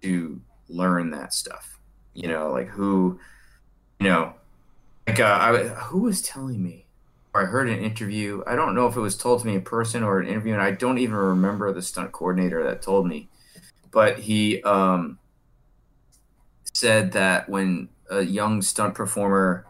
to 0.01 0.41
learn 0.69 1.11
that 1.11 1.33
stuff. 1.33 1.79
You 2.13 2.27
know, 2.27 2.51
like 2.51 2.67
who, 2.67 3.19
you 3.99 4.07
know, 4.07 4.33
like 5.07 5.19
uh, 5.19 5.37
I 5.41 5.57
who 5.67 6.01
was 6.01 6.21
telling 6.21 6.61
me, 6.61 6.85
I 7.33 7.45
heard 7.45 7.67
an 7.67 7.79
interview. 7.79 8.43
I 8.45 8.55
don't 8.55 8.75
know 8.75 8.87
if 8.87 8.95
it 8.95 9.01
was 9.01 9.17
told 9.17 9.41
to 9.41 9.47
me 9.47 9.55
in 9.55 9.63
person 9.63 10.03
or 10.03 10.19
an 10.19 10.27
interview, 10.27 10.53
and 10.53 10.61
I 10.61 10.71
don't 10.71 10.99
even 10.99 11.15
remember 11.15 11.73
the 11.73 11.81
stunt 11.81 12.11
coordinator 12.11 12.63
that 12.63 12.83
told 12.83 13.07
me, 13.07 13.29
but 13.91 14.19
he 14.19 14.61
um, 14.61 15.17
said 16.73 17.13
that 17.13 17.47
when 17.47 17.89
a 18.09 18.21
young 18.21 18.61
stunt 18.61 18.95
performer 18.95 19.65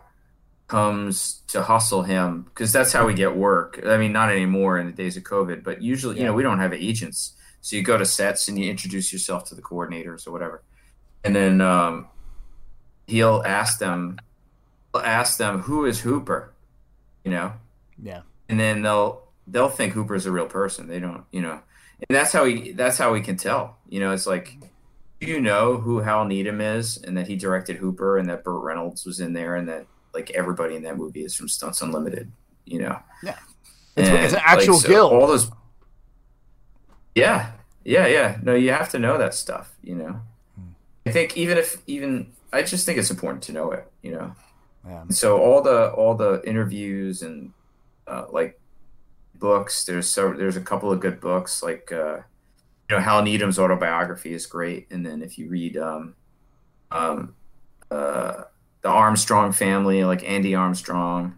comes 0.68 1.42
to 1.48 1.62
hustle 1.62 2.02
him 2.04 2.44
because 2.44 2.74
that's 2.74 2.92
how 2.92 3.06
we 3.06 3.14
get 3.14 3.36
work. 3.36 3.80
I 3.86 3.98
mean, 3.98 4.12
not 4.12 4.32
anymore 4.32 4.80
in 4.80 4.88
the 4.88 4.94
days 4.94 5.16
of 5.18 5.24
COVID, 5.24 5.64
but 5.64 5.82
usually, 5.82 6.18
you 6.18 6.24
know, 6.24 6.34
we 6.34 6.44
don't 6.44 6.60
have 6.60 6.74
agents. 6.74 7.34
So 7.62 7.76
you 7.76 7.84
go 7.84 7.98
to 7.98 8.06
sets 8.06 8.48
and 8.48 8.58
you 8.58 8.70
introduce 8.70 9.14
yourself 9.14 9.46
to 9.50 9.56
the 9.56 9.62
coordinators 9.62 10.26
or 10.26 10.32
whatever. 10.32 10.64
And 11.24 11.36
then 11.36 11.62
um, 11.62 12.08
he'll 13.08 13.44
ask 13.46 13.80
them, 13.80 14.20
he'll 14.94 15.02
ask 15.04 15.38
them, 15.38 15.62
who 15.62 15.86
is 15.86 16.00
Hooper? 16.00 16.54
You 17.24 17.32
know? 17.32 17.54
Yeah. 18.02 18.22
And 18.50 18.60
then 18.60 18.82
they'll, 18.82 19.24
they'll 19.48 19.70
think 19.70 19.94
Hooper's 19.94 20.26
a 20.26 20.32
real 20.32 20.48
person. 20.48 20.88
They 20.88 21.00
don't, 21.00 21.24
you 21.32 21.42
know, 21.42 21.60
and 22.00 22.16
that's 22.18 22.34
how 22.34 22.46
we, 22.46 22.72
that's 22.72 22.98
how 22.98 23.14
we 23.14 23.22
can 23.22 23.38
tell, 23.38 23.78
you 23.88 24.00
know, 24.00 24.12
it's 24.12 24.28
like, 24.28 24.58
you 25.28 25.40
know 25.42 25.78
who 25.78 26.00
Hal 26.00 26.26
Needham 26.26 26.62
is 26.62 26.98
and 26.98 27.18
that 27.18 27.28
he 27.28 27.36
directed 27.36 27.78
Hooper 27.78 28.18
and 28.18 28.30
that 28.30 28.44
Burt 28.44 28.64
Reynolds 28.64 29.06
was 29.06 29.20
in 29.20 29.34
there 29.34 29.56
and 29.56 29.68
that 29.70 29.86
like 30.14 30.30
everybody 30.32 30.76
in 30.76 30.84
that 30.84 30.98
movie 30.98 31.24
is 31.26 31.36
from 31.36 31.48
Stunts 31.48 31.82
Unlimited, 31.82 32.32
you 32.66 32.80
know. 32.80 33.00
Yeah. 33.24 33.38
It's, 33.96 34.10
And, 34.10 34.18
it's 34.24 34.34
an 34.34 34.42
actual 34.44 34.76
like, 34.76 34.84
so 34.84 34.88
guild. 34.90 35.14
All 35.14 35.28
those. 35.28 35.50
Yeah, 37.16 37.52
yeah, 37.84 38.08
yeah. 38.08 38.38
No, 38.42 38.56
you 38.56 38.72
have 38.72 38.90
to 38.90 39.00
know 39.00 39.18
that 39.18 39.34
stuff. 39.34 39.72
You 39.84 39.96
know, 39.96 40.20
I 41.06 41.12
think 41.12 41.38
even 41.38 41.58
if 41.58 41.82
even 41.88 42.32
I 42.52 42.64
just 42.64 42.86
think 42.86 42.98
it's 42.98 43.12
important 43.12 43.44
to 43.44 43.52
know 43.52 43.72
it. 43.72 43.92
You 44.02 44.12
know, 44.14 44.36
Yeah. 44.88 45.04
so 45.10 45.38
all 45.40 45.62
the 45.62 45.92
all 45.92 46.16
the 46.16 46.42
interviews 46.46 47.22
and 47.22 47.52
uh, 48.08 48.26
like 48.32 48.60
books. 49.36 49.86
There's 49.86 50.10
so 50.10 50.34
there's 50.34 50.58
a 50.58 50.62
couple 50.62 50.92
of 50.92 51.00
good 51.00 51.20
books 51.22 51.62
like 51.62 51.92
uh, 51.92 52.20
know 52.94 53.00
Hal 53.00 53.22
Needham's 53.22 53.60
autobiography 53.60 54.34
is 54.34 54.46
great, 54.46 54.88
and 54.92 55.06
then 55.06 55.22
if 55.22 55.38
you 55.38 55.50
read 55.50 55.78
um, 55.78 56.16
um, 56.92 57.36
uh, 57.92 58.44
the 58.82 58.90
Armstrong 58.90 59.52
family, 59.52 60.04
like 60.04 60.24
Andy 60.24 60.56
Armstrong, 60.56 61.38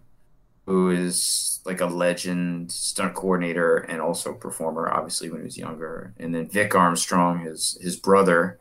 who 0.65 0.89
is 0.89 1.61
like 1.65 1.81
a 1.81 1.85
legend 1.85 2.71
stunt 2.71 3.13
coordinator 3.13 3.77
and 3.77 4.01
also 4.01 4.33
performer, 4.33 4.91
obviously 4.91 5.29
when 5.29 5.41
he 5.41 5.45
was 5.45 5.57
younger, 5.57 6.13
and 6.17 6.33
then 6.33 6.49
Vic 6.49 6.75
Armstrong, 6.75 7.39
his 7.39 7.77
his 7.81 7.95
brother, 7.95 8.59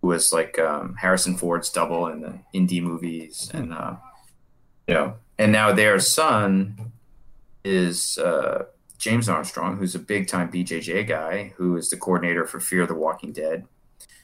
who 0.00 0.08
was 0.08 0.32
like 0.32 0.58
um, 0.58 0.96
Harrison 1.00 1.36
Ford's 1.36 1.70
double 1.70 2.06
in 2.06 2.20
the 2.20 2.38
indie 2.54 2.82
movies, 2.82 3.50
and 3.54 3.72
uh, 3.72 3.96
you 4.86 4.94
know, 4.94 5.14
and 5.38 5.52
now 5.52 5.72
their 5.72 5.98
son 6.00 6.92
is 7.64 8.18
uh, 8.18 8.64
James 9.02 9.28
Armstrong, 9.28 9.78
who's 9.78 9.96
a 9.96 9.98
big 9.98 10.28
time 10.28 10.48
BJJ 10.48 11.08
guy, 11.08 11.52
who 11.56 11.76
is 11.76 11.90
the 11.90 11.96
coordinator 11.96 12.46
for 12.46 12.60
Fear 12.60 12.86
the 12.86 12.94
Walking 12.94 13.32
Dead. 13.32 13.66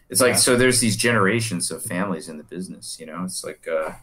It's 0.08 0.20
like 0.20 0.38
so. 0.38 0.54
There's 0.54 0.78
these 0.78 0.96
generations 0.96 1.72
of 1.72 1.82
families 1.82 2.28
in 2.28 2.38
the 2.38 2.44
business. 2.44 2.96
You 3.00 3.06
know, 3.06 3.24
it's 3.24 3.42
like 3.42 3.66
uh, 3.66 3.88
I 3.88 3.96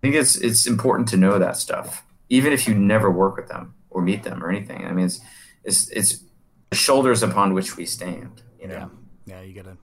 think 0.00 0.14
it's 0.14 0.36
it's 0.36 0.64
important 0.64 1.08
to 1.08 1.16
know 1.16 1.40
that 1.40 1.56
stuff, 1.56 2.04
even 2.28 2.52
if 2.52 2.68
you 2.68 2.74
never 2.74 3.10
work 3.10 3.36
with 3.36 3.48
them 3.48 3.74
or 3.90 4.00
meet 4.00 4.22
them 4.22 4.44
or 4.44 4.48
anything. 4.48 4.86
I 4.86 4.92
mean, 4.92 5.06
it's 5.06 5.20
it's 5.64 5.90
it's 5.90 6.22
the 6.70 6.76
shoulders 6.76 7.24
upon 7.24 7.52
which 7.52 7.76
we 7.76 7.84
stand. 7.84 8.42
You 8.60 8.68
know. 8.68 8.90
Yeah. 9.26 9.38
Yeah, 9.38 9.40
you 9.42 9.54
gotta 9.54 9.76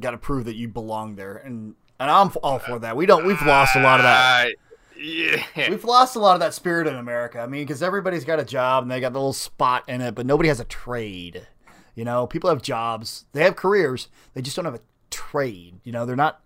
gotta 0.00 0.18
prove 0.18 0.46
that 0.46 0.56
you 0.56 0.68
belong 0.68 1.16
there, 1.16 1.36
and 1.36 1.74
and 2.00 2.10
I'm 2.10 2.32
all 2.42 2.58
for 2.58 2.78
that. 2.78 2.96
We 2.96 3.04
don't. 3.04 3.26
We've 3.26 3.42
lost 3.42 3.76
a 3.76 3.82
lot 3.82 4.00
of 4.00 4.04
that. 4.04 4.54
Yeah. 4.98 5.44
We've 5.70 5.84
lost 5.84 6.16
a 6.16 6.18
lot 6.18 6.34
of 6.34 6.40
that 6.40 6.54
spirit 6.54 6.86
in 6.86 6.94
America. 6.94 7.40
I 7.40 7.46
mean, 7.46 7.62
because 7.62 7.82
everybody's 7.82 8.24
got 8.24 8.40
a 8.40 8.44
job 8.44 8.84
and 8.84 8.90
they 8.90 9.00
got 9.00 9.12
the 9.12 9.18
little 9.18 9.32
spot 9.32 9.88
in 9.88 10.00
it, 10.00 10.14
but 10.14 10.26
nobody 10.26 10.48
has 10.48 10.60
a 10.60 10.64
trade. 10.64 11.46
You 11.94 12.04
know, 12.04 12.26
people 12.26 12.50
have 12.50 12.62
jobs, 12.62 13.24
they 13.32 13.44
have 13.44 13.56
careers, 13.56 14.08
they 14.34 14.42
just 14.42 14.56
don't 14.56 14.64
have 14.64 14.74
a 14.74 14.80
trade. 15.10 15.80
You 15.84 15.92
know, 15.92 16.06
they're 16.06 16.16
not 16.16 16.44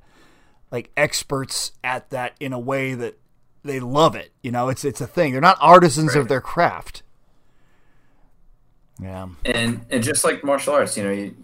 like 0.70 0.90
experts 0.96 1.72
at 1.82 2.10
that 2.10 2.34
in 2.38 2.52
a 2.52 2.58
way 2.58 2.94
that 2.94 3.18
they 3.62 3.80
love 3.80 4.14
it. 4.14 4.32
You 4.42 4.50
know, 4.50 4.68
it's 4.68 4.84
it's 4.84 5.00
a 5.00 5.06
thing. 5.06 5.32
They're 5.32 5.40
not 5.40 5.58
artisans 5.60 6.14
of 6.14 6.28
their 6.28 6.40
craft. 6.40 7.02
Yeah. 9.00 9.28
and 9.44 9.86
and 9.90 10.02
just 10.02 10.24
like 10.24 10.44
martial 10.44 10.74
arts, 10.74 10.96
you 10.96 11.04
know, 11.04 11.12
you, 11.12 11.36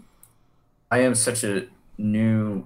I 0.91 0.99
am 0.99 1.15
such 1.15 1.43
a 1.43 1.67
new 1.97 2.65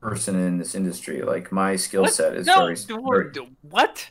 person 0.00 0.36
in 0.38 0.58
this 0.58 0.74
industry. 0.74 1.22
Like 1.22 1.50
my 1.52 1.76
skill 1.76 2.06
set 2.06 2.34
is 2.36 2.46
no, 2.46 2.64
very, 2.66 2.74
the 2.74 3.30
very 3.32 3.48
what? 3.62 4.10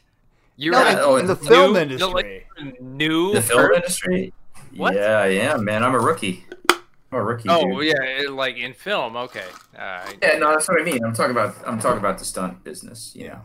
You're 0.55 0.73
No, 0.73 0.83
a 0.83 0.91
in- 0.91 0.97
oh, 0.99 1.15
in 1.17 1.27
the 1.27 1.35
new- 1.35 1.47
film 1.47 1.73
no, 1.73 1.79
industry. 1.79 2.45
like, 2.59 2.81
new 2.81 3.33
the 3.33 3.41
film 3.41 3.61
per- 3.67 3.73
industry. 3.73 4.33
What? 4.75 4.95
Yeah, 4.95 5.19
I 5.19 5.27
am, 5.27 5.63
man. 5.65 5.83
I'm 5.83 5.93
a 5.95 5.99
rookie. 5.99 6.45
I'm 6.69 7.19
a 7.19 7.23
rookie. 7.23 7.47
Oh 7.49 7.79
dude. 7.79 7.85
yeah, 7.95 8.29
like 8.29 8.57
in 8.57 8.73
film. 8.73 9.15
Okay. 9.15 9.45
Uh, 9.77 10.05
Yeah, 10.21 10.37
no, 10.39 10.51
that's 10.51 10.67
what 10.67 10.81
I 10.81 10.83
mean. 10.83 11.03
I'm 11.05 11.13
talking 11.13 11.31
about 11.31 11.55
I'm 11.65 11.79
talking 11.79 11.99
about 11.99 12.17
the 12.17 12.25
stunt 12.25 12.63
business. 12.63 13.15
You 13.15 13.25
Yeah. 13.25 13.29
know, 13.33 13.41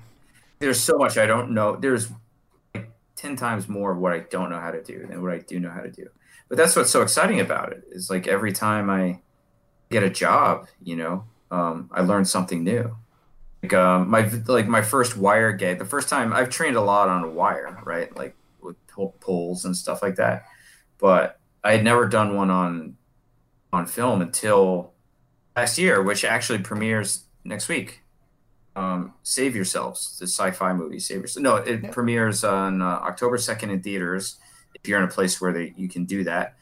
there's 0.58 0.80
so 0.80 0.96
much 0.98 1.16
I 1.18 1.26
don't 1.26 1.52
know. 1.52 1.76
There's 1.76 2.08
like 2.74 2.90
ten 3.14 3.36
times 3.36 3.68
more 3.68 3.92
of 3.92 3.98
what 3.98 4.12
I 4.12 4.20
don't 4.30 4.50
know 4.50 4.58
how 4.58 4.70
to 4.72 4.82
do 4.82 5.06
than 5.06 5.22
what 5.22 5.32
I 5.32 5.38
do 5.38 5.60
know 5.60 5.70
how 5.70 5.80
to 5.82 5.90
do. 5.90 6.08
But 6.48 6.58
that's 6.58 6.74
what's 6.76 6.90
so 6.90 7.02
exciting 7.02 7.40
about 7.40 7.72
it. 7.72 7.84
Is 7.90 8.10
like 8.10 8.26
every 8.26 8.52
time 8.52 8.90
I 8.90 9.20
get 9.90 10.02
a 10.02 10.10
job, 10.10 10.66
you 10.82 10.96
know, 10.96 11.24
um, 11.52 11.88
I 11.92 12.00
learned 12.00 12.26
something 12.28 12.64
new. 12.64 12.96
Like 13.62 13.74
um, 13.74 14.10
my 14.10 14.22
like 14.48 14.66
my 14.66 14.82
first 14.82 15.16
wire 15.16 15.52
gig. 15.52 15.78
The 15.78 15.84
first 15.84 16.08
time 16.08 16.32
I've 16.32 16.50
trained 16.50 16.74
a 16.76 16.80
lot 16.80 17.08
on 17.08 17.22
a 17.22 17.28
wire, 17.30 17.78
right? 17.84 18.14
Like 18.16 18.34
with 18.60 18.74
pull- 18.88 19.14
pulls 19.20 19.64
and 19.64 19.76
stuff 19.76 20.02
like 20.02 20.16
that. 20.16 20.46
But 20.98 21.38
I 21.62 21.72
had 21.76 21.84
never 21.84 22.08
done 22.08 22.34
one 22.34 22.50
on 22.50 22.96
on 23.72 23.86
film 23.86 24.20
until 24.20 24.92
last 25.54 25.78
year, 25.78 26.02
which 26.02 26.24
actually 26.24 26.58
premieres 26.58 27.24
next 27.44 27.68
week. 27.68 28.00
Um, 28.74 29.12
Save 29.22 29.54
Yourselves, 29.54 30.18
the 30.18 30.26
sci-fi 30.26 30.72
movie. 30.72 30.98
Save 30.98 31.18
Yourselves. 31.18 31.44
No, 31.44 31.56
it 31.56 31.82
Yeah. 31.84 31.90
premieres 31.90 32.42
on 32.42 32.80
uh, 32.82 32.86
October 32.86 33.38
second 33.38 33.70
in 33.70 33.82
theaters. 33.82 34.38
If 34.74 34.88
you're 34.88 34.98
in 34.98 35.04
a 35.04 35.08
place 35.12 35.40
where 35.40 35.52
they, 35.52 35.74
you 35.76 35.88
can 35.88 36.04
do 36.06 36.24
that, 36.24 36.56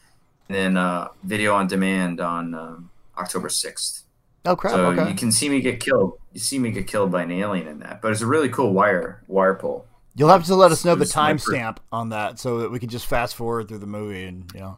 and 0.49 0.55
then 0.55 0.77
uh, 0.77 1.07
video 1.23 1.55
on 1.55 1.67
demand 1.67 2.19
on 2.19 2.53
um, 2.53 2.89
October 3.17 3.49
sixth. 3.49 4.03
Oh 4.45 4.55
crap. 4.55 4.73
So 4.73 4.85
okay. 4.87 5.09
you 5.09 5.15
can 5.15 5.31
see 5.31 5.49
me 5.49 5.61
get 5.61 5.79
killed. 5.79 6.13
You 6.33 6.39
see 6.39 6.57
me 6.59 6.71
get 6.71 6.87
killed 6.87 7.11
by 7.11 7.23
an 7.23 7.31
alien 7.31 7.67
in 7.67 7.79
that, 7.79 8.01
but 8.01 8.11
it's 8.11 8.21
a 8.21 8.25
really 8.25 8.49
cool 8.49 8.73
wire 8.73 9.23
wire 9.27 9.53
pull. 9.55 9.85
You'll 10.15 10.29
have 10.29 10.45
to 10.45 10.55
let 10.55 10.71
us 10.71 10.83
know 10.83 10.95
the 10.95 11.03
It's 11.03 11.15
my 11.15 11.33
first- 11.33 11.47
timestamp 11.47 11.77
on 11.91 12.09
that 12.09 12.39
so 12.39 12.59
that 12.59 12.71
we 12.71 12.79
can 12.79 12.89
just 12.89 13.05
fast 13.05 13.35
forward 13.35 13.67
through 13.67 13.77
the 13.79 13.87
movie 13.87 14.25
and 14.25 14.49
you 14.53 14.59
know. 14.59 14.77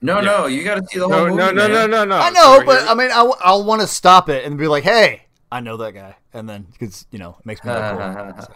No, 0.00 0.16
Yeah. 0.16 0.24
no, 0.24 0.46
you 0.46 0.64
got 0.64 0.76
to 0.76 0.86
see 0.86 0.98
the 0.98 1.08
whole 1.08 1.26
no, 1.26 1.26
movie. 1.26 1.36
no, 1.36 1.50
no, 1.52 1.68
man. 1.68 1.72
no, 1.72 1.86
no, 1.86 2.04
no. 2.04 2.16
I 2.16 2.30
know, 2.30 2.58
So 2.58 2.64
but 2.66 2.80
here- 2.80 2.88
I 2.88 2.94
mean, 2.94 3.10
I, 3.12 3.22
will 3.52 3.64
want 3.64 3.80
to 3.82 3.86
stop 3.86 4.28
it 4.28 4.44
and 4.44 4.58
be 4.58 4.66
like, 4.66 4.82
"Hey, 4.82 5.22
I 5.50 5.60
know 5.60 5.76
that 5.76 5.92
guy," 5.92 6.16
and 6.32 6.48
then 6.48 6.66
because 6.72 7.06
you 7.12 7.18
know, 7.18 7.36
it 7.38 7.46
makes 7.46 7.62
me 7.64 7.70
look 7.72 7.80
cool. 8.16 8.32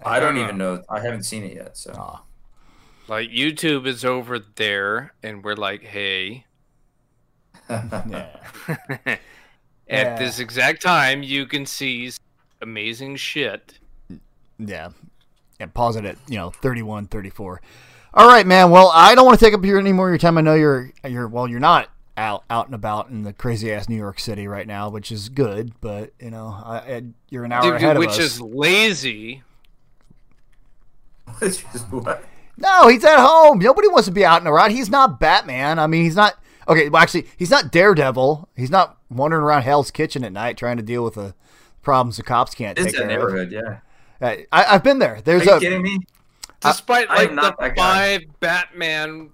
So, 0.00 0.04
I 0.04 0.20
don't 0.20 0.36
even 0.36 0.58
know. 0.58 0.82
I 0.88 1.00
haven't 1.00 1.24
seen 1.24 1.42
it 1.42 1.54
yet. 1.56 1.76
So 1.76 1.92
aw. 1.92 2.22
like 3.08 3.30
YouTube 3.30 3.86
is 3.86 4.04
over 4.04 4.38
there, 4.38 5.12
and 5.22 5.42
we're 5.42 5.56
like, 5.56 5.82
hey. 5.82 6.44
yeah, 7.70 8.36
At 9.90 10.06
Yeah. 10.06 10.18
this 10.18 10.38
exact 10.38 10.82
time, 10.82 11.22
you 11.22 11.46
can 11.46 11.64
see 11.66 12.10
amazing 12.60 13.16
shit. 13.16 13.78
yeah, 14.58 14.90
yeah. 15.58 15.66
Pause 15.72 15.96
it 15.96 16.04
at 16.04 16.16
you 16.28 16.36
know 16.36 16.50
31, 16.50 17.06
34. 17.06 17.60
All 18.14 18.26
right, 18.28 18.46
man. 18.46 18.70
Well, 18.70 18.90
I 18.92 19.14
don't 19.14 19.24
want 19.26 19.38
to 19.38 19.44
take 19.44 19.54
up 19.54 19.64
your 19.64 19.78
any 19.78 19.92
more 19.92 20.08
of 20.08 20.12
your 20.12 20.18
time. 20.18 20.36
I 20.38 20.40
know 20.40 20.54
you're 20.54 20.90
you're 21.06 21.28
well, 21.28 21.46
you're 21.48 21.60
not 21.60 21.88
out 22.16 22.42
out 22.50 22.66
and 22.66 22.74
about 22.74 23.10
in 23.10 23.22
the 23.22 23.32
crazy 23.32 23.72
ass 23.72 23.88
New 23.88 23.96
York 23.96 24.18
City 24.18 24.48
right 24.48 24.66
now, 24.66 24.88
which 24.88 25.12
is 25.12 25.28
good. 25.28 25.72
But 25.80 26.12
you 26.20 26.30
know, 26.30 26.48
I, 26.64 26.76
I, 26.78 27.02
you're 27.30 27.44
an 27.44 27.52
hour 27.52 27.62
Dude, 27.62 27.74
ahead 27.74 27.98
which 27.98 28.10
of 28.10 28.14
us. 28.16 28.18
is 28.34 28.40
lazy. 28.40 29.42
It's 31.40 31.58
just 31.72 31.90
what? 31.92 32.24
No, 32.56 32.88
he's 32.88 33.04
at 33.04 33.18
home. 33.18 33.58
Nobody 33.60 33.86
wants 33.88 34.06
to 34.06 34.12
be 34.12 34.24
out 34.24 34.40
and 34.40 34.48
around. 34.48 34.70
He's 34.72 34.90
not 34.90 35.20
Batman. 35.20 35.78
I 35.78 35.86
mean, 35.86 36.02
he's 36.04 36.16
not. 36.16 36.34
Okay, 36.68 36.88
well, 36.88 37.02
actually, 37.02 37.26
he's 37.36 37.50
not 37.50 37.72
Daredevil. 37.72 38.48
He's 38.56 38.70
not 38.70 38.98
wandering 39.10 39.42
around 39.42 39.62
Hell's 39.62 39.90
Kitchen 39.90 40.22
at 40.24 40.32
night 40.32 40.56
trying 40.58 40.76
to 40.76 40.82
deal 40.82 41.02
with 41.02 41.14
the 41.14 41.34
problems 41.82 42.18
the 42.18 42.22
cops 42.22 42.54
can't 42.54 42.76
It's 42.78 42.86
take 42.88 42.96
that 42.96 43.00
care 43.00 43.08
neighborhood, 43.08 43.50
yeah. 43.50 43.60
of. 43.60 43.76
Uh, 44.20 44.42
I, 44.52 44.64
I've 44.74 44.82
been 44.84 44.98
there. 44.98 45.16
Are 45.16 45.20
There's 45.22 45.46
you 45.46 45.52
a. 45.52 45.60
kidding 45.60 45.82
me? 45.82 45.98
Despite 46.60 47.08
I 47.08 47.14
like 47.16 47.28
am 47.30 47.36
the 47.36 47.42
not 47.42 47.58
guy. 47.58 47.74
five 47.74 48.22
Batman 48.40 49.30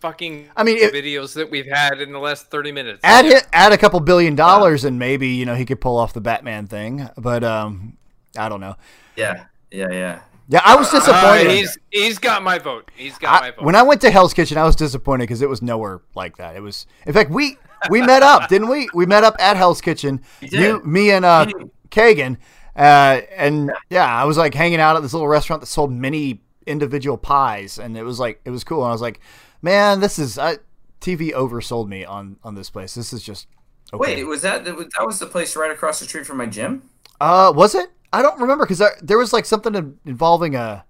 fucking 0.00 0.48
I 0.56 0.62
mean, 0.62 0.78
if- 0.78 0.92
videos 0.92 1.34
that 1.34 1.50
we've 1.50 1.66
had 1.66 2.00
in 2.00 2.12
the 2.12 2.18
last 2.18 2.50
30 2.50 2.72
minutes. 2.72 3.00
Add 3.02 3.24
hit, 3.26 3.46
add 3.52 3.72
a 3.72 3.76
couple 3.78 3.98
billion 4.00 4.34
dollars, 4.36 4.84
and 4.84 4.98
maybe 4.98 5.28
you 5.28 5.44
know 5.44 5.54
he 5.56 5.64
could 5.66 5.80
pull 5.80 5.98
off 5.98 6.12
the 6.12 6.20
Batman 6.20 6.66
thing. 6.68 7.08
But 7.18 7.42
um, 7.44 7.96
I 8.38 8.48
don't 8.48 8.60
know. 8.60 8.76
Yeah, 9.16 9.46
yeah, 9.70 9.90
yeah. 9.90 10.20
Yeah, 10.50 10.60
I 10.64 10.74
was 10.74 10.92
Uh, 10.92 10.98
disappointed. 10.98 11.50
he's 11.52 11.78
he's 11.90 12.18
got 12.18 12.42
my 12.42 12.58
vote. 12.58 12.90
He's 12.96 13.16
got 13.18 13.40
my 13.42 13.50
vote. 13.52 13.62
when 13.64 13.76
I 13.76 13.82
went 13.82 14.00
to 14.00 14.10
Hell's 14.10 14.34
Kitchen, 14.34 14.58
I 14.58 14.64
was 14.64 14.74
disappointed 14.74 15.22
because 15.24 15.42
it 15.42 15.48
was 15.48 15.62
nowhere 15.62 16.00
like 16.16 16.36
that. 16.38 16.56
It 16.56 16.60
was, 16.60 16.86
in 17.06 17.12
fact, 17.12 17.30
we 17.30 17.56
we 17.88 18.02
met 18.02 18.22
up, 18.24 18.48
didn't 18.48 18.68
we? 18.68 18.88
We 18.92 19.06
met 19.06 19.22
up 19.22 19.36
at 19.38 19.56
Hell's 19.56 19.80
Kitchen. 19.80 20.20
You, 20.40 20.48
did. 20.48 20.84
me, 20.84 21.12
and 21.12 21.24
uh, 21.24 21.46
Kagan, 21.90 22.36
uh, 22.76 23.20
and 23.36 23.70
yeah, 23.90 24.06
I 24.06 24.24
was 24.24 24.36
like 24.36 24.52
hanging 24.54 24.80
out 24.80 24.96
at 24.96 25.02
this 25.02 25.12
little 25.12 25.28
restaurant 25.28 25.60
that 25.62 25.66
sold 25.66 25.92
mini 25.92 26.42
individual 26.66 27.16
pies, 27.16 27.78
and 27.78 27.96
it 27.96 28.02
was 28.02 28.18
like 28.18 28.40
it 28.44 28.50
was 28.50 28.64
cool. 28.64 28.82
And 28.82 28.88
I 28.88 28.92
was 28.92 29.00
like, 29.02 29.20
man, 29.62 30.00
this 30.00 30.18
is 30.18 30.36
I, 30.36 30.56
TV 31.00 31.32
oversold 31.32 31.86
me 31.86 32.04
on 32.04 32.38
on 32.42 32.56
this 32.56 32.70
place. 32.70 32.94
This 32.96 33.12
is 33.12 33.22
just 33.22 33.46
okay. 33.94 34.16
Wait, 34.16 34.24
was 34.24 34.42
that 34.42 34.64
that 34.64 35.06
was 35.06 35.20
the 35.20 35.26
place 35.26 35.54
right 35.54 35.70
across 35.70 36.00
the 36.00 36.06
street 36.06 36.26
from 36.26 36.38
my 36.38 36.46
gym? 36.46 36.90
Uh, 37.20 37.52
was 37.54 37.74
it? 37.76 37.90
I 38.12 38.22
don't 38.22 38.40
remember 38.40 38.64
because 38.64 38.78
there, 38.78 38.96
there 39.02 39.18
was 39.18 39.32
like 39.32 39.44
something 39.44 39.98
involving 40.04 40.56
a, 40.56 40.84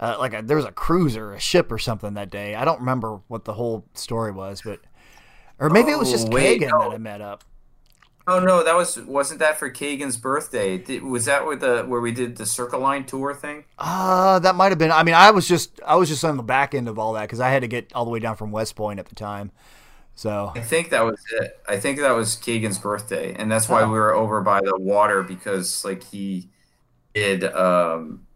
uh, 0.00 0.16
like 0.18 0.34
a, 0.34 0.42
there 0.42 0.56
was 0.56 0.66
a 0.66 0.72
cruise 0.72 1.16
or 1.16 1.32
a 1.32 1.40
ship 1.40 1.70
or 1.72 1.78
something 1.78 2.14
that 2.14 2.30
day. 2.30 2.54
I 2.54 2.64
don't 2.64 2.80
remember 2.80 3.20
what 3.28 3.44
the 3.44 3.54
whole 3.54 3.84
story 3.94 4.30
was, 4.32 4.62
but 4.64 4.80
or 5.58 5.70
maybe 5.70 5.90
it 5.90 5.98
was 5.98 6.10
just 6.10 6.28
Oh, 6.28 6.30
wait, 6.30 6.60
Kagan 6.60 6.70
no. 6.70 6.78
that 6.88 6.94
I 6.94 6.98
met 6.98 7.20
up. 7.20 7.44
Oh 8.24 8.38
no, 8.38 8.62
that 8.62 8.76
was 8.76 8.98
wasn't 8.98 9.40
that 9.40 9.58
for 9.58 9.68
Kagan's 9.68 10.16
birthday? 10.16 10.78
Did, 10.78 11.02
was 11.02 11.24
that 11.24 11.44
with 11.44 11.58
the 11.58 11.82
where 11.82 12.00
we 12.00 12.12
did 12.12 12.36
the 12.36 12.46
Circle 12.46 12.78
Line 12.78 13.04
tour 13.04 13.34
thing? 13.34 13.64
Uh, 13.78 14.38
that 14.38 14.54
might 14.54 14.68
have 14.70 14.78
been. 14.78 14.92
I 14.92 15.02
mean, 15.02 15.16
I 15.16 15.32
was 15.32 15.48
just 15.48 15.80
I 15.84 15.96
was 15.96 16.08
just 16.08 16.24
on 16.24 16.36
the 16.36 16.42
back 16.44 16.72
end 16.72 16.88
of 16.88 17.00
all 17.00 17.14
that 17.14 17.22
because 17.22 17.40
I 17.40 17.48
had 17.50 17.62
to 17.62 17.68
get 17.68 17.92
all 17.94 18.04
the 18.04 18.12
way 18.12 18.20
down 18.20 18.36
from 18.36 18.52
West 18.52 18.76
Point 18.76 19.00
at 19.00 19.06
the 19.06 19.16
time. 19.16 19.50
So 20.14 20.52
I 20.54 20.60
think 20.60 20.90
that 20.90 21.04
was 21.04 21.20
it. 21.32 21.58
I 21.68 21.80
think 21.80 21.98
that 21.98 22.12
was 22.12 22.36
Kagan's 22.36 22.78
birthday, 22.78 23.34
and 23.34 23.50
that's 23.50 23.68
why 23.68 23.82
Oh. 23.82 23.86
we 23.86 23.94
were 23.98 24.14
over 24.14 24.40
by 24.40 24.60
the 24.60 24.76
water 24.78 25.24
because 25.24 25.84
like 25.84 26.04
he 26.04 26.48
did 27.14 27.44
um 27.44 28.26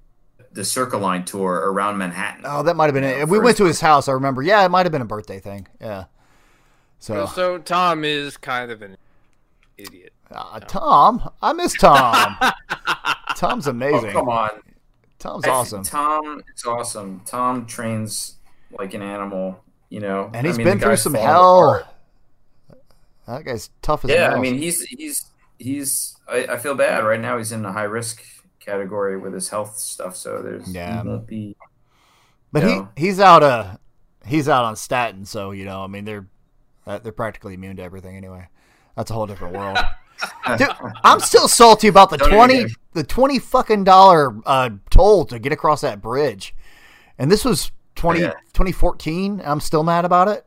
the 0.53 0.65
Circle 0.65 1.01
Line 1.01 1.24
tour 1.24 1.53
around 1.70 1.98
Manhattan. 1.98 2.44
oh, 2.47 2.62
that 2.62 2.77
might 2.77 2.86
have 2.86 2.94
been 2.94 3.03
Yeah, 3.05 3.20
it. 3.23 3.28
We 3.28 3.39
went 3.39 3.57
to 3.59 3.65
his 3.65 3.81
house. 3.81 4.09
I 4.09 4.12
remember. 4.12 4.43
Yeah, 4.43 4.65
it 4.65 4.70
might 4.70 4.86
have 4.86 4.93
been 4.93 5.03
a 5.03 5.07
birthday 5.07 5.39
thing. 5.40 5.66
Yeah. 5.81 6.05
So 6.98 7.27
So 7.27 7.59
Tom 7.59 8.05
is 8.05 8.36
kind 8.39 8.70
of 8.70 8.81
an 8.82 8.97
idiot. 9.77 10.12
uh, 10.31 10.61
Tom, 10.61 11.28
I 11.43 11.53
miss 11.53 11.74
Tom. 11.74 12.36
Tom's 13.36 13.69
Oh, 13.69 13.70
amazing. 13.73 14.12
come 14.12 14.28
on. 14.31 14.51
Tom's 15.19 15.44
I- 15.47 15.51
awesome. 15.51 15.82
Tom 15.82 16.43
is 16.55 16.65
awesome. 16.65 17.20
Tom 17.27 17.66
trains 17.66 18.36
like 18.78 18.94
an 18.94 19.03
animal, 19.03 19.62
you 19.90 20.01
know. 20.01 20.31
and 20.32 20.47
he's 20.47 20.55
I 20.57 20.59
mean, 20.59 20.66
been 20.66 20.81
through 20.81 20.97
some 20.97 21.12
hell. 21.15 21.69
apart. 21.74 21.86
That 23.27 23.44
guy's 23.44 23.70
tough 23.82 24.05
as 24.05 24.11
hell. 24.11 24.31
Yeah, 24.31 24.35
I 24.35 24.40
mean 24.40 24.57
he's 24.57 24.82
he's 24.86 25.24
he's 25.59 26.16
I, 26.28 26.47
I 26.51 26.57
feel 26.59 26.74
bad 26.74 27.05
right 27.05 27.20
now. 27.20 27.36
He's 27.39 27.53
in 27.53 27.65
a 27.65 27.73
high 27.73 27.82
risk 27.85 28.23
category 28.66 29.16
with 29.16 29.32
his 29.32 29.48
health 29.48 29.78
stuff, 29.78 30.16
so 30.16 30.43
there's 30.43 30.68
Yeah. 30.72 31.02
he 31.02 31.09
won't 31.09 31.26
be 31.26 31.56
but 32.52 32.62
no. 32.62 32.88
he 32.97 33.06
he's 33.06 33.20
out 33.20 33.43
uh 33.43 33.76
he's 34.26 34.48
out 34.48 34.64
on 34.64 34.76
Staten, 34.76 35.24
so 35.24 35.52
you 35.52 35.64
know, 35.64 35.82
I 35.82 35.86
mean 35.86 36.05
they're 36.05 36.26
uh, 36.86 36.98
they're 36.98 37.12
practically 37.12 37.55
immune 37.55 37.76
to 37.76 37.82
everything 37.82 38.16
anyway. 38.16 38.48
That's 38.97 39.10
a 39.10 39.14
whole 39.14 39.26
different 39.26 39.55
world. 39.55 39.78
Dude, 40.59 40.68
I'm 41.05 41.20
still 41.20 41.47
salty 41.48 41.88
about 41.88 42.10
the 42.10 42.16
Don't 42.16 42.30
twenty 42.30 42.66
the 42.93 43.05
twenty 43.05 43.38
fucking 43.38 43.84
dollar 43.84 44.34
uh, 44.47 44.70
toll 44.90 45.24
to 45.26 45.38
get 45.38 45.52
across 45.52 45.80
that 45.82 46.01
bridge, 46.01 46.55
and 47.18 47.30
this 47.30 47.44
was 47.44 47.70
20, 47.97 48.20
Yeah. 48.20 48.30
2014. 48.52 49.40
And 49.40 49.43
I'm 49.48 49.60
still 49.60 49.82
mad 49.82 50.05
about 50.05 50.28
it. 50.28 50.47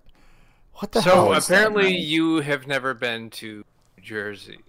What 0.75 0.91
the 0.91 1.01
So 1.01 1.09
hell? 1.09 1.41
So 1.41 1.53
apparently 1.53 1.83
man? 1.93 1.93
you 2.01 2.37
have 2.41 2.67
never 2.67 2.93
been 2.93 3.29
to 3.31 3.63
New 3.97 4.03
Jersey. 4.03 4.59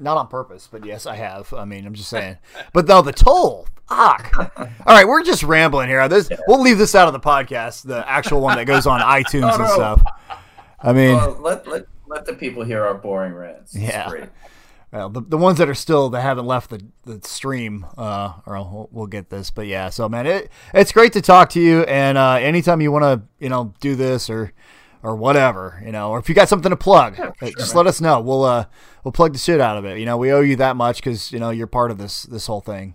Not 0.00 0.16
on 0.16 0.28
purpose, 0.28 0.68
but 0.70 0.84
yes, 0.84 1.06
I 1.06 1.16
have. 1.16 1.52
I 1.52 1.64
mean, 1.64 1.86
I'm 1.86 1.94
just 1.94 2.08
saying. 2.10 2.38
But 2.72 2.86
no, 2.88 3.02
the 3.02 3.12
toll. 3.12 3.66
Fuck. 3.88 4.34
All 4.56 4.66
right, 4.86 5.06
we're 5.06 5.22
just 5.22 5.42
rambling 5.42 5.88
here. 5.88 6.08
This 6.08 6.30
we'll 6.48 6.60
leave 6.62 6.78
this 6.78 6.94
out 6.94 7.08
of 7.08 7.12
the 7.12 7.20
podcast, 7.20 7.82
the 7.86 8.08
actual 8.08 8.40
one 8.40 8.56
that 8.56 8.64
goes 8.64 8.86
on 8.86 9.00
iTunes 9.22 9.50
Oh, 9.50 9.54
and 9.54 9.58
no. 9.64 9.74
stuff. 9.74 10.02
I 10.80 10.92
mean, 10.92 11.14
Well, 11.16 11.38
let 11.42 11.66
let 11.68 11.84
let 12.06 12.24
the 12.24 12.32
people 12.34 12.64
hear 12.64 12.84
our 12.84 12.94
boring 12.94 13.34
rants. 13.34 13.74
It's 13.74 13.84
Yeah. 13.84 14.08
great. 14.08 14.24
well, 14.92 15.08
the, 15.10 15.20
the 15.20 15.36
ones 15.38 15.58
that 15.58 15.68
are 15.68 15.74
still 15.74 16.08
that 16.10 16.22
haven't 16.22 16.46
left 16.46 16.70
the, 16.70 16.80
the 17.04 17.20
stream, 17.26 17.84
uh, 17.98 18.32
or 18.46 18.54
we'll, 18.54 18.88
we'll 18.92 19.06
get 19.06 19.28
this. 19.30 19.50
But 19.50 19.66
yeah, 19.66 19.90
so 19.90 20.08
man, 20.08 20.26
it 20.26 20.50
it's 20.72 20.92
great 20.92 21.12
to 21.12 21.20
talk 21.20 21.50
to 21.50 21.60
you. 21.60 21.82
And 21.82 22.16
uh, 22.16 22.34
anytime 22.34 22.80
you 22.80 22.90
want 22.92 23.02
to, 23.04 23.22
you 23.38 23.50
know, 23.50 23.74
do 23.80 23.94
this 23.94 24.30
or 24.30 24.52
or 25.02 25.16
whatever, 25.16 25.82
you 25.84 25.92
know, 25.92 26.10
or 26.10 26.18
if 26.18 26.28
you 26.28 26.34
got 26.34 26.48
something 26.48 26.70
to 26.70 26.76
plug, 26.76 27.18
uh, 27.18 27.32
just 27.58 27.74
let 27.74 27.86
us 27.86 28.00
know. 28.00 28.20
We'll 28.20 28.44
uh 28.44 28.66
we'll 29.04 29.12
plug 29.12 29.32
the 29.32 29.38
shit 29.38 29.60
out 29.60 29.76
of 29.76 29.84
it. 29.84 29.98
You 29.98 30.06
know, 30.06 30.16
we 30.16 30.32
owe 30.32 30.40
you 30.40 30.56
that 30.56 30.76
much 30.76 30.96
because 30.96 31.32
you 31.32 31.38
know 31.38 31.50
you're 31.50 31.66
part 31.66 31.90
of 31.90 31.98
this 31.98 32.22
this 32.24 32.46
whole 32.46 32.60
thing. 32.60 32.94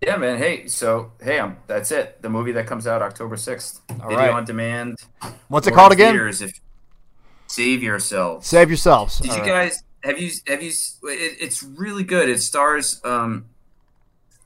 Yeah, 0.00 0.16
man. 0.16 0.38
Hey, 0.38 0.66
so 0.66 1.12
hey, 1.22 1.38
um, 1.38 1.56
that's 1.66 1.90
it. 1.90 2.22
The 2.22 2.30
movie 2.30 2.52
that 2.52 2.66
comes 2.66 2.86
out 2.86 3.02
October 3.02 3.36
sixth, 3.36 3.82
video 3.88 4.16
right. 4.16 4.30
on 4.30 4.44
demand. 4.44 4.96
What's 5.48 5.66
it 5.66 5.74
called 5.74 5.92
again? 5.92 6.16
if 6.16 6.60
save 7.46 7.82
yourselves. 7.82 8.46
Save 8.46 8.70
yourselves. 8.70 9.18
Did 9.18 9.30
All 9.30 9.36
you 9.36 9.42
right. 9.42 9.48
guys 9.48 9.82
have 10.02 10.18
you 10.18 10.30
have 10.46 10.62
you? 10.62 10.70
It, 10.70 11.36
it's 11.40 11.62
really 11.62 12.04
good. 12.04 12.28
It 12.28 12.40
stars 12.40 13.00
um 13.04 13.46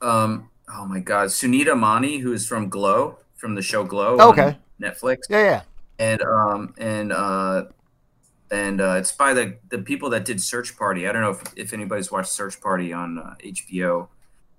um 0.01 0.49
oh 0.73 0.85
my 0.85 0.99
god 0.99 1.29
Sunita 1.29 1.77
Mani, 1.77 2.17
who 2.17 2.33
is 2.33 2.47
from 2.47 2.67
Glow 2.67 3.19
from 3.35 3.55
the 3.55 3.61
show 3.61 3.83
Glow. 3.83 4.17
Okay. 4.17 4.43
on 4.43 4.55
Netflix, 4.81 5.19
Yeah, 5.29 5.43
yeah. 5.43 5.61
And 5.99 6.21
um 6.21 6.73
and 6.77 7.11
uh 7.11 7.63
and 8.51 8.79
uh, 8.79 8.95
it's 8.99 9.11
by 9.11 9.33
the 9.33 9.57
the 9.69 9.79
people 9.79 10.09
that 10.11 10.25
did 10.25 10.41
Search 10.41 10.77
Party. 10.77 11.07
I 11.07 11.11
don't 11.11 11.21
know 11.21 11.31
if, 11.31 11.41
if 11.55 11.73
anybody's 11.73 12.11
watched 12.11 12.29
Search 12.29 12.61
Party 12.61 12.93
on 12.93 13.17
uh, 13.17 13.35
HBO 13.43 14.07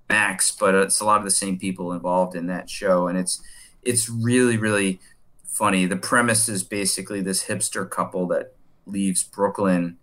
Max, 0.09 0.51
but 0.51 0.75
it's 0.75 1.01
a 1.01 1.05
lot 1.05 1.19
of 1.19 1.25
the 1.25 1.31
same 1.31 1.59
people 1.59 1.93
involved 1.93 2.35
in 2.35 2.47
that 2.47 2.69
show, 2.69 3.07
and 3.07 3.19
it's 3.19 3.41
it's 3.83 4.09
really 4.09 4.57
really 4.57 5.01
funny. 5.45 5.87
The 5.87 5.97
premise 5.97 6.49
is 6.49 6.63
basically 6.63 7.21
this 7.21 7.45
hipster 7.45 7.89
couple 7.89 8.27
that 8.29 8.55
leaves 8.87 9.23
Brooklyn 9.23 9.99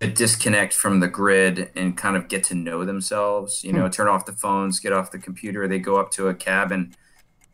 to 0.00 0.10
disconnect 0.10 0.74
from 0.74 1.00
the 1.00 1.08
grid 1.08 1.70
and 1.76 1.96
kind 1.96 2.16
of 2.16 2.28
get 2.28 2.44
to 2.44 2.54
know 2.54 2.84
themselves. 2.84 3.62
You 3.62 3.72
know, 3.72 3.88
turn 3.88 4.08
off 4.08 4.26
the 4.26 4.32
phones, 4.32 4.80
get 4.80 4.92
off 4.92 5.12
the 5.12 5.18
computer. 5.18 5.68
They 5.68 5.78
go 5.78 5.96
up 5.96 6.10
to 6.12 6.28
a 6.28 6.34
cabin 6.34 6.94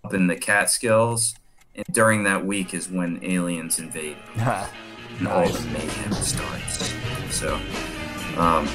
up 0.05 0.15
in 0.15 0.27
the 0.27 0.37
Catskills, 0.37 1.35
and 1.75 1.85
during 1.93 2.25
that 2.25 2.45
week 2.45 2.75
is 2.75 2.89
when 2.89 3.23
aliens 3.25 3.79
invade 3.79 4.17
and 4.37 5.29
all 5.29 5.49
the 5.49 5.61
mayhem 5.71 6.13
starts. 6.13 6.93
So, 7.31 7.61
um, 8.37 8.69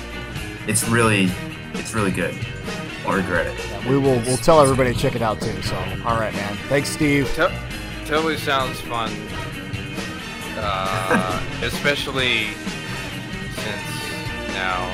it's 0.67 0.87
really, 0.87 1.29
it's 1.73 1.93
really 1.93 2.11
good. 2.11 2.35
Won't 3.05 3.17
regret 3.17 3.45
it. 3.47 3.85
we 3.85 3.97
will 3.97 4.19
we'll 4.21 4.37
tell 4.37 4.59
everybody 4.61 4.93
to 4.93 4.99
check 4.99 5.15
it 5.15 5.21
out 5.21 5.39
too. 5.39 5.61
So, 5.61 5.75
all 6.05 6.19
right, 6.19 6.33
man. 6.33 6.55
Thanks, 6.69 6.89
Steve. 6.89 7.31
To- 7.35 7.53
totally 8.05 8.37
sounds 8.37 8.79
fun. 8.81 9.11
Uh, 10.57 11.43
especially 11.61 12.47
since 13.55 14.53
now 14.53 14.93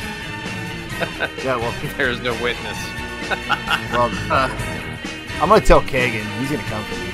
Yeah, 1.43 1.55
well, 1.57 1.73
there's 1.97 2.19
no 2.21 2.31
witness. 2.41 2.77
well 3.91 4.09
I'm 5.39 5.47
gonna 5.49 5.61
tell 5.61 5.81
Kagan. 5.81 6.25
He's 6.39 6.51
gonna 6.51 6.63
come 6.63 6.83
for 6.85 6.95
you. 6.95 7.11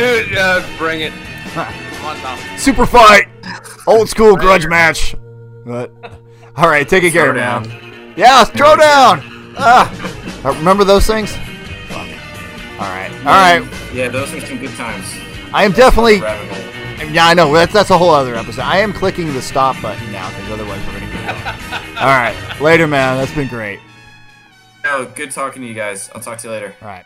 Dude, 0.00 0.36
uh, 0.38 0.62
bring 0.78 1.00
it. 1.02 1.12
Come 1.52 2.06
on, 2.06 2.16
Tom. 2.18 2.38
Super 2.58 2.86
fight, 2.86 3.28
old 3.86 4.08
school 4.08 4.36
grudge 4.36 4.66
match. 4.66 5.14
But 5.66 5.92
all 6.56 6.68
right, 6.68 6.88
take 6.88 7.04
it 7.04 7.12
care, 7.12 7.26
Throw 7.26 7.34
man. 7.34 8.14
Yeah, 8.16 8.44
throw 8.44 8.76
down. 8.76 9.20
Ah, 9.58 9.90
Uh, 10.44 10.52
remember 10.54 10.84
those 10.84 11.06
things? 11.06 11.34
All 11.92 12.86
right, 12.86 13.10
all 13.26 13.60
right. 13.60 13.92
Yeah, 13.92 14.08
those 14.08 14.32
are 14.32 14.40
some 14.40 14.56
good 14.58 14.74
times. 14.74 15.04
I 15.52 15.64
am 15.64 15.72
definitely. 15.72 16.16
Yeah, 16.16 17.26
I 17.26 17.34
know. 17.34 17.52
That's 17.52 17.72
that's 17.72 17.90
a 17.90 17.98
whole 17.98 18.10
other 18.10 18.34
episode. 18.36 18.62
I 18.62 18.78
am 18.78 18.92
clicking 18.94 19.32
the 19.34 19.42
stop 19.42 19.80
button 19.82 20.10
now 20.12 20.28
because 20.30 20.50
otherwise 20.52 20.80
we're 20.86 21.00
gonna 21.00 21.12
get 21.12 21.44
going. 21.44 21.96
All 21.98 22.06
right, 22.06 22.60
later, 22.60 22.86
man. 22.86 23.18
That's 23.18 23.34
been 23.34 23.48
great. 23.48 23.80
Oh, 24.86 25.10
good 25.14 25.30
talking 25.30 25.60
to 25.60 25.68
you 25.68 25.74
guys. 25.74 26.10
I'll 26.14 26.22
talk 26.22 26.38
to 26.38 26.48
you 26.48 26.52
later. 26.54 26.74
All 26.80 26.88
right. 26.88 27.04